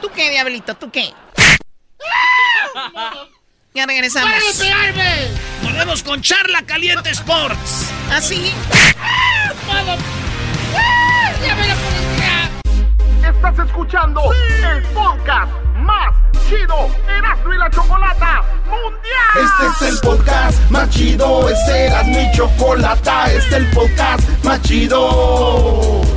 ¿Tú 0.02 0.10
qué, 0.14 0.30
diablito? 0.30 0.76
¿Tú 0.76 0.92
qué? 0.92 1.14
Ya 3.74 3.86
regresamos. 3.86 4.32
Volvemos 5.64 6.04
con 6.04 6.22
Charla 6.22 6.64
Caliente 6.66 7.10
Sports. 7.12 7.92
¿Así? 8.12 8.52
Estás 13.24 13.60
escuchando 13.68 14.22
el 14.34 14.84
podcast 14.94 15.52
más 15.76 16.16
chido 16.50 16.90
Erasmo 17.08 17.54
y 17.54 17.58
la 17.58 17.70
Chocolata 17.70 18.44
Mundial. 18.66 18.98
Este 19.36 19.86
es 19.86 19.94
el 19.94 20.00
podcast 20.00 20.70
más 20.70 20.90
chido, 20.90 21.50
este 21.50 21.86
era 21.88 22.04
mi 22.04 22.32
chocolata, 22.32 23.32
este 23.32 23.48
es 23.48 23.54
el 23.54 23.70
podcast 23.72 24.28
más 24.44 24.62
chido. 24.62 26.17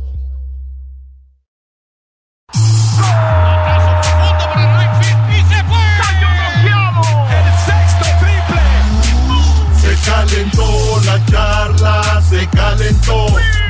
Calentó 10.31 11.01
la 11.05 11.25
charla, 11.25 12.23
se 12.29 12.47
calentó, 12.49 13.25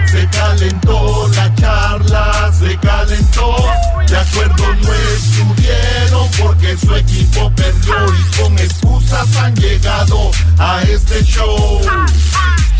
se 0.05 0.27
calentó 0.29 1.27
la 1.35 1.55
charla, 1.55 2.51
se 2.57 2.77
calentó. 2.77 3.55
De 4.07 4.17
acuerdo 4.17 4.75
no 4.81 4.93
estuvieron 4.93 6.29
porque 6.39 6.77
su 6.77 6.95
equipo 6.95 7.51
perdió 7.55 7.95
y 8.13 8.41
con 8.41 8.59
excusas 8.59 9.35
han 9.37 9.55
llegado 9.55 10.31
a 10.57 10.81
este 10.83 11.23
show. 11.23 11.81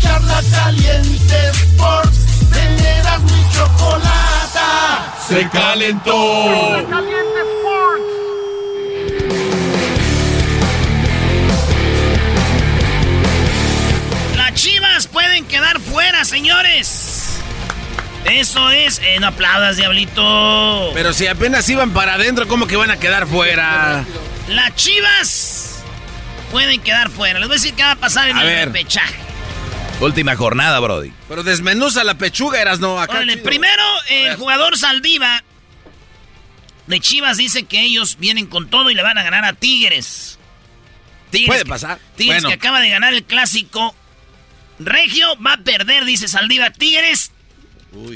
Charla 0.00 0.42
caliente 0.50 1.50
Sports, 1.50 2.21
teneras 2.52 3.20
mi 3.22 3.44
chocolata. 3.52 5.14
Se 5.28 5.48
calentó. 5.48 6.82
Las 14.36 14.54
chivas 14.54 15.06
pueden 15.06 15.44
quedar 15.46 15.80
fuera, 15.80 16.24
señores. 16.24 17.38
Eso 18.24 18.70
es. 18.70 19.00
Eh, 19.00 19.18
no 19.20 19.28
aplaudas, 19.28 19.76
diablito. 19.76 20.90
Pero 20.94 21.12
si 21.12 21.26
apenas 21.26 21.68
iban 21.68 21.90
para 21.90 22.14
adentro, 22.14 22.46
¿cómo 22.48 22.66
que 22.66 22.76
van 22.76 22.90
a 22.90 22.96
quedar 22.98 23.26
fuera? 23.26 24.04
Las 24.48 24.74
chivas 24.76 25.82
pueden 26.50 26.80
quedar 26.80 27.10
fuera. 27.10 27.38
Les 27.38 27.48
voy 27.48 27.56
a 27.56 27.58
decir 27.60 27.74
qué 27.74 27.82
va 27.82 27.92
a 27.92 27.96
pasar 27.96 28.28
en 28.28 28.36
A 28.36 28.40
el 28.42 28.46
ver. 28.46 28.66
repechaje. 28.68 29.16
Última 30.02 30.36
jornada, 30.36 30.78
Brody. 30.80 31.12
Pero 31.28 31.42
desmenuza 31.42 32.04
la 32.04 32.14
pechuga, 32.18 32.60
eras 32.60 32.80
no 32.80 33.00
acá. 33.00 33.14
Órale, 33.14 33.34
chido. 33.34 33.44
primero, 33.44 33.82
el 34.10 34.36
jugador 34.36 34.76
Saldiva 34.76 35.42
de 36.86 37.00
Chivas 37.00 37.36
dice 37.36 37.64
que 37.64 37.80
ellos 37.80 38.16
vienen 38.18 38.46
con 38.46 38.68
todo 38.68 38.90
y 38.90 38.94
le 38.94 39.02
van 39.02 39.16
a 39.18 39.22
ganar 39.22 39.44
a 39.44 39.52
Tigres. 39.52 40.38
Tigres 41.30 41.46
Puede 41.48 41.62
que- 41.62 41.68
pasar. 41.68 41.98
Tigres 42.16 42.42
Bueno. 42.42 42.48
que 42.48 42.54
acaba 42.54 42.80
de 42.80 42.88
ganar 42.90 43.14
el 43.14 43.24
clásico. 43.24 43.94
Regio 44.78 45.26
va 45.40 45.54
a 45.54 45.58
perder, 45.58 46.04
dice 46.04 46.26
Saldiva. 46.28 46.70
Tigres, 46.70 47.30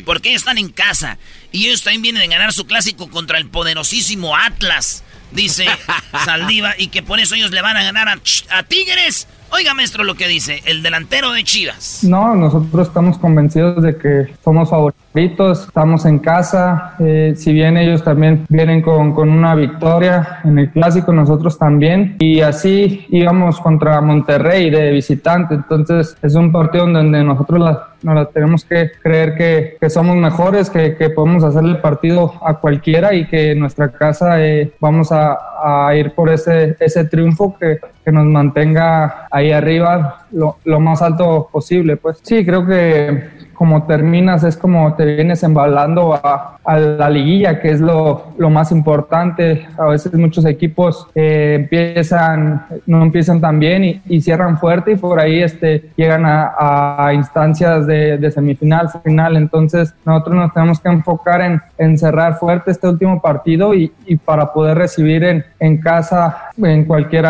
porque 0.05 0.31
ellos 0.31 0.43
están 0.43 0.59
en 0.59 0.71
casa. 0.71 1.19
Y 1.53 1.67
ellos 1.69 1.83
también 1.83 2.03
vienen 2.03 2.23
a 2.33 2.35
ganar 2.37 2.53
su 2.53 2.67
clásico 2.67 3.09
contra 3.09 3.39
el 3.39 3.49
poderosísimo 3.49 4.37
Atlas, 4.37 5.05
dice 5.31 5.67
Saldiva. 6.25 6.75
Y 6.77 6.89
que 6.89 7.03
por 7.03 7.21
eso 7.21 7.37
ellos 7.37 7.53
le 7.53 7.63
van 7.63 7.77
a 7.77 7.85
ganar 7.85 8.09
a 8.09 8.63
Tigres. 8.65 9.29
Oiga, 9.53 9.75
maestro, 9.75 10.05
lo 10.05 10.15
que 10.15 10.29
dice 10.29 10.63
el 10.67 10.83
delantero 10.83 11.33
de 11.33 11.45
Chivas. 11.45 12.01
No, 12.03 12.35
nosotros 12.35 12.89
estamos 12.89 13.19
convencidos 13.19 13.83
de 13.83 13.97
que 13.97 14.35
somos 14.45 14.69
favoritos, 14.69 15.06
estamos 15.19 16.05
en 16.05 16.19
casa, 16.19 16.95
eh, 16.99 17.33
si 17.37 17.53
bien 17.53 17.77
ellos 17.77 18.03
también 18.05 18.45
vienen 18.49 18.83
con, 18.83 19.15
con 19.15 19.31
una 19.31 19.55
victoria 19.55 20.41
en 20.45 20.59
el 20.59 20.71
clásico, 20.71 21.13
nosotros 21.13 21.59
también, 21.59 22.17
y 22.19 22.41
así 22.41 23.07
íbamos 23.09 23.61
contra 23.61 24.01
Monterrey 24.01 24.69
de 24.71 24.91
visitante, 24.93 25.55
entonces 25.55 26.17
es 26.23 26.35
un 26.35 26.53
partido 26.53 26.87
donde 26.87 27.25
nosotros 27.25 27.61
la, 27.61 27.89
nos 28.03 28.15
la 28.15 28.25
tenemos 28.27 28.65
que 28.65 28.91
creer 29.03 29.35
que, 29.37 29.77
que 29.81 29.91
somos 29.91 30.17
mejores, 30.17 30.69
que, 30.69 30.97
que 30.97 31.11
podemos 31.11 31.45
hacerle 31.45 31.77
partido 31.77 32.35
a 32.45 32.55
cualquiera 32.55 33.15
y 33.15 33.27
que 33.27 33.53
en 33.53 33.61
nuestra 33.61 33.89
casa 33.89 34.45
eh, 34.45 34.73
vamos 34.81 35.13
a, 35.13 35.39
a 35.63 35.95
ir 35.97 36.13
por 36.13 36.29
ese, 36.29 36.77
ese 36.79 37.05
triunfo 37.05 37.57
que, 37.59 37.79
que 38.05 38.13
nos 38.13 38.27
mantenga 38.27 39.27
ahí 39.31 39.51
arriba 39.51 40.27
lo, 40.31 40.59
lo 40.65 40.81
más 40.81 41.03
alto 41.03 41.49
posible. 41.51 41.97
Pues. 41.97 42.21
Sí, 42.23 42.45
creo 42.45 42.67
que 42.67 43.36
como 43.57 43.85
terminas 43.85 44.45
es 44.45 44.57
como 44.57 44.95
te 44.95 45.05
vienes 45.05 45.43
embalando 45.43 46.15
a, 46.15 46.59
a 46.65 46.79
la 46.79 47.11
liguilla, 47.11 47.61
que 47.61 47.71
es 47.71 47.81
lo, 47.81 48.33
lo 48.39 48.51
más 48.51 48.71
importante. 48.73 49.67
A 49.79 49.87
veces 49.87 50.13
muchos 50.15 50.45
equipos 50.45 51.09
eh, 51.15 51.57
empiezan, 51.61 52.67
no 52.87 53.03
empiezan 53.03 53.41
tan 53.41 53.59
bien 53.59 53.85
y, 53.85 54.03
y 54.07 54.21
cierran 54.21 54.59
fuerte 54.59 54.93
y 54.93 54.97
por 54.97 55.19
ahí 55.19 55.43
este, 55.43 55.91
llegan 55.97 56.25
a, 56.27 57.07
a 57.07 57.13
instancias 57.15 57.87
de, 57.87 58.19
de 58.19 58.31
semifinal, 58.31 58.89
final. 59.03 59.37
Entonces 59.37 59.95
nosotros 60.05 60.37
nos 60.37 60.53
tenemos 60.53 60.81
que 60.81 60.89
enfocar 60.89 61.41
en, 61.41 61.63
en 61.79 61.99
cerrar 61.99 62.39
fuerte 62.39 62.71
este 62.71 62.89
último 62.89 63.21
partido 63.21 63.75
y, 63.75 63.93
y 64.07 64.17
para 64.17 64.53
poder 64.53 64.79
recibir 64.79 65.25
en, 65.25 65.45
en 65.61 65.79
casa 65.79 66.51
en 66.63 66.85
cualquier 66.85 67.27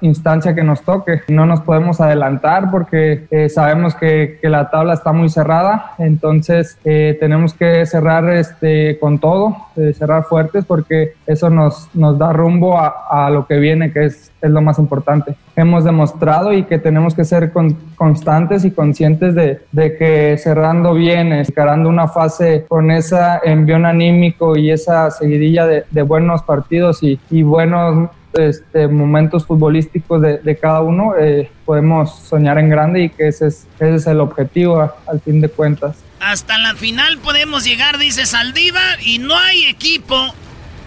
instancia 0.00 0.54
que 0.54 0.62
nos 0.62 0.82
toque. 0.82 1.22
No 1.28 1.46
nos 1.46 1.60
podemos 1.60 2.00
adelantar 2.00 2.70
porque 2.70 3.26
eh, 3.30 3.48
sabemos 3.48 3.94
que, 3.94 4.38
que, 4.40 4.48
la 4.48 4.70
tabla 4.70 4.94
está 4.94 5.12
muy 5.12 5.28
cerrada, 5.28 5.67
entonces 5.98 6.78
eh, 6.84 7.16
tenemos 7.20 7.54
que 7.54 7.84
cerrar 7.86 8.28
este, 8.30 8.98
con 8.98 9.18
todo, 9.18 9.56
eh, 9.76 9.92
cerrar 9.92 10.24
fuertes 10.24 10.64
porque 10.64 11.14
eso 11.26 11.50
nos, 11.50 11.88
nos 11.94 12.18
da 12.18 12.32
rumbo 12.32 12.78
a, 12.78 13.06
a 13.10 13.30
lo 13.30 13.46
que 13.46 13.56
viene, 13.56 13.92
que 13.92 14.06
es, 14.06 14.32
es, 14.40 14.50
lo 14.50 14.60
más 14.60 14.78
importante. 14.78 15.34
Hemos 15.56 15.84
demostrado 15.84 16.52
y 16.52 16.64
que 16.64 16.78
tenemos 16.78 17.14
que 17.14 17.24
ser 17.24 17.52
con, 17.52 17.76
constantes 17.96 18.64
y 18.64 18.70
conscientes 18.70 19.34
de, 19.34 19.60
de, 19.72 19.96
que 19.96 20.36
cerrando 20.38 20.94
bien, 20.94 21.32
encarando 21.32 21.88
una 21.88 22.08
fase 22.08 22.64
con 22.68 22.90
ese 22.90 23.18
envión 23.44 23.86
anímico 23.86 24.56
y 24.56 24.70
esa 24.70 25.10
seguidilla 25.10 25.66
de, 25.66 25.84
de 25.90 26.02
buenos 26.02 26.42
partidos 26.42 27.02
y, 27.02 27.18
y 27.30 27.42
buenos 27.42 28.10
este, 28.34 28.88
momentos 28.88 29.46
futbolísticos 29.46 30.20
de, 30.22 30.38
de 30.38 30.56
cada 30.56 30.80
uno, 30.80 31.14
eh, 31.18 31.50
podemos 31.64 32.18
soñar 32.20 32.58
en 32.58 32.68
grande 32.68 33.04
y 33.04 33.08
que 33.10 33.28
ese 33.28 33.46
es, 33.48 33.66
ese 33.80 33.94
es 33.94 34.06
el 34.06 34.20
objetivo 34.20 34.80
a, 34.80 34.96
al 35.06 35.20
fin 35.20 35.40
de 35.40 35.48
cuentas. 35.48 35.96
Hasta 36.20 36.58
la 36.58 36.74
final 36.74 37.18
podemos 37.18 37.64
llegar, 37.64 37.98
dice 37.98 38.26
Saldiva, 38.26 38.82
y 39.00 39.18
no 39.18 39.38
hay 39.38 39.66
equipo 39.66 40.34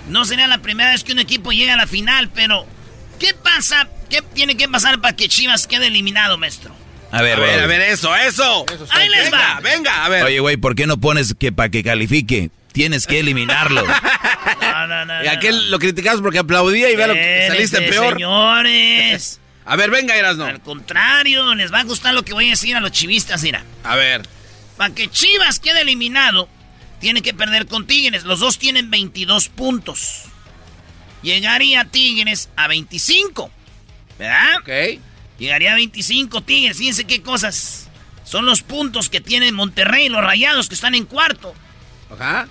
No 0.10 0.26
sería 0.26 0.48
la 0.48 0.58
primera 0.58 0.92
vez 0.92 1.04
que 1.04 1.14
un 1.14 1.20
equipo 1.20 1.52
llega 1.52 1.74
a 1.74 1.78
la 1.78 1.88
final, 1.88 2.30
pero 2.34 2.66
¿qué 3.20 3.34
pasa? 3.34 3.88
¿Qué 4.10 4.22
tiene 4.22 4.58
que 4.58 4.68
pasar 4.68 5.00
para 5.00 5.16
que 5.16 5.30
Chivas 5.30 5.68
quede 5.68 5.88
eliminado, 5.88 6.38
maestro? 6.38 6.74
A 7.12 7.22
ver, 7.22 7.38
a 7.38 7.42
ver, 7.42 7.60
a 7.64 7.68
ver, 7.68 7.82
eso, 7.82 8.16
eso. 8.16 8.66
Ahí 8.92 9.10
les 9.10 9.26
venga, 9.26 9.38
va. 9.38 9.60
Venga, 9.62 10.06
a 10.06 10.10
ver. 10.10 10.24
Oye, 10.24 10.40
güey, 10.40 10.58
¿por 10.58 10.76
qué 10.76 10.88
no 10.88 10.98
pones 10.98 11.34
que 11.36 11.52
para 11.52 11.70
que 11.70 11.84
califique? 11.84 12.52
Tienes 12.72 13.08
que 13.08 13.20
eliminarlo. 13.20 13.86
No, 14.62 14.88
no, 14.88 15.06
no. 15.06 15.24
y 15.24 15.28
aquel 15.28 15.70
lo 15.70 15.78
criticamos 15.78 16.22
porque 16.22 16.40
aplaudía 16.40 16.90
y 16.90 16.96
vea 16.96 17.08
lo 17.08 17.14
que 17.14 17.46
saliste 17.48 17.82
peor. 17.84 18.14
Señores. 18.14 19.40
A 19.66 19.76
ver, 19.76 19.92
venga, 19.92 20.16
Erasno. 20.16 20.46
Al 20.46 20.62
contrario, 20.62 21.54
les 21.56 21.72
va 21.72 21.82
a 21.82 21.84
gustar 21.84 22.14
lo 22.14 22.24
que 22.24 22.34
voy 22.34 22.48
a 22.48 22.52
decir 22.52 22.76
a 22.76 22.80
los 22.80 22.92
chivistas, 22.92 23.44
mira. 23.44 23.64
A 23.84 23.96
ver. 23.96 24.24
Para 24.78 24.94
que 24.96 25.08
Chivas 25.10 25.60
quede 25.60 25.82
eliminado, 25.82 26.50
tiene 27.00 27.22
que 27.22 27.34
perder 27.34 27.68
con 27.68 27.86
Tigres. 27.86 28.24
Los 28.24 28.40
dos 28.40 28.58
tienen 28.58 28.90
22 28.90 29.50
puntos. 29.50 30.24
Llegaría 31.22 31.86
Tigres 31.86 32.50
a 32.56 32.68
25. 32.68 33.52
¿Verdad? 34.18 34.58
Ok. 34.62 35.00
Llegaría 35.38 35.74
a 35.74 35.76
25 35.76 36.42
Tigres. 36.42 36.78
Fíjense 36.78 37.06
qué 37.06 37.22
cosas. 37.22 37.88
Son 38.24 38.46
los 38.46 38.62
puntos 38.64 39.10
que 39.10 39.22
tienen 39.22 39.54
Monterrey, 39.54 40.10
los 40.10 40.24
rayados 40.24 40.68
que 40.68 40.76
están 40.76 40.96
en 40.96 41.06
cuarto. 41.06 41.54
Ajá. 42.12 42.48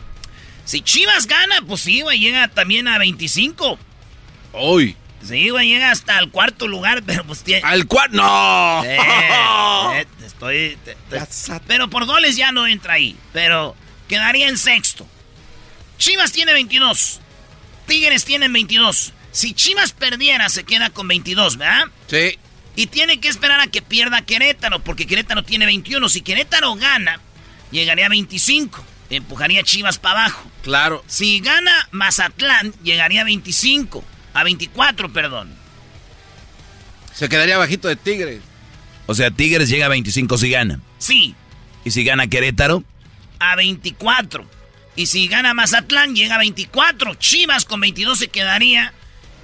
Si 0.64 0.82
Chivas 0.82 1.26
gana, 1.26 1.62
pues 1.66 1.80
sí, 1.82 2.00
güey, 2.02 2.18
llega 2.20 2.48
también 2.48 2.86
a 2.88 2.98
25. 2.98 3.78
Uy. 4.52 4.96
Sí, 5.22 5.50
güey, 5.50 5.68
llega 5.68 5.90
hasta 5.90 6.18
el 6.18 6.30
cuarto 6.30 6.66
lugar, 6.68 7.02
pero 7.06 7.24
pues 7.24 7.42
tiene... 7.42 7.62
¡Al 7.66 7.86
cuarto! 7.86 8.16
¡No! 8.16 8.82
Eh, 8.84 8.98
eh, 10.02 10.06
estoy... 10.24 10.78
te- 10.84 10.96
te- 11.10 11.60
pero 11.66 11.90
por 11.90 12.06
goles 12.06 12.36
ya 12.36 12.52
no 12.52 12.66
entra 12.66 12.94
ahí. 12.94 13.16
Pero 13.32 13.76
quedaría 14.08 14.48
en 14.48 14.56
sexto. 14.56 15.06
Chivas 15.98 16.32
tiene 16.32 16.52
22. 16.52 17.20
Tigres 17.86 18.24
tienen 18.24 18.52
22. 18.52 19.12
Si 19.32 19.52
Chivas 19.52 19.92
perdiera, 19.92 20.48
se 20.48 20.64
queda 20.64 20.90
con 20.90 21.08
22, 21.08 21.56
¿verdad? 21.56 21.84
Sí. 22.06 22.38
Y 22.76 22.86
tiene 22.86 23.20
que 23.20 23.28
esperar 23.28 23.60
a 23.60 23.66
que 23.66 23.82
pierda 23.82 24.22
Querétaro, 24.22 24.78
porque 24.82 25.06
Querétaro 25.06 25.42
tiene 25.42 25.66
21. 25.66 26.08
Si 26.08 26.22
Querétaro 26.22 26.74
gana, 26.76 27.20
llegaría 27.70 28.06
a 28.06 28.10
25. 28.10 28.82
Empujaría 29.10 29.60
a 29.60 29.64
Chivas 29.64 29.98
para 29.98 30.20
abajo. 30.24 30.48
Claro. 30.62 31.04
Si 31.06 31.40
gana 31.40 31.88
Mazatlán, 31.90 32.72
llegaría 32.82 33.22
a 33.22 33.24
25. 33.24 34.04
A 34.34 34.44
24, 34.44 35.12
perdón. 35.12 35.52
Se 37.14 37.28
quedaría 37.28 37.58
bajito 37.58 37.88
de 37.88 37.96
Tigres. 37.96 38.40
O 39.06 39.14
sea, 39.14 39.30
Tigres 39.30 39.68
llega 39.68 39.86
a 39.86 39.88
25 39.88 40.38
si 40.38 40.50
gana. 40.50 40.80
Sí, 40.98 41.34
Y 41.84 41.90
si 41.90 42.04
gana 42.04 42.28
Querétaro, 42.28 42.84
a 43.40 43.56
24. 43.56 44.46
Y 44.96 45.06
si 45.06 45.26
gana 45.26 45.54
Mazatlán, 45.54 46.14
llega 46.14 46.36
a 46.36 46.38
24. 46.38 47.14
Chivas 47.14 47.64
con 47.64 47.80
22 47.80 48.18
se 48.18 48.28
quedaría 48.28 48.92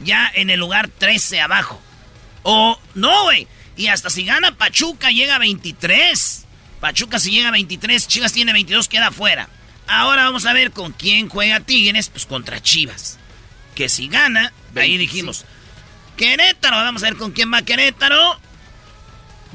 ya 0.00 0.30
en 0.34 0.50
el 0.50 0.60
lugar 0.60 0.88
13 0.88 1.40
abajo. 1.40 1.80
O, 2.42 2.78
no, 2.94 3.24
güey. 3.24 3.48
Y 3.76 3.88
hasta 3.88 4.10
si 4.10 4.24
gana 4.24 4.56
Pachuca, 4.56 5.10
llega 5.10 5.36
a 5.36 5.38
23. 5.38 6.44
Pachuca 6.80 7.18
si 7.18 7.30
llega 7.30 7.48
a 7.48 7.52
23, 7.52 8.06
Chivas 8.06 8.32
tiene 8.32 8.52
22, 8.52 8.88
queda 8.88 9.10
fuera. 9.10 9.48
Ahora 9.88 10.24
vamos 10.24 10.46
a 10.46 10.52
ver 10.52 10.72
con 10.72 10.92
quién 10.92 11.28
juega 11.28 11.60
Tigres, 11.60 12.08
pues 12.08 12.26
contra 12.26 12.60
Chivas. 12.60 13.18
Que 13.74 13.88
si 13.88 14.08
gana, 14.08 14.52
ahí 14.74 14.96
dijimos. 14.96 15.44
Querétaro, 16.16 16.76
vamos 16.76 17.02
a 17.02 17.06
ver 17.06 17.16
con 17.16 17.32
quién 17.32 17.52
va 17.52 17.62
Querétaro. 17.62 18.40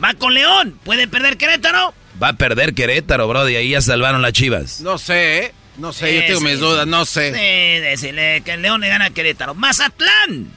Va 0.03 0.13
con 0.13 0.33
León. 0.33 0.79
¿Puede 0.83 1.07
perder 1.07 1.37
Querétaro? 1.37 1.93
va 2.21 2.29
a 2.29 2.33
perder 2.33 2.73
Querétaro, 2.73 3.27
bro. 3.27 3.49
Y 3.49 3.55
ahí 3.55 3.69
ya 3.69 3.81
salvaron 3.81 4.21
las 4.21 4.33
chivas. 4.33 4.81
No 4.81 4.97
sé, 4.97 5.37
¿eh? 5.45 5.53
No 5.77 5.93
sé, 5.93 6.13
yo 6.13 6.25
tengo 6.25 6.39
sí, 6.39 6.45
mis 6.45 6.59
dudas, 6.59 6.85
no 6.85 7.05
sé. 7.05 7.31
Sí, 7.33 7.81
decirle 7.81 8.41
que 8.45 8.51
el 8.53 8.61
León 8.61 8.81
le 8.81 8.89
gana 8.89 9.05
a 9.05 9.09
Querétaro. 9.09 9.55
Mazatlán. 9.55 10.51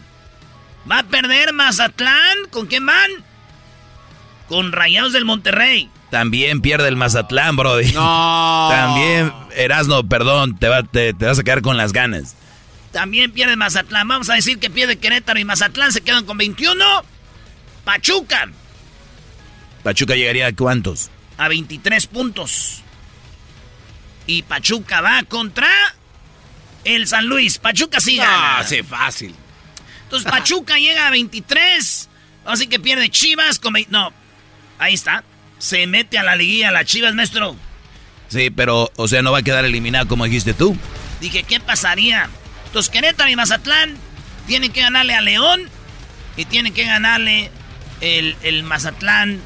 Va 0.91 1.01
a 1.01 1.03
perder 1.05 1.53
Mazatlán. 1.53 2.49
¿Con 2.51 2.67
quién 2.67 2.85
van? 2.85 3.11
Con 4.49 4.73
Rayados 4.73 5.13
del 5.13 5.25
Monterrey. 5.25 5.89
También 6.15 6.61
pierde 6.61 6.87
el 6.87 6.95
Mazatlán, 6.95 7.57
bro. 7.57 7.81
No. 7.93 8.69
También, 8.71 9.33
Erasno, 9.57 10.09
perdón, 10.09 10.57
te, 10.57 10.69
va- 10.69 10.85
te- 10.85 11.13
te 11.13 11.27
vas 11.27 11.41
a 11.41 11.43
quedar 11.43 11.61
con 11.61 11.77
las 11.77 11.93
ganas. 11.93 12.37
También 12.93 13.33
pierde 13.33 13.57
Mazatlán. 13.57 14.07
Vamos 14.07 14.31
a 14.31 14.35
decir 14.35 14.61
que 14.61 14.71
pierde 14.71 14.97
Querétaro 14.97 15.41
y 15.41 15.45
Mazatlán 15.45 15.91
se 15.93 16.03
quedan 16.03 16.25
con 16.25 16.39
21. 16.39 16.85
Pachuca 17.85 18.49
Pachuca 19.83 20.15
llegaría 20.15 20.47
a 20.47 20.53
cuántos? 20.53 21.11
a 21.37 21.49
23 21.49 22.07
puntos. 22.07 22.83
Y 24.29 24.43
Pachuca 24.45 25.01
va 25.01 25.25
contra 25.25 25.69
el 26.85 27.09
San 27.09 27.27
Luis. 27.27 27.59
Pachuca 27.59 27.99
sí 27.99 28.17
gana. 28.19 28.59
Ah, 28.61 28.65
sí, 28.65 28.85
fácil. 28.85 29.35
Entonces 30.05 30.31
Pachuca 30.31 30.77
llega 30.79 31.09
a 31.09 31.11
23. 31.11 32.09
Así 32.47 32.69
que 32.69 32.79
pierde 32.79 33.09
Chivas 33.11 33.59
con... 33.59 33.75
No, 33.89 34.13
ahí 34.79 34.95
está. 34.95 35.25
Se 35.59 35.87
mete 35.87 36.19
a 36.19 36.23
la 36.23 36.37
liguilla 36.37 36.71
la 36.71 36.85
Chivas, 36.85 37.15
maestro. 37.15 37.57
Sí, 38.29 38.51
pero, 38.51 38.91
o 38.97 39.09
sea, 39.09 39.23
no 39.23 39.33
va 39.33 39.39
a 39.39 39.43
quedar 39.43 39.65
eliminado 39.65 40.09
como 40.09 40.25
dijiste 40.25 40.55
tú. 40.55 40.77
Dije, 41.21 41.43
¿qué 41.45 41.61
pasaría? 41.61 42.29
Entonces 42.67 42.91
Querétaro 42.91 43.31
y 43.31 43.37
Mazatlán 43.37 43.97
tienen 44.47 44.73
que 44.73 44.81
ganarle 44.81 45.15
a 45.15 45.21
León 45.21 45.63
y 46.37 46.45
tienen 46.45 46.75
que 46.75 46.85
ganarle 46.85 47.51
el, 48.01 48.37
el 48.43 48.63
Mazatlán, 48.65 49.41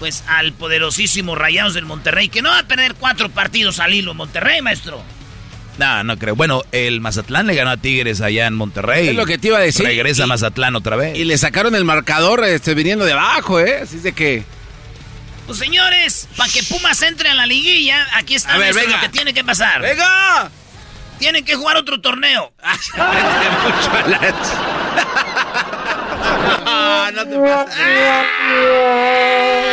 pues 0.00 0.24
al 0.26 0.52
poderosísimo 0.52 1.34
Rayados 1.36 1.74
del 1.74 1.86
Monterrey, 1.86 2.28
que 2.28 2.42
no 2.42 2.48
va 2.50 2.58
a 2.60 2.62
perder 2.66 2.94
cuatro 2.94 3.28
partidos 3.30 3.78
al 3.78 3.94
hilo 3.94 4.12
Monterrey, 4.14 4.60
maestro. 4.60 5.02
No, 5.78 6.04
no 6.04 6.18
creo. 6.18 6.36
Bueno, 6.36 6.62
el 6.72 7.00
Mazatlán 7.00 7.46
le 7.46 7.54
ganó 7.54 7.70
a 7.70 7.76
Tigres 7.76 8.20
allá 8.20 8.46
en 8.46 8.54
Monterrey. 8.54 9.08
Es 9.08 9.14
lo 9.16 9.26
que 9.26 9.38
te 9.38 9.48
iba 9.48 9.58
a 9.58 9.62
decir. 9.62 9.84
Regresa 9.86 10.24
Y- 10.24 10.28
Mazatlán 10.28 10.76
otra 10.76 10.96
vez. 10.96 11.16
Y 11.18 11.24
le 11.24 11.36
sacaron 11.38 11.74
el 11.74 11.84
marcador 11.84 12.44
este, 12.44 12.74
viniendo 12.74 13.04
de 13.04 13.12
abajo, 13.12 13.58
¿eh? 13.60 13.80
Así 13.82 13.96
es 13.96 14.02
de 14.02 14.12
que... 14.12 14.44
Pues 15.46 15.58
señores, 15.58 16.26
para 16.36 16.50
que 16.52 16.62
Pumas 16.62 17.02
entre 17.02 17.28
a 17.30 17.34
la 17.34 17.44
liguilla, 17.46 18.06
aquí 18.14 18.34
está 18.34 18.54
A 18.54 18.58
ver, 18.58 18.74
venga. 18.74 18.96
lo 18.96 19.00
que 19.00 19.08
tiene 19.10 19.34
que 19.34 19.44
pasar. 19.44 19.82
¡Venga! 19.82 20.50
Tienen 21.18 21.44
que 21.44 21.54
jugar 21.54 21.76
otro 21.76 22.00
torneo. 22.00 22.52
Ah, 26.66 27.10
no 27.14 27.24
te 27.26 27.36
pases. 27.36 27.76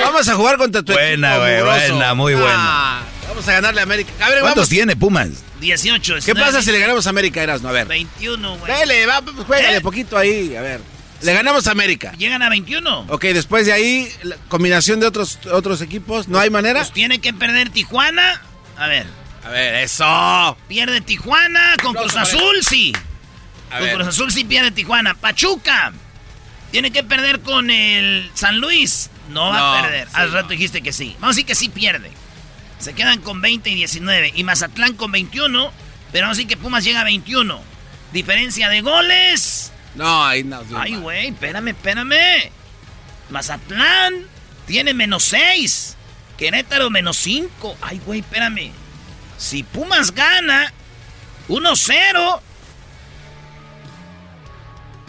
Vamos 0.04 0.28
a 0.28 0.36
jugar 0.36 0.58
contra 0.58 0.84
tu 0.84 0.92
Buena, 0.94 1.30
equipo 1.30 1.42
güey, 1.44 1.58
mugroso. 1.64 1.88
buena, 1.96 2.14
muy 2.14 2.34
buena. 2.36 2.54
Ah, 2.58 3.02
vamos 3.28 3.48
a 3.48 3.52
ganarle 3.54 3.80
a 3.80 3.84
América. 3.84 4.12
A 4.20 4.30
ver, 4.30 4.40
¿Cuántos 4.42 4.56
vamos. 4.64 4.70
tiene 4.70 4.96
Pumas? 4.96 5.30
18. 5.60 6.16
¿Qué 6.26 6.36
pasa 6.36 6.62
si 6.62 6.72
le 6.72 6.80
ganamos 6.80 7.06
a 7.08 7.10
América, 7.12 7.42
Erasmo? 7.42 7.70
A 7.70 7.72
ver. 7.72 7.88
21, 7.88 8.58
güey. 8.58 8.72
Dale, 8.72 9.06
va, 9.06 9.22
pues, 9.22 9.36
juégale 9.46 9.78
¿Eh? 9.78 9.82
poquito 9.82 10.18
ahí. 10.18 10.56
A 10.56 10.62
ver. 10.62 10.82
Le 11.22 11.34
ganamos 11.34 11.68
a 11.68 11.72
América. 11.72 12.14
Llegan 12.18 12.42
a 12.42 12.50
21. 12.50 13.06
Ok, 13.10 13.24
después 13.26 13.66
de 13.66 13.74
ahí, 13.74 14.12
la 14.24 14.36
combinación 14.48 15.00
de 15.00 15.06
otros, 15.08 15.38
otros 15.52 15.82
equipos. 15.82 16.28
¿No 16.28 16.40
hay 16.40 16.50
manera? 16.50 16.80
Pues 16.80 16.94
tiene 16.94 17.20
que 17.20 17.34
perder 17.34 17.70
Tijuana. 17.70 18.42
A 18.78 18.88
ver. 18.88 19.06
A 19.44 19.50
ver, 19.50 19.76
eso. 19.76 20.58
Pierde 20.68 21.02
Tijuana 21.02 21.76
con 21.82 21.94
Cruz 21.94 22.16
Azul, 22.16 22.56
sí. 22.62 22.94
A 23.70 23.78
con 23.78 23.86
ver. 23.86 23.96
Cruz 23.96 24.08
Azul 24.08 24.32
sí 24.32 24.44
pierde 24.44 24.72
Tijuana. 24.72 25.14
Pachuca. 25.16 25.94
Tiene 26.72 26.92
que 26.92 27.04
perder 27.04 27.42
con 27.42 27.70
el 27.70 28.32
San 28.34 28.60
Luis. 28.60 29.10
No 29.30 29.50
va 29.50 29.60
No, 29.60 29.74
a 29.76 29.82
perder. 29.82 30.08
sí, 30.08 30.14
Al 30.16 30.32
rato 30.32 30.50
dijiste 30.50 30.82
que 30.82 30.94
sí. 30.94 31.16
Vamos 31.20 31.36
a 31.36 31.36
decir 31.36 31.46
que 31.46 31.56
sí 31.56 31.70
pierde. 31.70 32.12
Se 32.80 32.94
quedan 32.94 33.20
con 33.22 33.42
20 33.42 33.70
y 33.70 33.76
19. 33.76 34.32
Y 34.36 34.44
Mazatlán 34.44 34.94
con 34.94 35.12
21. 35.12 35.72
Pero 36.12 36.24
vamos 36.26 36.38
a 36.38 36.40
decir 36.40 36.48
que 36.48 36.58
Pumas 36.58 36.84
llega 36.84 37.02
a 37.02 37.04
21. 37.04 37.62
Diferencia 38.12 38.70
de 38.70 38.82
goles. 38.82 39.72
No, 39.96 40.26
ahí 40.26 40.44
no. 40.44 40.62
Ay, 40.76 40.96
güey, 40.96 41.28
espérame, 41.28 41.70
espérame. 41.70 42.52
Mazatlán 43.30 44.26
tiene 44.66 44.94
menos 44.94 45.24
6. 45.24 45.98
Querétaro 46.38 46.90
menos 46.90 47.18
5. 47.18 47.78
Ay, 47.82 48.02
güey, 48.06 48.22
espérame. 48.22 48.72
Si 49.38 49.64
Pumas 49.64 50.14
gana 50.14 50.72
1-0 51.50 52.40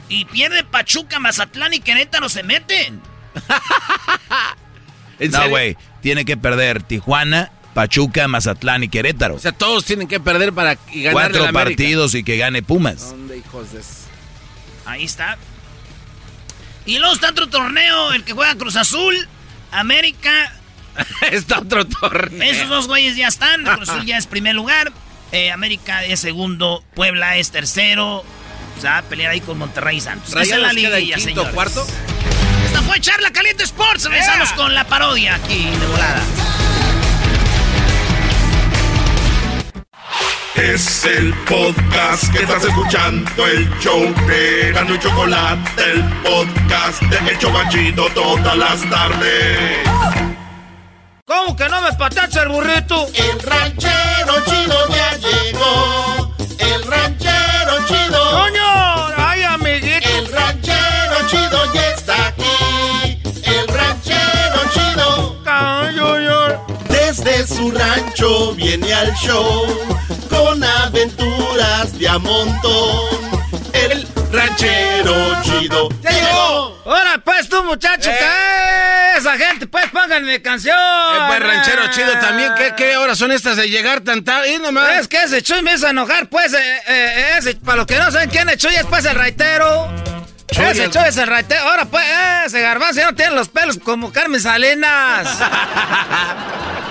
y 0.09 0.25
pierde 0.27 0.65
Pachuca, 0.65 1.19
Mazatlán 1.19 1.75
y 1.75 1.81
Querétaro 1.81 2.29
se 2.29 2.43
meten. 2.43 3.01
No, 5.31 5.49
güey. 5.51 5.77
Tiene 6.01 6.25
que 6.25 6.37
perder 6.37 6.83
Tijuana, 6.83 7.53
Pachuca, 7.75 8.27
Mazatlán 8.27 8.83
y 8.83 8.89
Querétaro. 8.89 9.37
O 9.37 9.39
sea, 9.39 9.53
todos 9.53 9.85
tienen 9.85 10.09
que 10.09 10.19
perder 10.19 10.53
para 10.53 10.73
a 10.73 10.77
Cuatro 11.13 11.51
partidos 11.53 12.17
y 12.17 12.25
que 12.25 12.37
gane 12.39 12.63
Pumas. 12.63 13.11
¿Dónde, 13.11 13.39
hijos 13.39 13.73
de... 13.73 13.81
Ahí 14.87 15.05
está. 15.05 15.37
Y 16.85 16.99
luego 16.99 17.15
está 17.15 17.31
otro 17.31 17.49
torneo, 17.49 18.13
el 18.13 18.25
que 18.25 18.33
juega 18.33 18.55
Cruz 18.57 18.77
Azul, 18.77 19.29
América. 19.71 20.53
está 21.31 21.61
otro 21.61 21.87
torneo. 21.87 22.43
Esos 22.43 22.69
dos 22.69 22.89
güeyes 22.89 23.17
ya 23.17 23.29
están. 23.29 23.65
Cruz 23.77 23.89
Azul 23.89 24.05
ya 24.05 24.19
es 24.19 24.27
primer 24.27 24.55
lugar. 24.55 24.93
eh, 25.31 25.51
América 25.53 26.05
es 26.05 26.21
segundo. 26.21 26.83
Puebla 26.95 27.37
es 27.37 27.51
tercero. 27.51 28.25
O 28.77 28.81
sea, 28.81 28.99
a 28.99 29.03
pelear 29.03 29.31
ahí 29.33 29.41
con 29.41 29.59
Monterrey 29.59 29.99
y 29.99 30.01
Santos. 30.01 30.31
Esa 30.31 30.57
es 30.57 30.61
la 30.61 30.73
liguilla, 30.73 31.17
quinto, 31.17 31.21
señores. 31.31 31.55
cuarto. 31.55 31.87
Esta 32.67 32.83
fue 32.83 33.01
Charla 33.01 33.31
Caliente 33.31 33.63
Sports. 33.65 34.05
Regresamos 34.05 34.51
con 34.55 34.75
la 34.75 34.85
parodia 34.85 35.35
aquí 35.37 35.65
de 35.71 35.87
volada. 35.87 36.23
Es 40.55 41.05
el 41.07 41.33
podcast 41.49 42.31
que 42.31 42.43
estás 42.43 42.63
escuchando, 42.65 43.47
el 43.47 43.69
show 43.79 44.03
de 44.27 44.73
Gano 44.73 44.95
y 44.95 44.99
Chocolate, 44.99 45.83
el 45.83 46.03
podcast 46.23 47.01
de 47.03 47.31
El 47.31 47.39
Chocachito 47.39 48.07
todas 48.15 48.57
las 48.57 48.83
tardes. 48.91 49.79
¿Cómo 51.25 51.57
que 51.57 51.69
no 51.71 51.81
me 51.81 51.93
patacha 51.95 52.43
el 52.43 52.51
burrito? 52.51 53.07
El 53.15 53.41
ranchero 53.41 54.35
chido 54.45 54.89
ya 54.89 55.17
llegó. 55.17 56.35
El 56.59 56.83
ranchero 56.85 57.87
chido. 57.89 58.31
¡Coño! 58.31 59.07
¡Ay, 59.17 59.43
amiguito! 59.45 60.09
El 60.09 60.33
ranchero 60.33 61.29
chido 61.29 61.73
ya 61.73 61.91
está 61.93 62.27
aquí. 62.27 63.19
El 63.45 63.69
ranchero 63.69 64.61
chido. 64.75 65.43
Desde 66.89 67.47
su 67.47 67.71
rancho 67.71 68.55
viene 68.55 68.93
al 68.93 69.15
show 69.15 69.67
con 70.33 70.63
aventuras 70.65 71.99
de 71.99 72.09
a 72.09 72.19
montón. 72.19 73.33
El 73.73 74.07
ranchero 74.31 75.43
chido 75.43 75.89
¡Ya 76.03 76.11
llegó! 76.11 76.83
Ahora 76.85 77.19
pues 77.25 77.49
tú, 77.49 77.63
muchacho, 77.65 78.11
Eh. 78.11 78.17
¿qué? 78.19 79.19
Esa 79.19 79.37
gente, 79.39 79.67
pues 79.67 79.89
pónganme 79.91 80.41
canción. 80.43 80.77
Eh, 80.77 81.19
pues, 81.29 81.41
ranchero 81.41 81.87
chido 81.91 82.13
también. 82.19 82.53
¿Qué, 82.57 82.73
¿Qué 82.77 82.97
horas 82.97 83.19
son 83.19 83.31
estas 83.33 83.57
de 83.57 83.69
llegar 83.69 84.01
tan 84.01 84.25
tarde? 84.25 84.59
Nomás. 84.59 85.01
Es 85.01 85.09
que 85.09 85.23
ese 85.23 85.43
Chuy 85.43 85.63
me 85.63 85.75
hizo 85.75 85.87
enojar, 85.89 86.29
pues, 86.29 86.53
eh, 86.55 86.81
eh, 86.87 87.35
ese, 87.39 87.55
para 87.57 87.79
los 87.79 87.87
que 87.87 87.97
no 87.99 88.11
saben 88.11 88.31
quién 88.31 88.49
es 88.49 88.57
Chuy, 88.59 88.75
es 88.75 88.87
pues 88.87 89.05
el 89.05 89.15
raitero. 89.15 89.91
Chuy, 90.51 90.65
ese 90.67 90.85
el- 90.85 90.91
Chuy 90.91 91.03
es 91.07 91.17
el 91.17 91.27
raitero. 91.29 91.63
Ahora 91.69 91.85
pues, 91.87 92.05
eh, 92.05 92.43
ese 92.47 92.61
garbanzo 92.61 93.01
ya 93.01 93.11
no 93.11 93.15
tiene 93.17 93.33
los 93.35 93.49
pelos 93.49 93.79
como 93.79 94.13
Carmen 94.13 94.41
Salinas. 94.41 95.29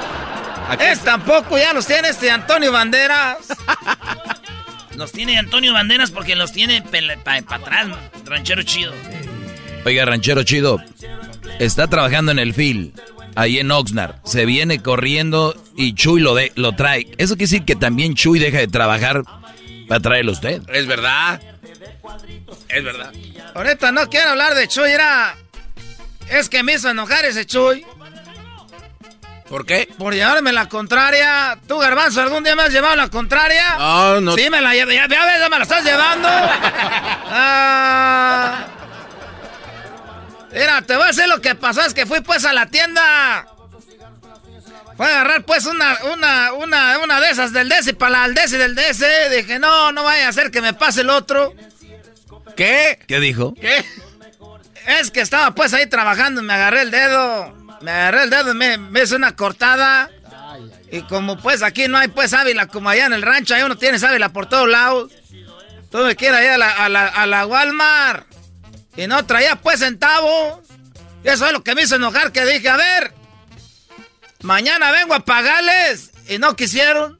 es 0.79 0.99
tampoco, 0.99 1.57
ya 1.57 1.73
los 1.73 1.85
tiene 1.85 2.09
este 2.09 2.31
Antonio 2.31 2.71
Banderas. 2.71 3.37
Los 4.95 5.13
tiene 5.13 5.37
Antonio 5.39 5.73
Banderas 5.73 6.11
porque 6.11 6.35
los 6.35 6.51
tiene 6.51 6.83
para 7.23 7.37
atrás, 7.37 7.87
ranchero 8.25 8.61
chido. 8.61 8.93
Oiga, 9.83 10.05
ranchero 10.05 10.43
chido, 10.43 10.79
está 11.59 11.87
trabajando 11.87 12.31
en 12.31 12.39
el 12.39 12.53
FIL, 12.53 12.93
ahí 13.35 13.57
en 13.57 13.71
Oxnard. 13.71 14.15
Se 14.25 14.45
viene 14.45 14.81
corriendo 14.83 15.55
y 15.75 15.95
Chuy 15.95 16.21
lo, 16.21 16.35
de, 16.35 16.51
lo 16.55 16.73
trae. 16.73 17.07
Eso 17.17 17.35
quiere 17.35 17.49
decir 17.49 17.65
que 17.65 17.75
también 17.75 18.13
Chuy 18.13 18.37
deja 18.37 18.59
de 18.59 18.67
trabajar 18.67 19.23
para 19.87 20.01
traerlo 20.01 20.33
a 20.33 20.35
usted. 20.35 20.61
Es 20.69 20.85
verdad. 20.85 21.41
Es 22.69 22.83
verdad. 22.83 23.11
Ahorita 23.55 23.91
no 23.91 24.07
quiero 24.09 24.31
hablar 24.31 24.53
de 24.55 24.67
Chuy, 24.67 24.91
era... 24.91 25.35
Es 26.29 26.47
que 26.47 26.63
me 26.63 26.73
hizo 26.75 26.89
enojar 26.89 27.25
ese 27.25 27.45
Chuy. 27.45 27.83
¿Por 29.51 29.65
qué? 29.65 29.89
Por 29.97 30.13
llevarme 30.13 30.53
la 30.53 30.69
contraria. 30.69 31.59
¿Tú, 31.67 31.77
Garbanzo, 31.77 32.21
algún 32.21 32.41
día 32.41 32.55
me 32.55 32.63
has 32.63 32.71
llevado 32.71 32.95
la 32.95 33.09
contraria? 33.09 33.75
No, 33.77 34.21
no. 34.21 34.33
Sí, 34.33 34.49
me 34.49 34.61
la 34.61 34.73
llevo. 34.73 34.91
Ya, 34.91 35.09
ya 35.09 35.25
ves, 35.25 35.39
ya 35.39 35.49
me 35.49 35.57
la 35.57 35.63
estás 35.63 35.83
llevando. 35.83 36.29
Ah. 37.33 38.65
Mira, 40.51 40.81
te 40.81 40.95
voy 40.95 41.03
a 41.03 41.07
decir 41.07 41.27
lo 41.27 41.39
que 41.39 41.55
pasó. 41.55 41.81
Es 41.81 41.93
que 41.93 42.05
fui 42.05 42.21
pues 42.21 42.45
a 42.45 42.53
la 42.53 42.65
tienda. 42.67 43.47
Fue 44.97 45.05
a 45.05 45.09
agarrar 45.09 45.43
pues 45.43 45.65
una, 45.65 45.97
una, 46.13 46.53
una, 46.53 46.97
una 46.99 47.19
de 47.21 47.29
esas 47.29 47.53
del 47.53 47.69
DC 47.69 47.93
para 47.93 48.11
la 48.11 48.23
del 48.27 48.35
DC 48.35 48.57
del 48.57 48.75
DC. 48.75 49.29
Dije, 49.35 49.59
no, 49.59 49.91
no 49.91 50.03
vaya 50.03 50.27
a 50.27 50.29
hacer 50.29 50.51
que 50.51 50.61
me 50.61 50.73
pase 50.73 51.01
el 51.01 51.09
otro. 51.09 51.53
¿Qué? 52.55 52.99
¿Qué 53.07 53.19
dijo? 53.19 53.53
¿Qué? 53.55 53.85
Es 54.99 55.11
que 55.11 55.21
estaba 55.21 55.51
pues 55.51 55.73
ahí 55.73 55.87
trabajando 55.87 56.41
y 56.41 56.45
me 56.45 56.53
agarré 56.53 56.81
el 56.83 56.91
dedo. 56.91 57.60
Me 57.81 57.91
agarré 57.91 58.23
el 58.23 58.29
dedo 58.29 58.51
y 58.51 58.55
me, 58.55 58.77
me 58.77 59.03
hice 59.03 59.15
una 59.15 59.35
cortada. 59.35 60.09
Y 60.91 61.01
como 61.03 61.37
pues 61.37 61.63
aquí 61.63 61.87
no 61.87 61.97
hay 61.97 62.09
pues 62.09 62.31
sábila 62.31 62.67
como 62.67 62.89
allá 62.89 63.05
en 63.05 63.13
el 63.13 63.21
rancho, 63.21 63.55
ahí 63.55 63.63
uno 63.63 63.77
tiene 63.77 63.97
sábila 63.97 64.29
por 64.29 64.47
todos 64.47 64.67
lados. 64.67 65.11
Tuve 65.89 66.15
que 66.15 66.27
ir 66.27 66.33
ahí 66.33 66.47
a 66.47 66.57
la, 66.57 66.71
a 66.71 66.89
la, 66.89 67.07
a 67.07 67.25
la 67.25 67.45
Walmart. 67.45 68.27
Y 68.95 69.07
no 69.07 69.25
traía 69.25 69.55
pues 69.55 69.79
centavos. 69.79 70.59
Y 71.23 71.29
eso 71.29 71.45
es 71.45 71.53
lo 71.53 71.63
que 71.63 71.75
me 71.75 71.83
hizo 71.83 71.95
enojar, 71.95 72.31
que 72.31 72.45
dije, 72.45 72.67
a 72.67 72.77
ver, 72.77 73.13
mañana 74.41 74.91
vengo 74.91 75.13
a 75.13 75.19
pagarles. 75.21 76.11
Y 76.27 76.37
no 76.39 76.55
quisieron. 76.55 77.19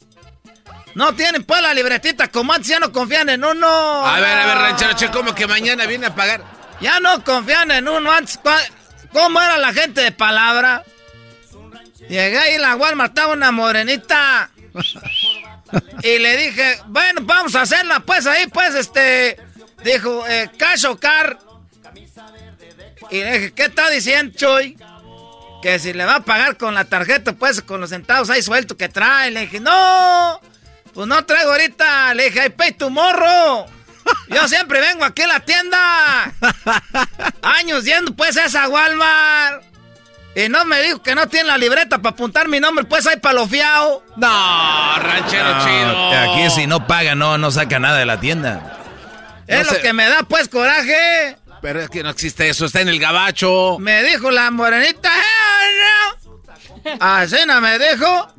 No 0.96 1.16
tienen 1.16 1.44
pues 1.44 1.62
la 1.62 1.74
libretita, 1.74 2.30
como 2.30 2.52
antes 2.52 2.68
ya 2.68 2.80
no 2.80 2.92
confían 2.92 3.30
en 3.30 3.44
uno. 3.46 3.68
A 4.06 4.20
ver, 4.20 4.38
a 4.38 4.46
ver, 4.46 4.58
ranchero 4.58 4.94
chido, 4.94 5.12
¿cómo 5.12 5.34
que 5.34 5.48
mañana 5.48 5.86
viene 5.86 6.08
a 6.08 6.16
pagar? 6.16 6.44
Ya 6.82 7.00
no 7.00 7.24
confían 7.24 7.72
en 7.72 7.88
uno 7.88 8.12
antes. 8.12 8.40
¿Cómo 9.14 9.42
era 9.42 9.58
la 9.58 9.74
gente 9.74 10.02
de 10.02 10.12
palabra? 10.12 10.84
Llegué 12.08 12.38
ahí 12.38 12.56
en 12.56 12.62
la 12.62 12.76
Walmart, 12.76 13.12
estaba 13.12 13.34
una 13.34 13.52
morenita. 13.52 14.50
Y 16.04 16.20
le 16.20 16.38
dije, 16.38 16.80
bueno, 16.88 17.22
vamos 17.24 17.56
a 17.56 17.62
hacerla, 17.62 18.02
pues 18.02 18.26
ahí, 18.28 18.48
pues, 18.48 18.76
este. 18.76 19.38
Dijo, 19.84 20.26
eh, 20.28 20.52
car. 21.00 21.40
Y 23.10 23.20
le 23.20 23.32
dije, 23.34 23.54
¿qué 23.54 23.64
está 23.64 23.90
diciendo, 23.90 24.34
Choy? 24.38 24.78
Que 25.62 25.80
si 25.80 25.94
le 25.94 26.06
va 26.06 26.16
a 26.16 26.26
pagar 26.26 26.58
con 26.58 26.74
la 26.74 26.86
tarjeta, 26.86 27.34
pues, 27.34 27.62
con 27.62 27.82
los 27.82 27.90
centavos 27.92 28.30
ahí 28.30 28.42
suelto 28.42 28.78
que 28.78 28.90
trae. 28.90 29.32
Le 29.32 29.42
dije, 29.42 29.60
no, 29.60 30.42
pues 30.94 31.08
no 31.08 31.24
traigo 31.26 31.52
ahorita. 31.52 32.14
Le 32.14 32.26
dije, 32.30 32.48
I 32.48 32.50
pay 32.50 32.72
tu 32.74 32.90
morro. 32.90 33.66
Yo 34.30 34.48
siempre 34.48 34.80
vengo 34.80 35.04
aquí 35.04 35.22
a 35.24 35.28
la 35.28 35.40
tienda. 35.42 36.32
Años 37.42 37.84
yendo 37.84 38.14
pues 38.16 38.38
a 38.38 38.46
esa 38.46 38.68
Walmart. 38.68 39.64
Y 40.34 40.48
no 40.48 40.64
me 40.64 40.82
dijo 40.82 41.02
que 41.04 41.14
no 41.14 41.28
tiene 41.28 41.48
la 41.48 41.58
libreta 41.58 41.98
para 41.98 42.14
apuntar 42.14 42.48
mi 42.48 42.60
nombre, 42.62 42.86
pues 42.86 43.06
ahí 43.06 43.18
para 43.18 43.34
lo 43.34 43.48
fiao. 43.48 44.02
No, 44.16 44.96
ranchero 45.00 45.54
No, 45.56 45.66
chido. 45.66 46.12
Aquí 46.34 46.50
si 46.56 46.68
no 46.68 46.88
paga, 46.88 47.16
no, 47.16 47.38
no 47.38 47.52
saca 47.52 47.80
nada 47.80 47.98
de 48.00 48.06
la 48.06 48.20
tienda. 48.22 48.78
Es 49.46 49.58
No 49.60 49.64
lo 49.66 49.70
sé. 49.72 49.82
que 49.82 49.92
me 49.94 50.08
da 50.08 50.24
pues 50.24 50.48
coraje. 50.48 51.36
Pero 51.62 51.82
es 51.82 51.90
que 51.90 52.02
no 52.02 52.10
existe 52.10 52.48
eso, 52.48 52.66
está 52.66 52.80
en 52.80 52.88
el 52.88 53.00
gabacho. 53.00 53.78
Me 53.80 54.04
dijo 54.04 54.32
la 54.32 54.50
morenita. 54.52 55.10
"Eh, 55.10 56.22
no". 56.86 56.98
Así 57.02 57.36
no 57.46 57.60
me 57.60 57.78
dijo. 57.78 58.34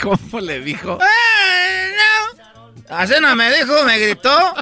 ¿Cómo 0.00 0.40
le 0.40 0.60
dijo? 0.60 0.96
"Eh, 1.02 1.92
no". 1.96 2.42
Así 2.88 3.14
no 3.20 3.34
me 3.36 3.52
dijo, 3.52 3.84
me 3.84 3.98
gritó. 3.98 4.54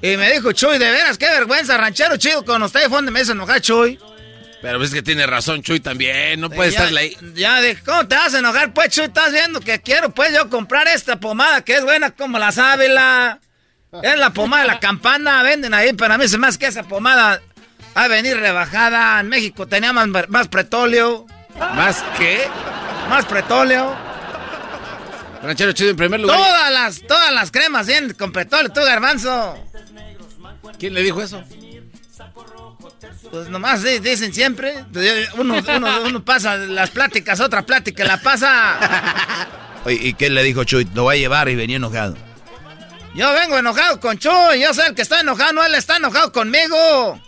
Y 0.00 0.16
me 0.16 0.32
dijo, 0.32 0.52
Chuy, 0.52 0.78
de 0.78 0.90
veras, 0.90 1.16
qué 1.16 1.26
vergüenza, 1.26 1.76
ranchero 1.76 2.16
chido 2.16 2.44
con 2.44 2.62
usted. 2.62 2.82
Fue 2.88 2.98
donde 2.98 3.12
me 3.12 3.20
hizo 3.20 3.32
enojar, 3.32 3.60
Chuy. 3.60 3.98
Pero 4.60 4.82
es 4.82 4.92
que 4.92 5.02
tiene 5.02 5.26
razón, 5.26 5.62
Chuy, 5.62 5.80
también. 5.80 6.40
No 6.40 6.50
puede 6.50 6.70
estar 6.70 6.86
ahí. 6.96 7.16
Ya 7.34 7.60
dije, 7.60 7.82
¿cómo 7.84 8.06
te 8.06 8.14
vas 8.14 8.34
a 8.34 8.38
enojar, 8.38 8.72
pues, 8.72 8.90
Chuy? 8.90 9.04
Estás 9.04 9.32
viendo 9.32 9.60
que 9.60 9.80
quiero, 9.80 10.10
pues, 10.10 10.32
yo 10.32 10.48
comprar 10.50 10.88
esta 10.88 11.18
pomada 11.20 11.62
que 11.62 11.76
es 11.76 11.84
buena 11.84 12.10
como 12.10 12.38
la 12.38 12.52
sábila. 12.52 13.40
Es 14.02 14.18
la 14.18 14.30
pomada 14.30 14.62
de 14.62 14.68
la 14.68 14.80
campana, 14.80 15.42
venden 15.42 15.74
ahí, 15.74 15.92
pero 15.92 16.14
a 16.14 16.18
mí 16.18 16.26
se 16.26 16.38
me 16.38 16.46
hace 16.46 16.58
que 16.58 16.66
esa 16.66 16.84
pomada 16.84 17.42
va 17.96 18.04
a 18.04 18.08
venir 18.08 18.36
rebajada. 18.38 19.20
En 19.20 19.28
México 19.28 19.66
tenía 19.66 19.92
más, 19.92 20.08
más 20.28 20.48
pretóleo. 20.48 21.26
¿Más 21.58 22.02
qué? 22.16 22.48
Más 23.08 23.24
pretóleo. 23.26 23.94
Ranchero 25.42 25.72
chido, 25.72 25.90
en 25.90 25.96
primer 25.96 26.20
lugar. 26.20 26.36
Todas 26.38 26.72
las, 26.72 27.00
todas 27.06 27.32
las 27.32 27.50
cremas 27.50 27.86
vienen 27.86 28.12
con 28.14 28.32
pretóleo, 28.32 28.70
tú, 28.72 28.80
garbanzo. 28.80 29.58
¿Quién 30.78 30.94
le 30.94 31.02
dijo 31.02 31.20
eso? 31.22 31.42
Pues 33.30 33.48
nomás 33.48 33.82
di- 33.82 33.98
dicen 33.98 34.32
siempre. 34.32 34.84
Uno, 35.38 35.56
uno, 35.76 36.02
uno 36.02 36.24
pasa 36.24 36.56
las 36.56 36.90
pláticas, 36.90 37.40
otra 37.40 37.62
plática 37.62 38.04
la 38.04 38.18
pasa. 38.20 39.48
Oye, 39.84 39.98
¿y 40.00 40.14
qué 40.14 40.30
le 40.30 40.42
dijo 40.44 40.64
Chuy? 40.64 40.86
Lo 40.94 41.04
va 41.06 41.12
a 41.12 41.16
llevar 41.16 41.48
y 41.48 41.56
venía 41.56 41.76
enojado. 41.76 42.16
Yo 43.14 43.32
vengo 43.34 43.58
enojado 43.58 43.98
con 44.00 44.18
Chuy, 44.18 44.60
yo 44.60 44.72
soy 44.72 44.86
el 44.88 44.94
que 44.94 45.02
está 45.02 45.20
enojado, 45.20 45.52
no 45.54 45.64
él 45.64 45.74
está 45.74 45.96
enojado 45.96 46.30
conmigo. 46.32 47.20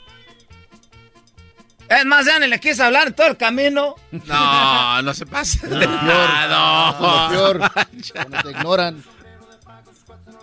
Es 1.89 2.05
más, 2.07 2.25
ya 2.27 2.39
ni 2.39 2.47
le 2.47 2.59
quise 2.61 2.83
hablar 2.83 3.13
todo 3.13 3.29
el 3.29 3.37
camino. 3.37 3.95
No, 4.11 5.03
no 5.03 5.15
se 5.15 5.27
pasa. 5.27 5.67
No. 5.67 6.97
Lo 7.01 7.29
peor, 7.31 7.71
cuando 8.13 8.43
te 8.43 8.51
ignoran. 8.51 9.05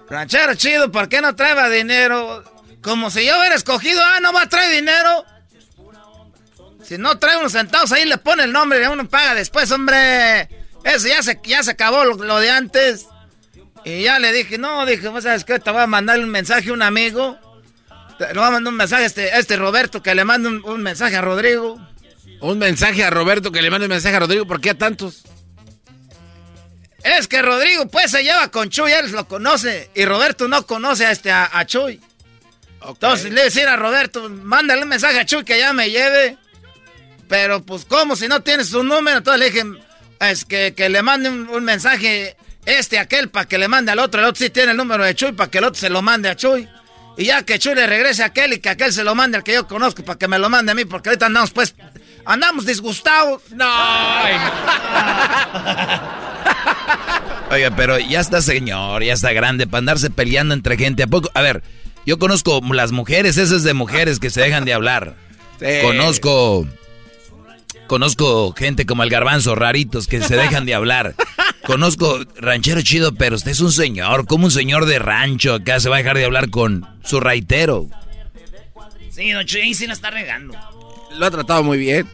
Ranchero 0.09 0.55
chido, 0.55 0.91
¿por 0.91 1.07
qué 1.07 1.21
no 1.21 1.35
traeba 1.35 1.69
dinero? 1.69 2.43
Como 2.81 3.09
si 3.09 3.25
yo 3.25 3.37
hubiera 3.39 3.55
escogido, 3.55 4.01
ah, 4.03 4.19
no 4.21 4.33
va 4.33 4.43
a 4.43 4.49
traer 4.49 4.75
dinero. 4.75 5.25
Si 6.83 6.97
no 6.97 7.17
trae 7.17 7.37
unos 7.37 7.53
centavos, 7.53 7.91
ahí 7.91 8.05
le 8.05 8.17
pone 8.17 8.43
el 8.43 8.51
nombre 8.51 8.83
y 8.83 8.87
uno 8.87 9.07
paga 9.07 9.33
después, 9.35 9.71
hombre. 9.71 10.49
Eso 10.83 11.07
ya 11.07 11.21
se, 11.23 11.39
ya 11.43 11.63
se 11.63 11.71
acabó 11.71 12.03
lo, 12.03 12.15
lo 12.15 12.39
de 12.39 12.49
antes. 12.49 13.07
Y 13.85 14.03
ya 14.03 14.19
le 14.19 14.31
dije, 14.33 14.57
no, 14.57 14.85
dije, 14.85 15.07
¿vos 15.07 15.23
sabes 15.23 15.45
qué? 15.45 15.59
Te 15.59 15.71
voy 15.71 15.81
a 15.81 15.87
mandar 15.87 16.19
un 16.19 16.29
mensaje 16.29 16.69
a 16.69 16.73
un 16.73 16.81
amigo. 16.81 17.37
Le 18.27 18.39
voy 18.39 18.47
a 18.47 18.51
mandar 18.51 18.71
un 18.71 18.77
mensaje 18.77 19.03
a 19.03 19.05
este, 19.07 19.31
a 19.31 19.39
este 19.39 19.55
Roberto, 19.55 20.01
que 20.01 20.13
le 20.15 20.23
mande 20.23 20.49
un, 20.49 20.63
un 20.63 20.81
mensaje 20.81 21.15
a 21.15 21.21
Rodrigo. 21.21 21.79
Un 22.39 22.57
mensaje 22.57 23.03
a 23.03 23.09
Roberto 23.09 23.51
que 23.51 23.61
le 23.61 23.69
mande 23.69 23.85
un 23.85 23.91
mensaje 23.91 24.15
a 24.15 24.19
Rodrigo. 24.19 24.45
¿Por 24.45 24.61
qué 24.61 24.71
a 24.71 24.77
tantos? 24.77 25.23
Es 27.03 27.27
que 27.27 27.41
Rodrigo, 27.41 27.87
pues, 27.87 28.11
se 28.11 28.23
lleva 28.23 28.49
con 28.49 28.69
Chuy, 28.69 28.91
él 28.91 29.11
lo 29.11 29.27
conoce. 29.27 29.89
Y 29.95 30.05
Roberto 30.05 30.47
no 30.47 30.65
conoce 30.65 31.05
a, 31.05 31.11
este, 31.11 31.31
a, 31.31 31.49
a 31.51 31.65
Chuy. 31.65 31.99
Entonces 32.87 33.25
le 33.25 33.31
voy 33.31 33.41
a 33.41 33.45
decir 33.45 33.67
a 33.67 33.75
Roberto, 33.75 34.29
mándale 34.29 34.83
un 34.83 34.89
mensaje 34.89 35.19
a 35.19 35.25
Chuy 35.25 35.43
que 35.43 35.57
ya 35.59 35.73
me 35.73 35.89
lleve. 35.89 36.37
Pero, 37.27 37.63
pues, 37.63 37.85
¿cómo? 37.85 38.15
Si 38.15 38.27
no 38.27 38.41
tienes 38.41 38.69
su 38.69 38.83
número. 38.83 39.19
Entonces 39.19 39.39
le 39.39 39.51
dije, 39.51 39.79
es 40.19 40.45
que, 40.45 40.73
que 40.75 40.89
le 40.89 41.01
mande 41.01 41.29
un, 41.29 41.47
un 41.49 41.63
mensaje 41.63 42.35
este, 42.65 42.99
aquel, 42.99 43.29
para 43.29 43.47
que 43.47 43.57
le 43.57 43.67
mande 43.67 43.91
al 43.91 43.99
otro. 43.99 44.21
El 44.21 44.27
otro 44.27 44.43
sí 44.43 44.49
tiene 44.49 44.71
el 44.71 44.77
número 44.77 45.03
de 45.03 45.15
Chuy, 45.15 45.31
para 45.31 45.49
que 45.49 45.59
el 45.59 45.63
otro 45.63 45.79
se 45.79 45.89
lo 45.89 46.01
mande 46.01 46.29
a 46.29 46.35
Chuy. 46.35 46.67
Y 47.17 47.25
ya 47.25 47.43
que 47.43 47.59
Chuy 47.59 47.75
le 47.75 47.87
regrese 47.87 48.23
a 48.23 48.27
aquel 48.27 48.53
y 48.53 48.59
que 48.59 48.69
aquel 48.69 48.93
se 48.93 49.03
lo 49.03 49.15
mande 49.15 49.37
al 49.37 49.43
que 49.43 49.53
yo 49.53 49.67
conozco, 49.67 50.03
para 50.03 50.17
que 50.17 50.27
me 50.27 50.39
lo 50.39 50.49
mande 50.49 50.71
a 50.71 50.75
mí, 50.75 50.85
porque 50.85 51.09
ahorita 51.09 51.25
andamos, 51.27 51.51
pues, 51.51 51.75
andamos 52.25 52.65
disgustados. 52.65 53.41
No. 53.51 53.65
Oiga, 57.51 57.75
pero 57.75 57.99
ya 57.99 58.21
está 58.21 58.41
señor, 58.41 59.03
ya 59.03 59.13
está 59.13 59.33
grande 59.33 59.67
para 59.67 59.79
andarse 59.79 60.09
peleando 60.09 60.53
entre 60.53 60.77
gente. 60.77 61.03
¿A 61.03 61.07
poco? 61.07 61.29
A 61.33 61.41
ver, 61.41 61.63
yo 62.05 62.17
conozco 62.17 62.61
las 62.71 62.91
mujeres, 62.91 63.37
esas 63.37 63.63
de 63.63 63.73
mujeres 63.73 64.19
que 64.19 64.29
se 64.29 64.41
dejan 64.41 64.63
de 64.65 64.73
hablar. 64.73 65.15
Conozco. 65.83 66.65
Conozco 67.91 68.53
gente 68.53 68.85
como 68.85 69.03
el 69.03 69.09
garbanzo, 69.09 69.53
raritos, 69.53 70.07
que 70.07 70.21
se 70.21 70.37
dejan 70.37 70.65
de 70.65 70.73
hablar. 70.73 71.13
Conozco 71.65 72.19
ranchero 72.37 72.81
chido, 72.81 73.13
pero 73.15 73.35
usted 73.35 73.51
es 73.51 73.59
un 73.59 73.73
señor, 73.73 74.27
como 74.27 74.45
un 74.45 74.51
señor 74.51 74.85
de 74.85 74.97
rancho 74.97 75.55
acá 75.55 75.77
se 75.81 75.89
va 75.89 75.97
a 75.97 75.97
dejar 75.97 76.15
de 76.15 76.23
hablar 76.23 76.49
con 76.49 76.87
su 77.03 77.19
raitero. 77.19 77.89
Sí, 79.09 79.31
don 79.31 79.45
Chuy, 79.45 79.73
sí 79.73 79.87
la 79.87 79.93
está 79.93 80.09
regando. 80.09 80.57
Lo 81.17 81.25
ha 81.25 81.31
tratado 81.31 81.63
muy 81.63 81.79
bien. 81.79 82.09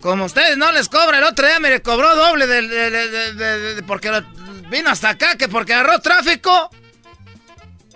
Como 0.00 0.26
ustedes 0.26 0.58
no 0.58 0.70
les 0.70 0.90
cobra, 0.90 1.16
el 1.16 1.24
otro 1.24 1.46
día 1.46 1.58
me 1.58 1.70
le 1.70 1.80
cobró 1.80 2.14
doble 2.16 2.46
de, 2.46 3.82
porque 3.86 4.10
vino 4.70 4.90
hasta 4.90 5.08
acá, 5.08 5.38
que 5.38 5.48
porque 5.48 5.72
agarró 5.72 6.00
tráfico. 6.00 6.68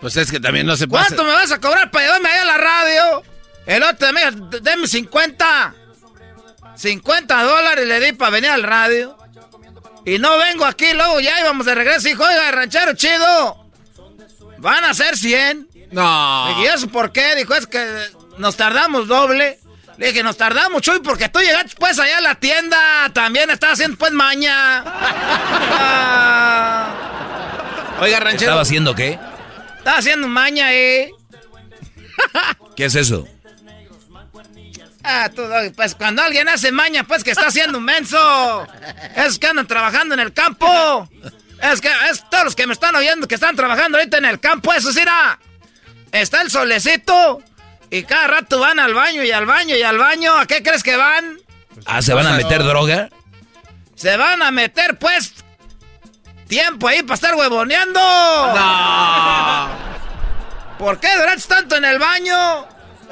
Pues 0.01 0.17
es 0.17 0.31
que 0.31 0.41
también 0.41 0.65
no 0.65 0.77
se 0.77 0.89
puede. 0.89 1.05
¿Cuánto 1.05 1.25
me 1.25 1.33
vas 1.33 1.53
a 1.53 1.61
cobrar 1.61 1.91
para 1.91 2.07
llevarme 2.07 2.31
ahí 2.31 2.39
a 2.39 2.45
la 2.47 2.57
radio? 2.57 3.32
El 3.67 3.83
otro 3.83 4.13
día, 4.13 4.31
deme 4.61 4.87
50. 4.87 5.75
50 6.75 7.43
dólares 7.43 7.87
le 7.87 8.01
di 8.01 8.13
para 8.13 8.31
venir 8.31 8.51
al 8.51 8.63
radio. 8.63 9.17
Y 10.05 10.19
no 10.19 10.37
vengo 10.39 10.65
aquí, 10.65 10.93
luego 10.95 11.21
ya 11.21 11.41
íbamos 11.41 11.67
de 11.67 11.75
regreso. 11.75 12.09
Y 12.09 12.13
oiga, 12.13 12.51
ranchero 12.51 12.95
chido. 12.95 13.65
Van 14.59 14.85
a 14.85 14.95
ser 14.95 15.17
100. 15.17 15.69
No. 15.93 16.63
¿Y 16.63 16.67
eso 16.67 16.89
por 16.89 17.13
qué? 17.13 17.37
Dijo, 17.37 17.55
es 17.55 17.67
que 17.67 17.87
nos 18.39 18.57
tardamos 18.57 19.07
doble. 19.07 19.61
Le 19.99 20.09
dije, 20.09 20.23
nos 20.23 20.37
tardamos, 20.37 20.83
Chuy, 20.83 21.01
porque 21.01 21.29
tú 21.29 21.39
llegaste 21.41 21.75
pues 21.79 21.99
allá 21.99 22.19
a 22.19 22.23
la 22.23 22.35
tienda. 22.35 23.11
También 23.13 23.51
estás 23.51 23.75
haciendo 23.75 23.97
pues 23.99 24.13
maña. 24.13 24.83
Oiga, 28.01 28.19
ranchero. 28.19 28.51
¿Estaba 28.51 28.63
haciendo 28.63 28.95
qué? 28.95 29.19
Estaba 29.79 29.99
haciendo 29.99 30.27
maña, 30.29 30.73
eh. 30.73 31.11
¿Qué 32.77 32.87
es 32.87 32.95
eso? 32.95 33.29
Ah, 35.05 35.29
tú, 35.35 35.43
pues 35.75 35.95
cuando 35.95 36.23
alguien 36.23 36.49
hace 36.49 36.71
maña, 36.71 37.05
pues 37.05 37.25
que 37.25 37.31
está 37.33 37.49
haciendo 37.49 37.79
un 37.79 37.85
menso. 37.85 38.67
Es 39.17 39.39
que 39.39 39.49
andan 39.49 39.67
trabajando 39.67 40.15
en 40.15 40.21
el 40.21 40.33
campo. 40.33 41.09
Es 41.61 41.81
que 41.81 41.91
es 42.11 42.29
todos 42.31 42.45
los 42.45 42.57
que 42.57 42.67
me 42.67 42.73
están 42.73 42.95
oyendo 42.95 43.29
que 43.29 43.35
están 43.35 43.57
trabajando 43.57 43.99
ahorita 43.99 44.19
en 44.19 44.25
el 44.25 44.41
campo, 44.41 44.73
eso 44.73 44.93
sí, 44.93 45.03
Está 46.11 46.43
el 46.43 46.51
solecito 46.51 47.43
y 47.91 48.03
cada 48.05 48.27
rato 48.27 48.59
van 48.59 48.81
al 48.81 48.95
baño 48.95 49.23
y 49.23 49.31
al 49.31 49.47
baño 49.47 49.77
y 49.77 49.83
al 49.83 49.99
baño. 49.99 50.37
¿A 50.37 50.47
qué 50.47 50.63
crees 50.63 50.83
que 50.83 50.97
van? 50.97 51.39
Ah, 51.87 52.03
¿se 52.03 52.15
van 52.15 52.27
a 52.27 52.33
meter 52.33 52.63
droga? 52.63 53.09
Se 53.95 54.17
van 54.17 54.43
a 54.43 54.51
meter, 54.51 54.99
pues, 54.99 55.33
tiempo 56.49 56.89
ahí 56.89 57.03
para 57.03 57.15
estar 57.15 57.35
huevoneando. 57.35 58.01
No. 58.01 59.69
¿Por 60.79 60.99
qué 60.99 61.09
duraste 61.17 61.49
tanto 61.49 61.77
en 61.77 61.85
el 61.85 61.99
baño? 61.99 62.67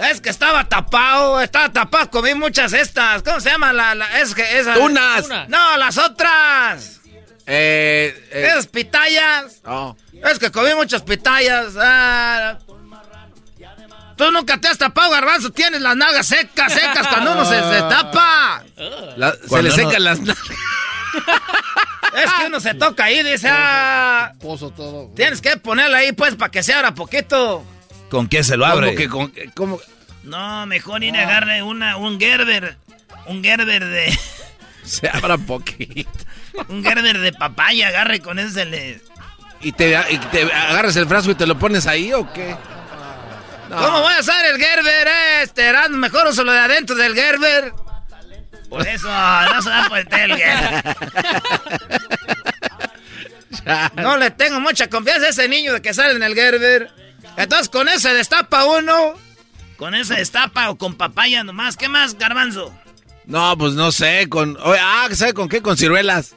Es 0.09 0.21
que 0.21 0.31
estaba 0.31 0.65
tapado, 0.69 1.41
estaba 1.41 1.73
tapado, 1.73 2.11
comí 2.11 2.35
muchas 2.35 2.73
estas. 2.73 3.23
¿Cómo 3.23 3.41
se 3.41 3.51
llama 3.51 3.73
la, 3.73 4.21
es 4.21 4.35
que 4.35 4.59
esas? 4.59 4.79
Tunas. 4.79 5.29
No, 5.49 5.77
las 5.77 5.99
otras. 5.99 7.01
Eh, 7.47 8.29
eh. 8.31 8.47
Esas 8.49 8.67
pitayas. 8.67 9.61
Oh. 9.65 9.97
Es 10.13 10.39
que 10.39 10.51
comí 10.51 10.75
muchas 10.75 11.03
pitayas. 11.03 11.75
Ah. 11.79 12.59
Tú 14.17 14.31
nunca 14.31 14.59
te 14.59 14.69
has 14.69 14.79
tapado, 14.79 15.11
garbanzo. 15.11 15.51
Tienes 15.51 15.81
las 15.81 15.97
nalgas 15.97 16.27
secas, 16.27 16.73
secas 16.73 17.07
cuando 17.09 17.33
uno 17.33 17.45
se, 17.45 17.57
tapa. 17.59 18.63
se 19.49 19.63
le 19.63 19.71
secan 19.71 20.05
las 20.05 20.21
nalgas. 20.21 20.47
Es 22.15 22.33
que 22.33 22.47
uno 22.47 22.61
se 22.61 22.75
toca 22.75 23.05
ahí, 23.05 23.23
dice, 23.23 23.49
ah, 23.51 24.33
todo. 24.41 25.13
Tienes 25.15 25.41
que 25.41 25.57
ponerla 25.57 25.99
ahí, 25.99 26.13
pues, 26.13 26.35
para 26.35 26.51
que 26.51 26.63
se 26.63 26.73
abra 26.75 26.95
poquito. 26.95 27.65
¿Con 28.11 28.29
qué 28.29 28.43
se 28.45 28.57
lo 28.57 28.67
abre? 28.67 29.09
¿Cómo 29.09 29.33
que 29.33 29.51
con, 29.51 29.79
No, 30.25 30.67
mejor 30.67 31.03
ir 31.05 31.17
a 31.17 31.23
agarre 31.23 31.63
una, 31.63 31.97
un 31.97 32.19
Gerber. 32.19 32.77
Un 33.27 33.43
Gerber 33.43 33.85
de. 33.85 34.19
Se 34.85 35.09
abra 35.09 35.39
poquito. 35.39 36.11
un 36.69 36.83
Gerber 36.83 37.19
de 37.19 37.33
papaya, 37.33 37.89
agarre 37.89 38.21
con 38.21 38.39
ese 38.39 38.65
le. 38.65 39.01
¿Y 39.61 39.73
te, 39.73 39.97
¿Y 40.11 40.19
te 40.19 40.43
agarras 40.53 40.97
el 40.97 41.07
frasco 41.07 41.31
y 41.31 41.35
te 41.35 41.47
lo 41.47 41.59
pones 41.59 41.87
ahí 41.87 42.13
o 42.13 42.31
qué? 42.33 42.57
¿Cómo 43.69 44.01
voy 44.01 44.15
a 44.15 44.21
usar 44.21 44.45
el 44.47 44.59
Gerber 44.61 45.09
este? 45.43 45.69
Era 45.69 45.89
mejor 45.89 46.27
uso 46.27 46.43
lo 46.43 46.53
de 46.53 46.59
adentro 46.59 46.97
del 46.97 47.15
Gerber. 47.15 47.73
Por 48.69 48.87
eso 48.87 49.09
no 49.09 49.63
se 49.63 49.71
da 49.71 49.87
por 49.89 49.99
el 49.99 50.09
Gerber. 50.09 50.97
no 53.97 54.17
le 54.17 54.31
tengo 54.33 54.59
mucha 54.59 54.89
confianza 54.89 55.27
a 55.27 55.31
ese 55.31 55.49
niño 55.49 55.75
de 55.75 55.83
que 55.83 55.95
sale 55.95 56.15
en 56.15 56.23
el 56.23 56.35
Gerber. 56.35 57.00
Entonces 57.37 57.69
con 57.69 57.89
ese 57.89 58.13
destapa 58.15 58.65
uno. 58.65 59.15
Con 59.77 59.95
ese 59.95 60.15
destapa 60.15 60.71
o 60.71 60.77
con 60.77 60.95
papaya 60.95 61.43
nomás. 61.43 61.77
¿Qué 61.77 61.89
más, 61.89 62.19
garbanzo? 62.19 62.73
No, 63.25 63.57
pues 63.57 63.75
no 63.75 63.93
sé, 63.93 64.29
con... 64.29 64.59
ah, 64.63 65.09
¿sabe 65.15 65.35
con 65.35 65.49
qué? 65.49 65.63
Con 65.63 65.77
ciruelas. 65.77 66.35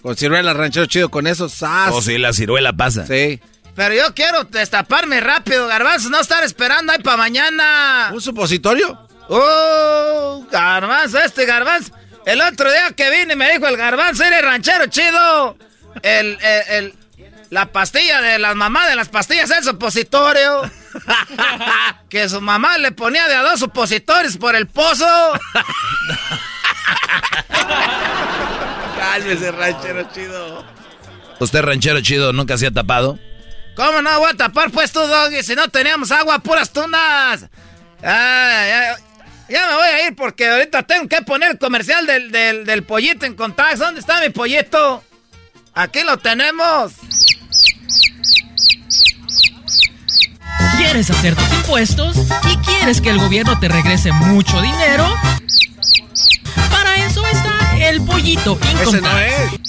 Con 0.00 0.16
ciruelas, 0.16 0.56
ranchero 0.56 0.86
chido, 0.86 1.08
con 1.08 1.26
esos 1.26 1.52
sas. 1.52 1.90
Oh, 1.92 2.00
sí, 2.00 2.18
la 2.18 2.32
ciruela 2.32 2.72
pasa. 2.72 3.06
Sí. 3.06 3.40
Pero 3.74 3.94
yo 3.94 4.14
quiero 4.14 4.44
destaparme 4.44 5.20
rápido, 5.20 5.66
garbanzo, 5.66 6.08
no 6.08 6.20
estar 6.20 6.44
esperando 6.44 6.92
ahí 6.92 7.00
para 7.00 7.16
mañana. 7.16 8.10
¿Un 8.12 8.20
supositorio? 8.20 8.98
¡Oh! 9.28 10.46
Garbanzo, 10.50 11.18
este 11.18 11.44
garbanzo. 11.44 11.92
El 12.24 12.40
otro 12.40 12.70
día 12.70 12.92
que 12.92 13.10
vine 13.10 13.36
me 13.36 13.52
dijo 13.52 13.66
el 13.66 13.76
garbanzo, 13.76 14.24
eres 14.24 14.42
ranchero 14.42 14.86
chido. 14.86 15.58
El, 16.02 16.38
el, 16.40 16.62
el 16.68 16.94
la 17.50 17.66
pastilla 17.72 18.20
de 18.20 18.38
las 18.38 18.54
mamás 18.56 18.88
de 18.88 18.96
las 18.96 19.08
pastillas 19.08 19.50
el 19.50 19.64
supositorio. 19.64 20.70
que 22.08 22.28
su 22.28 22.40
mamá 22.40 22.78
le 22.78 22.92
ponía 22.92 23.28
de 23.28 23.34
a 23.34 23.42
dos 23.42 23.60
supositorios 23.60 24.36
por 24.36 24.56
el 24.56 24.66
pozo. 24.66 25.06
Cálmese, 28.98 29.52
ranchero 29.52 30.08
chido. 30.12 30.64
¿Usted, 31.38 31.62
ranchero 31.62 32.00
chido, 32.00 32.32
nunca 32.32 32.56
se 32.56 32.66
ha 32.66 32.70
tapado? 32.70 33.18
¿Cómo 33.74 34.00
no 34.00 34.18
voy 34.18 34.30
a 34.30 34.36
tapar, 34.36 34.70
pues 34.70 34.90
tú, 34.90 35.00
Doggy? 35.00 35.42
Si 35.42 35.54
no 35.54 35.68
teníamos 35.68 36.10
agua, 36.10 36.38
puras 36.38 36.72
tunas. 36.72 37.46
ya, 38.02 38.96
me 39.48 39.74
voy 39.74 39.86
a 39.86 40.06
ir 40.08 40.16
porque 40.16 40.48
ahorita 40.48 40.84
tengo 40.84 41.08
que 41.08 41.20
poner 41.22 41.50
el 41.52 41.58
comercial 41.58 42.06
del, 42.06 42.30
del, 42.32 42.64
del 42.64 42.84
pollito 42.84 43.26
en 43.26 43.34
contacto. 43.34 43.84
¿Dónde 43.84 44.00
está 44.00 44.20
mi 44.22 44.30
pollito? 44.30 45.04
Aquí 45.76 46.00
lo 46.06 46.16
tenemos. 46.16 46.94
¿Quieres 50.78 51.10
hacer 51.10 51.36
tus 51.36 51.52
impuestos 51.52 52.16
y 52.50 52.56
quieres 52.64 53.02
que 53.02 53.10
el 53.10 53.18
gobierno 53.18 53.58
te 53.60 53.68
regrese 53.68 54.10
mucho 54.10 54.62
dinero? 54.62 55.06
Para 56.70 56.96
eso 56.96 57.22
está 57.26 57.76
el 57.78 58.00
pollito 58.00 58.58
Income 58.72 59.00
Tax. 59.02 59.60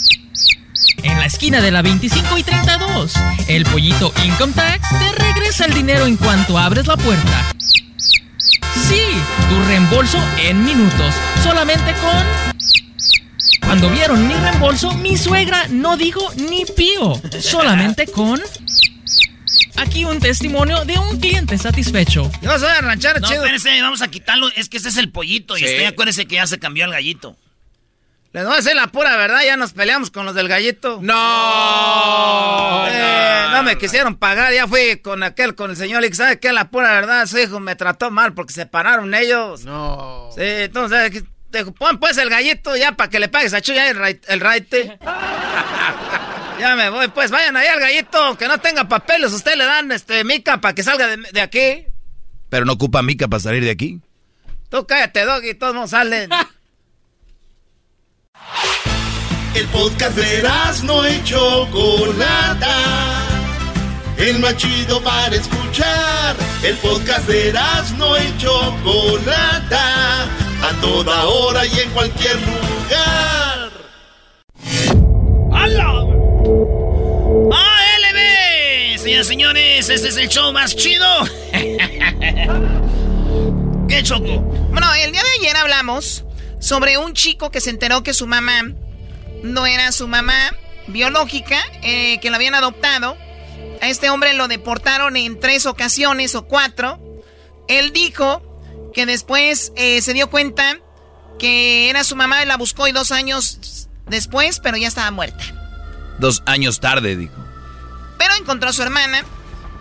En 1.04 1.20
la 1.20 1.26
esquina 1.26 1.60
de 1.60 1.72
la 1.72 1.82
25 1.82 2.38
y 2.38 2.44
32, 2.44 3.14
el 3.50 3.66
pollito 3.66 4.14
Income 4.24 4.54
Tax 4.54 4.88
te 4.88 5.12
regresa 5.12 5.66
el 5.66 5.74
dinero 5.74 6.06
en 6.06 6.16
cuanto 6.16 6.58
abres 6.58 6.88
la 6.88 6.96
puerta. 6.96 7.54
Sí, 8.88 9.02
tu 9.50 9.62
reembolso 9.66 10.20
en 10.42 10.64
minutos, 10.64 11.14
solamente 11.44 11.94
con 11.96 12.58
cuando 13.62 13.90
vieron 13.90 14.28
mi 14.28 14.34
reembolso, 14.34 14.94
mi 14.96 15.18
suegra 15.18 15.68
no 15.70 15.98
dijo 15.98 16.32
ni 16.36 16.66
pío, 16.66 17.20
solamente 17.40 18.08
con 18.08 18.42
Aquí 19.78 20.06
un 20.06 20.20
testimonio 20.20 20.86
de 20.86 20.98
un 20.98 21.20
cliente 21.20 21.56
satisfecho. 21.58 22.32
Yo 22.42 22.58
soy 22.58 22.70
a 22.70 22.82
ranchero 22.82 23.20
no, 23.20 23.32
espérese, 23.32 23.80
vamos 23.80 24.02
a 24.02 24.08
quitarlo. 24.08 24.50
Es 24.56 24.70
que 24.70 24.78
ese 24.78 24.90
es 24.90 24.98
el 24.98 25.12
pollito. 25.12 25.56
Y 25.56 25.64
usted 25.64 25.86
acuérdese 25.86 26.26
que 26.26 26.36
ya 26.36 26.48
se 26.48 26.58
cambió 26.58 26.86
el 26.86 26.92
gallito. 26.92 27.38
Les 28.34 28.44
voy 28.44 28.54
a 28.54 28.58
decir 28.58 28.76
la 28.76 28.88
pura 28.88 29.16
verdad, 29.16 29.42
ya 29.46 29.56
nos 29.56 29.74
peleamos 29.74 30.12
con 30.12 30.26
los 30.26 30.36
del 30.36 30.48
gallito. 30.48 31.00
No, 31.02 32.86
eh, 32.88 33.46
no, 33.52 33.64
me 33.64 33.78
quisieron 33.78 34.16
pagar, 34.16 34.54
ya 34.54 34.68
fui 34.68 34.98
con 34.98 35.24
aquel, 35.24 35.56
con 35.56 35.72
el 35.72 35.78
señor 35.78 36.04
y 36.04 36.14
¿sabe 36.14 36.40
qué? 36.40 36.52
La 36.52 36.70
pura 36.70 36.92
verdad, 36.92 37.26
su 37.26 37.40
hijo 37.40 37.60
me 37.60 37.76
trató 37.76 38.12
mal 38.12 38.34
porque 38.34 38.54
se 38.54 38.66
pararon 38.66 39.14
ellos. 39.14 39.64
No. 39.64 40.30
Sí, 40.36 40.42
entonces, 40.44 41.24
pon 41.66 42.00
pues 42.00 42.18
el 42.18 42.30
gallito 42.30 42.76
ya 42.76 42.94
para 42.94 43.10
que 43.10 43.20
le 43.20 43.28
pagues 43.28 43.54
a 43.54 43.62
Chuya 43.62 43.90
el, 43.90 44.20
el 44.28 44.40
raite. 44.40 44.98
Ya 46.60 46.76
me 46.76 46.90
voy, 46.90 47.08
pues 47.10 47.30
vayan 47.30 47.56
ahí 47.56 47.68
al 47.68 47.80
gallito, 47.80 48.36
que 48.36 48.48
no 48.48 48.58
tenga 48.58 48.88
papeles, 48.88 49.32
usted 49.32 49.56
le 49.56 49.66
dan 49.66 49.92
este 49.92 50.24
mica 50.24 50.60
para 50.60 50.74
que 50.74 50.82
salga 50.82 51.06
de, 51.08 51.42
aquí. 51.42 51.86
Pero 52.50 52.66
no 52.66 52.74
ocupa 52.74 53.04
mica 53.04 53.28
para 53.28 53.40
salir 53.40 53.64
de 53.64 53.70
aquí. 53.70 54.02
Tú 54.70 54.88
cállate, 54.88 55.24
Doggy, 55.24 55.54
todos 55.54 55.76
no 55.76 55.88
salen. 55.88 56.32
El 59.54 59.66
podcast 59.68 60.16
de 60.16 60.44
no 60.84 61.08
y 61.08 61.24
Chocolata. 61.24 62.76
El 64.18 64.40
más 64.40 64.58
chido 64.58 65.02
para 65.02 65.36
escuchar. 65.36 66.36
El 66.64 66.76
podcast 66.78 67.28
de 67.28 67.54
no 67.98 68.18
y 68.18 68.38
Chocolata. 68.38 70.28
A 70.62 70.74
toda 70.82 71.26
hora 71.26 71.66
y 71.66 71.80
en 71.80 71.90
cualquier 71.92 72.36
lugar. 72.36 73.72
¡Hala! 75.52 75.88
¡ALB! 77.52 78.98
Señoras 78.98 79.26
y 79.26 79.30
señores, 79.30 79.90
este 79.90 80.08
es 80.10 80.18
el 80.18 80.30
show 80.30 80.52
más 80.52 80.76
chido. 80.76 81.06
¿Qué 83.88 84.04
choco? 84.04 84.40
Bueno, 84.72 84.94
el 84.96 85.12
día 85.12 85.24
de 85.24 85.30
ayer 85.40 85.56
hablamos 85.56 86.26
sobre 86.60 86.98
un 86.98 87.14
chico 87.14 87.52
que 87.52 87.62
se 87.62 87.70
enteró 87.70 88.04
que 88.04 88.14
su 88.14 88.28
mamá 88.28 88.64
no 89.44 89.66
era 89.66 89.92
su 89.92 90.08
mamá 90.08 90.52
biológica, 90.88 91.60
eh, 91.84 92.20
que 92.20 92.30
lo 92.30 92.36
habían 92.36 92.56
adoptado. 92.56 93.18
A 93.82 93.90
este 93.90 94.10
hombre 94.10 94.34
lo 94.34 94.48
deportaron 94.48 95.16
en 95.16 95.40
tres 95.40 95.66
ocasiones 95.66 96.36
o 96.36 96.48
cuatro. 96.48 97.00
Él 97.68 97.94
dijo 97.94 98.42
que 98.98 99.06
después 99.06 99.74
eh, 99.76 100.02
se 100.02 100.12
dio 100.16 100.28
cuenta 100.28 100.80
que 101.38 101.88
era 101.92 102.04
su 102.04 102.16
mamá 102.16 102.42
y 102.42 102.48
la 102.48 102.58
buscó 102.58 102.88
y 102.88 102.92
dos 102.92 103.12
años 103.12 103.88
después, 104.08 104.60
pero 104.60 104.76
ya 104.76 104.88
estaba 104.88 105.12
muerta. 105.12 105.44
Dos 106.18 106.42
años 106.48 106.80
tarde, 106.80 107.16
dijo. 107.16 107.36
Pero 108.18 108.34
encontró 108.34 108.70
a 108.70 108.74
su 108.74 108.82
hermana. 108.82 109.24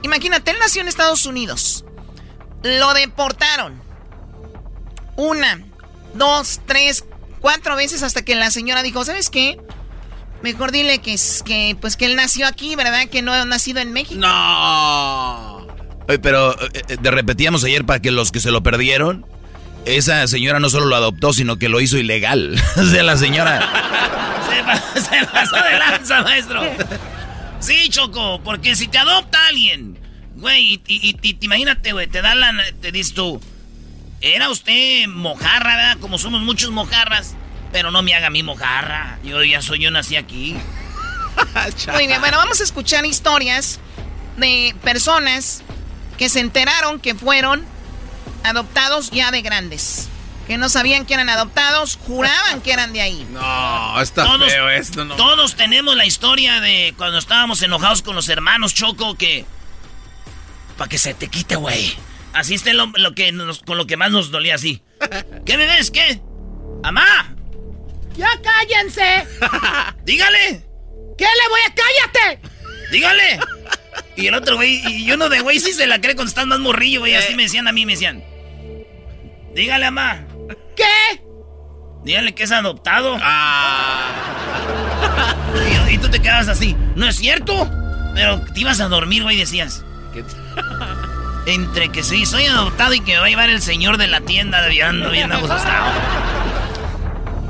Imagínate, 0.02 0.50
él 0.50 0.58
nació 0.60 0.82
en 0.82 0.88
Estados 0.88 1.24
Unidos. 1.24 1.86
Lo 2.62 2.92
deportaron. 2.92 3.80
Una, 5.16 5.64
dos, 6.12 6.60
tres, 6.66 7.06
cuatro 7.40 7.74
veces 7.74 8.02
hasta 8.02 8.22
que 8.22 8.34
la 8.34 8.50
señora 8.50 8.82
dijo, 8.82 9.02
¿sabes 9.02 9.30
qué? 9.30 9.58
Mejor 10.42 10.72
dile 10.72 10.98
que, 10.98 11.16
que, 11.42 11.74
pues 11.80 11.96
que 11.96 12.04
él 12.04 12.16
nació 12.16 12.46
aquí, 12.46 12.76
¿verdad? 12.76 13.08
Que 13.08 13.22
no 13.22 13.32
ha 13.32 13.46
nacido 13.46 13.80
en 13.80 13.94
México. 13.94 14.20
No. 14.20 15.55
Pero 16.06 16.52
eh, 16.60 16.82
eh, 16.88 16.96
de 17.00 17.10
repetíamos 17.10 17.64
ayer 17.64 17.84
para 17.84 18.00
que 18.00 18.10
los 18.10 18.32
que 18.32 18.40
se 18.40 18.50
lo 18.50 18.62
perdieron, 18.62 19.26
esa 19.84 20.26
señora 20.26 20.60
no 20.60 20.70
solo 20.70 20.86
lo 20.86 20.96
adoptó, 20.96 21.32
sino 21.32 21.58
que 21.58 21.68
lo 21.68 21.80
hizo 21.80 21.98
ilegal. 21.98 22.60
o 22.76 22.84
sea, 22.84 23.02
la 23.02 23.16
señora... 23.16 23.60
se, 24.94 25.26
pasó 25.26 25.56
de 25.56 25.78
lanza, 25.78 26.22
maestro. 26.22 26.62
Sí, 27.60 27.88
Choco, 27.88 28.40
porque 28.42 28.76
si 28.76 28.88
te 28.88 28.98
adopta 28.98 29.38
alguien, 29.48 29.98
güey, 30.36 30.80
y, 30.86 31.16
y, 31.22 31.38
imagínate, 31.40 31.92
güey, 31.92 32.06
te 32.06 32.22
da 32.22 32.34
la... 32.34 32.52
Te 32.80 32.92
dices 32.92 33.14
tú 33.14 33.40
era 34.20 34.50
usted 34.50 35.06
mojarra, 35.08 35.76
¿verdad? 35.76 35.98
Como 36.00 36.18
somos 36.18 36.42
muchos 36.42 36.70
mojarras. 36.70 37.34
Pero 37.72 37.90
no 37.90 38.02
me 38.02 38.14
haga 38.14 38.30
mi 38.30 38.42
mojarra. 38.42 39.18
Yo 39.24 39.42
ya 39.42 39.60
soy, 39.60 39.80
yo 39.80 39.90
nací 39.90 40.16
aquí. 40.16 40.56
Muy 41.92 42.06
bien, 42.06 42.20
bueno, 42.20 42.38
vamos 42.38 42.60
a 42.60 42.64
escuchar 42.64 43.04
historias 43.04 43.78
de 44.38 44.74
personas 44.82 45.62
que 46.16 46.28
se 46.28 46.40
enteraron 46.40 47.00
que 47.00 47.14
fueron 47.14 47.64
adoptados 48.44 49.10
ya 49.10 49.30
de 49.30 49.42
grandes. 49.42 50.08
Que 50.46 50.58
no 50.58 50.68
sabían 50.68 51.06
que 51.06 51.14
eran 51.14 51.28
adoptados, 51.28 51.98
juraban 52.06 52.60
que 52.60 52.72
eran 52.72 52.92
de 52.92 53.00
ahí. 53.00 53.26
No, 53.30 54.00
está 54.00 54.38
feo 54.38 54.68
esto, 54.70 55.04
no. 55.04 55.16
Todos 55.16 55.56
tenemos 55.56 55.96
la 55.96 56.06
historia 56.06 56.60
de 56.60 56.94
cuando 56.96 57.18
estábamos 57.18 57.62
enojados 57.62 58.02
con 58.02 58.14
los 58.14 58.28
hermanos 58.28 58.74
Choco 58.74 59.16
que... 59.16 59.44
Para 60.76 60.88
que 60.88 60.98
se 60.98 61.14
te 61.14 61.28
quite, 61.28 61.56
güey. 61.56 61.96
Así 62.32 62.54
está 62.54 62.72
lo, 62.74 62.92
que 63.14 63.34
con 63.64 63.78
lo 63.78 63.86
que 63.86 63.96
más 63.96 64.10
nos 64.10 64.30
dolía 64.30 64.56
así. 64.56 64.82
¿Qué 65.46 65.56
me 65.56 65.66
ves? 65.66 65.90
¿Qué? 65.90 66.20
¡Amá! 66.82 67.34
¡Ya 68.14 68.28
cállense! 68.42 69.26
¡Dígale! 70.04 70.62
¿Qué 71.16 71.24
le 71.24 71.48
voy 71.48 71.60
a 71.66 71.74
cállate? 71.74 72.55
¡Dígale! 72.90 73.40
Y 74.16 74.26
el 74.26 74.34
otro 74.34 74.56
güey, 74.56 74.80
y 74.86 75.10
uno 75.12 75.28
de 75.28 75.40
güey 75.40 75.60
sí 75.60 75.72
se 75.72 75.86
la 75.86 76.00
cree 76.00 76.14
cuando 76.14 76.28
están 76.28 76.48
más 76.48 76.58
morrillo, 76.58 77.00
güey. 77.00 77.14
Así 77.14 77.34
me 77.34 77.44
decían 77.44 77.68
a 77.68 77.72
mí, 77.72 77.84
me 77.86 77.92
decían. 77.92 78.24
Dígale, 79.54 79.86
amá. 79.86 80.24
¿Qué? 80.76 81.22
Dígale 82.04 82.34
que 82.34 82.44
es 82.44 82.52
adoptado. 82.52 83.18
Ah. 83.20 84.12
Y, 85.88 85.94
y, 85.94 85.98
tú 85.98 86.08
te 86.08 86.20
quedabas 86.20 86.48
así. 86.48 86.76
No 86.94 87.06
es 87.06 87.16
cierto. 87.16 87.70
Pero 88.14 88.40
te 88.40 88.60
ibas 88.60 88.80
a 88.80 88.88
dormir, 88.88 89.22
güey, 89.22 89.36
decías. 89.36 89.84
¿Qué? 90.12 90.24
Entre 91.46 91.90
que 91.90 92.02
sí, 92.02 92.26
soy 92.26 92.46
adoptado 92.46 92.92
y 92.92 93.00
que 93.00 93.12
me 93.12 93.18
va 93.18 93.26
a 93.26 93.28
llevar 93.28 93.50
el 93.50 93.62
señor 93.62 93.98
de 93.98 94.08
la 94.08 94.20
tienda 94.20 94.62
de 94.62 94.82
ando 94.82 95.10
bien 95.10 95.30
ajustado. 95.32 95.92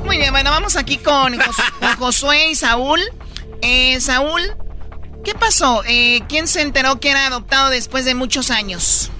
Muy 0.05 0.17
bien, 0.17 0.31
bueno, 0.31 0.51
vamos 0.51 0.75
aquí 0.75 0.97
con, 0.97 1.35
Josué 1.97 2.51
y 2.51 2.55
Saúl. 2.55 3.01
Eh, 3.61 3.99
Saúl, 3.99 4.55
¿qué 5.27 5.33
pasó? 5.33 5.81
Eh, 5.89 6.21
¿Quién 6.29 6.47
se 6.47 6.61
enteró 6.61 7.01
que 7.01 7.11
era 7.11 7.27
adoptado 7.27 7.69
después 7.69 8.05
de 8.05 8.15
muchos 8.15 8.49
años? 8.49 9.11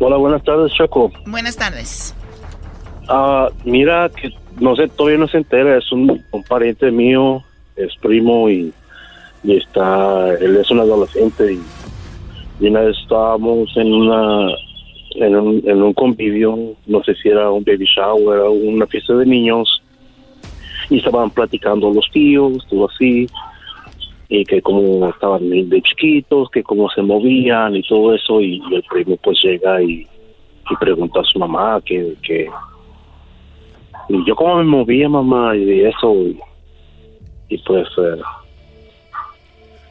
Hola, 0.00 0.16
buenas 0.16 0.42
tardes, 0.42 0.72
Choco. 0.72 1.12
Buenas 1.26 1.54
tardes. 1.56 2.14
Ah, 3.06 3.50
mira, 3.66 4.08
que 4.08 4.32
no 4.58 4.74
sé, 4.74 4.88
todavía 4.88 5.18
no 5.18 5.28
se 5.28 5.36
entera, 5.36 5.76
es 5.76 5.92
un, 5.92 6.24
pariente 6.48 6.90
mío, 6.90 7.44
es 7.76 7.94
primo 8.00 8.48
y, 8.48 8.72
y, 9.42 9.56
está, 9.58 10.32
él 10.40 10.56
es 10.56 10.70
un 10.70 10.80
adolescente 10.80 11.52
y 11.52 11.60
y 12.60 12.68
una 12.68 12.82
vez 12.82 12.96
estábamos 13.02 13.76
en 13.76 13.92
una 13.92 14.48
en 15.16 15.36
un, 15.36 15.62
en 15.66 15.82
un 15.82 15.92
convivio, 15.92 16.56
no 16.86 17.04
sé 17.04 17.14
si 17.16 17.28
era 17.28 17.50
un 17.50 17.64
baby 17.64 17.84
shower 17.84 18.38
o 18.38 18.52
una 18.52 18.86
fiesta 18.86 19.12
de 19.14 19.26
niños, 19.26 19.82
y 20.88 20.98
estaban 20.98 21.30
platicando 21.30 21.92
los 21.92 22.08
tíos, 22.12 22.66
todo 22.70 22.88
así, 22.88 23.26
y 24.28 24.44
que 24.44 24.62
como 24.62 25.08
estaban 25.08 25.48
de 25.50 25.82
chiquitos, 25.82 26.50
que 26.50 26.62
cómo 26.62 26.88
se 26.90 27.02
movían 27.02 27.76
y 27.76 27.82
todo 27.82 28.14
eso, 28.14 28.40
y, 28.40 28.60
el 28.72 28.82
primo 28.84 29.16
pues 29.18 29.38
llega 29.42 29.82
y, 29.82 30.06
y 30.70 30.76
pregunta 30.80 31.20
a 31.20 31.24
su 31.24 31.38
mamá 31.38 31.80
que, 31.84 32.14
que 32.22 32.48
y 34.08 34.24
yo 34.26 34.34
cómo 34.36 34.56
me 34.56 34.64
movía 34.64 35.08
mamá 35.08 35.56
y 35.56 35.80
eso, 35.82 36.14
y, 37.48 37.58
pues... 37.58 37.88
Eh, 37.98 38.20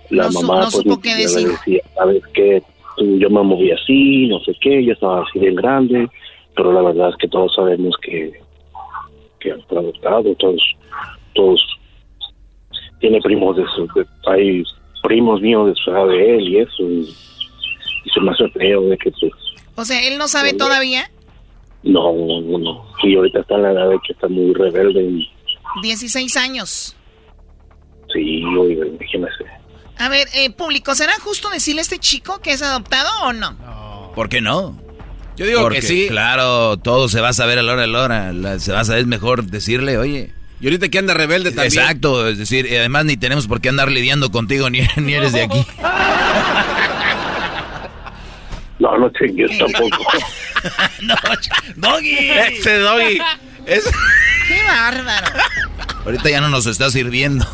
la 0.09 0.29
mamá 0.29 0.67
pues, 0.71 1.01
decía, 1.01 1.81
sabes 1.95 2.21
que 2.33 2.61
yo 2.99 3.29
me 3.29 3.41
moví 3.41 3.71
así, 3.71 4.27
no 4.27 4.39
sé 4.41 4.53
qué, 4.61 4.83
yo 4.83 4.93
estaba 4.93 5.23
así 5.23 5.39
bien 5.39 5.55
grande, 5.55 6.07
pero 6.55 6.71
la 6.71 6.81
verdad 6.81 7.09
es 7.09 7.15
que 7.15 7.27
todos 7.27 7.55
sabemos 7.55 7.95
que 8.01 8.33
que 9.43 9.51
ha 9.51 9.55
adoptado, 9.55 10.33
todos, 10.35 10.75
todos 11.33 11.79
tiene 13.03 13.19
primos 13.19 13.57
de 13.57 13.65
su, 13.75 13.85
hay 14.27 14.63
primos 15.01 15.41
míos 15.41 15.67
de 15.67 15.75
su 15.75 15.91
edad 15.91 16.07
de 16.07 16.35
él 16.37 16.47
y 16.47 16.59
eso, 16.59 16.83
y, 16.83 17.13
se 18.13 18.21
me 18.21 18.31
hace 18.31 18.47
feo 18.51 18.81
de 18.83 18.97
que 18.97 19.11
pues, 19.11 19.33
O 19.75 19.83
sea, 19.83 20.07
¿él 20.07 20.17
no 20.17 20.29
sabe 20.29 20.53
todavía? 20.53 21.11
No, 21.83 22.13
no, 22.13 22.57
no, 22.57 22.85
y 23.03 23.15
ahorita 23.17 23.41
está 23.41 23.55
en 23.55 23.63
la 23.63 23.71
edad 23.73 23.89
de 23.89 23.99
que 24.07 24.13
está 24.13 24.29
muy 24.29 24.53
rebelde. 24.53 25.03
Y... 25.03 25.29
16 25.81 26.37
años. 26.37 26.95
Sí, 28.13 28.41
oiga, 28.57 28.87
imagínese. 28.87 29.43
A 29.97 30.07
ver, 30.07 30.29
eh, 30.33 30.49
público, 30.51 30.95
¿será 30.95 31.11
justo 31.19 31.49
decirle 31.49 31.81
a 31.81 31.83
este 31.83 31.99
chico 31.99 32.39
que 32.39 32.53
es 32.53 32.61
adoptado 32.61 33.09
o 33.25 33.33
no? 33.33 34.13
¿Por 34.15 34.29
qué 34.29 34.39
no? 34.39 34.79
Yo 35.35 35.45
digo 35.45 35.67
que 35.67 35.81
sí. 35.81 36.07
Claro, 36.07 36.77
todo 36.77 37.09
se 37.09 37.19
va 37.19 37.29
a 37.29 37.33
saber 37.33 37.59
a 37.59 37.63
la 37.63 37.73
hora 37.73 37.83
a 37.83 37.87
la 37.87 38.01
hora. 38.01 38.59
se 38.59 38.71
va 38.71 38.79
a 38.79 38.85
saber, 38.85 39.01
es 39.01 39.07
mejor 39.07 39.43
decirle, 39.43 39.97
oye. 39.97 40.31
Y 40.63 40.67
ahorita 40.67 40.87
que 40.87 40.97
anda 40.97 41.13
rebelde 41.13 41.51
también. 41.51 41.77
Exacto, 41.77 42.25
es 42.25 42.37
decir, 42.37 42.65
además 42.69 43.03
ni 43.03 43.17
tenemos 43.17 43.47
por 43.47 43.59
qué 43.59 43.67
andar 43.67 43.91
lidiando 43.91 44.31
contigo 44.31 44.69
ni, 44.69 44.79
ni 44.95 45.13
eres 45.13 45.33
de 45.33 45.41
aquí. 45.41 45.67
No, 48.79 48.97
no 48.97 49.09
chingues 49.09 49.57
tampoco. 49.59 50.05
no, 51.01 51.15
Doggy. 51.75 52.15
Ese 52.15 52.77
Doggy. 52.77 53.19
Es... 53.65 53.83
Qué 54.47 54.63
bárbaro. 54.65 55.27
Ahorita 56.05 56.29
ya 56.29 56.39
no 56.39 56.47
nos 56.47 56.65
está 56.65 56.89
sirviendo. 56.89 57.45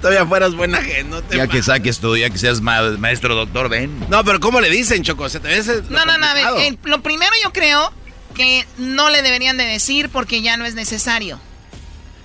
Todavía 0.00 0.24
fueras 0.24 0.54
buena 0.54 0.80
gente. 0.80 1.36
ya 1.36 1.48
que 1.48 1.60
saques 1.60 1.98
tú, 1.98 2.16
ya 2.16 2.30
que 2.30 2.38
seas 2.38 2.60
maestro 2.60 3.34
doctor, 3.34 3.68
ven. 3.68 3.98
No, 4.08 4.22
pero 4.24 4.38
¿cómo 4.38 4.60
le 4.60 4.70
dicen, 4.70 5.02
Choco? 5.02 5.28
¿Se 5.28 5.40
te 5.40 5.48
no, 5.90 6.04
no, 6.04 6.16
no, 6.18 6.36
eh, 6.36 6.78
lo 6.84 7.02
primero 7.02 7.32
yo 7.42 7.52
creo 7.52 7.92
que 8.32 8.64
no 8.78 9.10
le 9.10 9.22
deberían 9.22 9.56
de 9.56 9.64
decir 9.64 10.08
porque 10.08 10.40
ya 10.40 10.56
no 10.56 10.64
es 10.66 10.76
necesario. 10.76 11.40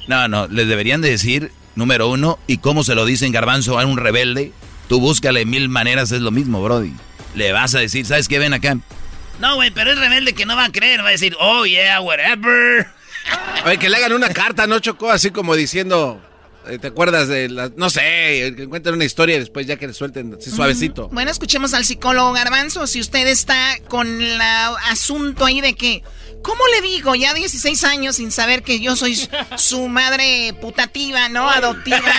No, 0.08 0.28
no, 0.28 0.48
le 0.48 0.66
deberían 0.66 1.02
de 1.02 1.10
decir, 1.10 1.52
número 1.76 2.10
uno, 2.10 2.40
y 2.48 2.58
cómo 2.58 2.84
se 2.84 2.96
lo 2.96 3.06
dicen 3.06 3.32
Garbanzo 3.32 3.80
a 3.80 3.86
un 3.86 3.98
rebelde. 3.98 4.54
Tú 4.88 5.00
búscale 5.00 5.46
mil 5.46 5.70
maneras, 5.70 6.12
es 6.12 6.22
lo 6.22 6.32
mismo, 6.32 6.64
Brody. 6.64 6.94
Le 7.36 7.52
vas 7.52 7.76
a 7.76 7.80
decir, 7.80 8.06
¿sabes 8.06 8.28
qué? 8.28 8.40
Ven 8.40 8.54
acá. 8.54 8.78
No, 9.40 9.56
güey, 9.56 9.70
pero 9.72 9.92
es 9.92 10.00
rebelde 10.00 10.34
que 10.34 10.46
no 10.46 10.56
va 10.56 10.66
a 10.66 10.72
creer, 10.72 11.04
va 11.04 11.10
a 11.10 11.12
decir, 11.12 11.36
oh, 11.40 11.66
yeah, 11.66 12.00
whatever. 12.00 12.88
Oye, 13.66 13.78
que 13.78 13.90
le 13.90 13.98
hagan 13.98 14.14
una 14.14 14.30
carta, 14.30 14.66
¿no, 14.66 14.80
Choco? 14.80 15.12
Así 15.12 15.32
como 15.32 15.56
diciendo, 15.56 16.22
¿Te 16.80 16.88
acuerdas 16.88 17.28
de 17.28 17.50
la, 17.50 17.72
no 17.76 17.90
sé, 17.90 18.02
que 18.56 18.64
encuentren 18.64 18.96
una 18.96 19.06
historia 19.06 19.36
y 19.36 19.40
después 19.40 19.66
ya 19.66 19.78
que 19.78 19.88
le 19.88 19.94
suelten 19.94 20.36
así 20.40 20.52
suavecito? 20.52 21.10
Bueno, 21.10 21.32
escuchemos 21.32 21.74
al 21.74 21.86
psicólogo 21.86 22.34
Garbanzo. 22.34 22.88
Si 22.88 23.00
usted 23.00 23.28
está 23.28 23.78
con 23.88 24.22
el 24.22 24.40
asunto 24.90 25.46
ahí 25.46 25.62
de 25.62 25.74
que, 25.74 26.04
¿cómo 26.42 26.62
le 26.68 26.82
digo? 26.82 27.16
Ya 27.16 27.34
16 27.34 27.84
años 27.86 28.18
sin 28.18 28.32
saber 28.32 28.64
que 28.64 28.80
yo 28.80 28.96
soy 28.96 29.18
su 29.58 29.88
madre 29.88 30.54
putativa, 30.60 31.30
¿no? 31.30 31.50
Adoptiva. 31.50 32.14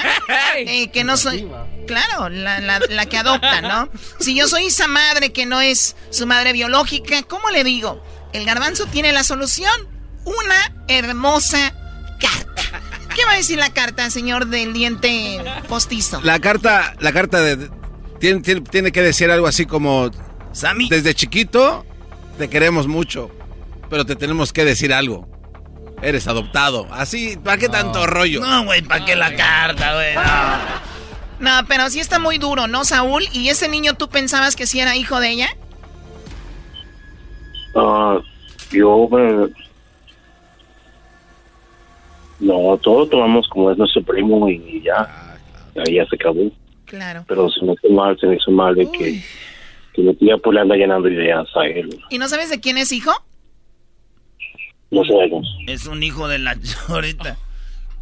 Eh, 0.58 0.88
que 0.90 1.04
no 1.04 1.16
soy. 1.16 1.48
Claro, 1.86 2.28
la, 2.28 2.60
la, 2.60 3.06
que 3.06 3.16
adopta, 3.16 3.60
¿no? 3.60 3.90
Si 4.18 4.34
yo 4.34 4.48
soy 4.48 4.66
esa 4.66 4.86
madre 4.88 5.32
que 5.32 5.46
no 5.46 5.60
es 5.60 5.94
su 6.10 6.26
madre 6.26 6.52
biológica, 6.52 7.22
¿cómo 7.22 7.50
le 7.50 7.64
digo? 7.64 8.02
El 8.32 8.44
garbanzo 8.44 8.86
tiene 8.86 9.12
la 9.12 9.24
solución. 9.24 9.72
Una 10.24 10.74
hermosa 10.88 11.74
carta. 12.20 12.82
¿Qué 13.18 13.24
va 13.24 13.32
a 13.32 13.36
decir 13.36 13.58
la 13.58 13.72
carta, 13.72 14.08
señor 14.10 14.46
del 14.46 14.72
diente 14.72 15.42
postizo? 15.68 16.20
La 16.22 16.38
carta, 16.38 16.94
la 17.00 17.12
carta 17.12 17.40
de, 17.40 17.68
tiene, 18.20 18.60
tiene, 18.60 18.92
que 18.92 19.02
decir 19.02 19.28
algo 19.32 19.48
así 19.48 19.66
como... 19.66 20.08
Sammy. 20.52 20.88
Desde 20.88 21.14
chiquito 21.14 21.84
te 22.38 22.48
queremos 22.48 22.86
mucho, 22.86 23.28
pero 23.90 24.06
te 24.06 24.14
tenemos 24.14 24.52
que 24.52 24.64
decir 24.64 24.92
algo. 24.92 25.26
Eres 26.00 26.28
adoptado. 26.28 26.86
Así, 26.92 27.36
¿para 27.42 27.58
qué 27.58 27.68
tanto 27.68 28.06
rollo? 28.06 28.40
No, 28.40 28.66
güey, 28.66 28.82
¿para 28.82 29.04
qué 29.04 29.16
la 29.16 29.34
carta, 29.34 29.94
güey? 29.94 30.14
No. 31.40 31.66
pero 31.66 31.90
sí 31.90 31.98
está 31.98 32.20
muy 32.20 32.38
duro, 32.38 32.68
¿no, 32.68 32.84
Saúl? 32.84 33.24
¿Y 33.32 33.48
ese 33.48 33.68
niño 33.68 33.94
tú 33.94 34.08
pensabas 34.08 34.54
que 34.54 34.68
sí 34.68 34.78
era 34.78 34.94
hijo 34.94 35.18
de 35.18 35.30
ella? 35.30 35.48
Ah, 37.74 38.20
yo 38.70 39.08
me 39.10 39.52
no, 42.40 42.78
todo 42.78 43.06
tomamos 43.06 43.48
como 43.48 43.70
es 43.70 43.78
nuestro 43.78 44.02
primo 44.02 44.48
y 44.48 44.82
ya, 44.82 45.36
ahí 45.86 45.94
ya 45.94 46.06
se 46.06 46.16
acabó. 46.16 46.51
Claro. 46.85 47.24
Pero 47.27 47.51
se 47.51 47.65
me 47.65 47.74
hizo 47.74 47.89
mal, 47.90 48.19
se 48.19 48.27
me 48.27 48.36
hizo 48.36 48.51
mal 48.51 48.74
de 48.74 48.90
que, 48.90 49.23
que 49.93 50.02
mi 50.02 50.15
tía 50.15 50.36
pues 50.39 50.55
le 50.55 50.60
anda 50.60 50.77
llenando 50.77 51.09
ideas 51.09 51.47
a 51.56 51.66
él. 51.66 51.98
¿Y 52.10 52.19
no 52.19 52.28
sabes 52.28 52.51
de 52.51 52.60
quién 52.60 52.78
es 52.78 52.93
hijo? 52.93 53.12
No 54.90 55.05
sabemos. 55.05 55.47
Es 55.66 55.86
un 55.86 56.02
hijo 56.02 56.28
de 56.28 56.39
la 56.39 56.56
ahorita. 56.89 57.36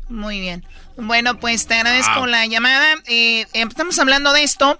Muy 0.08 0.40
bien. 0.40 0.64
Bueno, 0.96 1.38
pues 1.40 1.66
te 1.66 1.74
agradezco 1.74 2.26
la 2.26 2.46
llamada. 2.46 2.94
Eh, 3.08 3.46
estamos 3.54 3.98
hablando 3.98 4.32
de 4.32 4.44
esto 4.44 4.76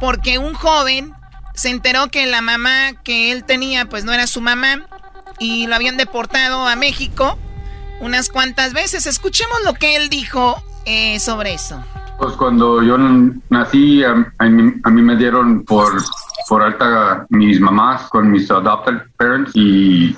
porque 0.00 0.38
un 0.38 0.52
joven 0.52 1.12
se 1.54 1.70
enteró 1.70 2.08
que 2.08 2.26
la 2.26 2.42
mamá 2.42 3.02
que 3.02 3.32
él 3.32 3.44
tenía 3.44 3.86
pues 3.86 4.04
no 4.04 4.12
era 4.12 4.26
su 4.26 4.42
mamá 4.42 4.86
y 5.38 5.66
lo 5.66 5.74
habían 5.74 5.96
deportado 5.96 6.66
a 6.66 6.76
México 6.76 7.38
unas 8.00 8.28
cuantas 8.28 8.72
veces. 8.72 9.06
Escuchemos 9.06 9.58
lo 9.64 9.74
que 9.74 9.96
él 9.96 10.08
dijo 10.08 10.62
eh, 10.84 11.18
sobre 11.20 11.54
eso. 11.54 11.82
Pues 12.18 12.32
cuando 12.34 12.82
yo 12.82 12.96
nací, 13.50 14.02
a, 14.02 14.14
mí, 14.14 15.02
me 15.02 15.16
dieron 15.16 15.64
por, 15.64 16.02
por 16.48 16.62
alta 16.62 17.26
mis 17.28 17.60
mamás 17.60 18.08
con 18.08 18.30
mis 18.30 18.50
adopted 18.50 18.94
parents 19.18 19.52
y 19.54 20.16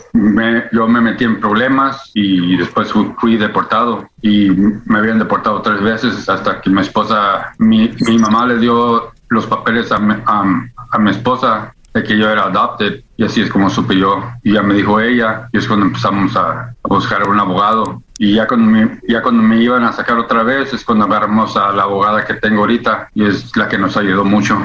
yo 0.73 0.87
me 0.87 1.01
metí 1.01 1.25
en 1.25 1.41
problemas 1.41 2.13
y 2.15 2.57
después 2.57 2.93
fui, 3.19 3.37
deportado 3.37 4.09
y 4.23 4.51
me 4.51 4.99
habían 4.99 5.19
deportado 5.19 5.61
tres 5.61 5.81
veces 5.81 6.29
hasta 6.29 6.61
que 6.61 6.71
mi 6.71 6.83
esposa, 6.83 7.53
mi, 7.59 7.91
mi 8.07 8.17
mamá 8.17 8.47
le 8.47 8.59
dio 8.59 9.13
los 9.31 9.47
papeles 9.47 9.91
a, 9.91 9.97
a 9.97 10.99
mi 11.01 11.11
esposa 11.11 11.75
que 12.03 12.17
yo 12.17 12.31
era 12.31 12.45
adopted 12.45 13.03
y 13.19 13.25
así 13.25 13.41
es 13.43 13.51
como 13.51 13.69
supe 13.69 13.99
yo. 13.99 14.25
Y 14.45 14.55
ya 14.55 14.63
me 14.63 14.75
dijo 14.75 15.01
ella 15.01 15.49
y 15.53 15.59
es 15.59 15.67
cuando 15.67 15.87
empezamos 15.87 16.35
a, 16.37 16.73
buscar 16.85 17.23
a 17.23 17.29
un 17.29 17.39
abogado. 17.39 18.01
Y 18.17 18.37
ya 18.37 18.47
cuando, 18.47 18.71
me, 18.71 19.01
ya 19.09 19.23
cuando 19.23 19.43
me 19.43 19.61
iban 19.61 19.83
a 19.85 19.93
sacar 19.93 20.17
otra 20.19 20.45
vez 20.45 20.73
es 20.73 20.85
cuando 20.85 21.05
agarramos 21.05 21.57
a 21.57 21.73
la 21.73 21.83
abogada 21.83 22.25
que 22.25 22.35
tengo 22.35 22.61
ahorita 22.61 23.11
y 23.15 23.27
es 23.27 23.55
la 23.57 23.69
que 23.69 23.77
nos 23.77 23.97
ayudó 23.97 24.25
mucho. 24.25 24.57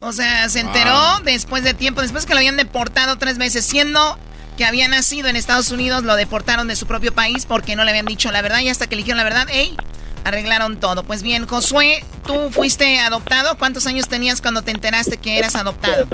O 0.00 0.12
sea, 0.12 0.46
se 0.50 0.60
enteró 0.60 1.20
después 1.24 1.64
de 1.64 1.72
tiempo, 1.72 2.02
después 2.02 2.26
que 2.26 2.34
lo 2.34 2.38
habían 2.38 2.58
deportado 2.58 3.16
tres 3.16 3.38
veces, 3.38 3.64
siendo 3.64 4.18
que 4.58 4.66
había 4.66 4.88
nacido 4.88 5.28
en 5.28 5.36
Estados 5.36 5.70
Unidos, 5.70 6.04
lo 6.04 6.16
deportaron 6.16 6.68
de 6.68 6.76
su 6.76 6.86
propio 6.86 7.14
país 7.14 7.46
porque 7.46 7.76
no 7.76 7.84
le 7.84 7.90
habían 7.90 8.06
dicho 8.06 8.30
la 8.30 8.42
verdad 8.42 8.60
y 8.60 8.68
hasta 8.68 8.86
que 8.88 8.96
le 8.96 9.02
dijeron 9.02 9.18
la 9.18 9.24
verdad, 9.24 9.48
¡ey! 9.48 9.74
Arreglaron 10.24 10.76
todo. 10.76 11.02
Pues 11.02 11.22
bien, 11.22 11.46
Josué, 11.46 12.04
tú 12.26 12.50
fuiste 12.50 12.98
adoptado. 12.98 13.56
¿Cuántos 13.56 13.86
años 13.86 14.06
tenías 14.06 14.42
cuando 14.42 14.60
te 14.60 14.72
enteraste 14.72 15.16
que 15.16 15.38
eras 15.38 15.56
adoptado? 15.56 16.06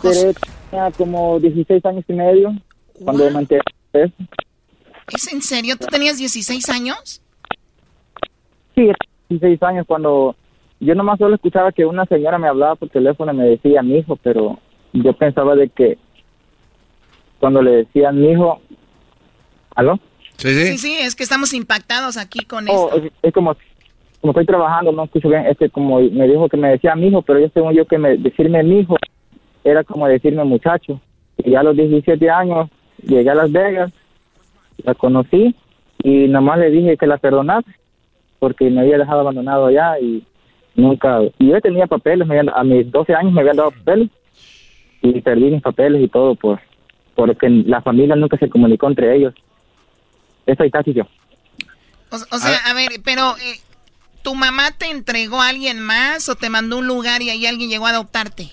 Tenía 0.00 0.90
como 0.96 1.40
16 1.40 1.84
años 1.84 2.04
y 2.08 2.12
medio 2.12 2.54
cuando 3.04 3.30
me 3.30 3.40
enteré. 3.40 3.62
¿Es 3.92 5.32
en 5.32 5.42
serio? 5.42 5.76
¿Tú 5.76 5.86
tenías 5.86 6.18
16 6.18 6.68
años? 6.68 7.22
Sí, 8.74 8.90
16 9.28 9.62
años 9.62 9.86
cuando 9.86 10.36
yo 10.80 10.94
nomás 10.94 11.18
solo 11.18 11.34
escuchaba 11.34 11.72
que 11.72 11.84
una 11.84 12.04
señora 12.06 12.38
me 12.38 12.48
hablaba 12.48 12.76
por 12.76 12.88
teléfono 12.88 13.32
y 13.32 13.36
me 13.36 13.44
decía 13.44 13.82
mi 13.82 13.98
hijo, 13.98 14.16
pero 14.16 14.58
yo 14.92 15.12
pensaba 15.14 15.56
de 15.56 15.68
que 15.68 15.98
cuando 17.40 17.62
le 17.62 17.70
decían 17.70 18.20
mi 18.20 18.32
hijo, 18.32 18.60
¿aló? 19.74 19.98
Sí, 20.36 20.54
sí. 20.54 20.78
Sí, 20.78 20.96
es 21.00 21.16
que 21.16 21.24
estamos 21.24 21.52
impactados 21.52 22.16
aquí 22.16 22.44
con 22.44 22.68
oh, 22.68 22.90
esto. 22.94 23.10
Es, 23.22 23.32
como, 23.32 23.56
como 24.20 24.32
estoy 24.32 24.46
trabajando, 24.46 24.92
no 24.92 25.04
escucho 25.04 25.28
bien, 25.28 25.46
este 25.46 25.70
como 25.70 26.00
me 26.00 26.26
dijo 26.26 26.48
que 26.48 26.56
me 26.56 26.70
decía 26.70 26.94
mi 26.94 27.08
hijo, 27.08 27.22
pero 27.22 27.40
yo 27.40 27.48
según 27.54 27.72
yo 27.74 27.86
que 27.86 27.98
me, 27.98 28.16
decirme 28.16 28.62
mi 28.62 28.80
hijo 28.80 28.96
era 29.64 29.84
como 29.84 30.08
decirme 30.08 30.44
muchacho. 30.44 31.00
Y 31.36 31.50
ya 31.50 31.60
a 31.60 31.62
los 31.62 31.76
17 31.76 32.28
años 32.30 32.68
llegué 33.02 33.30
a 33.30 33.34
Las 33.34 33.52
Vegas, 33.52 33.92
la 34.82 34.94
conocí 34.94 35.54
y 36.02 36.28
nomás 36.28 36.58
le 36.58 36.70
dije 36.70 36.96
que 36.96 37.06
la 37.06 37.18
perdonara 37.18 37.62
porque 38.38 38.70
me 38.70 38.80
había 38.80 38.98
dejado 38.98 39.20
abandonado 39.20 39.66
allá 39.66 39.98
y 40.00 40.24
nunca, 40.74 41.20
y 41.38 41.48
yo 41.48 41.60
tenía 41.60 41.86
papeles, 41.86 42.28
a 42.54 42.64
mis 42.64 42.90
12 42.90 43.14
años 43.14 43.32
me 43.32 43.40
habían 43.40 43.56
dado 43.56 43.70
papeles 43.72 44.08
y 45.02 45.20
perdí 45.20 45.50
mis 45.50 45.62
papeles 45.62 46.02
y 46.02 46.08
todo 46.08 46.34
por 46.34 46.60
porque 47.14 47.48
la 47.50 47.82
familia 47.82 48.14
nunca 48.14 48.36
se 48.38 48.48
comunicó 48.48 48.86
entre 48.86 49.16
ellos 49.16 49.34
Estoy 50.48 50.70
casi 50.70 50.94
yo. 50.94 51.02
O, 52.10 52.38
sea, 52.38 52.56
a 52.64 52.72
ver, 52.72 52.88
pero 53.04 53.36
eh, 53.36 53.60
¿tu 54.28 54.34
mamá 54.34 54.64
te 54.76 54.90
entregó 54.90 55.40
a 55.40 55.48
alguien 55.48 55.80
más 55.80 56.28
o 56.28 56.34
te 56.34 56.50
mandó 56.50 56.76
un 56.76 56.86
lugar 56.86 57.22
y 57.22 57.30
ahí 57.30 57.46
alguien 57.46 57.70
llegó 57.70 57.86
a 57.86 57.90
adoptarte? 57.90 58.44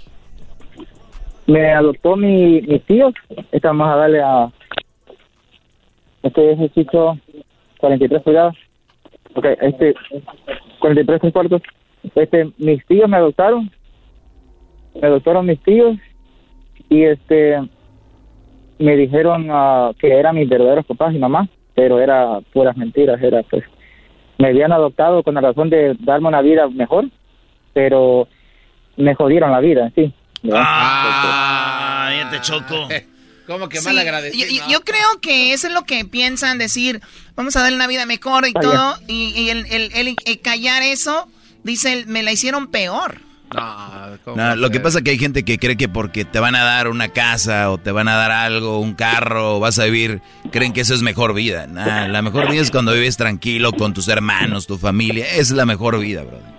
Me 1.48 1.74
adoptó 1.74 2.16
mi, 2.16 2.62
mis 2.62 2.82
tíos. 2.86 3.14
Esta 3.52 3.68
vamos 3.70 3.90
a 3.90 3.98
darle 3.98 4.22
a... 4.22 4.50
Este 6.24 6.54
ejercicio 6.54 7.20
43 7.80 8.24
pulgadas. 8.24 8.56
Ok, 9.34 9.46
este 9.62 9.94
43 10.80 11.34
cuartos. 11.34 11.62
Este, 12.16 12.50
mis 12.58 12.86
tíos 12.86 13.10
me 13.10 13.18
adoptaron. 13.18 13.70
Me 14.94 15.08
adoptaron 15.08 15.46
mis 15.46 15.62
tíos. 15.64 15.98
Y 16.88 17.04
este, 17.04 17.60
me 18.80 18.96
dijeron 18.96 19.52
uh, 19.52 19.94
que 20.00 20.08
eran 20.08 20.36
mis 20.36 20.48
verdaderos 20.48 20.86
papás 20.86 21.14
y 21.14 21.20
mamá 21.20 21.50
pero 21.76 22.00
era 22.00 22.40
puras 22.54 22.76
mentiras, 22.78 23.22
era 23.22 23.44
pues 23.44 23.64
me 24.38 24.50
habían 24.50 24.72
adoptado 24.72 25.24
con 25.24 25.36
la 25.36 25.42
razón 25.42 25.70
de 25.70 25.96
darme 26.00 26.28
una 26.28 26.42
vida 26.42 26.68
mejor, 26.68 27.06
pero 27.74 28.28
me 28.98 29.16
jodieron 29.16 29.52
la 29.52 29.60
vida, 29.60 29.92
sí. 29.96 30.14
Ah, 30.52 32.12
ya 32.16 32.30
te 32.30 32.42
choco. 32.42 32.88
¿Cómo 33.48 33.70
que 33.70 33.80
mal 33.82 33.98
agradecido? 33.98 34.66
Yo, 34.70 34.82
creo 34.82 35.22
que 35.22 35.54
eso 35.54 35.68
es 35.68 35.74
lo 35.74 35.84
que 35.84 36.04
piensan, 36.04 36.58
decir, 36.58 37.02
vamos 37.36 37.56
a 37.56 37.62
darle 37.62 37.76
una 37.76 37.88
vida 37.88 38.06
mejor 38.08 38.48
y 38.48 38.54
todo, 38.54 38.96
y, 39.08 39.50
el, 39.50 39.66
el, 39.70 40.42
callar 40.42 40.82
eso, 40.82 41.28
dice, 41.64 42.06
me 42.08 42.24
la 42.24 42.32
hicieron 42.32 42.68
peor. 42.68 43.25
No, 44.36 44.56
lo 44.56 44.70
que 44.70 44.80
pasa 44.80 45.00
es 45.00 45.04
que 45.04 45.12
hay 45.12 45.18
gente 45.18 45.44
que 45.44 45.58
cree 45.58 45.78
que 45.78 45.88
porque 45.88 46.26
te 46.26 46.40
van 46.40 46.56
a 46.56 46.64
dar 46.64 46.88
una 46.88 47.10
casa 47.10 47.72
o 47.72 47.78
te 47.78 47.92
van 47.92 48.08
a 48.08 48.16
dar 48.16 48.32
algo, 48.32 48.80
un 48.80 48.94
carro, 48.94 49.58
o 49.58 49.60
vas 49.60 49.80
a 49.80 49.86
vivir, 49.86 50.22
creen 50.52 50.74
que 50.74 50.82
eso 50.82 50.94
es 50.94 51.02
mejor 51.02 51.34
vida. 51.34 51.68
la 51.68 52.22
mejor 52.22 52.50
vida 52.50 52.62
es 52.62 52.72
cuando 52.72 52.94
vives 52.94 53.18
tranquilo 53.18 53.72
con 53.72 53.94
tus 53.94 54.08
hermanos, 54.08 54.68
tu 54.68 54.78
familia. 54.78 55.26
Es 55.36 55.52
la 55.52 55.66
mejor 55.66 56.00
vida, 56.00 56.24
brother. 56.24 56.56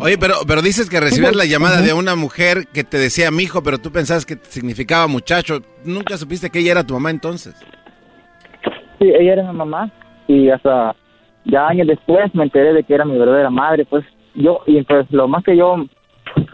Oye, 0.00 0.16
pero, 0.18 0.34
pero 0.46 0.62
dices 0.62 0.88
que 0.88 1.00
recibías 1.00 1.34
la 1.34 1.44
llamada 1.44 1.80
de 1.80 1.92
una 1.92 2.14
mujer 2.14 2.66
que 2.72 2.84
te 2.84 2.98
decía 2.98 3.30
mi 3.30 3.44
hijo, 3.44 3.62
pero 3.62 3.78
tú 3.78 3.90
pensabas 3.90 4.26
que 4.26 4.38
significaba 4.42 5.06
muchacho. 5.06 5.60
¿Nunca 5.84 6.16
supiste 6.16 6.50
que 6.50 6.60
ella 6.60 6.72
era 6.72 6.84
tu 6.84 6.94
mamá 6.94 7.10
entonces? 7.10 7.54
Sí, 8.98 9.08
ella 9.08 9.32
era 9.32 9.50
mi 9.50 9.56
mamá 9.56 9.90
y 10.26 10.50
hasta 10.50 10.94
ya 11.44 11.66
años 11.66 11.86
después 11.86 12.32
me 12.34 12.44
enteré 12.44 12.74
de 12.74 12.84
que 12.84 12.94
era 12.94 13.04
mi 13.04 13.18
verdadera 13.18 13.50
madre. 13.50 13.86
Pues 13.86 14.04
yo, 14.34 14.60
y 14.66 14.82
pues 14.82 15.06
lo 15.10 15.26
más 15.26 15.42
que 15.42 15.56
yo 15.56 15.76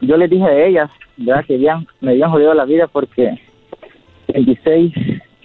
yo 0.01 0.16
les 0.16 0.31
dije 0.31 0.44
a 0.44 0.66
ellas, 0.66 0.90
ya 1.16 1.43
que 1.43 1.59
ya 1.59 1.82
me 2.01 2.12
habían 2.12 2.31
jodido 2.31 2.55
la 2.55 2.65
vida 2.65 2.86
porque 2.86 3.40
26, 4.28 4.93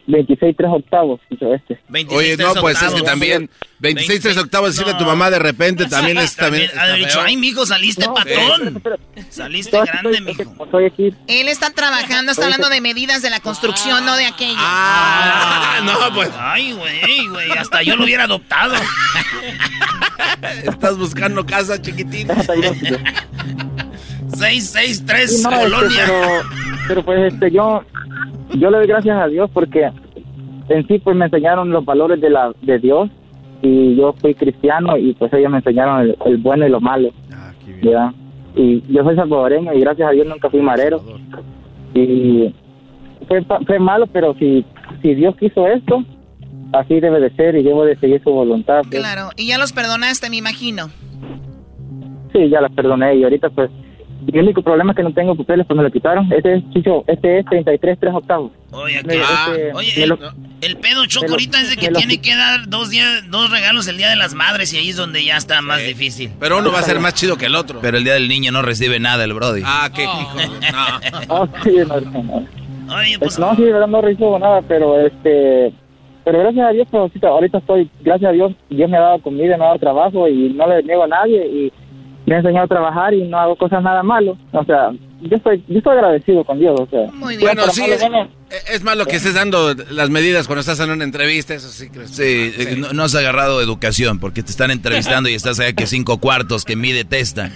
26 0.09 0.55
3 0.57 0.69
octavos, 0.71 1.21
este. 1.29 1.79
Oye, 2.09 2.35
no, 2.37 2.53
pues 2.55 2.81
es 2.81 2.93
que 2.93 3.01
también 3.03 3.49
26 3.79 4.21
3 4.21 4.37
octavos 4.37 4.71
decirle 4.71 4.93
a 4.93 4.97
tu 4.97 5.05
mamá 5.05 5.29
de 5.29 5.37
repente 5.37 5.85
también 5.85 6.17
es 6.17 6.35
también. 6.35 6.69
Ha 6.77 6.93
dicho, 6.93 7.21
ay, 7.21 7.37
mijo, 7.37 7.65
saliste 7.65 8.05
patón. 8.05 8.81
saliste 9.29 9.77
grande, 9.79 10.19
mijo. 10.21 10.55
Él 11.27 11.47
está 11.47 11.69
trabajando, 11.71 12.31
está 12.31 12.45
hablando 12.45 12.69
de 12.69 12.81
medidas 12.81 13.21
de 13.21 13.29
la 13.29 13.39
construcción, 13.39 14.03
no 14.05 14.15
de 14.15 14.25
aquello. 14.25 14.57
Ah, 14.57 15.81
no, 15.83 16.15
pues. 16.15 16.31
Ay, 16.37 16.73
güey, 16.73 17.27
güey, 17.27 17.51
hasta 17.51 17.83
yo 17.83 17.95
lo 17.95 18.05
hubiera 18.05 18.23
adoptado. 18.23 18.73
Estás 20.63 20.97
buscando 20.97 21.45
casa, 21.45 21.79
chiquitín. 21.81 22.27
663 24.39 25.43
no, 25.43 25.49
Colonia. 25.49 25.87
Este, 25.87 26.11
pero, 26.11 26.23
pero 26.87 27.05
pues 27.05 27.33
este 27.33 27.51
yo 27.51 27.83
yo 28.55 28.71
le 28.71 28.77
doy 28.77 28.87
gracias 28.87 29.17
a 29.17 29.27
Dios 29.27 29.49
porque 29.53 29.89
en 30.69 30.87
sí 30.87 30.99
pues 30.99 31.15
me 31.15 31.25
enseñaron 31.25 31.69
los 31.69 31.85
valores 31.85 32.19
de 32.21 32.29
la 32.29 32.51
de 32.61 32.79
Dios 32.79 33.09
y 33.61 33.95
yo 33.95 34.13
fui 34.13 34.33
cristiano 34.33 34.97
y 34.97 35.13
pues 35.13 35.31
ellos 35.33 35.51
me 35.51 35.57
enseñaron 35.57 36.15
el, 36.25 36.37
bueno 36.37 36.65
y 36.65 36.69
lo 36.69 36.79
malo. 36.79 37.09
Ah, 37.33 37.51
¿ya? 37.81 38.13
Y 38.55 38.81
yo 38.91 39.03
soy 39.03 39.15
salvadoreño 39.15 39.73
y 39.73 39.81
gracias 39.81 40.09
a 40.09 40.11
Dios 40.11 40.27
nunca 40.27 40.49
fui 40.49 40.61
marero. 40.61 41.01
Y 41.93 42.53
fue, 43.27 43.43
fue 43.65 43.79
malo, 43.79 44.07
pero 44.07 44.33
si, 44.35 44.65
si 45.01 45.15
Dios 45.15 45.35
quiso 45.37 45.67
esto, 45.67 46.03
así 46.73 46.99
debe 46.99 47.19
de 47.19 47.31
ser 47.35 47.55
y 47.55 47.63
debo 47.63 47.85
de 47.85 47.97
seguir 47.97 48.21
su 48.23 48.31
voluntad. 48.31 48.81
Pues. 48.89 49.01
Claro, 49.01 49.29
y 49.35 49.47
ya 49.47 49.57
los 49.57 49.73
perdonaste, 49.73 50.29
me 50.29 50.37
imagino. 50.37 50.89
Sí, 52.33 52.49
ya 52.49 52.61
los 52.61 52.71
perdoné 52.71 53.15
y 53.15 53.23
ahorita 53.23 53.49
pues 53.49 53.69
el 54.27 54.43
único 54.43 54.61
problema 54.61 54.91
es 54.91 54.97
que 54.97 55.03
no 55.03 55.13
tengo 55.13 55.35
papeles, 55.35 55.65
pues 55.65 55.77
me 55.77 55.83
lo 55.83 55.91
quitaron. 55.91 56.31
Este 56.31 56.55
es, 56.55 56.63
Chicho, 56.71 57.03
este 57.07 57.39
es 57.39 57.45
33, 57.45 57.97
3 57.99 58.13
octavos. 58.13 58.51
Oye, 58.71 58.97
este, 58.97 59.73
oye 59.73 60.03
el, 60.61 60.77
pedo 60.77 61.05
choco 61.07 61.31
ahorita 61.31 61.59
es 61.61 61.69
de 61.69 61.77
que 61.77 61.89
tiene 61.89 62.21
que 62.21 62.35
dar 62.35 62.67
dos, 62.67 62.89
días, 62.89 63.29
dos 63.29 63.49
regalos 63.49 63.87
el 63.87 63.97
Día 63.97 64.09
de 64.09 64.15
las 64.15 64.33
Madres 64.33 64.73
y 64.73 64.77
ahí 64.77 64.89
es 64.89 64.97
donde 64.97 65.23
ya 65.23 65.37
está 65.37 65.61
más 65.61 65.83
difícil. 65.83 66.31
Pero 66.39 66.59
uno 66.59 66.71
va 66.71 66.79
a 66.79 66.83
ser 66.83 66.99
más 66.99 67.13
chido 67.13 67.37
que 67.37 67.45
el 67.45 67.55
otro. 67.55 67.79
Pero 67.81 67.97
el 67.97 68.03
Día 68.03 68.13
del 68.13 68.27
Niño 68.27 68.51
no 68.51 68.61
recibe 68.61 68.99
nada 68.99 69.23
el 69.23 69.33
Brody. 69.33 69.61
Ah, 69.65 69.89
qué 69.93 70.03
hijo. 70.03 70.29
No. 70.69 71.41
Oh, 71.41 71.47
sí, 71.63 71.71
no, 71.87 71.99
no. 71.99 72.47
Oye, 72.95 73.17
pues... 73.19 73.39
No, 73.39 73.55
sí, 73.55 73.63
no 73.63 74.01
recibo 74.01 74.37
nada, 74.37 74.61
pero 74.67 74.99
este... 75.05 75.73
Pero 76.23 76.39
gracias 76.39 76.67
a 76.67 76.71
Dios, 76.71 76.87
pues, 76.91 77.23
ahorita 77.23 77.57
estoy, 77.57 77.89
gracias 78.01 78.29
a 78.29 78.33
Dios, 78.33 78.51
Dios 78.69 78.89
me 78.89 78.97
ha 78.97 79.01
dado 79.01 79.21
comida, 79.21 79.57
me 79.57 79.63
ha 79.63 79.67
dado 79.67 79.79
trabajo 79.79 80.27
y 80.27 80.49
no 80.49 80.67
le 80.67 80.83
niego 80.83 81.03
a 81.03 81.07
nadie 81.07 81.47
y 81.47 81.73
me 82.29 82.35
ha 82.35 82.37
enseñado 82.37 82.65
a 82.65 82.67
trabajar 82.67 83.13
y 83.15 83.23
no 83.23 83.39
hago 83.39 83.55
cosas 83.55 83.81
nada 83.81 84.03
malo. 84.03 84.37
O 84.51 84.63
sea, 84.63 84.91
yo 85.21 85.35
estoy, 85.35 85.63
yo 85.67 85.79
estoy 85.79 85.93
agradecido 85.93 86.43
con 86.43 86.59
Dios. 86.59 86.79
O 86.79 86.87
sea, 86.87 87.11
Muy 87.11 87.37
bien. 87.37 87.55
Bueno, 87.55 87.71
sí, 87.71 87.83
es, 88.67 88.83
malo 88.83 89.07
que 89.07 89.15
estés 89.15 89.33
dando 89.33 89.73
las 89.89 90.11
medidas 90.11 90.45
cuando 90.45 90.59
estás 90.59 90.79
en 90.79 90.91
una 90.91 91.03
entrevista, 91.03 91.55
eso 91.55 91.69
sí. 91.69 91.89
Sí, 92.05 92.51
sí. 92.51 92.81
No, 92.93 93.03
has 93.03 93.15
agarrado 93.15 93.61
educación 93.61 94.19
porque 94.19 94.43
te 94.43 94.51
están 94.51 94.69
entrevistando 94.69 95.27
y 95.27 95.33
estás 95.33 95.59
allá 95.59 95.73
que 95.73 95.87
cinco 95.87 96.19
cuartos, 96.19 96.65
que 96.65 96.75
mide 96.75 97.03
testa. 97.03 97.49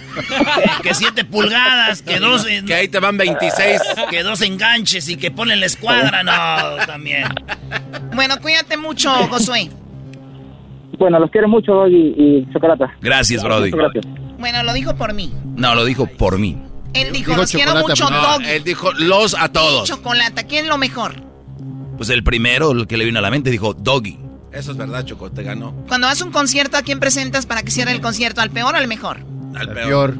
que 0.82 0.92
siete 0.92 1.24
pulgadas, 1.24 2.02
que 2.02 2.18
dos... 2.18 2.44
que 2.66 2.74
ahí 2.74 2.88
te 2.88 2.98
van 2.98 3.16
26. 3.16 3.80
Que 4.10 4.24
dos 4.24 4.42
enganches 4.42 5.08
y 5.08 5.16
que 5.16 5.30
ponen 5.30 5.60
la 5.60 5.66
escuadra, 5.66 6.24
no, 6.24 6.84
también. 6.84 7.26
Bueno, 8.12 8.34
cuídate 8.42 8.76
mucho, 8.76 9.10
Josué. 9.28 9.70
Bueno, 10.98 11.20
los 11.20 11.30
quiero 11.30 11.46
mucho 11.46 11.86
y, 11.86 12.14
y 12.16 12.52
chocolate. 12.52 12.86
Gracias, 13.00 13.40
Brody. 13.44 13.70
Gracias. 13.70 14.23
Bueno, 14.44 14.62
lo 14.62 14.74
dijo 14.74 14.94
por 14.94 15.14
mí. 15.14 15.32
No, 15.56 15.74
lo 15.74 15.86
dijo 15.86 16.06
por 16.06 16.38
mí. 16.38 16.62
Él 16.92 17.14
dijo, 17.14 17.34
los 17.34 17.50
quiero 17.50 17.76
mucho, 17.76 18.10
no, 18.10 18.40
Él 18.40 18.62
dijo 18.62 18.92
los 18.92 19.34
a 19.34 19.48
todos. 19.48 19.88
Chocolate, 19.88 20.44
¿quién 20.44 20.64
es 20.64 20.68
lo 20.68 20.76
mejor? 20.76 21.14
Pues 21.96 22.10
el 22.10 22.22
primero, 22.22 22.72
el 22.72 22.86
que 22.86 22.98
le 22.98 23.06
vino 23.06 23.20
a 23.20 23.22
la 23.22 23.30
mente, 23.30 23.48
dijo 23.48 23.72
Doggy. 23.72 24.18
Eso 24.52 24.72
es 24.72 24.76
verdad, 24.76 25.02
Choco, 25.06 25.32
te 25.32 25.44
ganó. 25.44 25.72
Cuando 25.88 26.08
haces 26.08 26.20
un 26.20 26.30
concierto, 26.30 26.76
¿a 26.76 26.82
quién 26.82 27.00
presentas 27.00 27.46
para 27.46 27.62
que 27.62 27.70
cierre 27.70 27.92
el 27.92 28.02
concierto? 28.02 28.42
¿Al 28.42 28.50
peor 28.50 28.74
o 28.74 28.76
al 28.76 28.86
mejor? 28.86 29.20
Al 29.54 29.72
peor. 29.72 30.14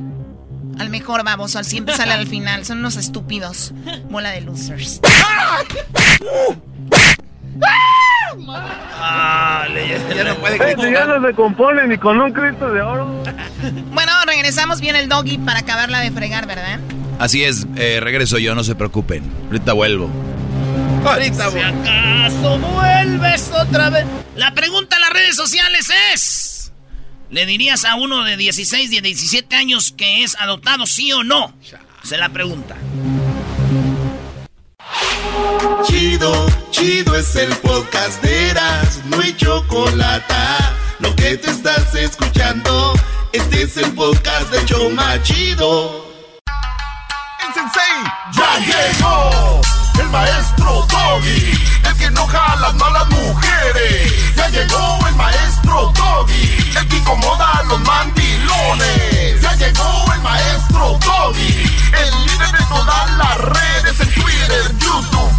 Al 0.79 0.89
mejor, 0.89 1.23
vamos, 1.23 1.55
al 1.55 1.67
siempre 1.67 1.95
sale 1.95 2.15
al 2.15 2.27
final. 2.27 2.65
Son 2.65 2.79
unos 2.79 2.97
estúpidos. 2.97 3.75
Bola 4.09 4.31
de 4.31 4.41
losers. 4.41 5.03
Ah, 8.97 9.66
ya, 10.15 10.24
no 10.24 10.35
puede 10.36 10.59
ya 10.93 11.05
no 11.06 11.27
se 11.27 11.35
compone 11.35 11.86
ni 11.86 11.98
con 11.98 12.20
un 12.20 12.32
Cristo 12.32 12.73
de 12.73 12.82
oro. 12.82 13.23
Bueno, 13.93 14.12
regresamos 14.27 14.81
bien 14.81 14.97
el 14.97 15.09
doggy 15.09 15.39
para 15.39 15.61
acabarla 15.61 16.01
de 16.01 16.11
fregar, 16.11 16.47
¿verdad? 16.47 16.81
Así 17.19 17.44
es, 17.44 17.66
eh, 17.77 18.01
regreso 18.01 18.39
yo, 18.39 18.55
no 18.55 18.65
se 18.65 18.74
preocupen. 18.74 19.23
Ahorita 19.47 19.73
vuelvo. 19.73 20.11
Ahorita 21.05 21.51
Si 21.51 21.59
acaso 21.59 22.59
vuelves 22.59 23.51
otra 23.52 23.90
vez. 23.90 24.06
La 24.36 24.52
pregunta 24.52 24.97
en 24.97 25.02
las 25.02 25.11
redes 25.11 25.36
sociales 25.36 25.90
es: 26.12 26.73
¿Le 27.31 27.47
dirías 27.47 27.85
a 27.85 27.94
uno 27.94 28.24
de 28.24 28.36
16, 28.36 28.90
de 28.90 29.01
17 29.01 29.55
años 29.55 29.93
que 29.97 30.24
es 30.24 30.36
adoptado, 30.36 30.86
sí 30.86 31.12
o 31.12 31.23
no? 31.23 31.55
Se 32.02 32.16
la 32.16 32.28
pregunta. 32.31 32.77
Chido, 35.85 36.47
chido 36.71 37.16
es 37.16 37.37
el 37.37 37.55
podcast 37.57 38.23
de 38.23 38.51
Eras, 38.51 39.01
no 39.07 39.21
hay 39.21 39.35
chocolate. 39.37 40.35
Lo 41.01 41.15
que 41.16 41.37
te 41.37 41.51
estás 41.51 41.95
escuchando, 41.95 42.93
este 43.33 43.62
es 43.62 43.77
el 43.77 43.93
podcast 43.93 44.51
de 44.51 44.65
Choma 44.65 45.23
Chido. 45.23 46.07
El 47.47 47.55
sensei 47.55 47.83
ya 48.33 48.59
llegó, 48.59 49.61
el 50.01 50.09
maestro 50.09 50.87
Doggy, 50.89 51.53
el 51.86 51.97
que 51.97 52.05
enoja 52.05 52.52
a 52.52 52.56
las 52.56 52.74
malas 52.74 53.09
mujeres. 53.11 54.35
Ya 54.36 54.48
llegó 54.48 54.98
el 55.09 55.15
maestro 55.16 55.93
Doggy, 55.94 56.78
el 56.78 56.89
que 56.89 56.97
incomoda 56.97 57.59
a 57.59 57.62
los 57.65 57.81
mandilones. 57.81 59.40
Ya 59.40 59.52
llegó 59.55 60.05
el 60.15 60.20
maestro 60.23 60.98
Doggy, 61.05 61.48
el 62.02 62.27
líder 62.27 62.52
de 62.59 62.65
todas 62.69 63.11
las 63.16 63.39
redes 63.39 64.01
en 64.01 64.15
Twitter, 64.15 64.74
YouTube 64.78 65.35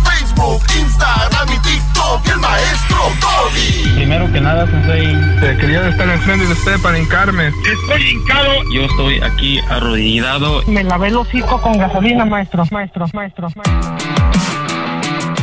Instagram 0.78 1.48
y 1.50 1.60
TikTok, 1.60 2.28
el 2.28 2.40
maestro 2.40 2.98
Doggy. 3.22 3.96
Primero 3.96 4.32
que 4.32 4.42
nada, 4.42 4.66
Sensei, 4.68 5.40
te 5.40 5.58
quería 5.58 5.88
estar 5.88 6.10
enfrente 6.10 6.46
de 6.46 6.54
usted 6.54 6.80
para 6.82 7.00
hincarme. 7.00 7.48
Estoy 7.48 8.10
hincado. 8.10 8.52
Yo 8.72 8.82
estoy 8.84 9.22
aquí 9.22 9.60
arrodillado. 9.70 10.64
Me 10.68 10.84
lavé 10.84 11.08
el 11.08 11.18
hocico 11.18 11.62
con 11.62 11.78
gasolina, 11.78 12.26
maestro, 12.26 12.64
maestro, 12.72 13.06
maestro, 13.14 13.50
maestro. 13.56 14.35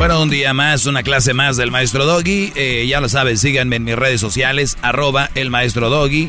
Bueno, 0.02 0.20
un 0.20 0.30
día 0.30 0.52
más, 0.52 0.86
una 0.86 1.04
clase 1.04 1.32
más 1.32 1.56
del 1.56 1.70
Maestro 1.70 2.04
Doggy. 2.04 2.52
Eh, 2.56 2.86
ya 2.88 3.00
lo 3.00 3.08
saben, 3.08 3.38
síganme 3.38 3.76
en 3.76 3.84
mis 3.84 3.94
redes 3.94 4.20
sociales, 4.20 4.76
arroba 4.82 5.30
el 5.36 5.48
Maestro 5.48 5.90
Doggy. 5.90 6.28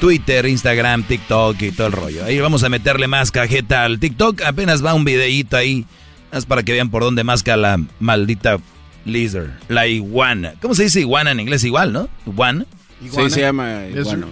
Twitter, 0.00 0.44
Instagram, 0.46 1.04
TikTok 1.04 1.62
y 1.62 1.70
todo 1.70 1.86
el 1.86 1.92
rollo. 1.92 2.24
Ahí 2.24 2.40
vamos 2.40 2.64
a 2.64 2.68
meterle 2.68 3.06
más 3.06 3.30
cajeta 3.30 3.84
al 3.84 4.00
TikTok. 4.00 4.42
Apenas 4.42 4.84
va 4.84 4.94
un 4.94 5.04
videíto 5.04 5.56
ahí 5.56 5.86
es 6.32 6.44
para 6.44 6.64
que 6.64 6.72
vean 6.72 6.90
por 6.90 7.04
dónde 7.04 7.22
masca 7.22 7.56
la 7.56 7.78
maldita 8.00 8.58
lizard, 9.04 9.60
la 9.68 9.86
iguana. 9.86 10.54
¿Cómo 10.60 10.74
se 10.74 10.82
dice 10.82 10.98
iguana 10.98 11.30
en 11.30 11.38
inglés? 11.38 11.62
Igual, 11.62 11.92
¿no? 11.92 12.08
Iguana. 12.26 12.66
Sí, 13.00 13.30
se 13.30 13.42
llama 13.42 13.86
iguana. 13.86 14.26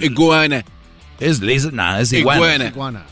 Iguana. 0.00 0.64
¿Es 1.18 1.40
lizard? 1.40 1.72
No, 1.72 1.96
es 1.96 2.12
iguana. 2.12 2.66
Iguana. 2.66 3.06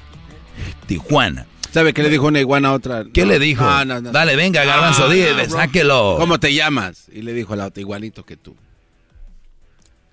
Tijuana. 0.86 1.46
¿Sabe 1.72 1.94
qué 1.94 2.02
le 2.02 2.10
dijo 2.10 2.26
una 2.26 2.40
iguana 2.40 2.68
a 2.68 2.72
otra? 2.74 3.04
¿Qué 3.12 3.24
le 3.24 3.38
dijo? 3.38 3.64
Dale, 3.64 4.36
venga, 4.36 4.64
garbanzo, 4.64 5.08
dile, 5.08 5.48
sáquelo. 5.48 6.16
¿Cómo 6.18 6.38
te 6.38 6.52
llamas? 6.52 7.08
Y 7.12 7.22
le 7.22 7.32
dijo 7.32 7.56
la 7.56 7.66
otra, 7.66 7.80
igualito 7.80 8.24
que 8.24 8.36
tú. 8.36 8.54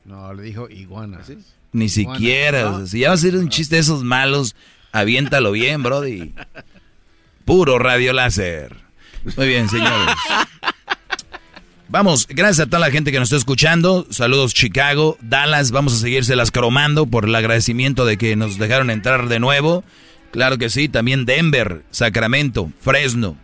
No, 0.05 0.33
le 0.33 0.43
dijo 0.43 0.69
iguana. 0.69 1.19
¿Sí? 1.25 1.37
Ni 1.73 1.89
siquiera. 1.89 2.85
Si 2.87 2.99
ya 2.99 3.09
va 3.09 3.15
a 3.15 3.17
ser 3.17 3.35
un 3.35 3.49
chiste 3.49 3.75
de 3.75 3.81
esos 3.81 4.03
malos, 4.03 4.55
aviéntalo 4.91 5.51
bien, 5.51 5.83
brody. 5.83 6.33
Puro 7.45 7.77
radio 7.77 8.13
láser. 8.13 8.75
Muy 9.35 9.47
bien, 9.47 9.67
señores. 9.67 10.15
Vamos, 11.89 12.27
gracias 12.29 12.67
a 12.67 12.69
toda 12.69 12.79
la 12.79 12.91
gente 12.91 13.11
que 13.11 13.19
nos 13.19 13.27
está 13.27 13.37
escuchando. 13.37 14.07
Saludos 14.11 14.53
Chicago, 14.53 15.17
Dallas. 15.21 15.71
Vamos 15.71 15.93
a 15.93 15.97
seguírselas 15.97 16.51
cromando 16.51 17.05
por 17.07 17.25
el 17.25 17.35
agradecimiento 17.35 18.05
de 18.05 18.17
que 18.17 18.35
nos 18.35 18.57
dejaron 18.57 18.91
entrar 18.91 19.27
de 19.27 19.39
nuevo. 19.39 19.83
Claro 20.31 20.57
que 20.57 20.69
sí, 20.69 20.89
también 20.89 21.25
Denver, 21.25 21.83
Sacramento, 21.91 22.71
Fresno, 22.81 23.37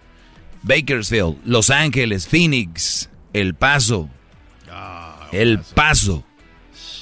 Bakersfield, 0.63 1.37
Los 1.45 1.69
Ángeles, 1.69 2.27
Phoenix, 2.27 3.09
El 3.33 3.55
Paso. 3.55 4.09
Ah, 4.69 5.27
el 5.31 5.59
Paso. 5.59 6.23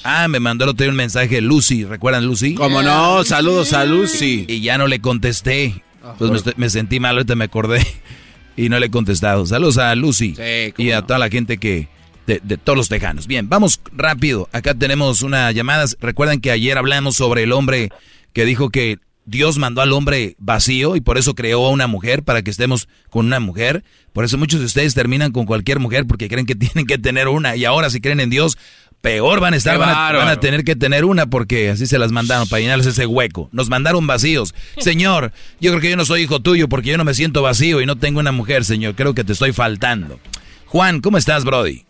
Ah, 0.04 0.28
me 0.28 0.38
mandó 0.38 0.64
el 0.64 0.70
otro 0.70 0.84
día 0.84 0.90
un 0.90 0.96
mensaje 0.96 1.40
Lucy, 1.40 1.84
¿recuerdan 1.84 2.26
Lucy? 2.26 2.54
Como 2.54 2.82
no, 2.82 3.24
saludos 3.24 3.72
a 3.72 3.84
Lucy. 3.86 4.44
Y 4.48 4.60
ya 4.60 4.76
no 4.76 4.86
le 4.86 5.00
contesté. 5.00 5.82
Pues 6.18 6.44
me, 6.56 6.68
sentí 6.68 7.00
mal, 7.00 7.16
ahorita 7.16 7.34
me 7.34 7.46
acordé 7.46 7.86
y 8.56 8.68
no 8.68 8.78
le 8.78 8.86
he 8.86 8.90
contestado. 8.90 9.46
Saludos 9.46 9.78
a 9.78 9.94
Lucy 9.94 10.34
y 10.76 10.90
a 10.90 11.02
toda 11.02 11.18
la 11.18 11.30
gente 11.30 11.56
que 11.56 11.88
de, 12.26 12.40
todos 12.58 12.76
los 12.76 12.88
tejanos. 12.88 13.26
Bien, 13.26 13.48
vamos 13.48 13.80
rápido. 13.92 14.48
Acá 14.52 14.74
tenemos 14.74 15.22
una 15.22 15.50
llamada. 15.52 15.86
Recuerdan 16.00 16.40
que 16.40 16.50
ayer 16.50 16.76
hablamos 16.76 17.16
sobre 17.16 17.44
el 17.44 17.52
hombre 17.52 17.90
que 18.32 18.44
dijo 18.44 18.70
que 18.70 18.98
Dios 19.26 19.58
mandó 19.58 19.80
al 19.80 19.92
hombre 19.92 20.36
vacío 20.38 20.96
y 20.96 21.00
por 21.00 21.18
eso 21.18 21.34
creó 21.34 21.66
a 21.66 21.70
una 21.70 21.86
mujer 21.86 22.22
para 22.22 22.42
que 22.42 22.50
estemos 22.50 22.88
con 23.10 23.26
una 23.26 23.40
mujer. 23.40 23.84
Por 24.12 24.24
eso 24.24 24.36
muchos 24.38 24.60
de 24.60 24.66
ustedes 24.66 24.94
terminan 24.94 25.32
con 25.32 25.46
cualquier 25.46 25.80
mujer 25.80 26.06
porque 26.06 26.28
creen 26.28 26.46
que 26.46 26.54
tienen 26.54 26.86
que 26.86 26.98
tener 26.98 27.28
una. 27.28 27.56
Y 27.56 27.64
ahora 27.64 27.90
si 27.90 28.00
creen 28.00 28.20
en 28.20 28.30
Dios, 28.30 28.58
peor 29.00 29.40
van 29.40 29.54
a 29.54 29.56
estar, 29.56 29.78
van 29.78 30.28
a, 30.28 30.40
tener 30.40 30.64
que 30.64 30.76
tener 30.76 31.04
una 31.04 31.26
porque 31.26 31.70
así 31.70 31.86
se 31.86 31.98
las 31.98 32.12
mandaron 32.12 32.48
para 32.48 32.60
llenarles 32.60 32.86
ese 32.86 33.06
hueco. 33.06 33.48
Nos 33.52 33.68
mandaron 33.68 34.06
vacíos. 34.06 34.54
Señor, 34.78 35.32
yo 35.60 35.70
creo 35.70 35.80
que 35.80 35.90
yo 35.90 35.96
no 35.96 36.04
soy 36.04 36.22
hijo 36.22 36.40
tuyo 36.40 36.68
porque 36.68 36.90
yo 36.90 36.98
no 36.98 37.04
me 37.04 37.14
siento 37.14 37.42
vacío 37.42 37.80
y 37.80 37.86
no 37.86 37.96
tengo 37.96 38.20
una 38.20 38.32
mujer, 38.32 38.64
Señor. 38.64 38.94
Creo 38.94 39.14
que 39.14 39.24
te 39.24 39.32
estoy 39.32 39.52
faltando. 39.52 40.18
Juan, 40.66 41.00
¿cómo 41.00 41.18
estás, 41.18 41.44
Brody? 41.44 41.84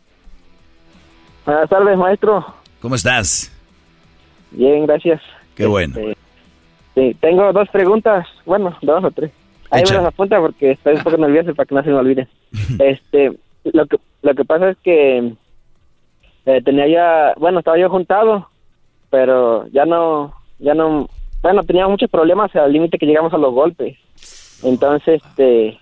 Buenas 1.47 1.69
tardes, 1.69 1.99
maestro. 1.99 2.55
¿Cómo 2.81 2.95
estás? 2.95 3.51
Bien, 4.51 4.87
gracias. 4.87 5.21
Qué 5.55 5.67
bueno. 5.67 5.99
Este, 5.99 6.24
sí, 6.95 7.17
tengo 7.21 7.53
dos 7.53 7.69
preguntas, 7.71 8.27
bueno, 8.45 8.77
dos 8.83 9.05
o 9.05 9.11
tres. 9.11 9.31
Ahí 9.71 9.83
me 9.89 9.97
las 9.97 10.07
apunta 10.07 10.39
porque 10.41 10.73
estoy 10.73 10.95
un 10.95 11.03
poco 11.03 11.17
nervioso 11.17 11.55
para 11.55 11.67
que 11.67 11.75
no 11.75 11.83
se 11.83 11.91
me 11.91 11.97
olvide. 11.97 12.29
este, 12.79 13.33
lo 13.65 13.87
que, 13.87 13.97
lo 14.23 14.35
que 14.35 14.45
pasa 14.45 14.71
es 14.71 14.77
que 14.79 15.33
eh, 16.47 16.63
tenía 16.63 16.87
ya, 16.87 17.35
bueno, 17.39 17.59
estaba 17.59 17.79
yo 17.79 17.89
juntado, 17.91 18.49
pero 19.11 19.67
ya 19.69 19.85
no, 19.85 20.35
ya 20.59 20.75
no, 20.75 21.09
bueno, 21.43 21.63
tenía 21.63 21.89
muchos 21.89 22.11
problemas 22.11 22.55
al 22.57 22.73
límite 22.73 22.99
que 22.99 23.07
llegamos 23.07 23.33
a 23.33 23.39
los 23.39 23.53
golpes. 23.53 23.97
Entonces, 24.63 25.23
este, 25.23 25.79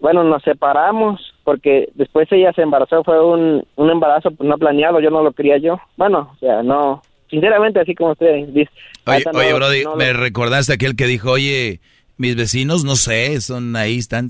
bueno, 0.00 0.24
nos 0.24 0.42
separamos 0.42 1.34
porque 1.44 1.88
después 1.94 2.30
ella 2.30 2.52
se 2.52 2.62
embarazó, 2.62 3.02
fue 3.02 3.24
un, 3.24 3.64
un 3.76 3.90
embarazo 3.90 4.30
no 4.40 4.58
planeado, 4.58 5.00
yo 5.00 5.10
no 5.10 5.22
lo 5.22 5.32
quería 5.32 5.58
yo. 5.58 5.78
Bueno, 5.96 6.30
o 6.34 6.36
sea, 6.38 6.62
no, 6.62 7.02
sinceramente, 7.30 7.80
así 7.80 7.94
como 7.94 8.12
usted 8.12 8.46
dice. 8.48 8.70
Oye, 9.06 9.52
Brody, 9.54 9.84
me 9.96 10.12
recordaste 10.12 10.72
aquel 10.72 10.96
que 10.96 11.06
dijo, 11.06 11.32
oye, 11.32 11.80
mis 12.18 12.36
vecinos, 12.36 12.84
no 12.84 12.96
sé, 12.96 13.40
son 13.40 13.74
ahí, 13.76 13.96
están, 13.98 14.28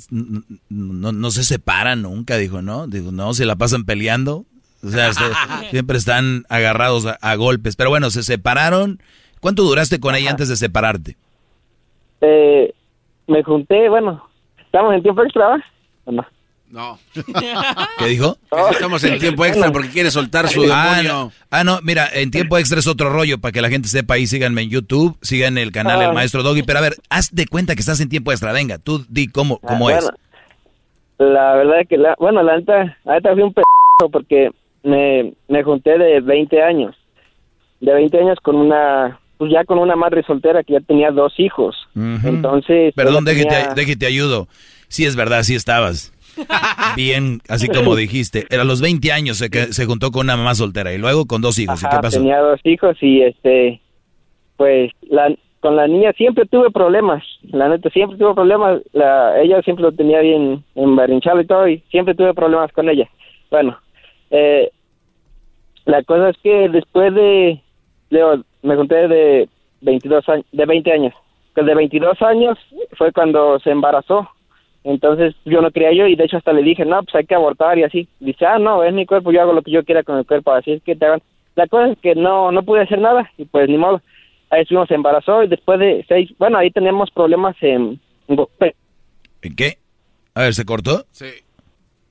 no, 0.69 1.13
no, 1.13 1.31
se 1.31 1.43
separan 1.43 2.03
nunca, 2.03 2.37
dijo, 2.37 2.63
¿no? 2.63 2.87
Digo, 2.87 3.13
no, 3.13 3.35
se 3.35 3.47
la 3.47 3.57
pasan 3.57 3.85
peleando. 3.85 4.45
O 4.85 4.89
sea, 4.89 5.11
siempre 5.71 5.99
están 5.99 6.45
agarrados 6.49 7.07
a, 7.21 7.35
golpes. 7.35 7.77
Pero 7.77 7.91
bueno, 7.91 8.11
se 8.11 8.23
separaron. 8.23 9.01
¿Cuánto 9.41 9.63
duraste 9.63 10.01
con 10.01 10.15
ella 10.15 10.31
antes 10.31 10.49
de 10.49 10.57
separarte? 10.57 11.17
Eh, 12.21 12.75
me 13.27 13.43
junté, 13.43 13.89
bueno, 13.89 14.29
¿estamos 14.59 14.95
en 14.95 15.03
tiempo 15.03 15.23
extra, 15.23 15.65
no? 16.07 16.27
No. 16.71 16.99
¿Qué 17.99 18.07
dijo? 18.07 18.37
estamos 18.71 19.03
en 19.05 19.19
tiempo 19.21 19.45
extra 19.45 19.73
porque 19.73 19.89
quiere 19.89 20.11
soltar 20.11 20.49
su 20.49 20.65
ah, 20.71 20.97
demonio. 20.97 21.33
Ah 21.51 21.65
no. 21.65 21.81
mira, 21.83 22.09
en 22.13 22.31
tiempo 22.31 22.59
extra 22.59 22.79
es 22.79 22.87
otro 22.87 23.11
rollo 23.11 23.39
para 23.39 23.53
que 23.53 23.63
la 23.63 23.71
gente 23.71 23.89
sepa 23.89 24.15
ahí. 24.15 24.27
Síganme 24.27 24.63
en 24.63 24.71
YouTube, 24.71 25.17
sigan 25.23 25.57
el 25.57 25.73
canal 25.73 26.03
El 26.03 26.11
ah. 26.11 26.13
Maestro 26.13 26.43
Doggy. 26.43 26.63
Pero 26.63 26.79
a 26.79 26.83
ver, 26.83 26.97
haz 27.09 27.35
de 27.35 27.47
cuenta 27.47 27.75
que 27.75 27.81
estás 27.81 28.01
en 28.01 28.09
tiempo 28.09 28.33
extra. 28.33 28.53
Venga, 28.53 28.79
tú 28.79 29.05
di 29.09 29.29
cómo, 29.29 29.61
ah, 29.63 29.67
cómo 29.69 29.91
es. 29.91 30.09
La 31.19 31.55
verdad 31.55 31.81
es 31.81 31.89
que, 31.89 31.97
la, 31.97 32.15
bueno, 32.19 32.43
la 32.43 32.59
neta, 32.59 32.97
ahorita 33.05 33.33
fui 33.33 33.43
un 33.43 33.53
p 33.53 33.63
porque 34.13 34.51
me, 34.85 35.33
me 35.49 35.63
junté 35.65 35.99
de 35.99 36.21
20 36.21 36.63
años. 36.63 36.95
De 37.81 37.93
20 37.93 38.19
años 38.19 38.39
con 38.43 38.57
una, 38.57 39.19
pues 39.39 39.51
ya 39.53 39.65
con 39.65 39.79
una 39.79 39.97
madre 39.97 40.23
soltera 40.25 40.63
que 40.63 40.75
ya 40.75 40.81
tenía 40.81 41.11
dos 41.11 41.33
hijos. 41.39 41.77
Entonces. 41.95 42.93
Perdón, 42.95 43.25
déjate, 43.25 43.97
te 43.97 44.07
ayudo. 44.07 44.49
Sí, 44.89 45.05
es 45.05 45.17
verdad, 45.17 45.43
sí 45.43 45.55
estabas. 45.55 46.13
Bien, 46.97 47.41
así 47.49 47.69
como 47.69 47.97
dijiste. 47.97 48.47
Era 48.51 48.63
a 48.63 48.65
los 48.65 48.81
20 48.81 49.13
años 49.13 49.39
se, 49.39 49.49
se 49.73 49.87
juntó 49.87 50.11
con 50.11 50.27
una 50.27 50.37
mamá 50.37 50.55
soltera 50.55 50.93
y 50.93 50.99
luego 50.99 51.27
con 51.27 51.43
dos 51.43 51.59
hijos. 51.59 51.83
¿Y 51.83 51.89
qué 51.89 51.97
pasó? 52.01 52.19
Tenía 52.19 52.41
dos 52.41 52.61
hijos 52.65 52.97
y 53.01 53.23
este, 53.23 53.81
pues 54.57 54.93
la, 55.03 55.35
con 55.61 55.77
la 55.77 55.87
niña 55.87 56.13
siempre 56.13 56.47
tuve 56.47 56.71
problemas. 56.71 57.23
La 57.43 57.69
neta, 57.69 57.91
siempre 57.91 58.19
tuve 58.19 58.35
problemas. 58.35 58.81
La, 58.93 59.41
ella 59.41 59.63
siempre 59.63 59.85
lo 59.85 59.93
tenía 59.93 60.21
bien 60.21 60.65
embarinchado 60.75 61.41
y 61.41 61.47
todo 61.47 61.69
y 61.69 61.79
siempre 61.91 62.15
tuve 62.15 62.35
problemas 62.35 62.73
con 62.73 62.89
ella. 62.89 63.09
Bueno, 63.51 63.79
eh, 64.31 64.71
la 65.85 66.03
cosa 66.03 66.31
es 66.31 66.37
que 66.39 66.69
después 66.69 67.15
de, 67.15 67.61
me 68.63 68.77
junté 68.77 69.09
de 69.09 69.49
22 69.81 70.29
años, 70.29 70.47
de 70.53 70.67
20 70.67 70.93
años. 70.93 71.15
Que 71.55 71.63
de 71.63 71.75
22 71.75 72.23
años 72.23 72.59
fue 72.97 73.11
cuando 73.13 73.59
se 73.61 73.71
embarazó 73.71 74.29
entonces 74.85 75.35
yo 75.45 75.61
no 75.61 75.71
quería 75.71 75.93
yo 75.93 76.07
y 76.07 76.17
de 76.17 76.25
hecho 76.25 76.37
hasta 76.37 76.53
le 76.53 76.63
dije, 76.63 76.85
no, 76.85 77.03
pues 77.03 77.15
hay 77.15 77.27
que 77.27 77.35
abortar 77.35 77.79
y 77.79 77.85
así. 77.85 78.09
Dice, 78.21 78.47
ah, 78.47 78.59
no, 78.59 78.83
es 78.85 78.93
mi 78.93 79.07
cuerpo, 79.07 79.33
yo 79.33 79.43
hago 79.43 79.53
lo 79.53 79.63
que 79.63 79.71
yo 79.71 79.85
quiera 79.85 80.03
con 80.03 80.19
el 80.19 80.27
cuerpo, 80.27 80.53
así 80.53 80.73
es 80.73 80.83
que 80.83 80.97
te 80.97 81.07
hagan. 81.07 81.23
La 81.57 81.67
cosa 81.67 81.93
es 81.93 81.99
que 81.99 82.15
no, 82.15 82.53
no 82.53 82.63
pude 82.63 82.83
hacer 82.83 83.01
nada 83.01 83.31
y 83.37 83.45
pues 83.45 83.69
ni 83.69 83.77
modo. 83.77 84.01
Ahí 84.51 84.63
estuvimos, 84.63 84.89
se 84.89 84.95
embarazó 84.95 85.43
y 85.43 85.49
después 85.49 85.79
de 85.79 86.05
seis, 86.09 86.31
bueno, 86.39 86.59
ahí 86.59 86.71
teníamos 86.71 87.11
problemas 87.11 87.57
en... 87.61 88.01
¿En 88.29 89.57
qué? 89.57 89.79
A 90.35 90.43
ver, 90.43 90.55
¿se 90.55 90.65
cortó? 90.65 91.05
Sí. 91.11 91.27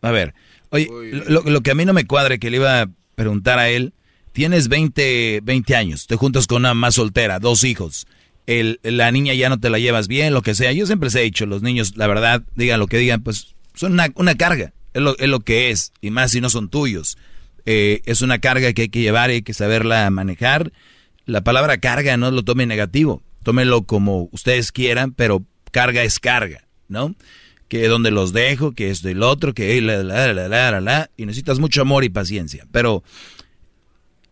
A 0.02 0.12
ver, 0.12 0.34
oye, 0.70 0.88
lo, 1.28 1.42
lo, 1.42 1.62
que 1.62 1.72
a 1.72 1.76
mí 1.76 1.86
no 1.86 1.94
me 1.94 2.06
cuadre 2.06 2.40
que 2.40 2.52
le 2.52 2.58
iba 2.58 2.82
a 2.84 2.88
preguntar 3.16 3.58
a 3.58 3.70
él, 3.70 3.94
tienes 4.34 4.68
20, 4.68 5.40
20 5.42 5.76
años, 5.76 6.06
te 6.06 6.16
juntas 6.16 6.46
con 6.46 6.58
una 6.58 6.74
más 6.74 6.96
soltera, 6.96 7.40
dos 7.40 7.64
hijos 7.64 8.06
la 8.48 9.12
niña 9.12 9.34
ya 9.34 9.50
no 9.50 9.60
te 9.60 9.70
la 9.70 9.78
llevas 9.78 10.08
bien, 10.08 10.34
lo 10.34 10.42
que 10.42 10.56
sea. 10.56 10.72
Yo 10.72 10.86
siempre 10.86 11.10
se 11.10 11.20
he 11.20 11.24
dicho, 11.24 11.46
los 11.46 11.62
niños, 11.62 11.98
la 11.98 12.08
verdad, 12.08 12.44
digan 12.56 12.80
lo 12.80 12.88
que 12.88 12.98
digan, 12.98 13.22
pues 13.22 13.56
son 13.74 13.94
una, 13.94 14.08
una 14.16 14.36
carga, 14.36 14.74
es 14.94 15.02
lo, 15.02 15.18
es 15.18 15.28
lo, 15.28 15.42
que 15.42 15.70
es, 15.70 15.92
y 16.02 16.12
más 16.12 16.32
si 16.32 16.40
no 16.40 16.50
son 16.50 16.70
tuyos. 16.70 17.18
Eh, 17.66 18.02
es 18.06 18.22
una 18.22 18.40
carga 18.40 18.72
que 18.72 18.84
hay 18.84 18.90
que 18.90 19.02
llevar 19.02 19.30
y 19.30 19.34
hay 19.34 19.42
que 19.42 19.54
saberla 19.54 20.10
manejar. 20.10 20.72
La 21.26 21.42
palabra 21.42 21.80
carga 21.80 22.16
no 22.16 22.32
lo 22.32 22.44
tome 22.44 22.66
negativo, 22.66 23.22
tómelo 23.44 23.84
como 23.84 24.30
ustedes 24.32 24.72
quieran, 24.72 25.12
pero 25.12 25.46
carga 25.72 26.04
es 26.04 26.20
carga, 26.20 26.66
¿no? 26.88 27.16
Que 27.68 27.90
donde 27.90 28.12
los 28.12 28.32
dejo, 28.32 28.72
que 28.72 28.90
esto 28.90 29.10
y 29.10 29.14
lo 29.14 29.30
otro, 29.30 29.54
que 29.54 29.82
la, 29.82 30.04
la, 30.04 30.34
la, 30.34 30.48
la, 30.48 30.80
la, 30.80 31.12
y 31.18 31.26
necesitas 31.26 31.60
mucho 31.60 31.82
amor 31.82 32.06
y 32.06 32.10
paciencia. 32.10 32.66
Pero 32.72 33.04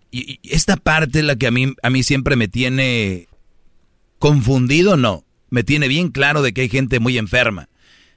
y, 0.09 0.39
y 0.41 0.55
esta 0.55 0.77
parte 0.77 1.19
es 1.19 1.25
la 1.25 1.35
que 1.35 1.47
a 1.47 1.51
mí, 1.51 1.73
a 1.83 1.89
mí 1.89 2.01
siempre 2.01 2.37
me 2.37 2.47
tiene 2.47 3.27
Confundido 4.19 4.97
no, 4.97 5.25
me 5.49 5.63
tiene 5.63 5.87
bien 5.87 6.09
claro 6.09 6.41
de 6.41 6.53
que 6.53 6.61
hay 6.61 6.69
gente 6.69 6.99
muy 6.99 7.17
enferma. 7.17 7.69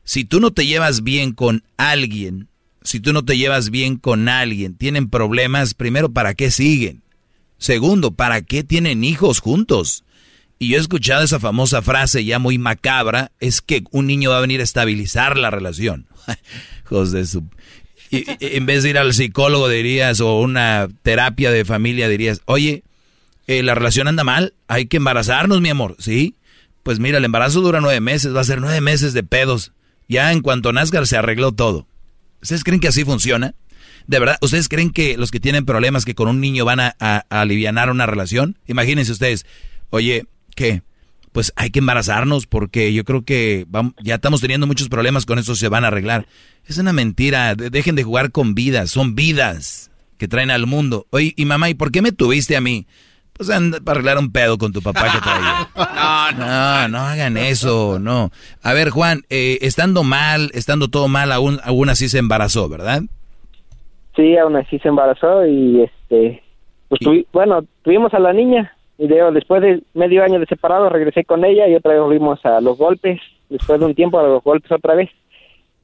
Si 0.05 0.25
tú 0.25 0.41
no 0.41 0.53
te 0.53 0.67
llevas 0.67 1.03
bien 1.03 1.33
con 1.33 1.65
alguien, 1.77 2.49
si 2.83 3.01
tú 3.01 3.13
no 3.13 3.25
te 3.25 3.37
llevas 3.37 3.71
bien 3.71 3.97
con 3.97 4.29
alguien, 4.29 4.75
tienen 4.75 5.11
problemas, 5.11 5.75
primero, 5.75 6.11
¿para 6.11 6.35
qué 6.35 6.51
siguen? 6.51 7.03
Segundo, 7.59 8.13
¿para 8.13 8.41
qué 8.43 8.65
tienen 8.65 9.05
hijos 9.05 9.41
juntos? 9.41 10.05
Y 10.59 10.69
yo 10.69 10.77
he 10.77 10.81
escuchado 10.81 11.23
esa 11.23 11.39
famosa 11.39 11.83
frase 11.83 12.25
ya 12.25 12.39
muy 12.39 12.59
macabra, 12.59 13.33
es 13.39 13.61
que 13.61 13.85
un 13.91 14.07
niño 14.07 14.31
va 14.31 14.39
a 14.39 14.43
venir 14.43 14.61
a 14.61 14.65
estabilizar 14.65 15.37
la 15.37 15.51
relación. 15.51 16.07
José 16.85 17.25
en 18.11 18.67
vez 18.67 18.83
de 18.83 18.91
ir 18.91 18.99
al 18.99 19.13
psicólogo 19.13 19.69
dirías, 19.69 20.21
o 20.21 20.41
una 20.41 20.89
terapia 21.03 21.51
de 21.51 21.65
familia 21.65 22.09
dirías, 22.09 22.41
oye, 22.47 22.83
eh, 23.49 23.63
la 23.63 23.75
relación 23.75 24.07
anda 24.09 24.25
mal, 24.25 24.55
hay 24.69 24.87
que 24.87 24.99
embarazarnos, 24.99 25.63
mi 25.63 25.71
amor, 25.71 25.97
¿sí? 25.99 26.37
Pues 26.83 27.01
mira, 27.01 27.17
el 27.17 27.25
embarazo 27.25 27.63
dura 27.63 27.81
nueve 27.81 28.01
meses, 28.01 28.37
va 28.37 28.43
a 28.43 28.45
ser 28.45 28.61
nueve 28.61 28.81
meses 28.83 29.15
de 29.15 29.23
pedos. 29.23 29.73
Ya 30.07 30.33
en 30.33 30.43
cuanto 30.43 30.73
nazca 30.73 31.05
se 31.07 31.17
arregló 31.17 31.53
todo. 31.53 31.87
¿Ustedes 32.43 32.63
creen 32.63 32.81
que 32.81 32.89
así 32.89 33.05
funciona? 33.05 33.55
¿De 34.07 34.19
verdad? 34.19 34.37
¿Ustedes 34.43 34.69
creen 34.69 34.91
que 34.91 35.17
los 35.17 35.31
que 35.31 35.41
tienen 35.41 35.65
problemas 35.65 36.05
que 36.05 36.15
con 36.15 36.29
un 36.29 36.41
niño 36.41 36.67
van 36.67 36.79
a, 36.81 36.95
a, 37.01 37.25
aliviar 37.31 37.91
una 37.91 38.05
relación? 38.05 38.59
Imagínense 38.67 39.13
ustedes, 39.13 39.47
oye, 39.89 40.27
¿qué? 40.55 40.83
Pues 41.33 41.53
hay 41.57 41.71
que 41.71 41.79
embarazarnos 41.79 42.47
porque 42.47 42.93
yo 42.93 43.05
creo 43.05 43.25
que 43.25 43.67
ya 44.03 44.17
estamos 44.17 44.43
teniendo 44.43 44.67
muchos 44.67 44.91
problemas 44.91 45.25
con 45.25 45.39
eso, 45.39 45.57
se 45.57 45.69
van 45.69 45.85
a 45.85 45.89
arreglar. 45.89 46.27
Es 46.67 46.77
una 46.77 46.93
mentira, 46.93 47.55
dejen 47.55 47.97
de 47.97 48.05
jugar 48.05 48.31
con 48.31 48.55
vidas, 48.55 48.91
son 48.91 49.15
vidas 49.15 49.91
que 50.19 50.29
traen 50.29 50.51
al 50.51 50.67
mundo. 50.67 51.07
Oye, 51.11 51.33
y 51.37 51.47
mamá, 51.47 51.71
¿y 51.71 51.75
por 51.75 51.91
qué 51.93 52.03
me 52.03 52.13
tuviste 52.13 52.57
a 52.57 52.61
mí? 52.61 52.87
Pues 53.39 53.51
anda 53.51 53.79
para 53.81 54.01
arreglar 54.01 54.19
un 54.19 54.33
pedo 54.33 54.59
con 54.59 54.73
tu 54.73 54.83
papá 54.83 55.05
que 55.13 55.21
traía. 55.21 55.69
no, 56.37 56.45
no, 56.45 56.89
no 56.89 56.99
hagan 56.99 57.37
eso, 57.37 57.99
no. 58.01 58.31
A 58.63 58.73
ver, 58.75 58.91
Juan, 58.91 59.23
eh, 59.31 59.59
estando 59.63 60.03
mal, 60.03 60.51
estando 60.53 60.89
todo 60.89 61.09
mal, 61.09 61.31
aún, 61.33 61.61
aún 61.63 61.89
así 61.89 62.09
se 62.09 62.19
embarazó, 62.19 62.69
¿verdad? 62.69 63.03
Sí, 64.17 64.37
aún 64.37 64.57
así 64.57 64.81
se 64.81 64.89
embarazó 64.89 65.47
y 65.47 65.83
este, 65.83 66.43
pues 66.89 67.01
bueno, 67.33 67.65
tuvimos 67.83 68.13
a 68.13 68.19
la 68.19 68.33
niña 68.33 68.75
y 68.99 69.07
después 69.07 69.63
de 69.63 69.83
medio 69.95 70.25
año 70.25 70.41
de 70.41 70.47
separado 70.47 70.89
regresé 70.89 71.25
con 71.25 71.45
ella 71.45 71.69
y 71.69 71.77
otra 71.77 71.93
vez 71.93 72.03
volvimos 72.03 72.45
a 72.45 72.61
los 72.61 72.77
golpes, 72.77 73.21
después 73.49 73.79
de 73.79 73.87
un 73.87 73.95
tiempo 73.95 74.19
a 74.19 74.25
los 74.25 74.43
golpes 74.43 74.73
otra 74.73 74.97
vez. 74.97 75.09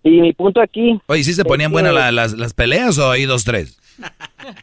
Y 0.03 0.21
mi 0.21 0.33
punto 0.33 0.61
aquí... 0.61 1.01
Oye, 1.07 1.23
¿sí 1.23 1.33
se 1.33 1.45
ponían 1.45 1.71
buenas 1.71 1.95
las, 2.13 2.33
las 2.33 2.53
peleas 2.53 2.99
o 2.99 3.11
ahí 3.11 3.25
dos, 3.25 3.45
tres? 3.45 3.81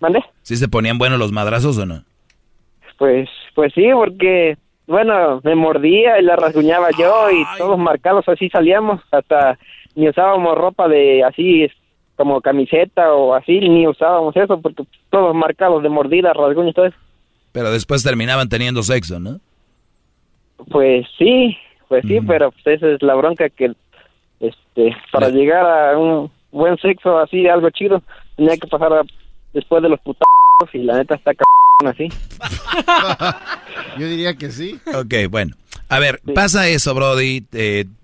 ¿Mande? 0.01 0.22
¿Sí 0.41 0.57
se 0.57 0.68
ponían 0.68 0.97
buenos 0.97 1.18
los 1.18 1.31
madrazos 1.31 1.77
o 1.77 1.85
no? 1.85 2.03
Pues, 3.01 3.27
pues 3.55 3.73
sí, 3.73 3.87
porque, 3.91 4.59
bueno, 4.85 5.41
me 5.43 5.55
mordía 5.55 6.19
y 6.19 6.23
la 6.23 6.35
rasguñaba 6.35 6.89
yo 6.91 7.31
y 7.31 7.43
todos 7.57 7.79
marcados 7.79 8.29
así 8.29 8.47
salíamos, 8.47 9.01
hasta 9.09 9.57
ni 9.95 10.07
usábamos 10.07 10.55
ropa 10.55 10.87
de 10.87 11.23
así 11.23 11.67
como 12.15 12.41
camiseta 12.41 13.11
o 13.11 13.33
así, 13.33 13.59
ni 13.59 13.87
usábamos 13.87 14.37
eso 14.37 14.61
porque 14.61 14.83
todos 15.09 15.33
marcados 15.33 15.81
de 15.81 15.89
mordida, 15.89 16.31
rasguños, 16.31 16.75
todo 16.75 16.85
eso. 16.85 16.97
Pero 17.51 17.71
después 17.71 18.03
terminaban 18.03 18.49
teniendo 18.49 18.83
sexo, 18.83 19.19
¿no? 19.19 19.39
Pues 20.69 21.07
sí, 21.17 21.57
pues 21.87 22.05
sí, 22.07 22.19
pero 22.21 22.51
pues 22.51 22.67
esa 22.67 22.87
es 22.87 23.01
la 23.01 23.15
bronca 23.15 23.49
que, 23.49 23.73
este, 24.39 24.95
para 25.11 25.29
llegar 25.29 25.65
a 25.65 25.97
un 25.97 26.29
buen 26.51 26.77
sexo 26.77 27.17
así, 27.17 27.47
algo 27.47 27.71
chido, 27.71 28.03
tenía 28.35 28.57
que 28.57 28.67
pasar 28.67 28.91
después 29.53 29.81
de 29.81 29.89
los 29.89 29.99
putazos 30.01 30.27
y 30.73 30.83
la 30.83 30.97
neta 30.97 31.15
está 31.15 31.33
así. 31.87 32.07
Yo 33.97 34.07
diría 34.07 34.35
que 34.35 34.51
sí. 34.51 34.79
Ok, 34.93 35.29
bueno. 35.29 35.55
A 35.89 35.99
ver, 35.99 36.21
pasa 36.33 36.69
eso, 36.69 36.95
Brody, 36.95 37.45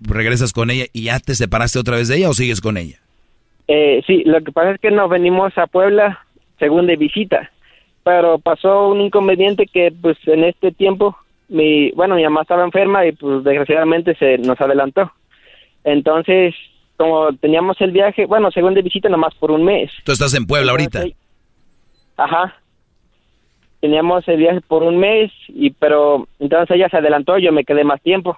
regresas 0.00 0.52
con 0.52 0.70
ella 0.70 0.84
y 0.92 1.04
ya 1.04 1.18
te 1.20 1.34
separaste 1.34 1.78
otra 1.78 1.96
vez 1.96 2.08
de 2.08 2.18
ella 2.18 2.28
o 2.28 2.34
sigues 2.34 2.60
con 2.60 2.76
ella? 2.76 2.98
Eh, 3.66 4.02
sí, 4.06 4.24
lo 4.24 4.42
que 4.42 4.52
pasa 4.52 4.72
es 4.72 4.80
que 4.80 4.90
nos 4.90 5.08
venimos 5.08 5.56
a 5.56 5.66
Puebla 5.66 6.24
según 6.58 6.86
de 6.86 6.96
visita, 6.96 7.50
pero 8.04 8.38
pasó 8.38 8.88
un 8.88 9.00
inconveniente 9.00 9.66
que 9.66 9.90
pues 10.02 10.18
en 10.26 10.44
este 10.44 10.70
tiempo 10.72 11.16
mi, 11.48 11.90
bueno, 11.92 12.14
mi 12.16 12.24
mamá 12.24 12.42
estaba 12.42 12.64
enferma 12.64 13.06
y 13.06 13.12
pues 13.12 13.42
desgraciadamente 13.42 14.14
se 14.16 14.36
nos 14.36 14.60
adelantó. 14.60 15.10
Entonces, 15.82 16.54
como 16.98 17.32
teníamos 17.36 17.80
el 17.80 17.92
viaje, 17.92 18.26
bueno, 18.26 18.50
según 18.50 18.74
de 18.74 18.82
visita 18.82 19.08
nomás 19.08 19.34
por 19.36 19.50
un 19.50 19.64
mes. 19.64 19.90
Tú 20.04 20.12
estás 20.12 20.34
en 20.34 20.46
Puebla 20.46 20.72
ahorita. 20.72 21.04
Ajá 22.18 22.54
teníamos 23.80 24.26
el 24.28 24.38
viaje 24.38 24.60
por 24.60 24.82
un 24.82 24.98
mes, 24.98 25.30
y 25.48 25.70
pero 25.70 26.26
entonces 26.38 26.76
ella 26.76 26.88
se 26.88 26.96
adelantó, 26.96 27.38
yo 27.38 27.52
me 27.52 27.64
quedé 27.64 27.84
más 27.84 28.00
tiempo. 28.02 28.36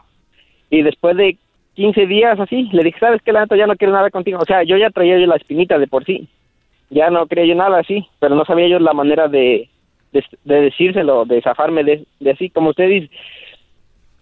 Y 0.71 0.83
después 0.83 1.17
de 1.17 1.37
15 1.75 2.07
días 2.07 2.39
así, 2.39 2.69
le 2.73 2.85
dije, 2.85 2.99
¿sabes 2.99 3.23
qué, 3.23 3.33
la 3.33 3.47
ya 3.57 3.67
no 3.67 3.77
quiero 3.77 3.93
nada 3.93 4.11
contigo? 4.11 4.39
O 4.41 4.45
sea, 4.45 4.63
yo 4.63 4.77
ya 4.77 4.91
traía 4.91 5.19
yo 5.19 5.27
la 5.27 5.37
espinita 5.37 5.79
de 5.79 5.87
por 5.87 6.05
sí. 6.05 6.29
Ya 6.91 7.11
no 7.11 7.27
quería 7.27 7.47
yo 7.47 7.55
nada 7.55 7.79
así, 7.79 8.07
pero 8.19 8.35
no 8.35 8.45
sabía 8.45 8.69
yo 8.69 8.79
la 8.79 8.93
manera 8.93 9.29
de, 9.29 9.69
de, 10.13 10.25
decírselo, 10.45 11.25
de 11.25 11.41
zafarme 11.41 11.85
de, 11.85 12.05
de, 12.19 12.31
así, 12.31 12.51
como 12.51 12.71
usted 12.71 12.89
dice. 12.89 13.11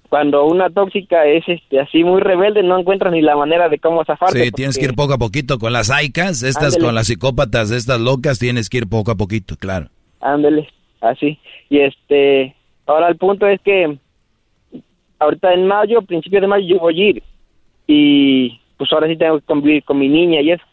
Cuando 0.09 0.47
una 0.47 0.71
tóxica 0.71 1.27
es 1.27 1.47
este 1.47 1.81
así 1.81 2.03
muy 2.03 2.23
rebelde, 2.23 2.63
no 2.63 2.79
encuentras 2.79 3.13
ni 3.13 3.21
la 3.21 3.37
manera 3.37 3.69
de 3.69 3.79
cómo 3.79 4.05
zafarse. 4.07 4.43
Sí, 4.43 4.51
tienes 4.53 4.79
que 4.79 4.87
ir 4.87 4.95
poco 4.95 5.13
a 5.13 5.19
poquito 5.19 5.59
con 5.59 5.75
las 5.75 5.91
aicas, 5.91 6.43
estas 6.43 6.79
con 6.79 6.95
las 6.95 7.09
psicópatas, 7.09 7.71
estas 7.71 8.01
locas, 8.01 8.39
tienes 8.39 8.71
que 8.71 8.79
ir 8.79 8.89
poco 8.89 9.11
a 9.11 9.17
poquito, 9.17 9.57
claro. 9.57 9.89
Ándele 10.21 10.69
así. 11.01 11.39
Y 11.69 11.81
este, 11.81 12.55
ahora 12.87 13.09
el 13.09 13.17
punto 13.17 13.47
es 13.47 13.61
que 13.61 13.99
ahorita 15.19 15.53
en 15.53 15.67
mayo, 15.67 16.03
principio 16.03 16.41
de 16.41 16.47
mayo, 16.47 16.67
yo 16.67 16.81
voy 16.81 17.01
a 17.01 17.09
ir. 17.11 17.23
Y 17.87 18.61
pues 18.77 18.93
ahora 18.93 19.09
sí 19.09 19.17
tengo 19.17 19.39
que 19.41 19.47
convivir 19.47 19.85
con 19.85 19.99
mi 19.99 20.09
niña 20.09 20.41
y 20.41 20.53
eso. 20.53 20.65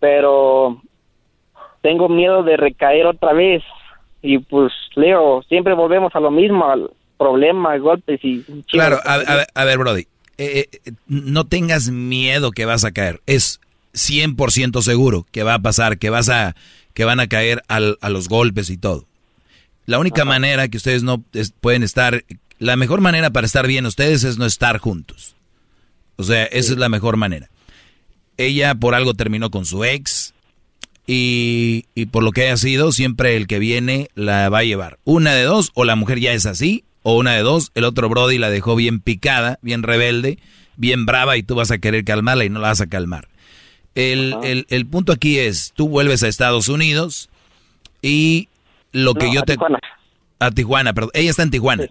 Pero 0.00 0.82
tengo 1.82 2.08
miedo 2.08 2.42
de 2.42 2.56
recaer 2.56 3.06
otra 3.06 3.32
vez. 3.32 3.62
Y 4.22 4.38
pues, 4.38 4.72
Leo, 4.94 5.42
siempre 5.48 5.74
volvemos 5.74 6.14
a 6.14 6.20
lo 6.20 6.30
mismo, 6.30 6.66
al 6.66 6.90
problema, 7.18 7.76
golpes 7.78 8.20
y... 8.22 8.42
Claro, 8.70 8.98
a, 9.04 9.64
ver, 9.64 9.78
Brody, 9.78 10.06
eh, 10.38 10.66
eh, 10.72 10.92
no 11.06 11.44
tengas 11.44 11.90
miedo 11.90 12.50
que 12.50 12.64
vas 12.64 12.84
a 12.84 12.92
caer. 12.92 13.20
Es 13.26 13.60
100% 13.92 14.80
seguro 14.80 15.26
que 15.30 15.42
va 15.42 15.54
a 15.54 15.58
pasar, 15.60 15.98
que 15.98 16.10
vas 16.10 16.28
a 16.28 16.54
que 16.94 17.04
van 17.04 17.18
a 17.18 17.26
caer 17.26 17.62
al, 17.68 17.98
a 18.00 18.08
los 18.08 18.28
golpes 18.28 18.70
y 18.70 18.78
todo. 18.78 19.04
La 19.86 19.98
única 19.98 20.24
manera 20.24 20.68
que 20.68 20.76
ustedes 20.76 21.02
no 21.02 21.22
pueden 21.60 21.82
estar, 21.82 22.24
la 22.58 22.76
mejor 22.76 23.00
manera 23.00 23.30
para 23.30 23.46
estar 23.46 23.66
bien 23.66 23.86
ustedes 23.86 24.24
es 24.24 24.38
no 24.38 24.46
estar 24.46 24.78
juntos. 24.78 25.36
O 26.16 26.22
sea, 26.22 26.44
esa 26.44 26.72
es 26.72 26.78
la 26.78 26.88
mejor 26.88 27.16
manera. 27.16 27.50
Ella 28.36 28.74
por 28.74 28.94
algo 28.94 29.14
terminó 29.14 29.50
con 29.50 29.66
su 29.66 29.84
ex 29.84 30.32
y, 31.06 31.86
y 31.94 32.06
por 32.06 32.22
lo 32.22 32.32
que 32.32 32.42
haya 32.42 32.56
sido, 32.56 32.92
siempre 32.92 33.36
el 33.36 33.46
que 33.46 33.58
viene 33.58 34.08
la 34.14 34.48
va 34.48 34.60
a 34.60 34.64
llevar. 34.64 34.98
Una 35.04 35.34
de 35.34 35.42
dos, 35.42 35.70
o 35.74 35.84
la 35.84 35.96
mujer 35.96 36.18
ya 36.18 36.32
es 36.32 36.46
así, 36.46 36.84
o 37.02 37.18
una 37.18 37.34
de 37.34 37.42
dos, 37.42 37.70
el 37.74 37.84
otro 37.84 38.08
Brody 38.08 38.38
la 38.38 38.50
dejó 38.50 38.76
bien 38.76 39.00
picada, 39.00 39.58
bien 39.60 39.82
rebelde, 39.82 40.38
bien 40.76 41.04
brava 41.04 41.36
y 41.36 41.42
tú 41.42 41.54
vas 41.54 41.70
a 41.70 41.78
querer 41.78 42.04
calmarla 42.04 42.44
y 42.44 42.50
no 42.50 42.60
la 42.60 42.68
vas 42.68 42.80
a 42.80 42.86
calmar. 42.86 43.28
El, 43.94 44.34
el, 44.42 44.66
el 44.70 44.86
punto 44.86 45.12
aquí 45.12 45.38
es, 45.38 45.72
tú 45.74 45.88
vuelves 45.88 46.22
a 46.22 46.28
Estados 46.28 46.68
Unidos 46.68 47.28
y 48.02 48.48
lo 48.94 49.14
que 49.14 49.30
yo 49.30 49.42
te... 49.42 49.54
Tijuana. 49.54 49.80
A 50.38 50.50
Tijuana, 50.50 50.94
perdón. 50.94 51.10
Ella 51.14 51.30
está 51.30 51.42
en 51.42 51.50
Tijuana. 51.50 51.86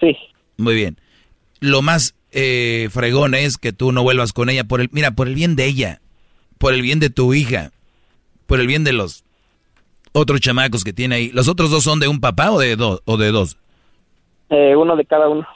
Sí. 0.00 0.16
Muy 0.56 0.74
bien. 0.74 0.98
Lo 1.60 1.82
más 1.82 2.14
eh, 2.32 2.88
fregón 2.90 3.34
es 3.34 3.58
que 3.58 3.72
tú 3.72 3.92
no 3.92 4.02
vuelvas 4.02 4.32
con 4.32 4.48
ella 4.48 4.64
por 4.64 4.80
el... 4.80 4.88
Mira, 4.92 5.12
por 5.12 5.28
el 5.28 5.34
bien 5.34 5.56
de 5.56 5.66
ella, 5.66 6.00
por 6.58 6.72
el 6.72 6.82
bien 6.82 6.98
de 7.00 7.10
tu 7.10 7.34
hija, 7.34 7.70
por 8.46 8.60
el 8.60 8.66
bien 8.66 8.82
de 8.82 8.92
los 8.92 9.24
otros 10.12 10.40
chamacos 10.40 10.84
que 10.84 10.94
tiene 10.94 11.14
ahí. 11.16 11.30
¿Los 11.32 11.48
otros 11.48 11.70
dos 11.70 11.84
son 11.84 12.00
de 12.00 12.08
un 12.08 12.20
papá 12.20 12.50
o 12.50 12.58
de, 12.58 12.76
dos 12.76 13.02
o 13.04 13.18
de 13.18 13.30
dos? 13.30 13.58
Eh, 14.48 14.74
uno 14.74 14.96
de 14.96 15.04
cada 15.04 15.28
uno. 15.28 15.46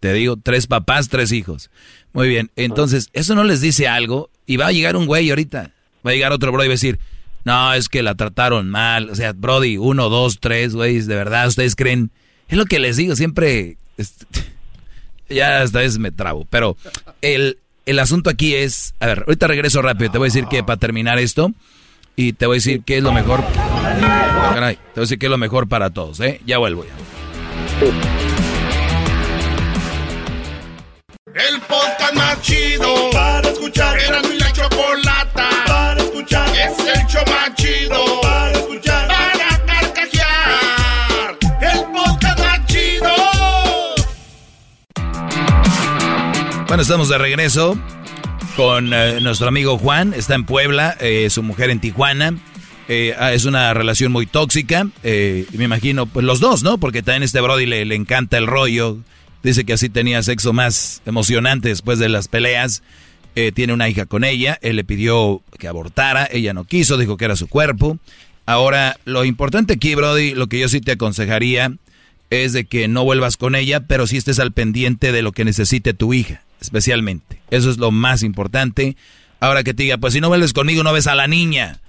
Te 0.00 0.12
digo, 0.12 0.36
tres 0.36 0.66
papás, 0.66 1.08
tres 1.08 1.32
hijos. 1.32 1.70
Muy 2.12 2.28
bien, 2.28 2.50
entonces, 2.56 3.08
¿eso 3.14 3.34
no 3.34 3.44
les 3.44 3.60
dice 3.60 3.88
algo? 3.88 4.28
Y 4.44 4.58
va 4.58 4.66
a 4.66 4.72
llegar 4.72 4.96
un 4.96 5.06
güey 5.06 5.30
ahorita. 5.30 5.72
Va 6.06 6.10
a 6.10 6.14
llegar 6.14 6.32
otro 6.32 6.52
bro 6.52 6.64
y 6.64 6.68
va 6.68 6.72
a 6.72 6.74
decir, 6.74 6.98
no, 7.44 7.74
es 7.74 7.88
que 7.88 8.02
la 8.02 8.14
trataron 8.14 8.70
mal. 8.70 9.10
O 9.10 9.14
sea, 9.14 9.32
Brody, 9.32 9.76
uno, 9.76 10.08
dos, 10.08 10.40
tres, 10.40 10.74
güey, 10.74 11.00
de 11.00 11.14
verdad, 11.14 11.48
ustedes 11.48 11.74
creen. 11.76 12.10
Es 12.48 12.58
lo 12.58 12.66
que 12.66 12.78
les 12.78 12.96
digo, 12.96 13.16
siempre. 13.16 13.76
ya 15.28 15.62
esta 15.62 15.80
vez 15.80 15.98
me 15.98 16.10
trabo. 16.10 16.46
Pero 16.50 16.76
el, 17.22 17.58
el 17.86 17.98
asunto 17.98 18.30
aquí 18.30 18.54
es. 18.54 18.94
A 19.00 19.06
ver, 19.06 19.24
ahorita 19.26 19.46
regreso 19.46 19.82
rápido. 19.82 20.10
Te 20.10 20.18
voy 20.18 20.26
a 20.26 20.30
decir 20.32 20.46
que 20.46 20.62
para 20.62 20.78
terminar 20.78 21.18
esto. 21.18 21.52
Y 22.16 22.34
te 22.34 22.46
voy 22.46 22.56
a 22.56 22.58
decir 22.58 22.82
qué 22.84 22.98
es 22.98 23.02
lo 23.02 23.12
mejor. 23.12 23.42
Caray, 23.52 24.76
te 24.76 24.82
voy 24.82 24.98
a 24.98 25.00
decir 25.00 25.18
qué 25.18 25.26
es 25.26 25.30
lo 25.30 25.38
mejor 25.38 25.68
para 25.68 25.90
todos, 25.90 26.20
¿eh? 26.20 26.40
Ya 26.44 26.58
vuelvo 26.58 26.84
ya. 26.84 26.90
El 31.34 31.60
podcast 31.60 32.14
más 32.14 32.42
chido 32.42 33.10
para 33.12 33.48
escuchar. 33.48 33.98
Era 34.00 34.20
mi 34.22 34.39
Estamos 46.80 47.08
de 47.08 47.18
regreso 47.18 47.78
con 48.56 48.92
eh, 48.92 49.20
nuestro 49.20 49.48
amigo 49.48 49.78
Juan. 49.78 50.14
Está 50.14 50.34
en 50.34 50.44
Puebla, 50.44 50.96
eh, 51.00 51.28
su 51.30 51.42
mujer 51.42 51.70
en 51.70 51.80
Tijuana. 51.80 52.36
Eh, 52.88 53.14
ah, 53.18 53.32
es 53.32 53.44
una 53.44 53.72
relación 53.74 54.10
muy 54.10 54.26
tóxica. 54.26 54.88
me 55.04 55.64
imagino, 55.64 56.06
pues 56.06 56.26
los 56.26 56.40
dos, 56.40 56.62
¿no? 56.62 56.78
Porque 56.78 57.02
también 57.02 57.22
este 57.22 57.40
Brody 57.40 57.66
le, 57.66 57.84
le 57.84 57.94
encanta 57.94 58.38
el 58.38 58.46
rollo 58.46 58.98
Dice 59.42 59.64
que 59.64 59.72
así 59.72 59.88
tenía 59.88 60.22
sexo 60.22 60.52
más 60.52 61.00
emocionante 61.06 61.68
después 61.68 61.98
de 61.98 62.08
las 62.08 62.28
peleas. 62.28 62.82
Eh, 63.36 63.52
tiene 63.52 63.72
una 63.72 63.88
hija 63.88 64.06
con 64.06 64.24
ella. 64.24 64.58
Él 64.60 64.76
le 64.76 64.84
pidió 64.84 65.42
que 65.58 65.68
abortara. 65.68 66.28
Ella 66.30 66.52
no 66.52 66.64
quiso, 66.64 66.98
dijo 66.98 67.16
que 67.16 67.24
era 67.24 67.36
su 67.36 67.48
cuerpo. 67.48 67.98
Ahora, 68.44 68.98
lo 69.04 69.24
importante 69.24 69.74
aquí, 69.74 69.94
Brody, 69.94 70.34
lo 70.34 70.48
que 70.48 70.58
yo 70.58 70.68
sí 70.68 70.80
te 70.80 70.92
aconsejaría 70.92 71.72
es 72.28 72.52
de 72.52 72.64
que 72.64 72.86
no 72.86 73.04
vuelvas 73.04 73.36
con 73.36 73.54
ella, 73.54 73.80
pero 73.80 74.06
sí 74.06 74.16
estés 74.16 74.38
al 74.38 74.52
pendiente 74.52 75.10
de 75.10 75.22
lo 75.22 75.32
que 75.32 75.44
necesite 75.44 75.94
tu 75.94 76.12
hija, 76.12 76.42
especialmente. 76.60 77.40
Eso 77.50 77.70
es 77.70 77.78
lo 77.78 77.90
más 77.90 78.22
importante. 78.22 78.96
Ahora 79.40 79.62
que 79.62 79.74
te 79.74 79.84
diga, 79.84 79.98
pues 79.98 80.12
si 80.12 80.20
no 80.20 80.28
vuelves 80.28 80.52
conmigo, 80.52 80.82
no 80.82 80.92
ves 80.92 81.06
a 81.06 81.14
la 81.14 81.26
niña. 81.26 81.80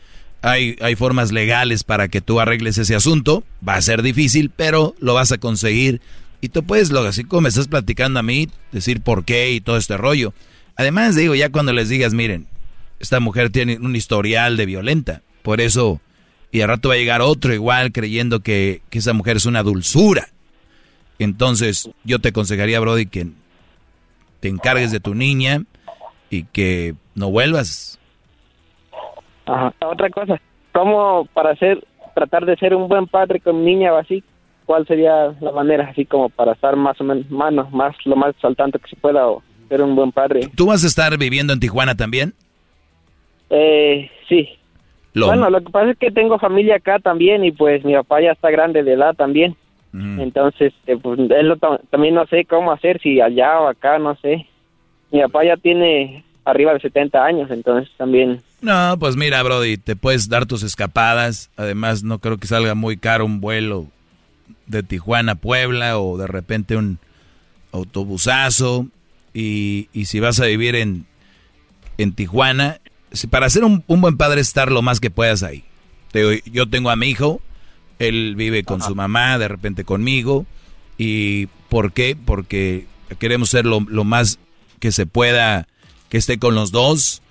Hay, 0.41 0.75
hay 0.81 0.95
formas 0.95 1.31
legales 1.31 1.83
para 1.83 2.07
que 2.07 2.21
tú 2.21 2.39
arregles 2.39 2.77
ese 2.77 2.95
asunto. 2.95 3.43
Va 3.67 3.75
a 3.75 3.81
ser 3.81 4.01
difícil, 4.01 4.49
pero 4.49 4.95
lo 4.99 5.13
vas 5.13 5.31
a 5.31 5.37
conseguir 5.37 6.01
y 6.41 6.49
tú 6.49 6.63
puedes, 6.63 6.89
lo, 6.89 7.01
así 7.01 7.23
como 7.23 7.41
me 7.41 7.49
estás 7.49 7.67
platicando 7.67 8.19
a 8.19 8.23
mí, 8.23 8.49
decir 8.71 9.01
por 9.01 9.23
qué 9.23 9.51
y 9.51 9.61
todo 9.61 9.77
este 9.77 9.95
rollo. 9.95 10.33
Además, 10.75 11.15
digo, 11.15 11.35
ya 11.35 11.49
cuando 11.49 11.71
les 11.71 11.87
digas, 11.87 12.13
miren, 12.13 12.47
esta 12.99 13.19
mujer 13.19 13.51
tiene 13.51 13.77
un 13.77 13.95
historial 13.95 14.57
de 14.57 14.65
violenta, 14.65 15.21
por 15.43 15.61
eso, 15.61 16.01
y 16.51 16.61
al 16.61 16.69
rato 16.69 16.89
va 16.89 16.95
a 16.95 16.97
llegar 16.97 17.21
otro 17.21 17.53
igual 17.53 17.91
creyendo 17.91 18.39
que, 18.39 18.81
que 18.89 18.99
esa 18.99 19.13
mujer 19.13 19.37
es 19.37 19.45
una 19.45 19.61
dulzura. 19.61 20.29
Entonces, 21.19 21.87
yo 22.03 22.17
te 22.17 22.29
aconsejaría, 22.29 22.79
Brody, 22.79 23.05
que 23.05 23.27
te 24.41 24.49
encargues 24.49 24.91
de 24.91 24.99
tu 24.99 25.15
niña 25.15 25.63
y 26.29 26.43
que 26.43 26.95
no 27.15 27.31
vuelvas. 27.31 27.97
Ajá. 29.45 29.73
Otra 29.79 30.09
cosa, 30.09 30.41
¿cómo 30.73 31.25
para 31.33 31.51
hacer, 31.51 31.85
tratar 32.13 32.45
de 32.45 32.57
ser 32.57 32.75
un 32.75 32.89
buen 32.89 33.07
padre 33.07 33.39
con 33.39 33.63
mi 33.63 33.73
niña 33.73 33.93
o 33.93 33.97
así? 33.97 34.21
cuál 34.71 34.87
sería 34.87 35.35
la 35.41 35.51
manera 35.51 35.89
así 35.89 36.05
como 36.05 36.29
para 36.29 36.53
estar 36.53 36.77
más 36.77 36.99
o 37.01 37.03
menos 37.03 37.29
mano, 37.29 37.67
más 37.73 37.93
lo 38.05 38.15
más 38.15 38.33
saltante 38.41 38.79
que 38.79 38.87
se 38.87 38.95
pueda 38.95 39.27
o 39.27 39.43
ser 39.67 39.81
un 39.81 39.97
buen 39.97 40.13
padre. 40.13 40.49
¿Tú 40.55 40.67
vas 40.67 40.85
a 40.85 40.87
estar 40.87 41.17
viviendo 41.17 41.51
en 41.51 41.59
Tijuana 41.59 41.95
también? 41.95 42.33
Eh, 43.49 44.09
sí. 44.29 44.47
Bueno, 45.13 45.49
lo 45.49 45.61
que 45.61 45.71
pasa 45.71 45.91
es 45.91 45.97
que 45.97 46.09
tengo 46.09 46.39
familia 46.39 46.77
acá 46.77 46.99
también 46.99 47.43
y 47.43 47.51
pues 47.51 47.83
mi 47.83 47.93
papá 47.95 48.21
ya 48.21 48.31
está 48.31 48.49
grande 48.49 48.81
de 48.81 48.93
edad 48.93 49.13
también. 49.13 49.57
Mm. 49.91 50.19
Entonces, 50.21 50.73
eh, 50.87 50.97
pues 50.97 51.19
él 51.19 51.59
también 51.89 52.15
no 52.15 52.25
sé 52.27 52.45
cómo 52.45 52.71
hacer, 52.71 52.99
si 53.01 53.19
allá 53.21 53.59
o 53.59 53.67
acá, 53.67 53.99
no 53.99 54.15
sé. 54.15 54.47
Mi 55.11 55.21
papá 55.21 55.43
ya 55.43 55.57
tiene 55.57 56.23
arriba 56.45 56.73
de 56.73 56.79
70 56.79 57.23
años, 57.23 57.51
entonces 57.51 57.89
también... 57.97 58.41
No, 58.61 58.95
pues 58.99 59.15
mira, 59.15 59.41
Brody, 59.43 59.77
te 59.77 59.95
puedes 59.95 60.29
dar 60.29 60.45
tus 60.45 60.63
escapadas. 60.63 61.49
Además, 61.57 62.03
no 62.03 62.19
creo 62.19 62.37
que 62.37 62.47
salga 62.47 62.75
muy 62.75 62.97
caro 62.97 63.25
un 63.25 63.41
vuelo 63.41 63.87
de 64.67 64.83
Tijuana 64.83 65.33
a 65.33 65.35
Puebla 65.35 65.99
o 65.99 66.17
de 66.17 66.27
repente 66.27 66.77
un, 66.77 66.99
autobusazo, 67.71 68.87
y, 69.33 69.89
y 69.93 70.05
si 70.05 70.19
vas 70.19 70.39
a 70.39 70.45
vivir 70.45 70.75
en, 70.75 71.05
en 71.97 72.13
Tijuana, 72.13 72.79
para 73.29 73.49
ser 73.49 73.63
un, 73.63 73.83
buen 73.87 74.17
padre 74.17 74.41
estar 74.41 74.71
lo 74.71 74.81
más 74.81 74.99
que 74.99 75.09
puedas 75.09 75.43
ahí. 75.43 75.63
Yo 76.45 76.69
tengo 76.69 76.89
a 76.89 76.95
mi 76.95 77.07
hijo, 77.07 77.41
él 78.07 78.35
vive 78.35 78.63
con 78.63 78.81
su 78.81 78.95
mamá, 78.95 79.37
de 79.37 79.47
repente 79.47 79.83
conmigo. 79.83 80.45
¿Y 80.97 81.47
por 81.69 81.93
qué? 81.93 82.15
Porque 82.15 82.85
queremos 83.19 83.49
ser 83.49 83.65
lo, 83.65 83.81
más 84.03 84.39
que 84.79 84.91
se 84.91 85.05
pueda, 85.05 85.67
que 86.09 86.17
esté 86.17 86.39
con 86.39 86.55
los 86.55 86.71
dos. 86.71 87.21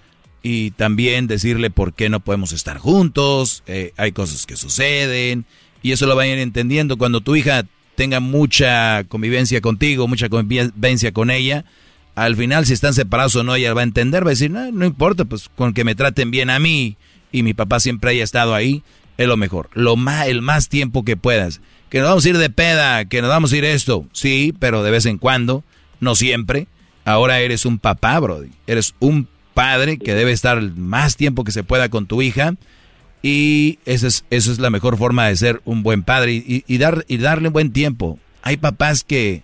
Y 0.42 0.70
también 0.72 1.26
decirle 1.26 1.68
por 1.70 1.92
qué 1.92 2.08
no 2.08 2.20
podemos 2.20 2.52
estar 2.52 2.78
juntos. 2.78 3.62
Eh, 3.66 3.92
hay 3.96 4.12
cosas 4.12 4.46
que 4.46 4.56
suceden. 4.56 5.44
Y 5.82 5.92
eso 5.92 6.06
lo 6.06 6.16
vayan 6.16 6.38
entendiendo. 6.38 6.96
Cuando 6.96 7.20
tu 7.20 7.36
hija 7.36 7.64
tenga 7.94 8.20
mucha 8.20 9.04
convivencia 9.04 9.60
contigo, 9.60 10.08
mucha 10.08 10.30
convivencia 10.30 11.12
con 11.12 11.30
ella, 11.30 11.66
al 12.14 12.36
final 12.36 12.66
si 12.66 12.72
están 12.72 12.94
separados 12.94 13.36
o 13.36 13.42
no, 13.44 13.54
ella 13.54 13.74
va 13.74 13.82
a 13.82 13.84
entender, 13.84 14.24
va 14.24 14.28
a 14.28 14.30
decir, 14.30 14.50
no, 14.50 14.72
no 14.72 14.86
importa, 14.86 15.24
pues 15.24 15.50
con 15.54 15.74
que 15.74 15.84
me 15.84 15.94
traten 15.94 16.30
bien 16.30 16.50
a 16.50 16.58
mí 16.58 16.96
y 17.32 17.42
mi 17.42 17.54
papá 17.54 17.80
siempre 17.80 18.10
haya 18.10 18.24
estado 18.24 18.54
ahí, 18.54 18.82
es 19.20 19.28
lo 19.28 19.36
mejor. 19.36 19.68
Lo 19.74 19.96
más, 19.96 20.28
el 20.28 20.40
más 20.40 20.70
tiempo 20.70 21.04
que 21.04 21.14
puedas. 21.14 21.60
Que 21.90 21.98
nos 21.98 22.08
vamos 22.08 22.24
a 22.24 22.28
ir 22.30 22.38
de 22.38 22.48
peda, 22.48 23.04
que 23.04 23.20
nos 23.20 23.28
vamos 23.28 23.52
a 23.52 23.56
ir 23.58 23.66
esto. 23.66 24.06
Sí, 24.12 24.54
pero 24.58 24.82
de 24.82 24.90
vez 24.90 25.04
en 25.04 25.18
cuando, 25.18 25.62
no 26.00 26.14
siempre. 26.14 26.68
Ahora 27.04 27.40
eres 27.40 27.66
un 27.66 27.78
papá, 27.78 28.18
Brody. 28.18 28.48
Eres 28.66 28.94
un 28.98 29.28
padre 29.52 29.98
que 29.98 30.14
debe 30.14 30.32
estar 30.32 30.56
el 30.56 30.74
más 30.74 31.16
tiempo 31.16 31.44
que 31.44 31.52
se 31.52 31.62
pueda 31.62 31.90
con 31.90 32.06
tu 32.06 32.22
hija. 32.22 32.54
Y 33.22 33.78
esa 33.84 34.06
es, 34.06 34.24
es 34.30 34.58
la 34.58 34.70
mejor 34.70 34.96
forma 34.96 35.26
de 35.28 35.36
ser 35.36 35.60
un 35.66 35.82
buen 35.82 36.02
padre 36.02 36.32
y, 36.32 36.64
y, 36.66 36.78
dar, 36.78 37.04
y 37.06 37.18
darle 37.18 37.50
buen 37.50 37.72
tiempo. 37.72 38.18
Hay 38.40 38.56
papás 38.56 39.04
que 39.04 39.42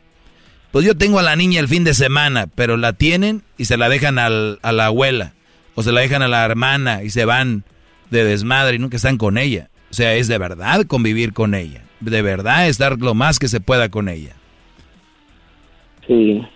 pues 0.73 0.87
yo 0.87 0.97
tengo 0.97 1.19
a 1.19 1.23
la 1.23 1.37
niña 1.37 1.61
el 1.61 1.69
fin 1.69 1.85
de 1.85 1.93
semana, 1.93 2.47
pero 2.55 2.79
la 2.79 2.95
tienen 2.95 3.43
y 3.59 3.67
se 3.67 3.77
la 3.77 3.91
dejan 3.91 4.19
al, 4.19 4.59
a 4.63 4.73
la 4.73 4.87
abuela. 4.87 5.35
O 5.75 5.83
se 5.83 5.93
la 5.93 6.01
dejan 6.01 6.23
a 6.23 6.29
la 6.29 6.47
hermana 6.47 7.03
y 7.03 7.11
se 7.11 7.27
van 7.27 7.65
de 8.11 8.25
desmadre 8.25 8.77
y 8.77 8.79
nunca 8.79 8.97
están 8.97 9.19
con 9.19 9.39
ella. 9.39 9.69
O 9.91 9.95
sea, 9.95 10.15
es 10.15 10.29
de 10.29 10.39
verdad 10.39 10.85
convivir 10.87 11.33
con 11.33 11.55
ella. 11.55 11.83
De 12.01 12.23
verdad 12.23 12.69
estar 12.69 12.99
lo 12.99 13.15
más 13.15 13.39
que 13.39 13.49
se 13.49 13.61
pueda 13.61 13.89
con 13.89 14.09
ella. 14.09 14.35
Sí. 16.07 16.47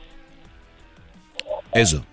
Eso. 1.73 2.05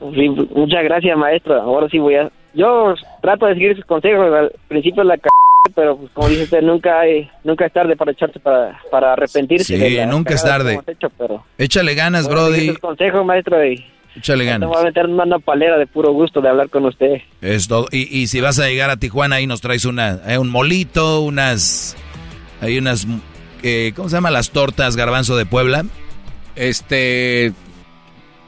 muchas 0.00 0.84
gracias, 0.84 1.16
maestro. 1.16 1.60
Ahora 1.60 1.88
sí 1.88 1.98
voy 1.98 2.16
a... 2.16 2.30
Yo 2.54 2.94
trato 3.20 3.46
de 3.46 3.54
seguir 3.54 3.76
sus 3.76 3.84
consejos. 3.84 4.32
Al 4.32 4.52
principio 4.68 5.04
la 5.04 5.18
pero 5.74 5.96
pues, 5.96 6.10
como 6.12 6.28
dice 6.28 6.44
usted, 6.44 6.62
nunca, 6.62 7.00
hay, 7.00 7.30
nunca 7.44 7.66
es 7.66 7.72
tarde 7.72 7.96
para 7.96 8.12
echarse 8.12 8.38
para, 8.38 8.80
para 8.90 9.12
arrepentirse. 9.12 9.76
Sí, 9.76 9.98
nunca 10.06 10.34
es 10.34 10.42
tarde. 10.42 10.80
Échale 11.58 11.94
ganas, 11.94 12.28
Brody. 12.28 12.76
consejo, 12.76 13.24
maestro. 13.24 13.64
Y 13.64 13.84
Échale 14.16 14.44
ganas. 14.44 14.68
voy 14.68 14.80
a 14.80 14.84
meter 14.84 15.06
una 15.06 15.38
palera 15.38 15.76
de 15.78 15.86
puro 15.86 16.12
gusto 16.12 16.40
de 16.40 16.48
hablar 16.48 16.70
con 16.70 16.84
usted. 16.86 17.20
Es 17.40 17.68
todo. 17.68 17.86
Y, 17.92 18.18
y 18.18 18.26
si 18.28 18.40
vas 18.40 18.58
a 18.58 18.66
llegar 18.66 18.90
a 18.90 18.96
Tijuana, 18.96 19.36
ahí 19.36 19.46
nos 19.46 19.60
traes 19.60 19.84
una, 19.84 20.20
eh, 20.26 20.38
un 20.38 20.48
molito, 20.48 21.20
unas... 21.20 21.96
Hay 22.60 22.78
unas... 22.78 23.06
Eh, 23.62 23.92
¿Cómo 23.94 24.08
se 24.08 24.16
llama? 24.16 24.30
Las 24.30 24.50
tortas 24.50 24.96
garbanzo 24.96 25.36
de 25.36 25.46
Puebla. 25.46 25.84
Este... 26.54 27.52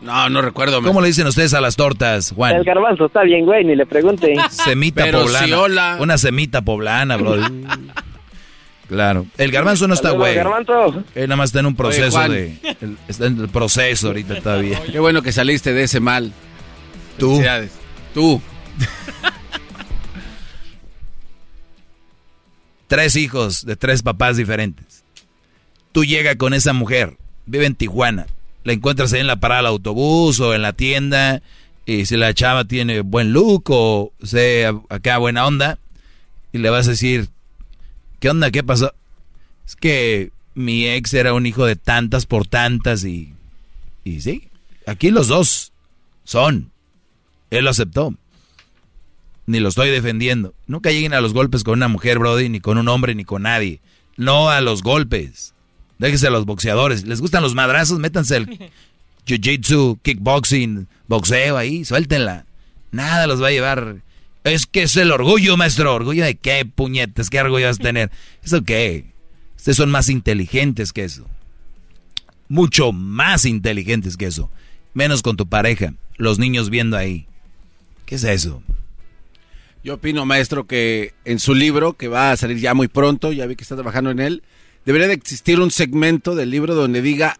No, 0.00 0.30
no 0.30 0.42
recuerdo. 0.42 0.80
¿Cómo 0.80 1.00
le 1.00 1.08
dicen 1.08 1.26
ustedes 1.26 1.54
a 1.54 1.60
las 1.60 1.76
tortas, 1.76 2.32
Juan? 2.32 2.54
El 2.54 2.64
garbanzo 2.64 3.06
está 3.06 3.22
bien, 3.24 3.44
güey, 3.44 3.64
ni 3.64 3.74
le 3.74 3.84
pregunte. 3.84 4.36
Semita 4.48 5.04
poblana. 5.10 5.96
Una 6.00 6.16
semita 6.18 6.62
poblana, 6.62 7.16
bro. 7.16 7.34
claro. 8.88 9.26
El 9.36 9.50
garbanzo 9.50 9.86
no 9.86 9.94
está 9.94 10.10
güey. 10.10 10.32
El 10.32 10.38
garbanzo. 10.38 11.04
Él 11.14 11.28
nada 11.28 11.36
más 11.36 11.50
está 11.50 11.60
en 11.60 11.66
un 11.66 11.76
proceso 11.76 12.28
de... 12.28 12.58
está 13.06 13.26
en 13.26 13.38
el 13.38 13.48
proceso 13.48 14.08
ahorita 14.08 14.40
todavía. 14.40 14.82
Qué 14.92 14.98
bueno 14.98 15.22
que 15.22 15.32
saliste 15.32 15.72
de 15.72 15.84
ese 15.84 16.00
mal. 16.00 16.32
Tú. 17.18 17.40
Tú. 18.14 18.40
tres 22.88 23.16
hijos 23.16 23.64
de 23.64 23.76
tres 23.76 24.02
papás 24.02 24.36
diferentes. 24.36 25.04
Tú 25.92 26.04
llegas 26.04 26.36
con 26.36 26.54
esa 26.54 26.72
mujer, 26.72 27.16
vive 27.46 27.66
en 27.66 27.74
Tijuana, 27.74 28.26
la 28.64 28.72
encuentras 28.72 29.12
ahí 29.12 29.20
en 29.20 29.26
la 29.26 29.40
parada 29.40 29.60
del 29.60 29.68
autobús 29.68 30.40
o 30.40 30.54
en 30.54 30.62
la 30.62 30.72
tienda 30.72 31.42
y 31.86 32.06
si 32.06 32.16
la 32.16 32.34
chava 32.34 32.64
tiene 32.64 33.00
buen 33.00 33.32
look 33.32 33.70
o 33.70 34.12
sea 34.22 34.74
acá 34.90 35.18
buena 35.18 35.46
onda 35.46 35.78
y 36.52 36.58
le 36.58 36.70
vas 36.70 36.86
a 36.86 36.90
decir, 36.90 37.28
¿qué 38.20 38.30
onda? 38.30 38.50
¿Qué 38.50 38.62
pasó? 38.62 38.92
Es 39.66 39.76
que 39.76 40.32
mi 40.54 40.86
ex 40.86 41.14
era 41.14 41.34
un 41.34 41.46
hijo 41.46 41.66
de 41.66 41.76
tantas 41.76 42.26
por 42.26 42.46
tantas 42.46 43.04
y, 43.04 43.34
y 44.04 44.20
sí, 44.20 44.48
aquí 44.86 45.10
los 45.10 45.28
dos 45.28 45.72
son. 46.24 46.72
Él 47.50 47.64
lo 47.64 47.70
aceptó. 47.70 48.14
Ni 49.46 49.60
lo 49.60 49.70
estoy 49.70 49.88
defendiendo. 49.90 50.54
Nunca 50.66 50.90
lleguen 50.90 51.14
a 51.14 51.20
los 51.22 51.32
golpes 51.32 51.64
con 51.64 51.78
una 51.78 51.88
mujer, 51.88 52.18
Brody, 52.18 52.50
ni 52.50 52.60
con 52.60 52.76
un 52.76 52.88
hombre, 52.88 53.14
ni 53.14 53.24
con 53.24 53.42
nadie. 53.42 53.80
No 54.16 54.50
a 54.50 54.60
los 54.60 54.82
golpes. 54.82 55.54
Déjense 55.98 56.26
a 56.26 56.30
los 56.30 56.44
boxeadores. 56.44 57.06
¿Les 57.06 57.20
gustan 57.20 57.42
los 57.42 57.54
madrazos? 57.54 57.98
Métanse 57.98 58.36
el 58.36 58.48
jiu-jitsu, 59.26 60.00
kickboxing, 60.02 60.86
boxeo 61.06 61.56
ahí, 61.56 61.84
suéltenla. 61.84 62.46
Nada 62.90 63.26
los 63.26 63.42
va 63.42 63.48
a 63.48 63.52
llevar. 63.52 64.02
Es 64.48 64.66
que 64.66 64.82
es 64.82 64.96
el 64.96 65.10
orgullo, 65.10 65.56
maestro. 65.56 65.94
¿Orgullo 65.94 66.24
de 66.24 66.36
qué, 66.36 66.64
puñetes? 66.64 67.30
¿Qué 67.30 67.40
orgullo 67.40 67.66
vas 67.66 67.80
a 67.80 67.82
tener? 67.82 68.10
¿Eso 68.42 68.64
qué? 68.64 69.04
Ustedes 69.56 69.76
son 69.76 69.90
más 69.90 70.08
inteligentes 70.08 70.92
que 70.92 71.04
eso. 71.04 71.26
Mucho 72.48 72.92
más 72.92 73.44
inteligentes 73.44 74.16
que 74.16 74.26
eso. 74.26 74.50
Menos 74.94 75.22
con 75.22 75.36
tu 75.36 75.46
pareja. 75.46 75.94
Los 76.16 76.38
niños 76.38 76.70
viendo 76.70 76.96
ahí. 76.96 77.26
¿Qué 78.06 78.14
es 78.14 78.24
eso? 78.24 78.62
Yo 79.84 79.94
opino, 79.94 80.26
maestro, 80.26 80.66
que 80.66 81.14
en 81.24 81.38
su 81.38 81.54
libro, 81.54 81.94
que 81.94 82.08
va 82.08 82.32
a 82.32 82.36
salir 82.36 82.58
ya 82.58 82.74
muy 82.74 82.88
pronto, 82.88 83.32
ya 83.32 83.46
vi 83.46 83.54
que 83.54 83.62
está 83.62 83.76
trabajando 83.76 84.10
en 84.10 84.18
él, 84.18 84.42
debería 84.84 85.08
de 85.08 85.14
existir 85.14 85.60
un 85.60 85.70
segmento 85.70 86.34
del 86.34 86.50
libro 86.50 86.74
donde 86.74 87.02
diga 87.02 87.38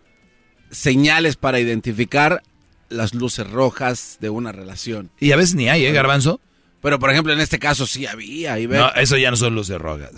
señales 0.71 1.37
para 1.37 1.61
identificar 1.61 2.43
las 2.89 3.15
luces 3.15 3.49
rojas 3.51 4.19
de 4.21 4.31
una 4.31 4.53
relación. 4.53 5.11
Y 5.19 5.33
a 5.33 5.37
veces 5.37 5.55
ni 5.55 5.69
hay, 5.69 5.85
¿eh, 5.85 5.93
Garbanzo? 5.93 6.41
Pero, 6.81 6.99
por 6.99 7.11
ejemplo, 7.11 7.33
en 7.33 7.41
este 7.41 7.59
caso 7.59 7.87
sí 7.87 8.07
había. 8.07 8.59
Y 8.59 8.67
No, 8.67 8.93
eso 8.95 9.17
ya 9.17 9.31
no 9.31 9.37
son 9.37 9.55
luces 9.55 9.79
rojas. 9.79 10.11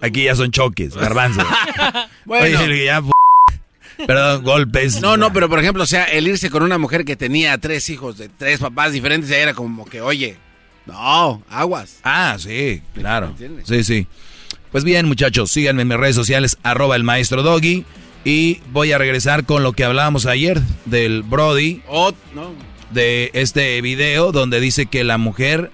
Aquí 0.00 0.24
ya 0.24 0.34
son 0.34 0.50
choques, 0.50 0.94
Garbanzo. 0.94 1.42
bueno. 2.24 2.58
Perdón, 4.06 4.44
golpes. 4.44 5.00
No, 5.00 5.16
no, 5.16 5.32
pero 5.32 5.48
por 5.48 5.58
ejemplo, 5.58 5.82
o 5.82 5.86
sea, 5.86 6.04
el 6.04 6.28
irse 6.28 6.50
con 6.50 6.62
una 6.62 6.78
mujer 6.78 7.04
que 7.04 7.16
tenía 7.16 7.58
tres 7.58 7.90
hijos 7.90 8.16
de 8.16 8.28
tres 8.28 8.60
papás 8.60 8.92
diferentes, 8.92 9.28
ya 9.28 9.38
era 9.38 9.54
como 9.54 9.84
que, 9.84 10.00
oye, 10.00 10.36
no, 10.86 11.42
aguas. 11.50 11.98
Ah, 12.04 12.36
sí, 12.38 12.80
claro. 12.94 13.34
Sí, 13.64 13.84
sí. 13.84 14.06
Pues 14.70 14.84
bien, 14.84 15.06
muchachos, 15.06 15.50
síganme 15.50 15.82
en 15.82 15.88
mis 15.88 15.96
redes 15.96 16.16
sociales, 16.16 16.58
arroba 16.62 16.96
el 16.96 17.02
maestro 17.02 17.42
Doggy. 17.42 17.84
Y 18.24 18.60
voy 18.72 18.92
a 18.92 18.98
regresar 18.98 19.44
con 19.44 19.62
lo 19.62 19.72
que 19.72 19.84
hablábamos 19.84 20.26
ayer 20.26 20.60
del 20.84 21.22
Brody. 21.22 21.82
Oh, 21.88 22.12
no. 22.34 22.52
De 22.90 23.30
este 23.34 23.80
video 23.80 24.32
donde 24.32 24.60
dice 24.60 24.86
que 24.86 25.04
la 25.04 25.18
mujer, 25.18 25.70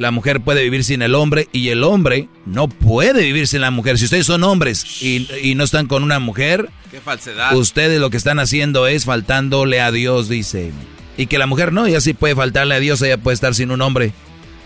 la 0.00 0.12
mujer 0.12 0.40
puede 0.40 0.62
vivir 0.62 0.82
sin 0.82 1.02
el 1.02 1.14
hombre 1.14 1.50
y 1.52 1.68
el 1.68 1.84
hombre 1.84 2.30
no 2.46 2.68
puede 2.68 3.22
vivir 3.22 3.46
sin 3.46 3.60
la 3.60 3.70
mujer. 3.70 3.98
Si 3.98 4.06
ustedes 4.06 4.24
son 4.24 4.42
hombres 4.44 5.02
y, 5.02 5.28
y 5.42 5.54
no 5.54 5.62
están 5.62 5.88
con 5.88 6.02
una 6.02 6.18
mujer, 6.18 6.70
qué 6.90 7.02
falsedad. 7.02 7.54
Ustedes 7.54 8.00
lo 8.00 8.08
que 8.08 8.16
están 8.16 8.38
haciendo 8.38 8.86
es 8.86 9.04
faltándole 9.04 9.78
a 9.78 9.92
Dios, 9.92 10.30
dice. 10.30 10.72
Y 11.18 11.26
que 11.26 11.36
la 11.36 11.46
mujer 11.46 11.74
no, 11.74 11.84
ella 11.84 12.00
sí 12.00 12.14
puede 12.14 12.34
faltarle 12.34 12.76
a 12.76 12.80
Dios, 12.80 13.02
ella 13.02 13.18
puede 13.18 13.34
estar 13.34 13.54
sin 13.54 13.70
un 13.70 13.82
hombre. 13.82 14.14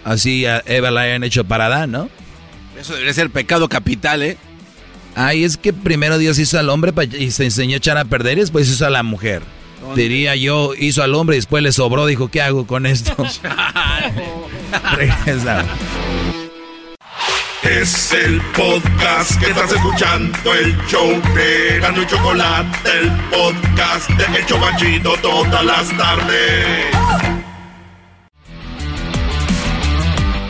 Así 0.05 0.47
a 0.47 0.63
Eva 0.67 0.93
la 0.93 1.01
hayan 1.01 1.25
hecho 1.25 1.43
para 1.43 1.67
Adán, 1.67 1.91
¿no? 1.91 2.09
Eso 2.79 2.93
debería 2.93 3.13
ser 3.13 3.29
pecado 3.31 3.69
capital, 3.69 4.23
¿eh? 4.23 4.39
Ay, 5.17 5.43
es 5.43 5.57
que 5.57 5.73
primero 5.73 6.17
Dios 6.17 6.39
hizo 6.39 6.61
al 6.61 6.71
hombre 6.71 6.93
y 7.19 7.33
se 7.33 7.47
enseñó 7.47 7.75
a 7.75 7.79
echar 7.79 7.99
a 7.99 8.05
perder 8.05 8.39
y 8.39 8.43
después 8.43 8.69
hizo 8.69 8.87
a 8.87 8.91
la 8.91 9.03
mujer. 9.03 9.43
Diría 9.97 10.37
yo, 10.37 10.75
hizo 10.79 11.03
al 11.03 11.17
hombre 11.17 11.35
y 11.35 11.39
después 11.39 11.61
le 11.65 11.73
sobró, 11.73 12.07
dijo, 12.07 12.29
¿qué 12.29 12.41
hago 12.41 12.69
con 12.69 12.87
esto? 12.87 13.17
es 17.63 18.13
el 18.13 18.41
podcast 18.57 19.41
que 19.41 19.51
estás 19.51 19.73
escuchando, 19.73 20.55
el 20.55 20.77
show 20.87 21.11
de 21.35 21.81
Gano 21.81 22.03
y 22.03 22.07
Chocolate, 22.07 22.91
el 23.01 23.11
podcast 23.31 24.11
de 24.11 24.39
El 24.39 24.47
Chocachito 24.47 25.17
todas 25.23 25.65
las 25.65 25.97
tardes. 25.97 26.87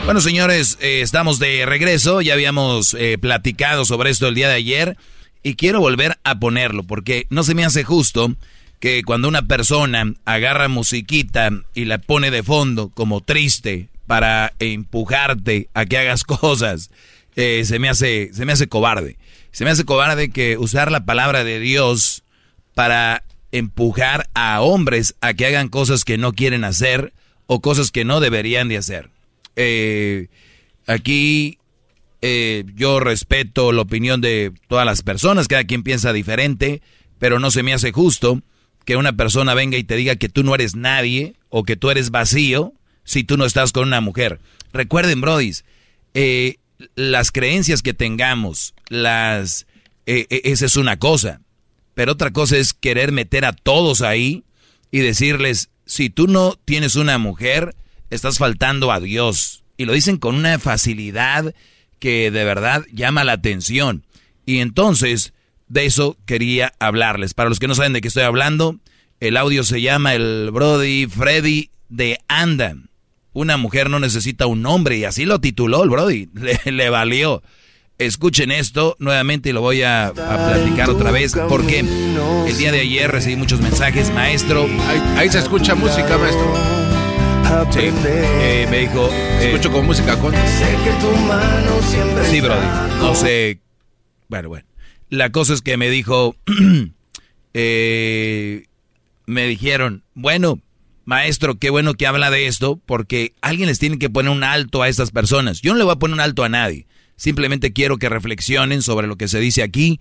Bueno, 0.05 0.21
señores, 0.21 0.77
eh, 0.81 1.01
estamos 1.01 1.39
de 1.39 1.65
regreso. 1.65 2.21
Ya 2.21 2.33
habíamos 2.33 2.93
eh, 2.93 3.17
platicado 3.17 3.85
sobre 3.85 4.11
esto 4.11 4.27
el 4.27 4.35
día 4.35 4.49
de 4.49 4.55
ayer 4.55 4.97
y 5.41 5.55
quiero 5.55 5.79
volver 5.79 6.19
a 6.23 6.39
ponerlo 6.39 6.83
porque 6.83 7.27
no 7.29 7.43
se 7.43 7.55
me 7.55 7.65
hace 7.65 7.83
justo 7.83 8.35
que 8.79 9.03
cuando 9.03 9.27
una 9.27 9.43
persona 9.43 10.13
agarra 10.25 10.67
musiquita 10.67 11.49
y 11.73 11.85
la 11.85 11.97
pone 11.97 12.29
de 12.29 12.43
fondo 12.43 12.89
como 12.89 13.21
triste 13.21 13.87
para 14.07 14.53
empujarte 14.59 15.69
a 15.73 15.85
que 15.85 15.97
hagas 15.97 16.23
cosas, 16.25 16.91
eh, 17.35 17.63
se 17.65 17.79
me 17.79 17.89
hace 17.89 18.29
se 18.33 18.45
me 18.45 18.53
hace 18.53 18.67
cobarde. 18.67 19.17
Se 19.51 19.63
me 19.63 19.71
hace 19.71 19.85
cobarde 19.85 20.29
que 20.29 20.57
usar 20.57 20.91
la 20.91 21.05
palabra 21.05 21.43
de 21.43 21.59
Dios 21.59 22.23
para 22.73 23.23
empujar 23.51 24.27
a 24.33 24.61
hombres 24.61 25.15
a 25.21 25.33
que 25.33 25.45
hagan 25.45 25.69
cosas 25.69 26.03
que 26.03 26.17
no 26.17 26.33
quieren 26.33 26.65
hacer 26.65 27.13
o 27.47 27.61
cosas 27.61 27.91
que 27.91 28.03
no 28.03 28.19
deberían 28.19 28.67
de 28.67 28.77
hacer. 28.77 29.09
Eh, 29.55 30.27
aquí 30.87 31.57
eh, 32.21 32.65
yo 32.75 32.99
respeto 32.99 33.71
la 33.71 33.83
opinión 33.83 34.19
de 34.19 34.51
todas 34.67 34.85
las 34.85 35.03
personas, 35.03 35.47
cada 35.47 35.63
quien 35.63 35.83
piensa 35.83 36.11
diferente, 36.11 36.81
pero 37.17 37.39
no 37.39 37.51
se 37.51 37.63
me 37.63 37.73
hace 37.73 37.91
justo 37.91 38.41
que 38.83 38.97
una 38.97 39.13
persona 39.13 39.53
venga 39.53 39.77
y 39.77 39.83
te 39.83 39.95
diga 39.95 40.15
que 40.15 40.29
tú 40.29 40.43
no 40.43 40.53
eres 40.53 40.75
nadie 40.75 41.35
o 41.49 41.63
que 41.63 41.75
tú 41.75 41.89
eres 41.89 42.11
vacío 42.11 42.73
si 43.05 43.23
tú 43.23 43.37
no 43.37 43.45
estás 43.45 43.71
con 43.71 43.87
una 43.87 44.01
mujer. 44.01 44.41
Recuerden, 44.73 45.21
brodis, 45.21 45.63
eh, 46.13 46.57
las 46.95 47.31
creencias 47.31 47.81
que 47.81 47.93
tengamos, 47.93 48.73
las, 48.89 49.65
esa 50.05 50.65
es 50.65 50.75
una 50.75 50.99
cosa. 50.99 51.39
Pero 51.93 52.11
otra 52.11 52.31
cosa 52.31 52.57
es 52.57 52.73
querer 52.73 53.13
meter 53.13 53.45
a 53.45 53.53
todos 53.53 54.01
ahí 54.01 54.43
y 54.91 54.99
decirles, 54.99 55.69
si 55.85 56.09
tú 56.09 56.27
no 56.27 56.59
tienes 56.65 56.95
una 56.95 57.17
mujer, 57.17 57.73
estás 58.09 58.37
faltando 58.37 58.91
a 58.91 58.99
Dios. 58.99 59.63
Y 59.77 59.85
lo 59.85 59.93
dicen 59.93 60.17
con 60.17 60.35
una 60.35 60.59
facilidad 60.59 61.55
que 61.99 62.31
de 62.31 62.43
verdad 62.43 62.85
llama 62.91 63.23
la 63.23 63.33
atención. 63.33 64.05
Y 64.45 64.59
entonces, 64.59 65.33
de 65.67 65.85
eso 65.85 66.17
quería 66.25 66.73
hablarles. 66.79 67.33
Para 67.33 67.49
los 67.49 67.59
que 67.59 67.67
no 67.67 67.75
saben 67.75 67.93
de 67.93 68.01
qué 68.01 68.09
estoy 68.09 68.23
hablando, 68.23 68.77
el 69.19 69.37
audio 69.37 69.63
se 69.63 69.81
llama 69.81 70.13
el 70.13 70.49
Brody 70.51 71.07
Freddy 71.07 71.69
de 71.89 72.19
Anda. 72.27 72.75
Una 73.35 73.57
mujer 73.57 73.89
no 73.89 73.99
necesita 73.99 74.47
un 74.47 74.65
hombre 74.65 74.97
y 74.97 75.03
así 75.03 75.25
lo 75.25 75.41
tituló 75.41 75.83
el 75.83 75.89
Brody. 75.89 76.29
le 76.65 76.89
valió. 76.89 77.43
Escuchen 77.97 78.49
esto 78.49 78.95
nuevamente 78.97 79.49
y 79.49 79.51
lo 79.51 79.59
voy 79.59 79.83
a, 79.83 80.13
platicar 80.13 80.89
otra 80.89 81.11
vez 81.11 81.33
porque 81.49 81.79
el 81.79 82.57
día 82.57 82.71
de 82.71 82.79
ayer 82.79 83.11
recibí 83.11 83.35
muchos 83.35 83.59
mensajes, 83.59 84.09
maestro. 84.11 84.65
Ahí, 85.17 85.29
se 85.29 85.39
escucha 85.39 85.75
música, 85.75 86.17
maestro. 86.17 86.53
Sí, 87.71 87.91
eh, 88.05 88.67
me 88.71 88.79
dijo. 88.79 89.09
Eh, 89.11 89.47
Escucho 89.51 89.69
con 89.69 89.85
música 89.85 90.17
con. 90.17 90.33
Sí, 92.31 92.39
Brody. 92.39 92.65
No 92.99 93.15
sé. 93.15 93.59
Bueno, 94.29 94.47
bueno. 94.47 94.65
La 95.09 95.33
cosa 95.33 95.53
es 95.53 95.61
que 95.61 95.75
me 95.75 95.89
dijo. 95.89 96.37
eh, 97.53 98.63
me 99.25 99.47
dijeron, 99.47 100.03
bueno, 100.13 100.59
maestro, 101.05 101.57
qué 101.57 101.69
bueno 101.69 101.93
que 101.93 102.07
habla 102.07 102.29
de 102.29 102.47
esto 102.47 102.81
porque 102.85 103.33
alguien 103.41 103.67
les 103.67 103.79
tiene 103.79 103.97
que 103.97 104.09
poner 104.09 104.31
un 104.31 104.43
alto 104.43 104.81
a 104.81 104.89
estas 104.89 105.11
personas. 105.11 105.61
Yo 105.61 105.73
no 105.73 105.77
le 105.77 105.85
voy 105.85 105.93
a 105.93 105.99
poner 105.99 106.15
un 106.15 106.19
alto 106.19 106.43
a 106.43 106.49
nadie. 106.49 106.87
Simplemente 107.15 107.71
quiero 107.71 107.97
que 107.97 108.09
reflexionen 108.09 108.81
sobre 108.81 109.07
lo 109.07 109.15
que 109.15 109.27
se 109.27 109.39
dice 109.39 109.63
aquí. 109.63 109.99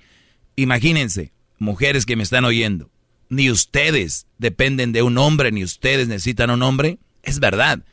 Imagínense, 0.56 1.32
mujeres 1.59 2.06
que 2.06 2.16
me 2.16 2.22
están 2.22 2.44
oyendo, 2.44 2.90
ni 3.28 3.51
ustedes 3.51 4.26
dependen 4.39 4.93
de 4.93 5.02
un 5.02 5.18
hombre, 5.18 5.52
ni 5.52 5.62
ustedes 5.62 6.09
necesitan 6.09 6.51
un 6.51 6.62
hombre. 6.62 6.98
Es 7.22 7.39
verdad, 7.39 7.85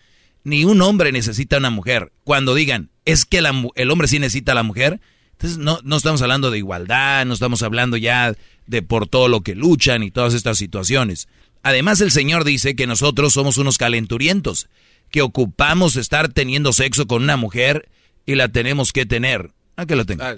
ni 0.43 0.65
un 0.65 0.81
hombre 0.81 1.11
necesita 1.11 1.57
una 1.57 1.69
mujer. 1.69 2.11
Cuando 2.23 2.55
digan, 2.55 2.89
es 3.05 3.25
que 3.25 3.39
el 3.39 3.91
hombre 3.91 4.07
sí 4.07 4.19
necesita 4.19 4.53
a 4.53 4.55
la 4.55 4.63
mujer, 4.63 4.99
entonces 5.33 5.57
no, 5.57 5.79
no 5.83 5.97
estamos 5.97 6.21
hablando 6.21 6.51
de 6.51 6.59
igualdad, 6.59 7.25
no 7.25 7.33
estamos 7.33 7.63
hablando 7.63 7.97
ya 7.97 8.35
de 8.67 8.81
por 8.81 9.07
todo 9.07 9.27
lo 9.27 9.41
que 9.41 9.55
luchan 9.55 10.03
y 10.03 10.11
todas 10.11 10.33
estas 10.33 10.57
situaciones. 10.57 11.27
Además, 11.63 12.01
el 12.01 12.11
Señor 12.11 12.43
dice 12.43 12.75
que 12.75 12.87
nosotros 12.87 13.33
somos 13.33 13.57
unos 13.57 13.77
calenturientos, 13.77 14.67
que 15.11 15.21
ocupamos 15.21 15.95
estar 15.95 16.29
teniendo 16.29 16.73
sexo 16.73 17.07
con 17.07 17.23
una 17.23 17.37
mujer 17.37 17.89
y 18.25 18.35
la 18.35 18.49
tenemos 18.49 18.93
que 18.93 19.05
tener. 19.05 19.51
¿A 19.75 19.85
que 19.85 19.95
la 19.95 20.05
tengo? 20.05 20.23
Ah. 20.23 20.35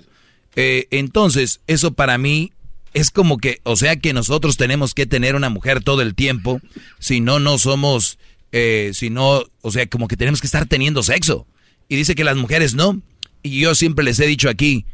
Eh, 0.55 0.87
entonces, 0.91 1.61
eso 1.67 1.93
para 1.93 2.17
mí 2.17 2.51
es 2.93 3.09
como 3.09 3.37
que, 3.37 3.59
o 3.63 3.75
sea 3.75 3.95
que 3.95 4.13
nosotros 4.13 4.57
tenemos 4.57 4.93
que 4.93 5.05
tener 5.05 5.35
una 5.35 5.49
mujer 5.49 5.83
todo 5.83 6.01
el 6.01 6.15
tiempo, 6.15 6.61
si 6.99 7.21
no, 7.21 7.39
no 7.39 7.57
somos, 7.57 8.19
eh, 8.51 8.91
si 8.93 9.09
no, 9.09 9.43
o 9.61 9.71
sea, 9.71 9.87
como 9.87 10.07
que 10.07 10.17
tenemos 10.17 10.41
que 10.41 10.47
estar 10.47 10.67
teniendo 10.67 11.03
sexo. 11.03 11.47
Y 11.89 11.95
dice 11.95 12.15
que 12.15 12.23
las 12.23 12.37
mujeres 12.37 12.75
no. 12.75 13.01
Y 13.41 13.59
yo 13.59 13.75
siempre 13.75 14.05
les 14.05 14.19
he 14.19 14.27
dicho 14.27 14.49
aquí, 14.49 14.85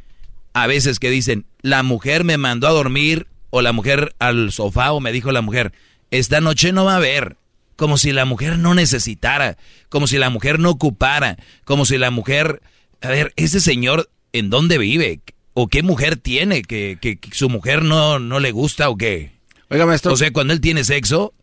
a 0.53 0.68
veces 0.68 0.99
que 0.99 1.10
dicen, 1.10 1.45
la 1.61 1.84
mujer 1.84 2.23
me 2.23 2.38
mandó 2.38 2.68
a 2.68 2.72
dormir, 2.72 3.27
o 3.51 3.61
la 3.61 3.73
mujer 3.73 4.15
al 4.19 4.51
sofá, 4.51 4.91
o 4.91 4.99
me 4.99 5.11
dijo 5.11 5.31
la 5.31 5.41
mujer, 5.41 5.73
esta 6.11 6.41
noche 6.41 6.72
no 6.72 6.86
va 6.86 6.94
a 6.94 6.98
haber. 6.98 7.38
Como 7.76 7.98
si 7.98 8.11
la 8.11 8.26
mujer 8.26 8.60
no 8.60 8.76
necesitara, 8.76 9.57
como 9.88 10.06
si 10.06 10.18
la 10.18 10.30
mujer 10.30 10.60
no 10.60 10.69
ocupara, 10.69 11.38
como 11.64 11.86
si 11.86 11.98
la 11.98 12.11
mujer 12.11 12.61
a 13.02 13.10
ver, 13.10 13.34
ese 13.36 13.60
señor, 13.60 14.10
¿en 14.34 14.49
dónde 14.49 14.77
vive? 14.77 15.22
¿O 15.53 15.68
qué 15.68 15.84
mujer 15.84 16.18
tiene? 16.18 16.61
¿Que, 16.61 17.19
su 17.31 17.49
mujer 17.49 17.84
no, 17.84 18.19
no 18.19 18.40
le 18.40 18.52
gusta 18.52 18.90
o 18.90 18.98
qué? 18.98 19.31
Oiga, 19.69 19.86
maestro. 19.86 20.14
O 20.14 20.18
sea, 20.18 20.31
cuando 20.31 20.53
él 20.53 20.61
tiene 20.61 20.84
sexo, 20.84 21.34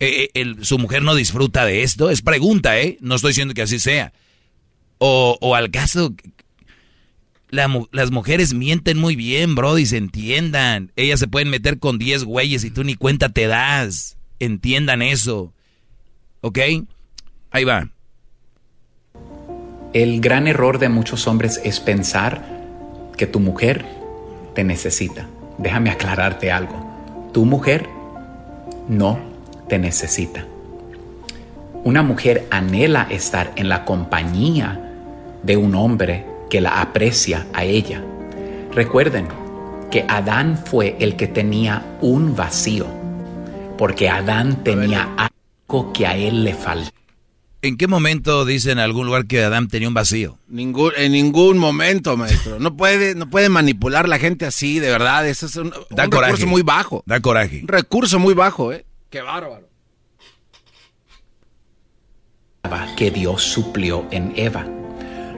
eh, 0.00 0.30
eh, 0.34 0.54
su 0.62 0.78
mujer 0.78 1.02
no 1.02 1.14
disfruta 1.14 1.64
de 1.64 1.82
esto. 1.82 2.10
Es 2.10 2.22
pregunta, 2.22 2.78
¿eh? 2.80 2.96
No 3.00 3.16
estoy 3.16 3.30
diciendo 3.30 3.54
que 3.54 3.62
así 3.62 3.78
sea. 3.78 4.12
O, 4.98 5.36
o 5.40 5.54
al 5.54 5.70
caso, 5.70 6.14
las 7.52 8.10
mujeres 8.10 8.54
mienten 8.54 8.98
muy 8.98 9.14
bien, 9.14 9.54
bro, 9.54 9.78
y 9.78 9.84
se 9.84 9.98
entiendan. 9.98 10.90
Ellas 10.96 11.20
se 11.20 11.28
pueden 11.28 11.50
meter 11.50 11.78
con 11.78 11.98
10 11.98 12.24
güeyes 12.24 12.64
y 12.64 12.70
tú 12.70 12.82
ni 12.82 12.94
cuenta 12.94 13.28
te 13.28 13.46
das. 13.46 14.16
Entiendan 14.38 15.02
eso. 15.02 15.52
¿Ok? 16.40 16.58
Ahí 17.50 17.64
va. 17.64 17.90
El 19.92 20.22
gran 20.22 20.48
error 20.48 20.78
de 20.78 20.88
muchos 20.88 21.26
hombres 21.26 21.60
es 21.62 21.78
pensar 21.78 22.42
que 23.18 23.26
tu 23.26 23.38
mujer 23.38 23.84
te 24.54 24.64
necesita. 24.64 25.28
Déjame 25.58 25.90
aclararte 25.90 26.50
algo. 26.50 27.30
Tu 27.34 27.44
mujer 27.44 27.86
no 28.88 29.18
te 29.68 29.78
necesita. 29.78 30.46
Una 31.84 32.02
mujer 32.02 32.46
anhela 32.50 33.06
estar 33.10 33.52
en 33.56 33.68
la 33.68 33.84
compañía 33.84 34.80
de 35.42 35.58
un 35.58 35.74
hombre 35.74 36.31
que 36.52 36.60
la 36.60 36.82
aprecia 36.82 37.46
a 37.54 37.64
ella. 37.64 38.04
Recuerden 38.72 39.26
que 39.90 40.04
Adán 40.06 40.62
fue 40.62 40.98
el 41.00 41.16
que 41.16 41.26
tenía 41.26 41.96
un 42.02 42.36
vacío, 42.36 42.86
porque 43.78 44.10
Adán 44.10 44.62
tenía 44.62 45.14
algo 45.16 45.94
que 45.94 46.06
a 46.06 46.14
él 46.14 46.44
le 46.44 46.52
faltaba. 46.52 46.94
¿En 47.62 47.78
qué 47.78 47.86
momento 47.86 48.44
dice 48.44 48.70
en 48.70 48.80
algún 48.80 49.06
lugar 49.06 49.26
que 49.26 49.42
Adán 49.42 49.68
tenía 49.68 49.88
un 49.88 49.94
vacío? 49.94 50.38
Ningún, 50.46 50.92
en 50.98 51.12
ningún 51.12 51.56
momento, 51.56 52.18
maestro. 52.18 52.58
No 52.58 52.76
puede, 52.76 53.14
no 53.14 53.30
puede 53.30 53.48
manipular 53.48 54.06
la 54.06 54.18
gente 54.18 54.44
así, 54.44 54.78
de 54.78 54.90
verdad. 54.90 55.26
Eso 55.26 55.46
es 55.46 55.56
un, 55.56 55.72
recurso 55.88 56.46
muy 56.46 56.60
bajo. 56.60 57.02
Da 57.06 57.18
coraje. 57.20 57.60
Un 57.62 57.68
recurso 57.68 58.18
muy 58.18 58.34
bajo, 58.34 58.74
¿eh? 58.74 58.84
Qué 59.08 59.22
bárbaro. 59.22 59.70
Que 62.94 63.10
Dios 63.10 63.42
suplió 63.42 64.06
en 64.10 64.34
Eva. 64.36 64.66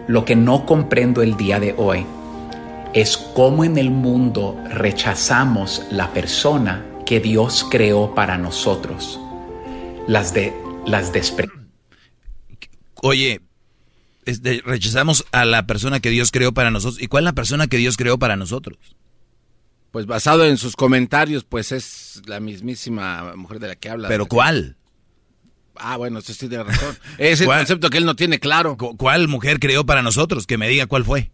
Lo 0.07 0.25
que 0.25 0.37
no 0.37 0.67
comprendo 0.67 1.23
el 1.23 1.37
día 1.37 1.61
de 1.61 1.75
hoy 1.77 2.07
es 2.93 3.17
cómo 3.17 3.65
en 3.65 3.79
el 3.79 3.91
mundo 3.91 4.63
rechazamos 4.71 5.83
la 5.91 6.13
persona 6.13 6.85
que 7.07 7.21
Dios 7.21 7.67
creó 7.71 8.15
para 8.15 8.39
nosotros. 8.39 9.19
Las 10.07 10.35
de 10.35 10.53
las 10.87 11.13
despreciamos 11.13 11.65
Oye, 13.07 13.43
rechazamos 14.65 15.27
a 15.31 15.45
la 15.45 15.67
persona 15.67 16.01
que 16.01 16.09
Dios 16.09 16.31
creó 16.31 16.53
para 16.53 16.71
nosotros. 16.71 17.03
¿Y 17.03 17.07
cuál 17.07 17.25
es 17.25 17.27
la 17.27 17.33
persona 17.35 17.67
que 17.67 17.77
Dios 17.77 17.99
creó 17.99 18.19
para 18.19 18.35
nosotros? 18.35 18.79
Pues 19.91 20.07
basado 20.07 20.47
en 20.47 20.57
sus 20.57 20.75
comentarios, 20.75 21.45
pues 21.45 21.71
es 21.71 22.23
la 22.25 22.41
mismísima 22.41 23.37
mujer 23.37 23.59
de 23.59 23.69
la 23.69 23.77
que 23.77 23.91
habla. 23.91 24.09
¿Pero 24.09 24.25
cuál? 24.25 24.79
Ah, 25.77 25.97
bueno, 25.97 26.19
eso 26.19 26.33
sí 26.33 26.49
tiene 26.49 26.65
razón. 26.65 26.97
Es 27.19 27.41
el 27.41 27.47
concepto 27.47 27.91
que 27.91 27.99
él 27.99 28.05
no 28.05 28.17
tiene 28.17 28.39
claro. 28.39 28.77
¿Cuál 28.77 29.29
mujer 29.29 29.59
creó 29.59 29.85
para 29.85 30.03
nosotros? 30.03 30.47
Que 30.47 30.59
me 30.59 30.69
diga 30.69 30.87
cuál 30.87 31.05
fue. 31.05 31.31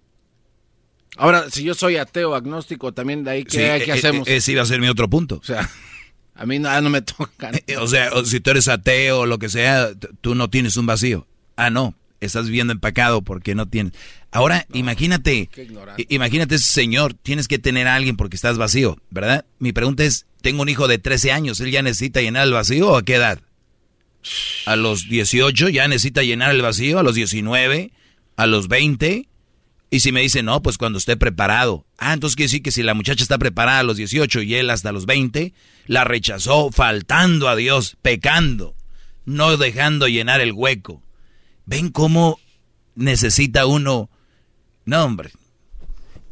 Ahora, 1.16 1.50
si 1.50 1.64
yo 1.64 1.74
soy 1.74 1.96
ateo, 1.96 2.34
agnóstico, 2.34 2.92
también 2.92 3.24
de 3.24 3.30
ahí, 3.30 3.44
¿qué, 3.44 3.76
eh, 3.76 3.92
hacemos? 3.92 4.26
Eh, 4.28 4.36
ese 4.36 4.52
iba 4.52 4.62
a 4.62 4.66
ser 4.66 4.80
mi 4.80 4.88
otro 4.88 5.10
punto. 5.10 5.36
O 5.36 5.44
sea, 5.44 5.68
a 6.34 6.46
mí 6.46 6.58
nada 6.58 6.80
no 6.80 6.90
me 6.90 7.02
toca. 7.02 7.50
o 7.78 7.86
sea, 7.86 8.10
si 8.24 8.40
tú 8.40 8.50
eres 8.50 8.68
ateo 8.68 9.20
o 9.20 9.26
lo 9.26 9.38
que 9.38 9.48
sea, 9.48 9.90
tú 10.20 10.34
no 10.34 10.48
tienes 10.48 10.76
un 10.76 10.86
vacío. 10.86 11.26
Ah, 11.56 11.68
no, 11.68 11.94
estás 12.20 12.46
viviendo 12.46 12.72
empacado 12.72 13.22
porque 13.22 13.54
no 13.54 13.68
tienes. 13.68 13.92
Ahora, 14.30 14.66
imagínate, 14.72 15.50
imagínate 16.08 16.54
ese 16.54 16.72
señor, 16.72 17.14
tienes 17.14 17.48
que 17.48 17.58
tener 17.58 17.88
a 17.88 17.96
alguien 17.96 18.16
porque 18.16 18.36
estás 18.36 18.56
vacío, 18.56 18.96
¿verdad? 19.10 19.44
Mi 19.58 19.72
pregunta 19.72 20.04
es, 20.04 20.26
tengo 20.40 20.62
un 20.62 20.68
hijo 20.68 20.86
de 20.86 20.98
13 20.98 21.32
años, 21.32 21.60
¿él 21.60 21.70
ya 21.70 21.82
necesita 21.82 22.20
llenar 22.20 22.46
el 22.46 22.52
vacío 22.52 22.90
o 22.90 22.96
a 22.96 23.02
qué 23.02 23.16
edad? 23.16 23.40
A 24.66 24.76
los 24.76 25.08
18 25.08 25.68
ya 25.68 25.88
necesita 25.88 26.22
llenar 26.22 26.50
el 26.50 26.62
vacío, 26.62 26.98
a 26.98 27.02
los 27.02 27.14
19, 27.14 27.92
a 28.36 28.46
los 28.46 28.68
20. 28.68 29.28
Y 29.92 30.00
si 30.00 30.12
me 30.12 30.20
dice, 30.20 30.42
no, 30.42 30.62
pues 30.62 30.78
cuando 30.78 30.98
esté 30.98 31.16
preparado. 31.16 31.86
Ah, 31.98 32.12
entonces 32.12 32.36
quiere 32.36 32.46
decir 32.46 32.62
que 32.62 32.70
si 32.70 32.82
la 32.82 32.94
muchacha 32.94 33.22
está 33.22 33.38
preparada 33.38 33.80
a 33.80 33.82
los 33.82 33.96
18 33.96 34.42
y 34.42 34.54
él 34.54 34.70
hasta 34.70 34.92
los 34.92 35.06
20, 35.06 35.52
la 35.86 36.04
rechazó 36.04 36.70
faltando 36.70 37.48
a 37.48 37.56
Dios, 37.56 37.96
pecando, 38.00 38.74
no 39.24 39.56
dejando 39.56 40.06
llenar 40.06 40.40
el 40.40 40.52
hueco. 40.52 41.02
¿Ven 41.66 41.90
cómo 41.90 42.38
necesita 42.94 43.66
uno? 43.66 44.10
No, 44.84 45.04
hombre. 45.04 45.30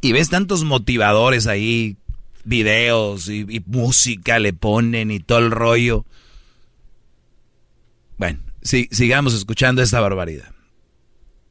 Y 0.01 0.13
ves 0.13 0.31
tantos 0.31 0.65
motivadores 0.65 1.47
ahí 1.47 1.97
videos 2.45 3.29
y, 3.29 3.63
música 3.67 4.39
le 4.39 4.53
ponen 4.53 5.11
y 5.11 5.21
todo 5.21 5.39
el 5.39 5.51
rollo. 5.51 6.07
Bueno, 8.19 8.41
sí, 8.63 8.89
sigamos 8.91 9.33
escuchando 9.33 9.81
esta 9.81 10.01
barbaridad. 10.01 10.53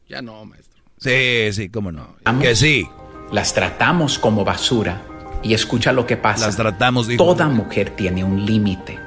Ya 0.07 0.21
no, 0.21 0.45
maestro. 0.45 0.83
Sí, 0.99 1.51
sí, 1.53 1.69
cómo 1.69 1.91
no. 1.91 2.15
Que 2.41 2.55
sí. 2.55 2.87
Las 3.31 3.53
tratamos 3.53 4.19
como 4.19 4.45
basura 4.45 5.01
y 5.43 5.53
escucha 5.53 5.91
lo 5.91 6.05
que 6.05 6.17
pasa. 6.17 6.45
Las 6.45 6.57
tratamos. 6.57 7.07
Toda 7.17 7.47
mujer 7.47 7.91
tiene 7.91 8.23
un 8.23 8.45
límite. 8.45 8.99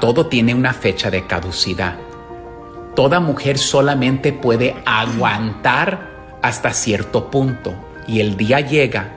Todo 0.00 0.26
tiene 0.26 0.54
una 0.54 0.72
fecha 0.72 1.10
de 1.10 1.26
caducidad. 1.26 1.96
Toda 2.94 3.20
mujer 3.20 3.58
solamente 3.58 4.32
puede 4.32 4.74
aguantar 4.86 6.38
hasta 6.42 6.72
cierto 6.72 7.30
punto 7.30 7.74
y 8.06 8.20
el 8.20 8.36
día 8.36 8.60
llega 8.60 9.12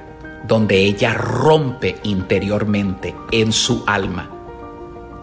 donde 0.48 0.78
ella 0.78 1.14
rompe 1.14 1.98
interiormente 2.04 3.16
en 3.32 3.54
su 3.54 3.84
alma 3.88 4.30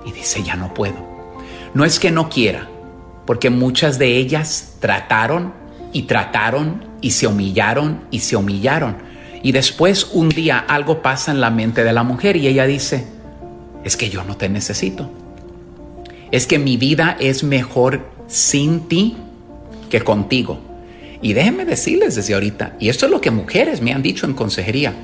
y 0.04 0.12
dice 0.12 0.42
ya 0.42 0.56
no 0.56 0.72
puedo. 0.72 1.15
No 1.76 1.84
es 1.84 2.00
que 2.00 2.10
no 2.10 2.30
quiera, 2.30 2.70
porque 3.26 3.50
muchas 3.50 3.98
de 3.98 4.16
ellas 4.16 4.76
trataron 4.80 5.52
y 5.92 6.04
trataron 6.04 6.86
y 7.02 7.10
se 7.10 7.26
humillaron 7.26 8.00
y 8.10 8.20
se 8.20 8.34
humillaron. 8.34 8.96
Y 9.42 9.52
después 9.52 10.08
un 10.14 10.30
día 10.30 10.58
algo 10.58 11.02
pasa 11.02 11.32
en 11.32 11.42
la 11.42 11.50
mente 11.50 11.84
de 11.84 11.92
la 11.92 12.02
mujer 12.02 12.38
y 12.38 12.46
ella 12.46 12.66
dice, 12.66 13.04
es 13.84 13.98
que 13.98 14.08
yo 14.08 14.24
no 14.24 14.38
te 14.38 14.48
necesito. 14.48 15.10
Es 16.30 16.46
que 16.46 16.58
mi 16.58 16.78
vida 16.78 17.14
es 17.20 17.44
mejor 17.44 18.08
sin 18.26 18.88
ti 18.88 19.18
que 19.90 20.00
contigo. 20.00 20.58
Y 21.20 21.34
déjenme 21.34 21.66
decirles 21.66 22.14
desde 22.14 22.32
ahorita, 22.32 22.76
y 22.80 22.88
esto 22.88 23.04
es 23.04 23.12
lo 23.12 23.20
que 23.20 23.30
mujeres 23.30 23.82
me 23.82 23.92
han 23.92 24.00
dicho 24.00 24.24
en 24.24 24.32
consejería, 24.32 24.94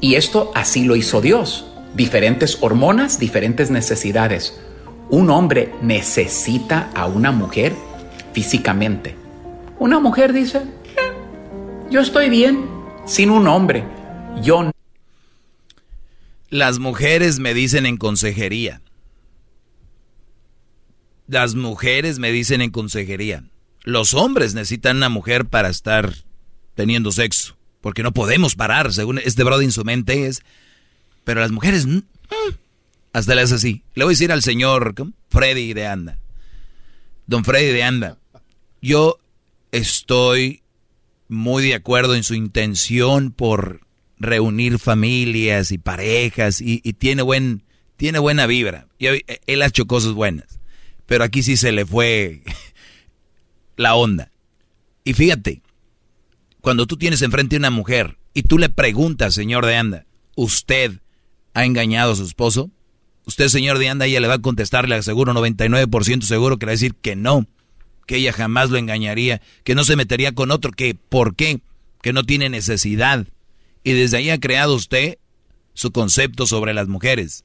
y 0.00 0.16
esto 0.16 0.50
así 0.56 0.82
lo 0.82 0.96
hizo 0.96 1.20
Dios. 1.20 1.66
Diferentes 1.94 2.58
hormonas, 2.60 3.20
diferentes 3.20 3.70
necesidades. 3.70 4.58
Un 5.10 5.30
hombre 5.30 5.74
necesita 5.80 6.90
a 6.94 7.06
una 7.06 7.32
mujer 7.32 7.74
físicamente. 8.34 9.16
Una 9.78 10.00
mujer 10.00 10.34
dice, 10.34 10.58
eh, 10.58 11.88
yo 11.90 12.00
estoy 12.00 12.28
bien 12.28 12.68
sin 13.06 13.30
un 13.30 13.46
hombre. 13.46 13.84
Yo 14.42 14.70
Las 16.50 16.78
mujeres 16.78 17.38
me 17.38 17.54
dicen 17.54 17.86
en 17.86 17.96
consejería. 17.96 18.82
Las 21.26 21.54
mujeres 21.54 22.18
me 22.18 22.30
dicen 22.30 22.60
en 22.60 22.70
consejería. 22.70 23.44
Los 23.84 24.12
hombres 24.12 24.54
necesitan 24.54 24.98
una 24.98 25.08
mujer 25.08 25.46
para 25.46 25.70
estar 25.70 26.12
teniendo 26.74 27.12
sexo. 27.12 27.56
Porque 27.80 28.02
no 28.02 28.12
podemos 28.12 28.56
parar, 28.56 28.92
según 28.92 29.18
este 29.18 29.44
brother 29.44 29.64
en 29.64 29.72
su 29.72 29.84
mente 29.84 30.26
es. 30.26 30.42
Pero 31.24 31.40
las 31.40 31.50
mujeres, 31.50 31.86
mm, 31.86 32.00
hasta 33.12 33.34
le 33.34 33.42
hace 33.42 33.54
así. 33.54 33.82
Le 33.94 34.04
voy 34.04 34.12
a 34.12 34.14
decir 34.14 34.32
al 34.32 34.42
señor 34.42 34.94
Freddy 35.28 35.72
de 35.72 35.86
Anda. 35.86 36.18
Don 37.26 37.44
Freddy 37.44 37.72
de 37.72 37.82
Anda, 37.82 38.18
yo 38.80 39.18
estoy 39.72 40.62
muy 41.28 41.62
de 41.62 41.74
acuerdo 41.74 42.14
en 42.14 42.24
su 42.24 42.34
intención 42.34 43.30
por 43.32 43.80
reunir 44.18 44.78
familias 44.78 45.72
y 45.72 45.78
parejas 45.78 46.60
y, 46.60 46.80
tiene, 46.94 47.22
buen, 47.22 47.62
tiene 47.96 48.18
buena 48.18 48.46
vibra. 48.46 48.88
Y 48.98 49.06
él 49.46 49.62
ha 49.62 49.66
hecho 49.66 49.86
cosas 49.86 50.12
buenas. 50.12 50.58
Pero 51.06 51.24
aquí 51.24 51.42
sí 51.42 51.56
se 51.56 51.72
le 51.72 51.86
fue 51.86 52.42
la 53.76 53.94
onda. 53.94 54.32
Y 55.04 55.14
fíjate, 55.14 55.62
cuando 56.60 56.86
tú 56.86 56.96
tienes 56.96 57.22
enfrente 57.22 57.56
a 57.56 57.60
una 57.60 57.70
mujer 57.70 58.18
y 58.34 58.42
tú 58.42 58.58
le 58.58 58.68
preguntas, 58.68 59.34
señor 59.34 59.64
de 59.64 59.76
Anda, 59.76 60.06
¿usted 60.34 61.00
ha 61.54 61.64
engañado 61.64 62.12
a 62.12 62.16
su 62.16 62.24
esposo? 62.24 62.70
Usted, 63.28 63.48
señor 63.48 63.78
de 63.78 63.90
Anda, 63.90 64.06
ella 64.06 64.20
le 64.20 64.26
va 64.26 64.34
a 64.34 64.38
contestar, 64.38 64.88
le 64.88 64.94
aseguro 64.94 65.34
99% 65.34 66.22
seguro 66.22 66.58
que 66.58 66.64
va 66.64 66.72
a 66.72 66.80
decir 66.80 66.94
que 66.94 67.14
no, 67.14 67.46
que 68.06 68.16
ella 68.16 68.32
jamás 68.32 68.70
lo 68.70 68.78
engañaría, 68.78 69.42
que 69.64 69.74
no 69.74 69.84
se 69.84 69.96
metería 69.96 70.32
con 70.32 70.50
otro, 70.50 70.72
que 70.72 70.94
¿por 70.94 71.36
qué? 71.36 71.60
Que 72.00 72.14
no 72.14 72.24
tiene 72.24 72.48
necesidad. 72.48 73.26
Y 73.84 73.92
desde 73.92 74.16
ahí 74.16 74.30
ha 74.30 74.40
creado 74.40 74.74
usted 74.74 75.18
su 75.74 75.92
concepto 75.92 76.46
sobre 76.46 76.72
las 76.72 76.88
mujeres. 76.88 77.44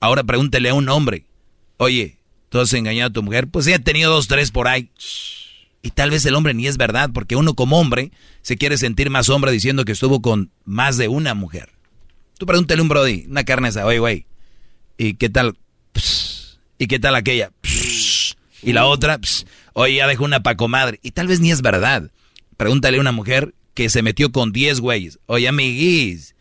Ahora 0.00 0.24
pregúntele 0.24 0.70
a 0.70 0.74
un 0.74 0.88
hombre, 0.88 1.24
oye, 1.76 2.18
¿tú 2.48 2.58
has 2.58 2.72
engañado 2.72 3.10
a 3.10 3.12
tu 3.12 3.22
mujer? 3.22 3.46
Pues 3.46 3.68
ella 3.68 3.76
ha 3.76 3.84
tenido 3.84 4.12
dos, 4.12 4.26
tres 4.26 4.50
por 4.50 4.66
ahí. 4.66 4.90
Y 5.82 5.92
tal 5.92 6.10
vez 6.10 6.26
el 6.26 6.34
hombre 6.34 6.52
ni 6.52 6.66
es 6.66 6.78
verdad, 6.78 7.10
porque 7.14 7.36
uno 7.36 7.54
como 7.54 7.78
hombre 7.78 8.10
se 8.42 8.56
quiere 8.56 8.76
sentir 8.76 9.10
más 9.10 9.28
hombre 9.28 9.52
diciendo 9.52 9.84
que 9.84 9.92
estuvo 9.92 10.20
con 10.20 10.50
más 10.64 10.96
de 10.96 11.06
una 11.06 11.34
mujer. 11.34 11.70
Tú 12.38 12.44
pregúntale 12.44 12.80
a 12.80 12.82
un 12.82 12.88
brody, 12.88 13.26
una 13.28 13.44
carne 13.44 13.68
esa, 13.68 13.86
oye, 13.86 14.00
güey, 14.00 14.26
¿y 14.96 15.14
qué 15.14 15.28
tal? 15.28 15.56
¿Y 16.78 16.86
qué 16.86 16.98
tal 16.98 17.14
aquella? 17.14 17.50
y 18.62 18.72
la 18.72 18.86
otra, 18.86 19.18
oye, 19.72 19.96
ya 19.96 20.06
dejó 20.06 20.24
una 20.24 20.42
pacomadre. 20.42 20.98
Y 21.02 21.12
tal 21.12 21.28
vez 21.28 21.40
ni 21.40 21.50
es 21.50 21.62
verdad. 21.62 22.10
Pregúntale 22.56 22.98
a 22.98 23.00
una 23.00 23.12
mujer 23.12 23.54
que 23.74 23.88
se 23.88 24.02
metió 24.02 24.32
con 24.32 24.52
10 24.52 24.80
güeyes. 24.80 25.18
Oye, 25.26 25.48
amiguis. 25.48 26.34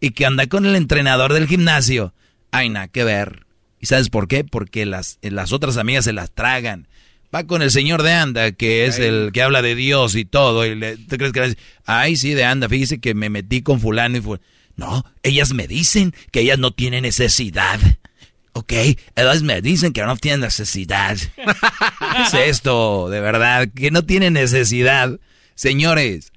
Y 0.00 0.10
que 0.10 0.26
anda 0.26 0.46
con 0.46 0.66
el 0.66 0.76
entrenador 0.76 1.32
del 1.32 1.46
gimnasio. 1.46 2.14
Ay, 2.50 2.68
nada 2.68 2.88
que 2.88 3.04
ver. 3.04 3.46
¿Y 3.80 3.86
sabes 3.86 4.10
por 4.10 4.28
qué? 4.28 4.44
Porque 4.44 4.86
las, 4.86 5.18
las 5.22 5.52
otras 5.52 5.76
amigas 5.76 6.04
se 6.04 6.12
las 6.12 6.30
tragan 6.30 6.88
va 7.34 7.46
con 7.46 7.62
el 7.62 7.70
señor 7.70 8.02
de 8.02 8.12
Anda, 8.12 8.52
que 8.52 8.86
es 8.86 8.98
el 8.98 9.30
que 9.32 9.42
habla 9.42 9.62
de 9.62 9.74
Dios 9.74 10.16
y 10.16 10.24
todo, 10.24 10.66
y 10.66 10.74
le, 10.74 10.96
¿tú 10.96 11.16
crees 11.16 11.32
que 11.32 11.40
le 11.40 11.56
ay, 11.84 12.16
sí, 12.16 12.34
de 12.34 12.44
Anda, 12.44 12.68
fíjese 12.68 13.00
que 13.00 13.14
me 13.14 13.30
metí 13.30 13.62
con 13.62 13.80
fulano 13.80 14.18
y 14.18 14.20
fue... 14.20 14.40
No, 14.80 15.04
ellas 15.22 15.52
me 15.52 15.66
dicen 15.66 16.14
que 16.32 16.40
ellas 16.40 16.58
no 16.58 16.70
tienen 16.70 17.02
necesidad. 17.02 17.78
Ok, 18.54 18.72
ellas 19.14 19.42
me 19.42 19.60
dicen 19.60 19.92
que 19.92 20.02
no 20.02 20.16
tienen 20.16 20.40
necesidad. 20.40 21.18
¿Qué 21.18 22.22
es 22.22 22.32
esto, 22.48 23.10
de 23.10 23.20
verdad? 23.20 23.68
Que 23.74 23.90
no 23.90 24.06
tienen 24.06 24.32
necesidad. 24.32 25.20
Señores, 25.54 26.32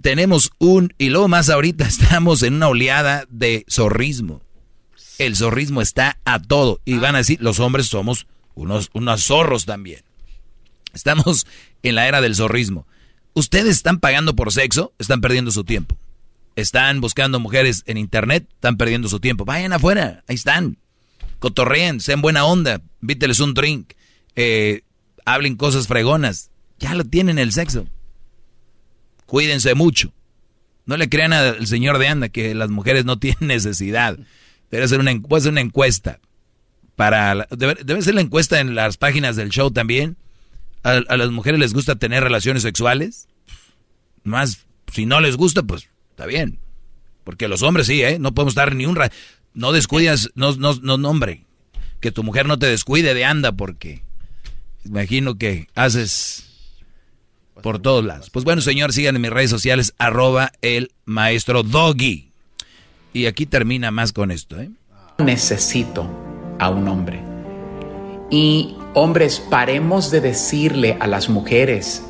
tenemos 0.00 0.52
un... 0.58 0.94
Y 0.96 1.08
luego 1.08 1.26
más 1.26 1.50
ahorita 1.50 1.84
estamos 1.88 2.44
en 2.44 2.54
una 2.54 2.68
oleada 2.68 3.26
de 3.28 3.64
zorrismo. 3.68 4.40
El 5.18 5.34
zorrismo 5.34 5.82
está 5.82 6.20
a 6.24 6.40
todo. 6.40 6.80
Y 6.84 6.98
van 6.98 7.16
a 7.16 7.18
decir, 7.18 7.38
los 7.42 7.58
hombres 7.58 7.86
somos 7.86 8.28
unos, 8.54 8.90
unos 8.92 9.24
zorros 9.24 9.64
también. 9.64 10.04
Estamos 10.94 11.48
en 11.82 11.96
la 11.96 12.06
era 12.06 12.20
del 12.20 12.36
zorrismo. 12.36 12.86
Ustedes 13.34 13.72
están 13.76 13.98
pagando 13.98 14.36
por 14.36 14.52
sexo, 14.52 14.92
están 15.00 15.20
perdiendo 15.20 15.50
su 15.50 15.64
tiempo. 15.64 15.97
Están 16.58 17.00
buscando 17.00 17.38
mujeres 17.38 17.84
en 17.86 17.98
internet, 17.98 18.48
están 18.54 18.76
perdiendo 18.76 19.08
su 19.08 19.20
tiempo. 19.20 19.44
Vayan 19.44 19.72
afuera, 19.72 20.24
ahí 20.26 20.34
están. 20.34 20.76
Cotorreen, 21.38 22.00
sean 22.00 22.20
buena 22.20 22.44
onda, 22.44 22.82
víteles 23.00 23.38
un 23.38 23.54
drink, 23.54 23.92
eh, 24.34 24.82
hablen 25.24 25.54
cosas 25.54 25.86
fregonas. 25.86 26.50
Ya 26.80 26.94
lo 26.94 27.04
tienen 27.04 27.38
el 27.38 27.52
sexo. 27.52 27.86
Cuídense 29.26 29.76
mucho. 29.76 30.12
No 30.84 30.96
le 30.96 31.08
crean 31.08 31.32
al 31.32 31.64
señor 31.68 31.96
de 31.98 32.08
Anda 32.08 32.28
que 32.28 32.52
las 32.56 32.70
mujeres 32.70 33.04
no 33.04 33.18
tienen 33.20 33.46
necesidad. 33.46 34.18
Debe 34.72 34.88
ser 34.88 34.98
una, 34.98 35.12
encuesta 35.60 36.18
para 36.96 37.46
debe, 37.50 38.02
ser 38.02 38.16
la 38.16 38.20
encuesta 38.20 38.58
en 38.58 38.74
las 38.74 38.96
páginas 38.96 39.36
del 39.36 39.50
show 39.50 39.70
también. 39.70 40.16
A, 40.82 41.16
las 41.16 41.30
mujeres 41.30 41.60
les 41.60 41.72
gusta 41.72 41.94
tener 41.94 42.24
relaciones 42.24 42.64
sexuales. 42.64 43.28
Más, 44.24 44.66
si 44.92 45.06
no 45.06 45.20
les 45.20 45.36
gusta, 45.36 45.62
pues 45.62 45.88
está 46.18 46.26
bien. 46.26 46.58
Porque 47.22 47.46
los 47.46 47.62
hombres 47.62 47.86
sí, 47.86 48.02
¿eh? 48.02 48.18
No 48.18 48.34
podemos 48.34 48.56
dar 48.56 48.74
ni 48.74 48.86
un... 48.86 48.98
no 49.54 49.70
descuidas, 49.70 50.30
no, 50.34 50.50
no, 50.56 50.74
no, 50.74 51.08
hombre. 51.08 51.44
Que 52.00 52.10
tu 52.10 52.24
mujer 52.24 52.46
no 52.46 52.58
te 52.58 52.66
descuide 52.66 53.14
de 53.14 53.24
anda 53.24 53.52
porque 53.52 54.02
imagino 54.84 55.38
que 55.38 55.68
haces 55.76 56.44
por 57.62 57.78
todos 57.80 58.04
lados. 58.04 58.30
Pues 58.30 58.44
bueno, 58.44 58.62
señor, 58.62 58.92
sigan 58.92 59.14
en 59.14 59.22
mis 59.22 59.30
redes 59.30 59.50
sociales, 59.50 59.94
arroba 59.98 60.50
el 60.60 60.90
maestro 61.04 61.62
Doggy. 61.62 62.32
Y 63.12 63.26
aquí 63.26 63.46
termina 63.46 63.92
más 63.92 64.12
con 64.12 64.32
esto, 64.32 64.60
¿eh? 64.60 64.70
Necesito 65.18 66.08
a 66.58 66.68
un 66.68 66.88
hombre. 66.88 67.20
Y 68.28 68.74
hombres, 68.94 69.38
paremos 69.38 70.10
de 70.10 70.20
decirle 70.20 70.96
a 70.98 71.06
las 71.06 71.28
mujeres 71.28 72.02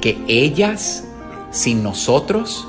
que 0.00 0.16
ellas 0.28 1.04
sin 1.50 1.82
nosotros 1.82 2.68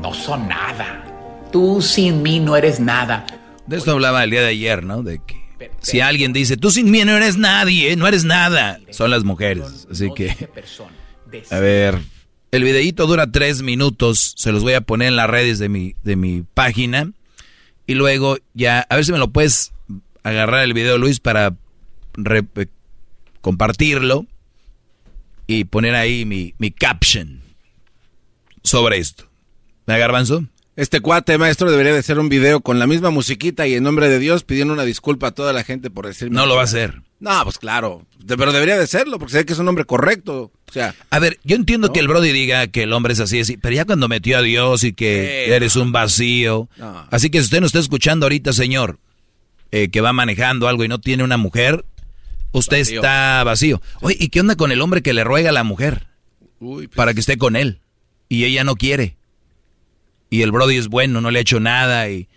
no 0.00 0.14
son 0.14 0.48
nada. 0.48 1.04
Tú 1.52 1.82
sin 1.82 2.22
mí 2.22 2.40
no 2.40 2.56
eres 2.56 2.80
nada. 2.80 3.26
De 3.66 3.76
esto 3.76 3.92
hablaba 3.92 4.24
el 4.24 4.30
día 4.30 4.40
de 4.40 4.48
ayer, 4.48 4.82
¿no? 4.82 5.02
De 5.02 5.20
que 5.24 5.40
si 5.80 6.00
alguien 6.00 6.32
dice, 6.32 6.56
tú 6.56 6.70
sin 6.70 6.90
mí 6.90 7.04
no 7.04 7.16
eres 7.16 7.36
nadie, 7.36 7.94
no 7.96 8.06
eres 8.06 8.24
nada, 8.24 8.80
son 8.90 9.10
las 9.10 9.24
mujeres. 9.24 9.86
Así 9.90 10.10
que, 10.14 10.48
a 11.50 11.58
ver, 11.58 11.98
el 12.50 12.64
videíto 12.64 13.06
dura 13.06 13.30
tres 13.30 13.62
minutos, 13.62 14.34
se 14.36 14.52
los 14.52 14.62
voy 14.62 14.72
a 14.72 14.80
poner 14.80 15.08
en 15.08 15.16
las 15.16 15.28
redes 15.28 15.58
de 15.58 15.68
mi, 15.68 15.94
de 16.02 16.16
mi 16.16 16.42
página. 16.42 17.12
Y 17.86 17.94
luego 17.94 18.38
ya, 18.54 18.86
a 18.88 18.96
ver 18.96 19.04
si 19.04 19.12
me 19.12 19.18
lo 19.18 19.30
puedes 19.30 19.72
agarrar 20.22 20.64
el 20.64 20.72
video, 20.72 20.96
Luis, 20.96 21.20
para 21.20 21.56
eh, 22.24 22.66
compartirlo 23.40 24.26
y 25.46 25.64
poner 25.64 25.94
ahí 25.94 26.24
mi, 26.24 26.54
mi 26.58 26.70
caption 26.70 27.40
sobre 28.62 28.98
esto. 28.98 29.29
¿Me 29.86 29.98
garbanzo? 29.98 30.44
Este 30.76 31.00
cuate, 31.00 31.36
maestro, 31.36 31.70
debería 31.70 31.92
de 31.92 31.98
hacer 31.98 32.18
un 32.18 32.28
video 32.28 32.60
con 32.60 32.78
la 32.78 32.86
misma 32.86 33.10
musiquita 33.10 33.66
y 33.66 33.74
en 33.74 33.82
nombre 33.82 34.08
de 34.08 34.18
Dios 34.18 34.44
pidiendo 34.44 34.72
una 34.72 34.84
disculpa 34.84 35.26
a 35.26 35.30
toda 35.32 35.52
la 35.52 35.62
gente 35.64 35.90
por 35.90 36.06
decirme. 36.06 36.36
No 36.36 36.46
lo 36.46 36.54
va 36.54 36.62
a 36.62 36.64
hacer. 36.64 37.02
No, 37.18 37.44
pues 37.44 37.58
claro. 37.58 38.06
pero 38.26 38.50
debería 38.50 38.78
de 38.78 38.86
serlo, 38.86 39.18
porque 39.18 39.32
sé 39.32 39.44
que 39.44 39.52
es 39.52 39.58
un 39.58 39.68
hombre 39.68 39.84
correcto. 39.84 40.52
O 40.68 40.72
sea. 40.72 40.94
A 41.10 41.18
ver, 41.18 41.38
yo 41.44 41.56
entiendo 41.56 41.92
que 41.92 42.00
el 42.00 42.08
Brody 42.08 42.32
diga 42.32 42.66
que 42.68 42.84
el 42.84 42.94
hombre 42.94 43.12
es 43.12 43.20
así, 43.20 43.40
así, 43.40 43.58
pero 43.58 43.74
ya 43.74 43.84
cuando 43.84 44.08
metió 44.08 44.38
a 44.38 44.42
Dios 44.42 44.82
y 44.84 44.94
que 44.94 45.54
eres 45.54 45.76
un 45.76 45.92
vacío. 45.92 46.70
Así 47.10 47.28
que 47.28 47.40
si 47.40 47.44
usted 47.44 47.60
no 47.60 47.66
está 47.66 47.78
escuchando 47.78 48.24
ahorita, 48.24 48.54
señor, 48.54 48.98
eh, 49.70 49.90
que 49.90 50.00
va 50.00 50.14
manejando 50.14 50.66
algo 50.66 50.82
y 50.84 50.88
no 50.88 50.98
tiene 50.98 51.24
una 51.24 51.36
mujer, 51.36 51.84
usted 52.52 52.78
está 52.78 53.44
vacío. 53.44 53.82
Oye, 54.00 54.16
¿y 54.18 54.28
qué 54.28 54.40
onda 54.40 54.56
con 54.56 54.72
el 54.72 54.80
hombre 54.80 55.02
que 55.02 55.12
le 55.12 55.24
ruega 55.24 55.50
a 55.50 55.52
la 55.52 55.64
mujer? 55.64 56.06
Pues 56.58 56.88
para 56.88 57.12
que 57.12 57.20
esté 57.20 57.36
con 57.36 57.54
él. 57.54 57.80
Y 58.30 58.44
ella 58.44 58.64
no 58.64 58.76
quiere. 58.76 59.18
Y 60.30 60.42
el 60.42 60.52
Brody 60.52 60.76
es 60.76 60.88
bueno, 60.88 61.20
no 61.20 61.30
le 61.30 61.40
ha 61.40 61.42
hecho 61.42 61.60
nada. 61.60 62.08
y 62.08 62.28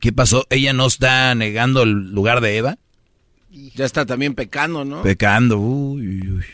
¿Qué 0.00 0.12
pasó? 0.12 0.46
¿Ella 0.50 0.72
no 0.72 0.86
está 0.86 1.34
negando 1.34 1.82
el 1.82 2.12
lugar 2.12 2.40
de 2.40 2.56
Eva? 2.56 2.78
Ya 3.74 3.84
está 3.84 4.06
también 4.06 4.34
pecando, 4.34 4.84
¿no? 4.84 5.02
Pecando, 5.02 5.58
uy, 5.58 6.30
uy. 6.30 6.44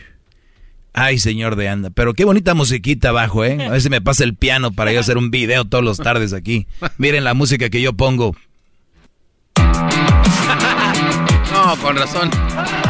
Ay, 0.94 1.18
señor 1.18 1.56
de 1.56 1.68
anda. 1.68 1.90
Pero 1.90 2.14
qué 2.14 2.24
bonita 2.24 2.54
musiquita 2.54 3.10
abajo, 3.10 3.44
¿eh? 3.44 3.64
A 3.66 3.70
ver 3.70 3.80
si 3.80 3.90
me 3.90 4.00
pasa 4.00 4.24
el 4.24 4.34
piano 4.34 4.72
para 4.72 4.92
yo 4.92 5.00
hacer 5.00 5.16
un 5.16 5.30
video 5.30 5.64
todos 5.64 5.82
los 5.84 5.98
tardes 5.98 6.32
aquí. 6.32 6.66
Miren 6.98 7.24
la 7.24 7.34
música 7.34 7.70
que 7.70 7.80
yo 7.80 7.92
pongo. 7.92 8.36
No, 11.52 11.76
con 11.76 11.94
razón. 11.96 12.30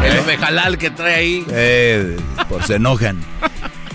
El 0.04 0.18
¿Eh? 0.18 0.78
que 0.78 0.90
trae 0.90 1.14
ahí. 1.16 1.44
Eh, 1.50 2.16
por 2.48 2.62
se 2.62 2.76
enojan. 2.76 3.20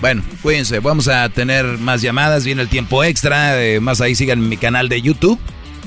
Bueno, 0.00 0.22
cuídense, 0.42 0.78
vamos 0.78 1.08
a 1.08 1.28
tener 1.28 1.64
más 1.78 2.02
llamadas, 2.02 2.44
viene 2.44 2.62
el 2.62 2.68
tiempo 2.68 3.02
extra, 3.02 3.60
eh, 3.62 3.80
más 3.80 4.00
ahí 4.00 4.14
sigan 4.14 4.48
mi 4.48 4.56
canal 4.56 4.88
de 4.88 5.02
YouTube, 5.02 5.40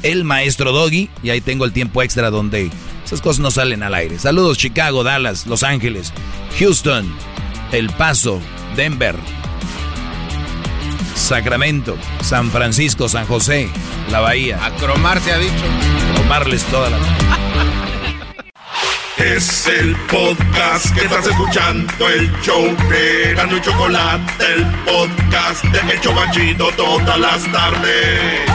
El 0.03 0.25
Maestro 0.25 0.73
Doggy, 0.73 1.09
y 1.23 1.29
ahí 1.29 1.39
tengo 1.39 1.63
el 1.63 1.71
tiempo 1.71 2.01
extra 2.01 2.29
donde 2.29 2.69
esas 3.05 3.21
cosas 3.21 3.39
no 3.39 3.51
salen 3.51 3.83
al 3.83 3.95
aire. 3.95 4.19
Saludos 4.19 4.57
Chicago, 4.57 5.03
Dallas, 5.03 5.47
Los 5.47 5.63
Ángeles, 5.63 6.11
Houston, 6.59 7.09
El 7.71 7.89
Paso, 7.89 8.41
Denver, 8.75 9.15
Sacramento, 11.15 11.97
San 12.21 12.51
Francisco, 12.51 13.07
San 13.07 13.25
José, 13.25 13.69
La 14.09 14.19
Bahía. 14.19 14.63
A 14.65 14.71
cromar 14.71 15.21
se 15.21 15.31
ha 15.31 15.37
dicho. 15.37 15.63
Cromarles 16.15 16.63
toda 16.65 16.89
la... 16.89 16.97
Es 19.23 19.67
el 19.67 19.95
podcast 20.07 20.95
que 20.95 21.01
estás 21.01 21.27
escuchando, 21.27 22.09
el 22.09 22.31
show 22.41 22.75
de 22.89 23.35
Gano 23.35 23.55
y 23.55 23.61
Chocolate, 23.61 24.45
el 24.51 24.65
podcast 24.83 25.63
de 25.65 25.93
El 25.93 26.01
Chobachito 26.01 26.71
todas 26.71 27.19
las 27.19 27.51
tardes. 27.51 28.49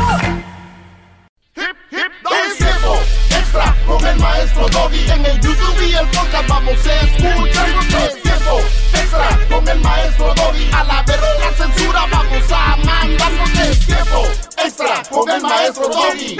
Hip, 1.54 1.76
hip, 1.92 2.12
es 2.48 2.58
tiempo 2.58 3.00
extra 3.30 3.76
con 3.86 4.04
el 4.06 4.18
maestro 4.18 4.68
Doggy. 4.68 5.08
En 5.08 5.26
el 5.26 5.40
YouTube 5.40 5.82
y 5.88 5.94
el 5.94 6.06
podcast 6.08 6.48
vamos 6.48 6.86
a 6.86 7.00
escuchar. 7.00 7.68
Es 8.02 8.22
tiempo 8.22 8.60
extra 8.92 9.38
con 9.48 9.68
el 9.68 9.80
maestro 9.80 10.34
Doggy. 10.34 10.70
A 10.72 10.82
la 10.82 11.02
verga 11.02 11.28
la 11.38 11.52
censura 11.52 12.06
vamos 12.10 12.44
a 12.50 12.76
mandar. 12.84 13.32
Es 13.70 13.86
tiempo 13.86 14.26
extra 14.64 15.02
con 15.10 15.30
el 15.30 15.42
maestro 15.42 15.88
Doggy. 15.88 16.36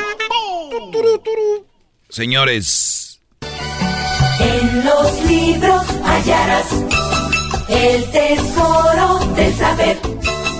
Señores 2.09 3.06
en 4.47 4.85
los 4.85 5.25
libros 5.25 5.83
hallarás 6.05 6.67
el 7.69 8.05
tesoro 8.11 9.33
del 9.35 9.55
saber. 9.55 9.99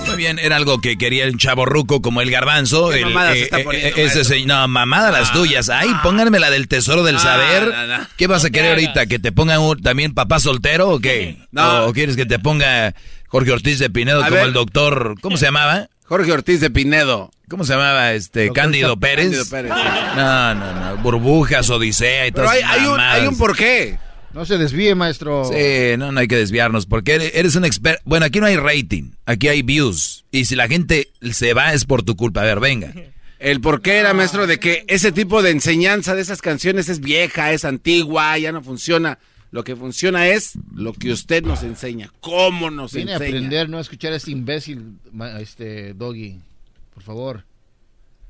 Muy 0.07 0.15
bien, 0.15 0.39
era 0.39 0.55
algo 0.55 0.79
que 0.79 0.97
quería 0.97 1.25
el 1.25 1.37
chavo 1.37 1.65
ruco 1.65 2.01
como 2.01 2.21
el 2.21 2.31
garbanzo. 2.31 2.91
El, 2.91 3.15
eh, 3.15 3.49
eh, 3.51 3.93
ese 3.95 4.45
no, 4.45 4.67
mamada 4.67 5.11
las 5.11 5.29
ah. 5.29 5.33
tuyas. 5.33 5.69
Ay, 5.69 5.89
pónganme 6.03 6.39
la 6.39 6.49
del 6.49 6.67
tesoro 6.67 7.03
del 7.03 7.17
ah, 7.17 7.19
saber. 7.19 7.73
¿Qué 8.17 8.27
vas 8.27 8.43
a 8.43 8.49
querer 8.49 8.71
ahorita? 8.71 9.05
¿Que 9.05 9.19
te 9.19 9.31
pongan 9.31 9.61
también 9.81 10.13
papá 10.13 10.39
soltero 10.39 10.89
o 10.89 10.99
qué? 10.99 11.37
No. 11.51 11.85
¿O 11.85 11.93
quieres 11.93 12.15
que 12.15 12.25
te 12.25 12.39
ponga 12.39 12.93
Jorge 13.27 13.51
Ortiz 13.51 13.79
de 13.79 13.89
Pinedo 13.89 14.23
como 14.23 14.37
el 14.37 14.53
doctor? 14.53 15.15
¿Cómo 15.21 15.37
se 15.37 15.45
llamaba? 15.45 15.89
Jorge 16.07 16.31
Ortiz 16.31 16.61
de 16.61 16.69
Pinedo. 16.69 17.31
¿Cómo 17.49 17.65
se 17.65 17.73
llamaba 17.73 18.13
este? 18.13 18.51
Cándido 18.53 18.97
Pérez. 18.97 19.51
No, 19.51 20.55
no, 20.55 20.73
no. 20.73 20.97
Burbujas, 21.03 21.69
Odisea 21.69 22.27
y 22.27 22.31
todo 22.31 22.45
eso. 22.45 22.53
Hay, 22.65 22.85
un, 22.85 22.99
hay 22.99 23.27
un 23.27 23.37
porqué. 23.37 23.99
No 24.33 24.45
se 24.45 24.57
desvíe, 24.57 24.95
maestro. 24.95 25.45
Sí, 25.45 25.97
no, 25.97 26.11
no 26.11 26.19
hay 26.19 26.27
que 26.27 26.37
desviarnos, 26.37 26.85
porque 26.85 27.31
eres 27.33 27.55
un 27.55 27.65
experto. 27.65 28.01
Bueno, 28.05 28.25
aquí 28.25 28.39
no 28.39 28.45
hay 28.45 28.55
rating, 28.55 29.11
aquí 29.25 29.47
hay 29.47 29.63
views. 29.63 30.25
Y 30.31 30.45
si 30.45 30.55
la 30.55 30.67
gente 30.67 31.09
se 31.31 31.53
va 31.53 31.73
es 31.73 31.85
por 31.85 32.03
tu 32.03 32.15
culpa. 32.15 32.41
A 32.41 32.45
ver, 32.45 32.59
venga. 32.59 32.93
El 33.39 33.61
porqué 33.61 33.97
era, 33.97 34.13
maestro, 34.13 34.47
de 34.47 34.59
que 34.59 34.85
ese 34.87 35.11
tipo 35.11 35.41
de 35.41 35.51
enseñanza 35.51 36.15
de 36.15 36.21
esas 36.21 36.41
canciones 36.41 36.87
es 36.87 36.99
vieja, 37.01 37.51
es 37.51 37.65
antigua, 37.65 38.37
ya 38.37 38.51
no 38.51 38.61
funciona. 38.63 39.19
Lo 39.51 39.63
que 39.63 39.75
funciona 39.75 40.27
es 40.27 40.53
lo 40.75 40.93
que 40.93 41.11
usted 41.11 41.43
nos 41.43 41.63
enseña. 41.63 42.11
¿Cómo 42.19 42.69
nos 42.69 42.93
Viene 42.93 43.13
enseña? 43.13 43.25
a 43.25 43.29
aprender, 43.29 43.69
no 43.69 43.77
a 43.77 43.81
escuchar 43.81 44.13
a 44.13 44.17
este 44.17 44.31
imbécil, 44.31 44.97
este 45.39 45.93
Doggy. 45.93 46.39
Por 46.93 47.03
favor. 47.03 47.45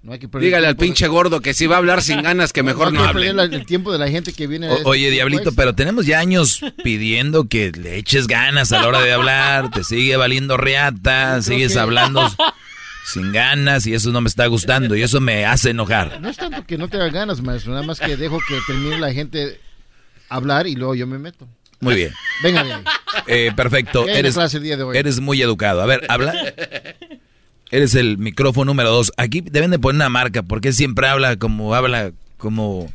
No 0.04 0.14
hay 0.14 0.20
que 0.20 0.28
Dígale 0.28 0.68
al 0.68 0.78
pinche 0.78 1.08
gordo 1.08 1.42
que 1.42 1.54
si 1.54 1.66
va 1.66 1.76
a 1.76 1.78
hablar 1.80 2.04
sin 2.04 2.22
ganas, 2.22 2.54
que 2.54 2.62
mejor 2.62 2.94
no, 2.94 3.04
hable. 3.04 3.30
el 3.30 3.66
tiempo 3.66 3.92
de 3.92 3.98
la 3.98 4.08
gente 4.10 4.32
que 4.32 4.46
viene. 4.46 4.72
Este 4.72 4.84
oye, 4.86 5.10
Diablito, 5.10 5.52
pero 5.54 5.74
tenemos 5.74 6.06
ya 6.06 6.20
años 6.20 6.62
pidiendo 6.84 7.48
que 7.48 7.72
le 7.72 7.98
eches 7.98 8.28
ganas 8.28 8.72
a 8.72 8.80
la 8.80 8.88
hora 8.88 9.02
de 9.02 9.12
hablar. 9.12 9.72
Te 9.72 9.84
sigue 9.84 10.16
valiendo 10.16 10.56
reata, 10.56 11.42
sigues 11.42 11.76
hablando 11.78 12.22
sin 13.12 13.32
ganas 13.32 13.88
y 13.88 13.96
eso 13.96 14.12
no 14.12 14.22
me 14.22 14.30
está 14.30 14.46
gustando 14.48 14.96
y 14.96 15.02
eso 15.02 15.20
me 15.20 15.46
hace 15.46 15.72
enojar. 15.72 16.22
No 16.22 16.30
es 16.30 16.38
tanto 16.38 16.64
que 16.66 16.78
no 16.78 16.88
te 16.88 16.98
haga 16.98 17.10
ganas, 17.10 17.42
maestro, 17.42 17.74
nada 17.74 17.86
más 17.86 18.00
que 18.00 18.16
dejo 18.18 18.40
que 18.48 18.60
termine 18.68 19.00
la 19.00 19.12
gente 19.14 19.60
hablar 20.30 20.68
y 20.68 20.76
luego 20.76 20.96
yo 20.96 21.08
me 21.08 21.18
meto. 21.18 21.48
Muy 21.80 21.96
bien. 21.96 22.12
Venga 22.44 22.64
bien. 22.64 22.84
Eh, 23.28 23.52
perfecto. 23.56 24.08
Eres, 24.08 24.38
eres 24.94 25.20
muy 25.20 25.42
educado. 25.42 25.82
A 25.82 25.86
ver, 25.86 26.06
habla. 26.10 26.34
Eres 27.70 27.96
el 27.96 28.18
micrófono 28.18 28.72
número 28.72 28.90
dos. 28.92 29.12
Aquí 29.18 29.42
deben 29.42 29.72
de 29.72 29.80
poner 29.80 29.98
una 29.98 30.10
marca, 30.10 30.42
porque 30.42 30.72
siempre 30.72 31.08
habla 31.08 31.36
como 31.36 31.76
habla, 31.76 32.14
como, 32.38 32.92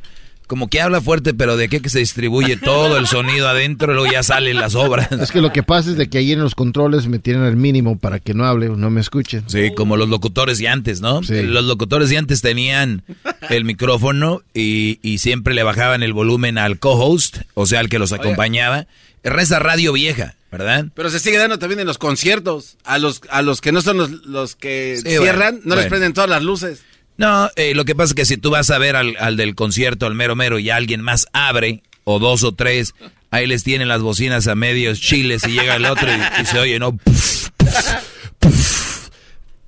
como 0.52 0.68
que 0.68 0.82
habla 0.82 1.00
fuerte, 1.00 1.32
pero 1.32 1.56
de 1.56 1.70
qué 1.70 1.80
que 1.80 1.88
se 1.88 2.00
distribuye 2.00 2.58
todo 2.58 2.98
el 2.98 3.06
sonido 3.06 3.48
adentro 3.48 3.90
y 3.90 3.96
luego 3.96 4.12
ya 4.12 4.22
salen 4.22 4.56
las 4.56 4.74
obras. 4.74 5.10
Es 5.10 5.30
que 5.30 5.40
lo 5.40 5.50
que 5.50 5.62
pasa 5.62 5.88
es 5.88 5.96
de 5.96 6.10
que 6.10 6.18
ahí 6.18 6.32
en 6.32 6.40
los 6.40 6.54
controles 6.54 7.06
me 7.06 7.18
tienen 7.18 7.44
al 7.44 7.56
mínimo 7.56 7.98
para 7.98 8.18
que 8.20 8.34
no 8.34 8.44
hable 8.44 8.68
o 8.68 8.76
no 8.76 8.90
me 8.90 9.00
escuchen. 9.00 9.44
Sí, 9.46 9.72
como 9.74 9.96
los 9.96 10.10
locutores 10.10 10.58
de 10.58 10.68
antes, 10.68 11.00
¿no? 11.00 11.22
Los 11.22 11.64
locutores 11.64 12.10
de 12.10 12.18
antes 12.18 12.42
tenían 12.42 13.02
el 13.48 13.64
micrófono 13.64 14.42
y, 14.52 14.98
y 15.00 15.20
siempre 15.20 15.55
le 15.55 15.62
bajaban 15.62 16.02
el 16.02 16.12
volumen 16.12 16.58
al 16.58 16.78
co-host, 16.78 17.39
o 17.55 17.64
sea, 17.64 17.81
al 17.81 17.89
que 17.89 17.98
los 17.98 18.12
acompañaba. 18.12 18.86
Reza 19.24 19.58
radio 19.58 19.94
vieja. 19.94 20.34
¿verdad? 20.50 20.84
Pero 20.94 21.08
se 21.08 21.18
sigue 21.18 21.39
dando 21.39 21.58
también 21.58 21.81
en 21.81 21.86
los 21.86 21.97
conciertos. 21.97 22.76
A 22.84 22.98
los, 22.98 23.22
a 23.31 23.40
los 23.40 23.62
que 23.62 23.72
no 23.72 23.81
son 23.81 24.20
los, 24.26 24.55
que 24.55 25.00
cierran, 25.02 25.62
no 25.64 25.76
les 25.76 25.86
prenden 25.86 26.12
todas 26.12 26.28
las 26.28 26.42
luces. 26.42 26.82
No, 27.16 27.50
eh, 27.57 27.74
lo 27.74 27.84
que 27.84 27.94
pasa 27.94 28.10
es 28.10 28.15
que 28.15 28.24
si 28.24 28.36
tú 28.36 28.50
vas 28.50 28.70
a 28.70 28.78
ver 28.78 28.97
al, 28.97 29.36
del 29.36 29.55
concierto, 29.55 30.07
al 30.07 30.15
mero 30.15 30.34
mero, 30.34 30.58
y 30.58 30.70
alguien 30.70 31.02
más 31.02 31.26
abre, 31.32 31.82
o 32.05 32.18
dos 32.18 32.42
o 32.42 32.52
tres, 32.52 32.94
ahí 33.31 33.47
les 33.47 33.65
tienen 33.65 33.89
las 33.89 34.02
bocinas 34.02 34.47
a 34.49 34.55
medios 34.55 35.00
chiles 35.00 35.47
y 35.47 35.52
llega 35.52 35.76
el 35.76 35.84
otro 35.84 36.08
y, 36.41 36.47
se 36.47 36.58
oye, 36.58 36.78
¿no? 36.78 36.99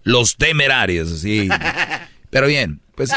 los 0.05 0.37
temerarios, 0.37 1.13
así. 1.13 1.49
Pero 2.31 2.47
bien, 2.47 2.81
pues 2.95 3.11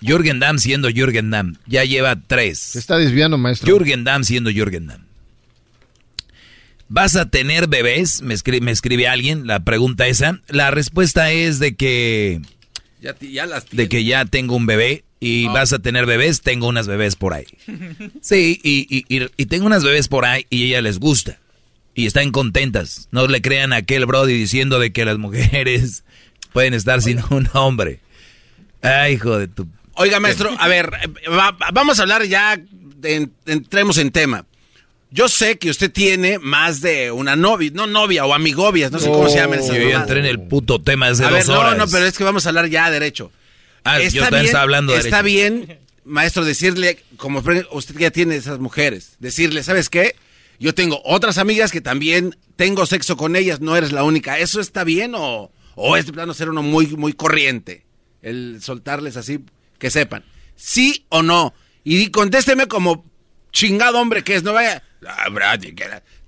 Jürgen 0.00 0.40
Damm 0.40 0.58
siendo 0.58 0.88
Jürgen 0.88 1.30
Damm, 1.30 1.56
ya 1.66 1.84
lleva 1.84 2.16
tres. 2.20 2.58
Se 2.58 2.78
está 2.78 2.96
desviando, 2.96 3.38
maestro. 3.38 3.66
Jürgen 3.66 4.04
Damm 4.04 4.24
siendo 4.24 4.50
Jürgen 4.50 4.86
Damm. 4.86 5.04
¿Vas 6.88 7.16
a 7.16 7.28
tener 7.28 7.66
bebés? 7.66 8.22
Me 8.22 8.34
escribe, 8.34 8.64
me 8.64 8.70
escribe 8.70 9.08
alguien 9.08 9.46
la 9.46 9.64
pregunta 9.64 10.06
esa. 10.06 10.40
La 10.48 10.70
respuesta 10.70 11.32
es 11.32 11.58
de 11.58 11.74
que... 11.74 12.40
Ya, 13.04 13.14
ya 13.20 13.44
las 13.44 13.68
de 13.68 13.86
que 13.86 14.02
ya 14.02 14.24
tengo 14.24 14.56
un 14.56 14.64
bebé 14.64 15.04
y 15.20 15.46
ah. 15.48 15.52
vas 15.52 15.74
a 15.74 15.78
tener 15.78 16.06
bebés, 16.06 16.40
tengo 16.40 16.66
unas 16.68 16.86
bebés 16.86 17.16
por 17.16 17.34
ahí. 17.34 17.44
Sí, 18.22 18.58
y, 18.62 19.04
y, 19.08 19.46
tengo 19.46 19.66
unas 19.66 19.84
bebés 19.84 20.08
por 20.08 20.24
ahí 20.24 20.46
y 20.48 20.62
a 20.62 20.66
ella 20.66 20.80
les 20.80 20.98
gusta. 20.98 21.38
Y 21.94 22.06
están 22.06 22.30
contentas. 22.30 23.08
No 23.10 23.26
le 23.26 23.42
crean 23.42 23.74
a 23.74 23.76
aquel 23.76 24.06
Brody 24.06 24.32
diciendo 24.32 24.78
de 24.78 24.90
que 24.90 25.04
las 25.04 25.18
mujeres 25.18 26.04
pueden 26.54 26.72
estar 26.72 27.02
sin 27.02 27.20
un 27.28 27.46
hombre. 27.52 28.00
Ay, 28.80 29.14
hijo 29.14 29.38
de 29.38 29.48
tu... 29.48 29.68
Oiga, 29.96 30.18
maestro, 30.18 30.50
a 30.58 30.66
ver, 30.66 30.90
vamos 31.74 31.98
a 31.98 32.02
hablar 32.02 32.24
ya, 32.24 32.58
entremos 33.44 33.98
en 33.98 34.12
tema. 34.12 34.46
Yo 35.14 35.28
sé 35.28 35.58
que 35.58 35.70
usted 35.70 35.92
tiene 35.92 36.40
más 36.40 36.80
de 36.80 37.12
una 37.12 37.36
novia, 37.36 37.70
no 37.72 37.86
novia 37.86 38.26
o 38.26 38.34
amigobias, 38.34 38.90
no 38.90 38.98
sé 38.98 39.06
cómo 39.06 39.28
se 39.28 39.36
llama. 39.36 39.54
Yo 39.60 39.88
ya 39.88 40.00
entré 40.00 40.18
en 40.18 40.26
el 40.26 40.40
puto 40.40 40.82
tema 40.82 41.08
desde 41.08 41.24
a 41.24 41.30
ver, 41.30 41.46
No, 41.46 41.72
no, 41.76 41.86
pero 41.86 42.04
es 42.04 42.18
que 42.18 42.24
vamos 42.24 42.46
a 42.46 42.48
hablar 42.48 42.66
ya 42.66 42.90
derecho. 42.90 43.30
Ah, 43.84 44.00
está 44.00 44.12
yo 44.12 44.28
también 44.28 44.56
hablando 44.56 44.92
derecho. 44.92 45.06
Está 45.06 45.22
bien, 45.22 45.78
maestro, 46.04 46.44
decirle, 46.44 46.98
como 47.16 47.44
usted 47.70 47.96
ya 47.96 48.10
tiene 48.10 48.34
esas 48.34 48.58
mujeres, 48.58 49.12
decirle, 49.20 49.62
¿sabes 49.62 49.88
qué? 49.88 50.16
Yo 50.58 50.74
tengo 50.74 51.00
otras 51.04 51.38
amigas 51.38 51.70
que 51.70 51.80
también 51.80 52.36
tengo 52.56 52.84
sexo 52.84 53.16
con 53.16 53.36
ellas, 53.36 53.60
no 53.60 53.76
eres 53.76 53.92
la 53.92 54.02
única. 54.02 54.40
¿Eso 54.40 54.60
está 54.60 54.82
bien 54.82 55.12
o, 55.14 55.52
o 55.76 55.96
este 55.96 56.12
plano 56.12 56.34
ser 56.34 56.50
uno 56.50 56.64
muy, 56.64 56.88
muy 56.88 57.12
corriente. 57.12 57.84
El 58.20 58.58
soltarles 58.60 59.16
así, 59.16 59.38
que 59.78 59.90
sepan. 59.90 60.24
¿Sí 60.56 61.06
o 61.08 61.22
no? 61.22 61.54
Y 61.84 62.08
contésteme 62.08 62.66
como 62.66 63.04
chingado 63.52 64.00
hombre 64.00 64.24
que 64.24 64.34
es, 64.34 64.42
no 64.42 64.52
vaya... 64.52 64.82
Ah, 65.06 65.28
Brady, 65.28 65.74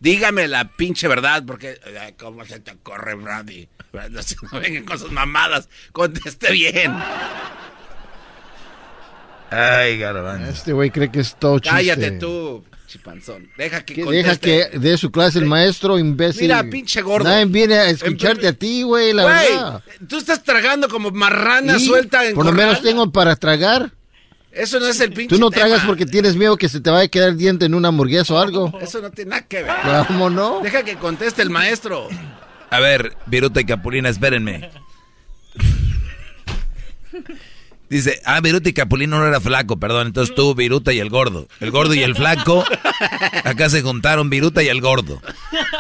dígame 0.01 0.49
la 0.49 0.69
pinche 0.69 1.09
verdad, 1.09 1.45
porque... 1.47 1.79
¿Cómo 2.19 2.45
se 2.45 2.61
te 2.61 2.77
corre, 2.83 3.15
Brady? 3.15 3.69
No, 3.93 4.61
vengan 4.61 4.85
con 4.85 4.99
sus 4.99 5.11
mamadas, 5.11 5.69
conteste 5.93 6.53
bien. 6.53 6.95
Ay, 9.51 9.99
garbanzo. 9.99 10.51
Este 10.51 10.73
güey 10.73 10.91
cree 10.91 11.11
que 11.11 11.21
es 11.21 11.37
todo 11.37 11.59
chiste. 11.59 11.77
Cállate 11.77 12.11
tú, 12.13 12.65
chipanzón. 12.87 13.49
Deja 13.57 13.85
que, 13.85 14.05
Deja 14.05 14.37
que 14.37 14.71
dé 14.75 14.99
su 14.99 15.11
clase 15.11 15.39
el 15.39 15.47
maestro, 15.47 15.99
imbécil. 15.99 16.43
Mira, 16.43 16.65
pinche 16.65 17.01
gordo. 17.01 17.29
Nadie 17.29 17.45
viene 17.47 17.75
a 17.75 17.89
escucharte 17.89 18.49
a 18.49 18.53
ti, 18.53 18.83
güey, 18.83 19.13
la 19.13 19.25
verdad. 19.25 19.83
Tú 20.09 20.19
estás 20.19 20.43
tragando 20.43 20.89
como 20.89 21.11
marrana 21.11 21.79
suelta 21.79 22.27
en 22.27 22.35
Por 22.35 22.45
lo 22.45 22.53
menos 22.53 22.83
tengo 22.83 23.11
para 23.13 23.37
tragar. 23.37 23.93
Eso 24.57 24.81
no 24.81 24.87
es 24.87 24.99
el 25.01 25.13
pinche 25.13 25.35
Tú 25.35 25.41
no 25.41 25.51
tragas 25.51 25.85
porque 25.85 26.07
tienes 26.07 26.35
miedo 26.35 26.57
que 26.57 26.69
se 26.69 26.81
te 26.81 26.89
vaya 26.91 27.05
a 27.05 27.09
quedar 27.09 27.37
diente 27.37 27.67
en 27.67 27.75
una 27.75 27.89
hamburguesa 27.89 28.35
o 28.35 28.39
algo. 28.39 28.73
Eso 28.81 29.03
no 29.03 29.11
tiene 29.11 29.31
nada 29.31 29.43
que 29.43 29.63
ver. 29.63 29.75
¿Cómo 30.07 30.31
no? 30.31 30.61
Deja 30.63 30.83
que 30.83 30.97
conteste 30.97 31.43
el 31.43 31.51
maestro. 31.51 32.09
A 32.71 32.81
ver, 32.81 33.17
Viruta 33.27 33.61
y 33.61 33.65
Capulina, 33.67 34.09
espérenme. 34.09 34.71
Dice, 37.89 38.21
ah, 38.25 38.41
Viruta 38.41 38.69
y 38.69 38.73
Capulina 38.73 39.19
no 39.19 39.27
era 39.27 39.41
flaco, 39.41 39.79
perdón. 39.79 40.09
Entonces 40.09 40.35
tú, 40.35 40.55
Viruta 40.55 40.93
y 40.93 40.99
el 40.99 41.11
gordo. 41.11 41.47
El 41.61 41.71
gordo 41.71 41.95
y 41.95 42.03
el 42.03 42.17
flaco. 42.17 42.65
Acá 43.45 43.69
se 43.69 43.83
juntaron 43.83 44.31
Viruta 44.31 44.63
y 44.63 44.69
el 44.69 44.81
gordo. 44.81 45.21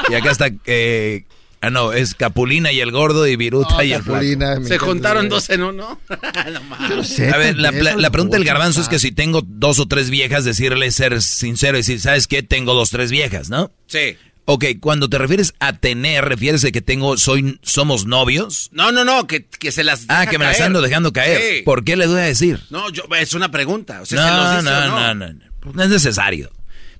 Y 0.08 0.14
acá 0.14 0.30
está, 0.30 0.50
eh, 0.66 1.24
ah, 1.66 1.70
no, 1.70 1.92
es 1.92 2.14
Capulina 2.14 2.72
y 2.72 2.80
el 2.80 2.90
gordo 2.90 3.26
y 3.26 3.36
Viruta 3.36 3.84
y 3.84 3.92
el 3.92 4.02
flaco. 4.02 4.64
Se 4.64 4.78
juntaron 4.78 5.28
dos 5.28 5.50
en 5.50 5.62
uno. 5.62 6.00
a 6.08 7.36
ver, 7.36 7.56
la, 7.56 7.70
la 7.70 8.10
pregunta 8.10 8.36
del 8.36 8.44
garbanzo 8.46 8.80
es 8.80 8.88
que 8.88 8.98
si 8.98 9.12
tengo 9.12 9.42
dos 9.46 9.78
o 9.78 9.86
tres 9.86 10.10
viejas, 10.10 10.44
decirle 10.44 10.90
ser 10.90 11.22
sincero 11.22 11.76
y 11.76 11.80
decir, 11.80 12.00
¿sabes 12.00 12.26
qué? 12.26 12.42
Tengo 12.42 12.74
dos, 12.74 12.90
tres 12.90 13.10
viejas, 13.10 13.50
¿no? 13.50 13.72
Sí. 13.86 14.16
Ok, 14.48 14.64
cuando 14.80 15.10
te 15.10 15.18
refieres 15.18 15.54
a 15.58 15.72
tener, 15.72 16.24
¿refieres 16.24 16.64
a 16.64 16.70
que 16.70 16.80
tengo, 16.80 17.16
soy, 17.16 17.58
somos 17.62 18.06
novios? 18.06 18.68
No, 18.70 18.92
no, 18.92 19.04
no, 19.04 19.26
que, 19.26 19.44
que 19.44 19.72
se 19.72 19.82
las 19.82 20.04
Ah, 20.08 20.26
que 20.28 20.38
me 20.38 20.44
las 20.44 20.60
ando 20.60 20.80
dejando 20.80 21.12
caer. 21.12 21.64
¿Por 21.64 21.82
qué 21.82 21.96
le 21.96 22.06
voy 22.06 22.20
a 22.20 22.24
decir? 22.24 22.60
No, 22.70 22.88
yo, 22.90 23.02
es 23.18 23.34
una 23.34 23.50
pregunta. 23.50 24.02
O 24.02 24.06
sea, 24.06 24.20
no, 24.24 24.62
no, 24.62 24.62
no, 24.62 25.14
no, 25.14 25.32
no, 25.32 25.72
no 25.74 25.82
es 25.82 25.90
necesario. 25.90 26.52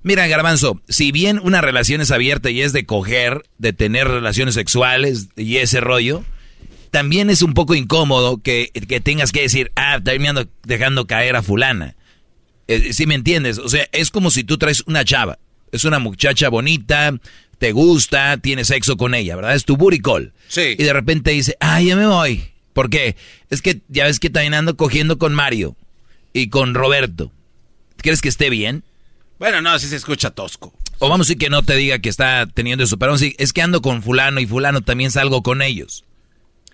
Mira, 0.07 0.27
Garbanzo, 0.27 0.81
si 0.87 1.11
bien 1.11 1.39
una 1.43 1.61
relación 1.61 2.01
es 2.01 2.11
abierta 2.11 2.49
y 2.49 2.61
es 2.61 2.73
de 2.73 2.85
coger, 2.85 3.43
de 3.57 3.73
tener 3.73 4.07
relaciones 4.07 4.55
sexuales 4.55 5.27
y 5.35 5.57
ese 5.57 5.81
rollo, 5.81 6.23
también 6.91 7.29
es 7.29 7.41
un 7.41 7.53
poco 7.53 7.75
incómodo 7.75 8.41
que, 8.41 8.71
que 8.87 9.01
tengas 9.01 9.31
que 9.31 9.41
decir, 9.41 9.71
ah, 9.75 9.97
estoy 9.97 10.19
dejando 10.63 11.07
caer 11.07 11.35
a 11.35 11.43
fulana. 11.43 11.95
Eh, 12.67 12.93
si 12.93 13.05
me 13.05 13.15
entiendes? 13.15 13.57
O 13.57 13.69
sea, 13.69 13.87
es 13.91 14.09
como 14.09 14.31
si 14.31 14.43
tú 14.43 14.57
traes 14.57 14.83
una 14.87 15.03
chava 15.05 15.39
es 15.71 15.85
una 15.85 15.99
muchacha 15.99 16.49
bonita, 16.49 17.13
te 17.59 17.71
gusta, 17.71 18.37
tienes 18.37 18.67
sexo 18.67 18.97
con 18.97 19.13
ella, 19.13 19.35
¿verdad? 19.35 19.55
Es 19.55 19.65
tu 19.65 19.77
buricol. 19.77 20.33
Sí. 20.47 20.75
Y 20.77 20.83
de 20.83 20.93
repente 20.93 21.31
dice, 21.31 21.57
ay, 21.59 21.87
ya 21.87 21.95
me 21.95 22.07
voy. 22.07 22.51
¿Por 22.73 22.89
qué? 22.89 23.15
Es 23.49 23.61
que 23.61 23.81
ya 23.87 24.05
ves 24.05 24.19
que 24.19 24.29
también 24.29 24.53
ando 24.53 24.77
cogiendo 24.77 25.17
con 25.17 25.33
Mario 25.33 25.75
y 26.33 26.49
con 26.49 26.73
Roberto. 26.73 27.31
¿Crees 27.97 28.21
que 28.21 28.29
esté 28.29 28.49
bien? 28.49 28.83
Bueno, 29.39 29.61
no, 29.61 29.71
así 29.71 29.87
se 29.87 29.95
escucha 29.95 30.31
tosco. 30.31 30.73
O 30.99 31.09
vamos 31.09 31.27
a 31.27 31.29
decir 31.29 31.37
que 31.37 31.49
no 31.49 31.63
te 31.63 31.75
diga 31.75 31.99
que 31.99 32.09
está 32.09 32.47
teniendo 32.47 32.83
eso, 32.83 32.97
pero 32.97 33.11
vamos 33.11 33.23
es 33.37 33.53
que 33.53 33.61
ando 33.61 33.81
con 33.81 34.01
fulano 34.01 34.39
y 34.39 34.47
fulano 34.47 34.81
también 34.81 35.11
salgo 35.11 35.43
con 35.43 35.61
ellos. 35.61 36.03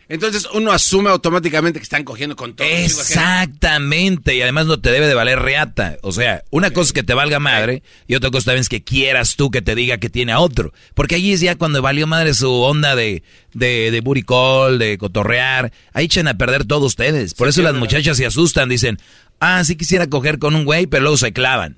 Entonces 0.10 0.48
uno 0.54 0.72
asume 0.72 1.10
automáticamente 1.10 1.80
que 1.80 1.84
están 1.84 2.04
cogiendo 2.04 2.36
con 2.36 2.56
todo. 2.56 2.68
Exactamente, 2.68 4.36
y 4.36 4.42
además 4.42 4.66
no 4.66 4.80
te 4.80 4.92
debe 4.92 5.08
de 5.08 5.14
valer 5.14 5.40
reata. 5.40 5.98
O 6.02 6.12
sea, 6.12 6.44
una 6.52 6.72
cosa 6.72 6.90
es 6.90 6.94
que 6.94 7.04
te 7.04 7.14
valga 7.14 7.40
madre 7.40 7.84
y 8.08 8.16
otra 8.16 8.30
cosa 8.30 8.46
también 8.46 8.62
es 8.62 8.70
que 8.70 8.84
quieras 8.84 9.36
tú 9.36 9.50
que 9.50 9.62
te 9.62 9.76
diga 9.76 9.98
que 9.98 10.10
tiene 10.10 10.34
a 10.34 10.40
otro. 10.40 10.74
Porque 10.94 11.16
allí 11.16 11.34
es 11.34 11.40
ya 11.42 11.56
cuando 11.56 11.82
valió 11.82 12.06
madre 12.06 12.34
su 12.34 12.52
onda 12.52 12.96
de, 12.96 13.24
de, 13.54 13.92
de 13.92 14.02
buricol, 14.02 14.78
de 14.78 14.98
cotorrear. 14.98 15.72
Ahí 15.94 16.06
echan 16.06 16.28
a 16.28 16.38
perder 16.38 16.66
todos 16.66 16.84
ustedes. 16.84 17.34
Por 17.34 17.48
eso 17.48 17.62
las 17.62 17.76
muchachas 17.76 18.18
se 18.18 18.26
asustan, 18.26 18.70
dicen, 18.70 19.00
ah, 19.40 19.64
sí 19.64 19.76
quisiera 19.76 20.08
coger 20.08 20.38
con 20.38 20.56
un 20.56 20.66
güey, 20.66 20.86
pero 20.86 21.04
luego 21.04 21.18
se 21.18 21.32
clavan. 21.34 21.78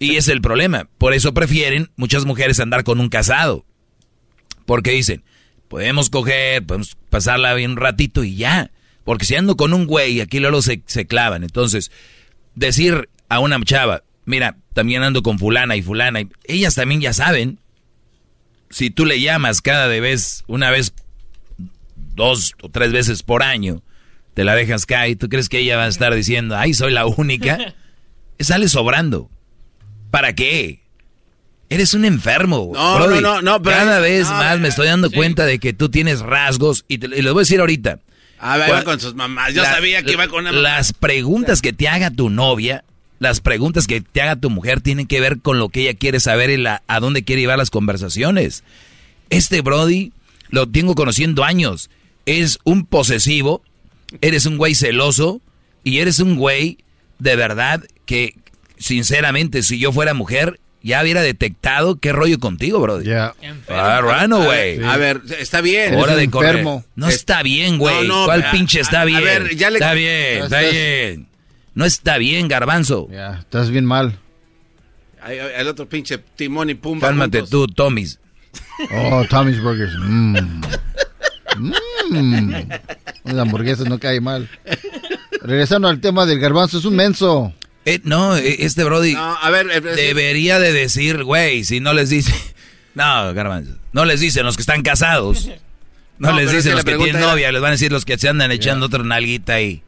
Y 0.00 0.16
es 0.16 0.28
el 0.28 0.40
problema. 0.40 0.88
Por 0.98 1.12
eso 1.12 1.34
prefieren 1.34 1.90
muchas 1.94 2.24
mujeres 2.24 2.58
andar 2.58 2.82
con 2.84 2.98
un 3.00 3.10
casado. 3.10 3.66
Porque 4.64 4.92
dicen, 4.92 5.22
podemos 5.68 6.08
coger, 6.08 6.64
podemos 6.64 6.96
pasarla 7.10 7.54
bien 7.54 7.72
un 7.72 7.76
ratito 7.76 8.24
y 8.24 8.34
ya. 8.34 8.70
Porque 9.04 9.26
si 9.26 9.36
ando 9.36 9.56
con 9.56 9.74
un 9.74 9.86
güey, 9.86 10.22
aquí 10.22 10.40
luego 10.40 10.62
se, 10.62 10.82
se 10.86 11.06
clavan. 11.06 11.44
Entonces, 11.44 11.92
decir 12.54 13.10
a 13.28 13.40
una 13.40 13.62
chava, 13.62 14.02
mira, 14.24 14.56
también 14.72 15.02
ando 15.02 15.22
con 15.22 15.38
fulana 15.38 15.76
y 15.76 15.82
fulana, 15.82 16.22
y 16.22 16.30
ellas 16.44 16.74
también 16.74 17.02
ya 17.02 17.12
saben. 17.12 17.58
Si 18.70 18.90
tú 18.90 19.04
le 19.04 19.20
llamas 19.20 19.60
cada 19.60 19.86
vez, 19.88 20.44
una 20.46 20.70
vez, 20.70 20.94
dos 22.14 22.54
o 22.62 22.70
tres 22.70 22.92
veces 22.92 23.22
por 23.22 23.42
año, 23.42 23.82
te 24.32 24.44
la 24.44 24.54
dejas 24.54 24.86
caer, 24.86 25.18
¿tú 25.18 25.28
crees 25.28 25.48
que 25.48 25.58
ella 25.58 25.76
va 25.76 25.84
a 25.84 25.88
estar 25.88 26.14
diciendo, 26.14 26.56
ay, 26.56 26.72
soy 26.72 26.92
la 26.92 27.06
única? 27.06 27.74
Sale 28.38 28.68
sobrando. 28.68 29.28
¿Para 30.10 30.34
qué? 30.34 30.80
Eres 31.68 31.94
un 31.94 32.04
enfermo. 32.04 32.72
No, 32.74 33.20
no, 33.20 33.42
no, 33.42 33.62
Cada 33.62 34.00
vez 34.00 34.28
más 34.28 34.58
me 34.58 34.68
estoy 34.68 34.88
dando 34.88 35.10
cuenta 35.10 35.46
de 35.46 35.58
que 35.58 35.72
tú 35.72 35.88
tienes 35.88 36.20
rasgos 36.20 36.84
y, 36.88 36.98
te, 36.98 37.08
lo 37.08 37.32
voy 37.32 37.42
a 37.42 37.44
decir 37.44 37.60
ahorita. 37.60 38.00
A 38.40 38.56
ver, 38.56 38.84
con 38.84 38.98
sus 38.98 39.14
mamás. 39.14 39.54
Yo 39.54 39.64
sabía 39.64 40.02
que 40.02 40.12
iba 40.12 40.26
con 40.28 40.46
una 40.46 40.52
Las 40.52 40.92
preguntas 40.92 41.62
que 41.62 41.72
te 41.72 41.88
haga 41.88 42.10
tu 42.10 42.30
novia, 42.30 42.84
las 43.20 43.40
preguntas 43.40 43.86
que 43.86 44.00
te 44.00 44.22
haga 44.22 44.36
tu 44.36 44.50
mujer 44.50 44.80
tienen 44.80 45.06
que 45.06 45.20
ver 45.20 45.40
con 45.40 45.58
lo 45.58 45.68
que 45.68 45.82
ella 45.82 45.94
quiere 45.94 46.18
saber 46.20 46.50
y 46.50 46.56
la, 46.56 46.82
a 46.88 47.00
dónde 47.00 47.22
quiere 47.22 47.42
llevar 47.42 47.58
las 47.58 47.70
conversaciones. 47.70 48.64
Este 49.28 49.60
Brody 49.60 50.12
lo 50.48 50.66
tengo 50.68 50.94
conociendo 50.94 51.44
años. 51.44 51.90
Es 52.26 52.58
un 52.64 52.84
posesivo, 52.84 53.62
eres 54.22 54.46
un 54.46 54.56
güey 54.56 54.74
celoso 54.74 55.40
y 55.84 55.98
eres 55.98 56.18
un 56.18 56.36
güey 56.36 56.78
de 57.18 57.36
verdad 57.36 57.84
que, 58.06 58.34
sinceramente, 58.80 59.62
si 59.62 59.78
yo 59.78 59.92
fuera 59.92 60.12
mujer, 60.12 60.58
ya 60.82 61.02
hubiera 61.02 61.22
detectado 61.22 61.96
qué 61.96 62.10
rollo 62.12 62.40
contigo, 62.40 62.80
bro. 62.80 63.02
Ya. 63.02 63.34
Ah, 63.68 64.00
güey. 64.26 64.82
A 64.82 64.96
ver, 64.96 65.20
está 65.38 65.60
bien. 65.60 65.94
Hora 65.94 66.16
de 66.16 66.24
enfermo. 66.24 66.84
No 66.96 67.08
está 67.08 67.44
bien, 67.44 67.78
güey. 67.78 68.08
¿Cuál 68.08 68.50
pinche 68.50 68.80
está 68.80 69.04
bien? 69.04 69.18
A 69.18 69.20
ver, 69.20 69.54
ya 69.56 69.70
le... 69.70 69.76
Está 69.76 69.92
bien, 69.92 70.42
está 70.42 70.60
bien. 70.62 71.28
No 71.74 71.84
está 71.84 72.18
bien, 72.18 72.48
garbanzo. 72.48 73.08
Ya, 73.12 73.38
estás 73.40 73.70
bien 73.70 73.84
mal. 73.84 74.18
El 75.28 75.68
otro 75.68 75.86
pinche 75.88 76.18
timón 76.18 76.70
y 76.70 76.74
pumba. 76.74 77.08
Cálmate 77.08 77.42
tú, 77.42 77.68
Tommy's. 77.68 78.18
Oh, 78.92 79.24
Tommy's 79.28 79.62
Burgers. 79.62 79.92
Mmm. 79.98 80.62
Mmm. 82.08 82.54
Las 83.24 83.38
hamburguesas 83.38 83.86
no 83.86 83.98
cae 83.98 84.20
mal. 84.20 84.48
Regresando 85.42 85.88
al 85.88 86.00
tema 86.00 86.24
del 86.24 86.40
garbanzo, 86.40 86.78
es 86.78 86.86
un 86.86 86.96
menso. 86.96 87.52
Eh, 87.84 88.00
no, 88.04 88.36
eh, 88.36 88.56
este 88.60 88.84
Brody 88.84 89.14
a 89.16 89.48
ver, 89.50 89.70
eh, 89.70 89.80
debería 89.80 90.58
de 90.58 90.72
decir, 90.72 91.24
güey, 91.24 91.64
si 91.64 91.80
no 91.80 91.92
les 91.92 92.10
dice... 92.10 92.32
No, 92.92 93.32
garbanzo. 93.34 93.76
No 93.92 94.04
les 94.04 94.18
dicen 94.18 94.44
los 94.44 94.56
que 94.56 94.62
están 94.62 94.82
casados. 94.82 95.48
No, 96.18 96.32
les 96.34 96.52
dicen 96.52 96.72
los 96.74 96.84
que 96.84 96.98
tienen 96.98 97.22
novia, 97.22 97.50
les 97.50 97.62
van 97.62 97.68
a 97.68 97.72
decir 97.72 97.90
los 97.90 98.04
que 98.04 98.18
se 98.18 98.28
andan 98.28 98.52
echando 98.52 98.84
otra 98.84 99.02
nalguita 99.02 99.54
ahí. 99.54 99.82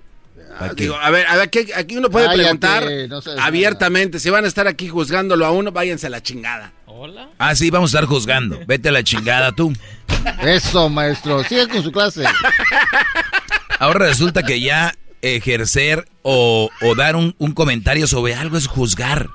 Ah, 0.59 0.71
a 1.03 1.11
ver, 1.11 1.27
a 1.27 1.37
ver, 1.37 1.51
aquí, 1.77 1.97
uno 1.97 2.09
puede 2.09 2.33
preguntar 2.33 2.89
abiertamente. 3.39 4.19
Si 4.19 4.31
van 4.31 4.47
a 4.47 4.49
estar 4.49 4.67
aquí 4.67 4.89
juzgándolo 4.89 5.45
a 5.45 5.51
uno, 5.51 5.73
váyanse 5.73 6.07
a 6.07 6.11
la 6.11 6.23
chingada. 6.23 6.73
¿Hola? 6.87 7.29
Ah, 7.39 7.55
sí, 7.55 7.69
vamos 7.69 7.93
a 7.95 7.99
estar 7.99 8.09
juzgando. 8.09 8.59
Vete 8.67 8.89
a 8.89 8.93
la 8.93 9.05
chingada 9.05 9.53
tú. 9.53 9.75
Eso, 10.43 10.89
maestro. 10.89 11.45
Sigue 11.45 11.69
con 11.69 11.83
su 11.83 11.93
clase. 11.93 12.25
Ahora 13.79 14.07
resulta 14.07 14.43
que 14.43 14.61
ya 14.61 14.95
ejercer 15.23 16.07
o, 16.23 16.68
dar 16.97 17.17
un, 17.17 17.33
comentario 17.55 18.07
sobre 18.07 18.34
algo 18.34 18.57
es 18.57 18.67
juzgar. 18.67 19.28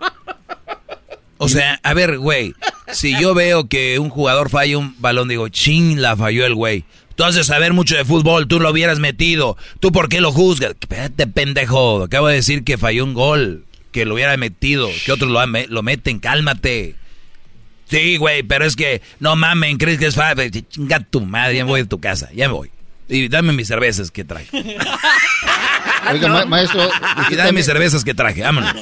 O 1.39 1.49
sea, 1.49 1.79
a 1.83 1.93
ver, 1.93 2.17
güey, 2.17 2.53
si 2.91 3.19
yo 3.19 3.33
veo 3.33 3.67
que 3.67 3.99
un 3.99 4.09
jugador 4.09 4.49
falla 4.49 4.77
un 4.77 4.99
balón, 4.99 5.27
digo, 5.27 5.49
ching, 5.49 6.01
la 6.01 6.15
falló 6.15 6.45
el 6.45 6.55
güey. 6.55 6.83
Tú 7.15 7.23
de 7.23 7.43
saber 7.43 7.73
mucho 7.73 7.95
de 7.95 8.05
fútbol, 8.05 8.47
tú 8.47 8.59
lo 8.59 8.69
hubieras 8.69 8.99
metido. 8.99 9.57
¿Tú 9.79 9.91
por 9.91 10.07
qué 10.07 10.21
lo 10.21 10.31
juzgas? 10.31 10.75
Espérate, 10.79 11.25
pendejo. 11.25 12.03
Acabo 12.03 12.27
de 12.27 12.35
decir 12.35 12.63
que 12.63 12.77
falló 12.77 13.03
un 13.03 13.15
gol, 13.15 13.65
que 13.91 14.05
lo 14.05 14.13
hubiera 14.13 14.37
metido, 14.37 14.87
que 15.03 15.11
otros 15.11 15.31
lo, 15.31 15.43
lo 15.45 15.83
meten, 15.83 16.19
cálmate. 16.19 16.95
Sí, 17.89 18.17
güey, 18.17 18.43
pero 18.43 18.65
es 18.65 18.75
que 18.75 19.01
no 19.19 19.35
mamen, 19.35 19.77
crees 19.77 19.97
que 19.97 20.07
es 20.07 20.15
fácil. 20.15 20.51
Chinga 20.67 20.99
tu 20.99 21.21
madre, 21.21 21.55
ya 21.57 21.65
me 21.65 21.71
voy 21.71 21.81
de 21.81 21.87
tu 21.87 21.99
casa, 21.99 22.29
ya 22.35 22.47
me 22.47 22.53
voy. 22.53 22.71
Y 23.09 23.29
dame 23.29 23.53
mis 23.53 23.67
cervezas 23.67 24.11
que 24.11 24.23
traje. 24.23 24.49
Oiga, 26.11 26.45
maestro. 26.45 26.89
Y 27.29 27.35
dame 27.35 27.53
mis 27.53 27.65
cervezas 27.65 28.03
que 28.03 28.13
traje, 28.13 28.41
vámonos. 28.41 28.73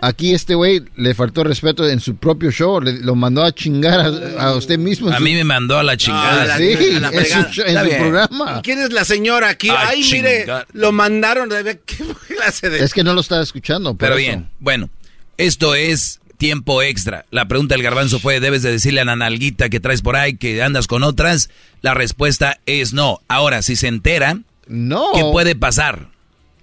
Aquí 0.00 0.34
este 0.34 0.54
güey 0.54 0.82
le 0.96 1.14
faltó 1.14 1.44
respeto 1.44 1.88
en 1.88 2.00
su 2.00 2.16
propio 2.16 2.50
show. 2.50 2.80
Le, 2.80 3.00
lo 3.00 3.14
mandó 3.14 3.44
a 3.44 3.52
chingar 3.52 4.12
a, 4.38 4.54
usted 4.54 4.78
mismo. 4.78 5.10
A 5.10 5.20
mí 5.20 5.34
me 5.34 5.44
mandó 5.44 5.78
a 5.78 5.82
la 5.82 5.96
chingada. 5.96 6.54
Ah, 6.54 6.58
sí, 6.58 6.72
en 6.72 7.90
su, 7.90 7.96
programa. 7.96 8.62
¿Quién 8.62 8.80
es 8.80 8.92
la 8.92 9.04
señora 9.04 9.48
aquí? 9.48 9.70
Ay, 9.70 10.06
mire, 10.10 10.46
lo 10.72 10.92
mandaron. 10.92 11.50
¿Qué 11.84 12.04
clase 12.36 12.70
de.? 12.70 12.84
Es 12.84 12.94
que 12.94 13.04
no 13.04 13.14
lo 13.14 13.20
estaba 13.20 13.42
escuchando. 13.42 13.96
Pero 13.96 14.16
bien, 14.16 14.48
bueno, 14.60 14.88
esto 15.36 15.74
es 15.74 16.20
tiempo 16.36 16.82
extra. 16.82 17.24
La 17.30 17.48
pregunta 17.48 17.74
del 17.74 17.82
garbanzo 17.82 18.20
fue, 18.20 18.40
¿debes 18.40 18.62
de 18.62 18.70
decirle 18.70 19.00
a 19.00 19.04
la 19.04 19.16
nalguita 19.16 19.68
que 19.68 19.80
traes 19.80 20.02
por 20.02 20.16
ahí 20.16 20.36
que 20.36 20.62
andas 20.62 20.86
con 20.86 21.02
otras? 21.02 21.50
La 21.82 21.94
respuesta 21.94 22.58
es 22.66 22.92
no. 22.92 23.20
Ahora, 23.28 23.62
si 23.62 23.76
se 23.76 23.88
entera, 23.88 24.38
no. 24.66 25.12
¿qué 25.14 25.22
puede 25.22 25.54
pasar? 25.56 26.08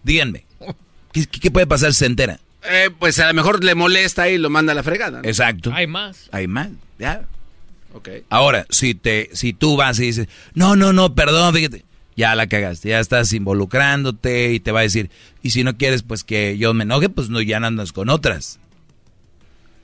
Díganme. 0.04 0.46
¿Qué, 1.12 1.52
puede 1.52 1.68
pasar 1.68 1.94
si 1.94 2.00
se 2.00 2.06
entera? 2.06 2.40
Eh, 2.64 2.90
pues 2.98 3.20
a 3.20 3.28
lo 3.28 3.34
mejor 3.34 3.64
le 3.64 3.76
molesta 3.76 4.30
y 4.30 4.38
lo 4.38 4.50
manda 4.50 4.72
a 4.72 4.76
la 4.76 4.84
fregada. 4.84 5.22
Exacto. 5.24 5.72
Hay 5.74 5.88
más. 5.88 6.30
Hay 6.32 6.48
más, 6.48 6.70
ya. 6.98 7.24
Okay. 7.94 8.24
Ahora, 8.30 8.66
si 8.70 8.96
te, 8.96 9.30
si 9.34 9.54
tú 9.54 9.78
vas 9.78 10.00
y 10.00 10.06
dices, 10.06 10.28
no, 10.56 10.76
no, 10.76 10.94
no, 10.94 11.14
perdón, 11.14 11.54
fíjate, 11.54 11.86
ya 12.16 12.34
la 12.34 12.48
cagaste, 12.48 12.90
ya 12.90 13.00
estás 13.00 13.34
involucrándote 13.34 14.52
y 14.54 14.60
te 14.60 14.72
va 14.72 14.80
a 14.80 14.84
decir, 14.84 15.12
y 15.44 15.52
si 15.52 15.64
no 15.64 15.78
quieres 15.78 16.02
pues 16.02 16.24
que 16.24 16.58
yo 16.58 16.74
me 16.74 16.84
enoje, 16.84 17.10
pues 17.10 17.30
no, 17.30 17.40
ya 17.42 17.60
no 17.60 17.68
andas 17.68 17.92
con 17.92 18.10
otras. 18.10 18.60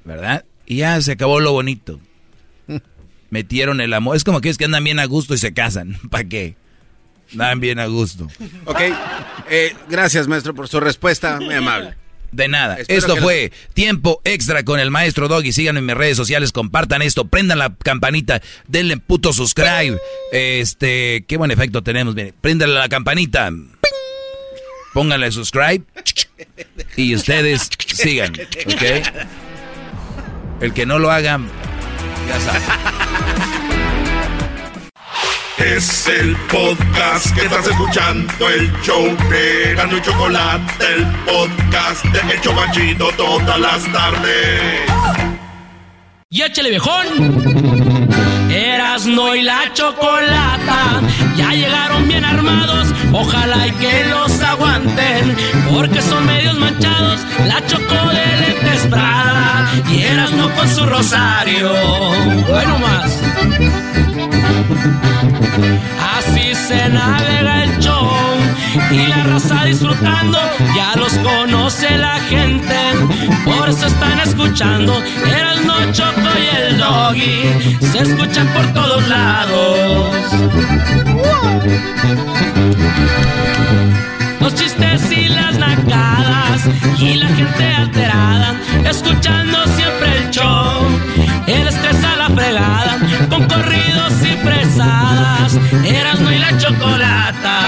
¿Verdad? 0.03 0.45
Y 0.66 0.78
ya 0.78 1.00
se 1.02 1.14
acabó 1.14 1.40
lo 1.40 1.52
bonito. 1.52 2.00
Metieron 3.30 3.82
el 3.82 3.94
amor. 3.94 4.16
Es 4.16 4.24
como 4.24 4.42
que 4.42 4.50
es 4.50 4.58
que 4.58 4.66
andan 4.66 4.84
bien 4.84 5.00
a 5.00 5.06
gusto 5.06 5.34
y 5.34 5.38
se 5.38 5.53
casan. 5.53 5.98
¿Para 6.10 6.24
qué? 6.24 6.56
Andan 7.34 7.60
bien 7.60 7.80
a 7.80 7.88
gusto. 7.88 8.28
Ok. 8.66 8.82
Eh, 9.50 9.76
gracias, 9.90 10.28
maestro, 10.28 10.56
por 10.56 10.68
su 10.68 10.80
respuesta. 10.80 11.40
Muy 11.40 11.53
amable. 11.53 11.95
De 12.32 12.48
nada. 12.48 12.78
esto 12.88 13.16
fue 13.18 13.52
tiempo 13.74 14.22
extra 14.24 14.64
con 14.64 14.80
el 14.80 14.92
maestro 14.92 15.28
Doggy. 15.28 15.52
Síganme 15.52 15.80
en 15.80 15.88
mis 15.88 15.95
redes 15.95 16.16
sociales, 16.16 16.52
compartan 16.52 17.02
esto, 17.02 17.26
prendan 17.26 17.58
la 17.58 17.76
campanita, 17.76 18.42
denle 18.68 18.98
puto 18.98 19.34
subscribe. 19.34 19.98
Este, 20.32 21.26
qué 21.28 21.38
buen 21.38 21.50
efecto 21.50 21.82
tenemos. 21.82 22.14
Miren, 22.14 22.36
prendan 22.40 22.76
la 22.76 22.88
campanita. 22.88 23.52
Pónganle 24.94 25.32
subscribe. 25.32 25.84
Y 26.95 27.16
ustedes 27.16 27.69
sigan, 27.94 28.34
¿ok? 28.34 28.84
El 30.62 30.74
que 30.74 30.86
no 30.86 31.00
lo 31.00 31.10
haga, 31.10 31.40
ya 32.28 32.40
sabe. 32.40 32.60
Es 35.58 36.08
el 36.08 36.36
podcast 36.52 37.34
que 37.36 37.46
estás 37.46 37.68
escuchando, 37.68 38.50
el 38.50 38.72
show 38.82 39.06
de 39.30 39.74
Gano 39.76 39.98
y 39.98 40.02
Chocolate, 40.02 40.86
el 40.96 41.06
podcast 41.26 42.04
de 42.06 42.34
El 42.34 42.42
Chocachito 42.42 43.10
todas 43.18 43.60
las 43.60 43.84
tardes. 43.92 44.82
¡Y 46.30 46.42
échale 46.42 46.70
viejón! 46.70 47.08
Eras 48.52 49.06
no 49.06 49.36
y 49.36 49.44
la 49.44 49.72
chocolata, 49.74 51.02
ya 51.36 51.52
llegaron 51.52 52.08
bien 52.08 52.26
armados, 52.26 52.88
ojalá 53.14 53.68
y 53.68 53.72
que 53.74 54.06
los 54.06 54.42
aguanten, 54.42 55.36
porque 55.72 56.02
son 56.02 56.26
medios 56.26 56.58
manchados, 56.58 57.22
la 57.46 57.66
choco 57.68 58.10
de 58.10 58.38
lentes 58.38 58.88
y 59.88 60.01
eras 60.03 60.32
no 60.32 60.53
con 60.56 60.67
su 60.67 60.85
rosario. 60.85 61.69
Bueno 62.48 62.80
más. 62.80 63.19
Así 66.17 66.53
se 66.56 66.90
navega 66.90 67.64
el 67.64 67.80
show 67.80 68.09
y 68.91 69.08
la 69.08 69.24
raza 69.24 69.66
disfrutando, 69.66 70.38
ya 70.75 70.95
los 70.95 71.14
conoce 71.19 71.98
la 71.98 72.19
gente, 72.30 72.75
por 73.45 73.69
eso 73.69 73.88
están 73.88 74.19
escuchando. 74.19 75.01
Eras 75.27 75.64
no 75.66 75.91
choco 75.91 76.30
y 76.38 76.56
el 76.58 76.77
doggy 76.77 77.77
se 77.91 77.99
escuchan 77.99 78.48
por 78.48 78.66
todos 78.74 79.08
lados. 79.08 80.09
Los 84.50 84.60
chistes 84.60 85.11
y 85.11 85.28
las 85.28 85.60
nacadas 85.60 86.61
y 86.98 87.14
la 87.18 87.28
gente 87.28 87.66
alterada, 87.66 88.60
escuchando 88.84 89.64
siempre 89.76 90.18
el 90.18 90.32
show. 90.32 90.88
El 91.45 91.68
estrés 91.68 92.03
a 92.03 92.16
la 92.16 92.30
fregada, 92.30 92.98
con 93.30 93.45
corridos 93.48 94.11
y 94.24 94.36
fresadas, 94.38 95.56
Erasmo 95.86 96.32
y 96.32 96.40
la 96.40 96.58
chocolata. 96.58 97.60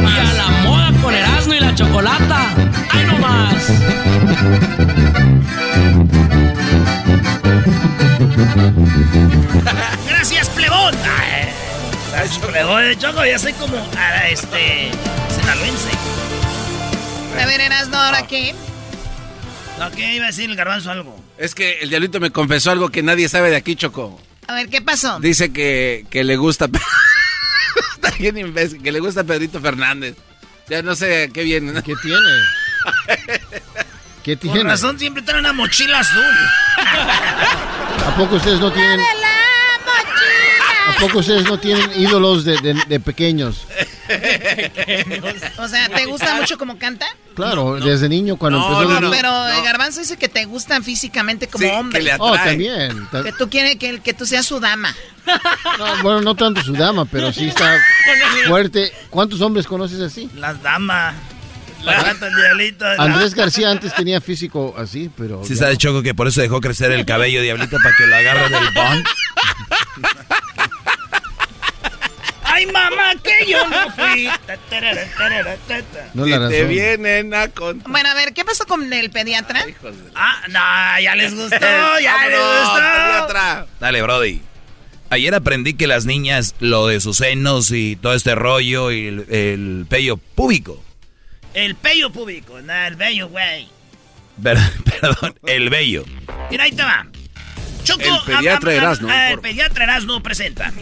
Y 0.00 0.18
a 0.18 0.32
la 0.32 0.48
moda 0.62 0.90
con 1.02 1.14
Erasmo 1.14 1.52
y 1.52 1.60
la 1.60 1.74
chocolata. 1.74 2.46
¡Ay, 2.90 3.04
no 3.04 3.18
más! 3.18 3.70
Gracias, 10.08 10.48
plebón. 10.48 10.94
Plebón 12.54 12.82
de 12.82 12.98
Choco, 12.98 13.24
ya 13.24 13.38
soy 13.38 13.52
como 13.54 13.76
a 13.76 14.28
este 14.28 14.90
sinaloense. 15.34 15.88
A 17.40 17.46
ver, 17.46 17.60
Erasmo, 17.60 17.96
¿ahora 17.96 18.26
qué? 18.26 18.54
No, 19.78 19.90
¿qué 19.90 20.14
iba 20.14 20.24
a 20.24 20.28
decir 20.28 20.48
el 20.48 20.56
garbanzo 20.56 20.90
algo? 20.90 21.20
Es 21.36 21.54
que 21.54 21.80
el 21.80 21.90
diablito 21.90 22.20
me 22.20 22.30
confesó 22.30 22.70
algo 22.70 22.90
que 22.90 23.02
nadie 23.02 23.28
sabe 23.28 23.50
de 23.50 23.56
aquí, 23.56 23.74
Choco. 23.74 24.20
A 24.46 24.54
ver, 24.54 24.68
¿qué 24.68 24.80
pasó? 24.80 25.18
Dice 25.18 25.52
que, 25.52 26.06
que 26.10 26.22
le 26.22 26.36
gusta... 26.36 26.66
Está 27.94 28.10
bien 28.18 28.38
imbécil, 28.38 28.82
que 28.82 28.92
le 28.92 29.00
gusta 29.00 29.24
Pedrito 29.24 29.60
Fernández. 29.60 30.14
Ya 30.68 30.82
no 30.82 30.94
sé 30.94 31.30
qué 31.34 31.42
viene. 31.42 31.72
¿Qué 31.82 31.94
tiene? 32.00 32.18
¿Qué 34.22 34.36
tiene? 34.36 34.60
Por 34.60 34.68
razón 34.68 34.98
siempre 34.98 35.22
trae 35.22 35.40
una 35.40 35.52
mochila 35.52 35.98
azul. 35.98 36.24
¿A 38.06 38.14
poco 38.16 38.36
ustedes 38.36 38.60
no 38.60 38.72
tienen... 38.72 39.00
¿A 41.04 41.06
poco 41.06 41.18
ustedes 41.18 41.44
no 41.44 41.58
tienen 41.58 41.90
ídolos 42.00 42.44
de, 42.46 42.56
de, 42.88 43.00
pequeños? 43.00 43.66
o 45.58 45.68
sea, 45.68 45.90
¿te 45.90 46.06
gusta 46.06 46.34
mucho 46.36 46.56
como 46.56 46.78
canta? 46.78 47.04
Claro, 47.34 47.78
desde 47.78 48.08
niño 48.08 48.36
cuando 48.36 48.58
empezó. 48.58 49.10
pero 49.10 49.48
el 49.48 49.62
Garbanzo 49.62 50.00
dice 50.00 50.16
que 50.16 50.30
te 50.30 50.46
gustan 50.46 50.82
físicamente 50.82 51.46
como 51.46 51.66
hombre. 51.78 51.98
Que 51.98 52.04
le 52.06 52.14
oh, 52.18 52.34
también. 52.34 53.06
Que 53.22 53.32
tú 53.32 53.50
quieres 53.50 53.76
que, 53.76 54.00
que 54.00 54.14
tú 54.14 54.24
seas 54.24 54.46
su 54.46 54.60
dama. 54.60 54.96
bueno, 56.02 56.22
no 56.22 56.34
tanto 56.34 56.62
su 56.62 56.72
dama, 56.72 57.04
pero 57.04 57.30
sí 57.34 57.48
está 57.48 57.78
fuerte. 58.46 58.90
¿Cuántos 59.10 59.42
hombres 59.42 59.66
conoces 59.66 60.00
así? 60.00 60.30
Las 60.34 60.62
damas. 60.62 61.14
La 61.82 62.02
gata, 62.02 62.30
diablito. 62.30 62.86
Andrés 62.96 63.34
García 63.34 63.70
antes 63.70 63.94
tenía 63.94 64.22
físico 64.22 64.74
así, 64.78 65.10
pero. 65.14 65.44
Sí, 65.44 65.54
sabe 65.54 65.76
Choco 65.76 66.02
que 66.02 66.14
por 66.14 66.28
eso 66.28 66.40
dejó 66.40 66.62
crecer 66.62 66.92
el 66.92 67.04
cabello, 67.04 67.42
diablito, 67.42 67.76
para 67.82 67.94
que 67.94 68.06
lo 68.06 68.16
agarre 68.16 68.48
del 68.48 68.70
bond. 68.72 69.04
¡Ay, 72.54 72.66
mamá, 72.66 73.14
que 73.20 73.50
yo 73.50 73.66
no 73.68 73.90
fui! 73.90 74.28
No 76.14 76.24
la 76.24 76.48
te 76.48 76.64
vienen 76.64 77.34
a 77.34 77.48
contar. 77.48 77.90
Bueno, 77.90 78.08
a 78.08 78.14
ver, 78.14 78.32
¿qué 78.32 78.44
pasó 78.44 78.64
con 78.64 78.92
el 78.92 79.10
pediatra? 79.10 79.66
Ah, 80.14 80.40
no, 80.48 81.02
ya 81.02 81.16
les 81.16 81.34
gustó, 81.34 81.58
ya 82.00 82.28
les 82.28 82.38
gustó. 82.38 82.74
Pediatra. 82.76 83.66
Dale, 83.80 84.02
Brody. 84.02 84.40
Ayer 85.10 85.34
aprendí 85.34 85.74
que 85.74 85.88
las 85.88 86.06
niñas, 86.06 86.54
lo 86.60 86.86
de 86.86 87.00
sus 87.00 87.16
senos 87.16 87.72
y 87.72 87.96
todo 87.96 88.14
este 88.14 88.36
rollo 88.36 88.92
y 88.92 89.08
el, 89.08 89.26
el 89.30 89.86
pello 89.88 90.16
púbico. 90.16 90.80
El 91.54 91.74
pello 91.74 92.10
púbico, 92.10 92.60
no, 92.62 92.72
el 92.72 92.94
bello, 92.94 93.30
güey. 93.30 93.68
Perdón, 94.42 95.34
el 95.46 95.70
bello. 95.70 96.04
Mira, 96.50 96.64
ahí 96.64 96.72
te 96.72 96.84
va. 96.84 97.04
Choco, 97.82 98.02
el 98.02 98.36
pediatra 98.36 98.74
Erasmo. 98.74 99.12
El 99.12 99.40
pediatra 99.40 99.84
Erasmo 99.84 100.22
presenta. 100.22 100.72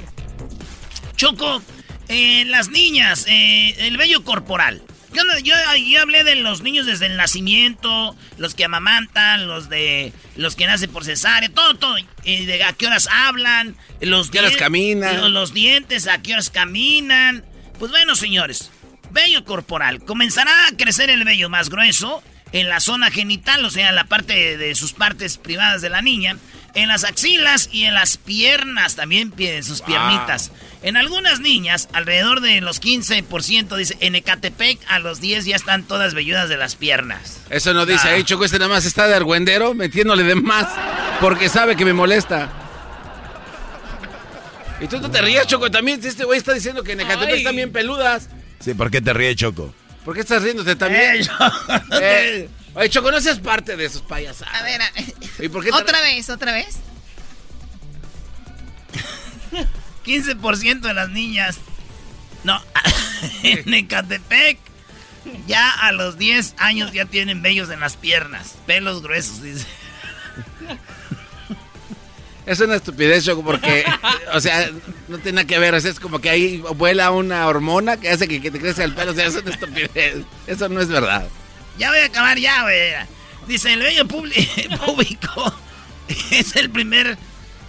Choco, 1.23 1.63
eh, 2.09 2.45
las 2.47 2.71
niñas, 2.71 3.27
eh, 3.29 3.87
el 3.87 3.97
vello 3.97 4.25
corporal. 4.25 4.83
Yo, 5.13 5.23
yo, 5.45 5.55
hablé 6.01 6.25
de 6.25 6.35
los 6.35 6.63
niños 6.63 6.85
desde 6.85 7.07
el 7.07 7.17
nacimiento, 7.17 8.17
los 8.39 8.57
que 8.57 8.65
amamantan, 8.65 9.47
los 9.47 9.69
de 9.69 10.13
los 10.35 10.57
que 10.57 10.67
nacen 10.67 10.91
por 10.91 11.05
cesárea, 11.05 11.49
todo, 11.49 11.75
todo. 11.75 11.95
Y 12.25 12.45
de 12.47 12.65
a 12.65 12.73
qué 12.73 12.89
horas 12.89 13.09
hablan, 13.09 13.77
los 14.01 14.33
¿Qué 14.33 14.41
horas 14.41 14.57
caminan? 14.57 15.21
Los, 15.21 15.31
los, 15.31 15.55
dientes, 15.55 16.09
a 16.09 16.21
qué 16.21 16.33
horas 16.33 16.51
caminan. 16.51 17.45
Pues 17.79 17.93
bueno, 17.93 18.17
señores, 18.17 18.73
vello 19.13 19.45
corporal. 19.45 20.01
Comenzará 20.01 20.67
a 20.67 20.77
crecer 20.77 21.09
el 21.09 21.23
vello 21.23 21.49
más 21.49 21.69
grueso 21.69 22.21
en 22.51 22.69
la 22.69 22.81
zona 22.81 23.13
genital, 23.13 23.65
o 23.65 23.71
sea, 23.71 23.91
en 23.91 23.95
la 23.95 24.07
parte 24.07 24.59
de 24.59 24.75
sus 24.75 24.93
partes 24.93 25.39
privadas 25.39 25.83
de 25.83 25.89
la 25.89 26.03
niña 26.03 26.37
en 26.75 26.89
las 26.89 27.05
axilas 27.05 27.69
y 27.73 27.85
en 27.85 27.95
las 27.95 28.17
piernas, 28.17 28.97
también 28.97 29.33
sus 29.63 29.83
piernitas. 29.83 30.51
En 30.83 30.97
algunas 30.97 31.39
niñas, 31.41 31.89
alrededor 31.93 32.41
de 32.41 32.61
los 32.61 32.81
15%, 32.83 33.77
dice, 33.77 33.97
en 34.01 34.15
Ecatepec 34.17 34.81
a 34.89 34.99
los 34.99 35.21
10 35.21 35.45
ya 35.45 35.55
están 35.57 35.85
todas 35.85 36.15
velludas 36.15 36.49
de 36.49 36.57
las 36.57 36.75
piernas. 36.75 37.41
Eso 37.51 37.73
no 37.75 37.87
dice, 37.87 38.09
ahí 38.09 38.25
Choco, 38.25 38.45
este 38.45 38.59
nada 38.59 38.71
más 38.71 38.85
está 38.85 39.07
de 39.07 39.15
argüendero 39.15 39.75
metiéndole 39.75 40.23
de 40.25 40.35
más, 40.35 40.67
porque 41.21 41.49
sabe 41.49 41.77
que 41.77 41.85
me 41.85 41.93
molesta. 41.93 42.51
Y 44.81 44.89
tú 44.89 44.99
no 45.01 45.11
te 45.11 45.21
rías, 45.23 45.47
Choco, 45.47 45.71
también 45.71 46.01
este 46.05 46.25
güey 46.25 46.39
está 46.39 46.53
diciendo 46.53 46.83
que 46.83 46.93
en 46.93 47.01
Ecatepec 47.03 47.37
están 47.37 47.55
bien 47.57 47.71
peludas. 47.71 48.29
Sí, 48.59 48.75
¿por 48.75 48.91
qué 48.91 49.01
te 49.01 49.13
ríes, 49.13 49.37
Choco? 49.37 49.73
¿Por 50.05 50.15
qué 50.15 50.21
estás 50.23 50.43
riéndote 50.43 50.75
también? 50.75 51.17
Eh, 51.17 51.23
yo- 51.23 51.99
Eh, 52.01 52.49
Oye, 52.75 52.89
Choco, 52.89 53.11
no 53.11 53.21
seas 53.21 53.39
parte 53.39 53.77
de 53.77 53.85
esos 53.85 54.03
payasados. 54.03 54.55
A 54.55 54.63
ver, 54.63 54.81
a- 54.83 54.91
¿Y 55.39 55.49
por 55.49 55.63
qué 55.65 55.71
te- 55.71 55.77
otra 55.77 56.01
vez, 56.01 56.31
otra 56.31 56.53
vez. 56.53 56.77
15% 60.05 60.81
de 60.81 60.95
las 60.95 61.09
niñas. 61.11 61.59
No, 62.45 62.61
en 63.43 63.73
Ecatepec. 63.75 64.59
Ya 65.47 65.71
a 65.71 65.93
los 65.93 66.19
10 66.19 66.55
años 66.59 66.91
ya 66.93 67.05
tienen 67.05 67.43
vellos 67.43 67.71
en 67.71 67.79
las 67.79 67.97
piernas. 67.97 68.55
Pelos 68.67 69.03
gruesos, 69.03 69.41
dice. 69.43 69.67
Es 72.45 72.59
una 72.59 72.75
estupidez, 72.75 73.25
Choco, 73.25 73.45
porque, 73.45 73.85
o 74.33 74.41
sea, 74.41 74.69
no 75.07 75.19
tiene 75.19 75.37
nada 75.37 75.47
que 75.47 75.61
ver. 75.61 75.75
o 75.75 75.81
sea, 75.81 75.93
es 75.93 76.01
como 76.01 76.19
que 76.21 76.29
ahí 76.29 76.59
vuela 76.75 77.13
una 77.13 77.47
hormona 77.47 77.99
que 77.99 78.11
hace 78.11 78.27
que, 78.27 78.41
que 78.41 78.51
te 78.51 78.59
crezca 78.59 78.83
el 78.83 78.95
pelo. 78.95 79.13
O 79.13 79.15
sea, 79.15 79.27
es 79.27 79.37
una 79.37 79.51
estupidez. 79.53 80.25
Eso 80.49 80.69
no 80.69 80.81
es 80.81 80.89
verdad. 80.89 81.29
Ya 81.79 81.91
voy 81.91 81.99
a 81.99 82.07
acabar 82.07 82.39
ya, 82.39 82.63
güey. 82.63 82.93
Dice, 83.47 83.73
el 83.73 83.83
publi- 84.09 84.79
público 84.85 85.55
es 86.31 86.55
el 86.57 86.71
primer 86.71 87.17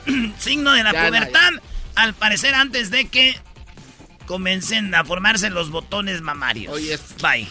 signo 0.40 0.72
de 0.74 0.84
la 0.84 0.92
Ya, 0.94 1.08
pubertad. 1.08 1.50
Al 1.96 2.14
parecer 2.14 2.56
antes 2.56 2.90
de 2.90 3.08
que 3.08 3.38
comiencen 4.26 4.94
a 4.96 5.04
formarse 5.04 5.50
los 5.50 5.70
botones 5.70 6.22
mamarios. 6.22 6.74
Oye, 6.74 6.98
Bye. 7.22 7.48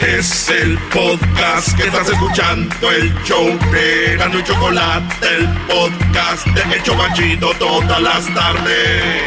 Es 0.00 0.48
el 0.50 0.78
podcast 0.92 1.74
que 1.76 1.84
estás 1.88 2.08
escuchando, 2.08 2.90
el 2.92 3.12
show 3.24 3.46
de 3.72 4.12
Erasmo 4.12 4.38
y 4.38 4.44
Chocolate, 4.44 5.26
el 5.36 5.48
podcast 5.66 6.46
de 6.46 6.74
El 6.76 6.82
Chobachito 6.82 7.50
todas 7.58 8.00
las 8.00 8.26
tardes. 8.34 9.22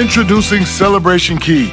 Introducing 0.00 0.64
Celebration 0.64 1.38
Key, 1.38 1.72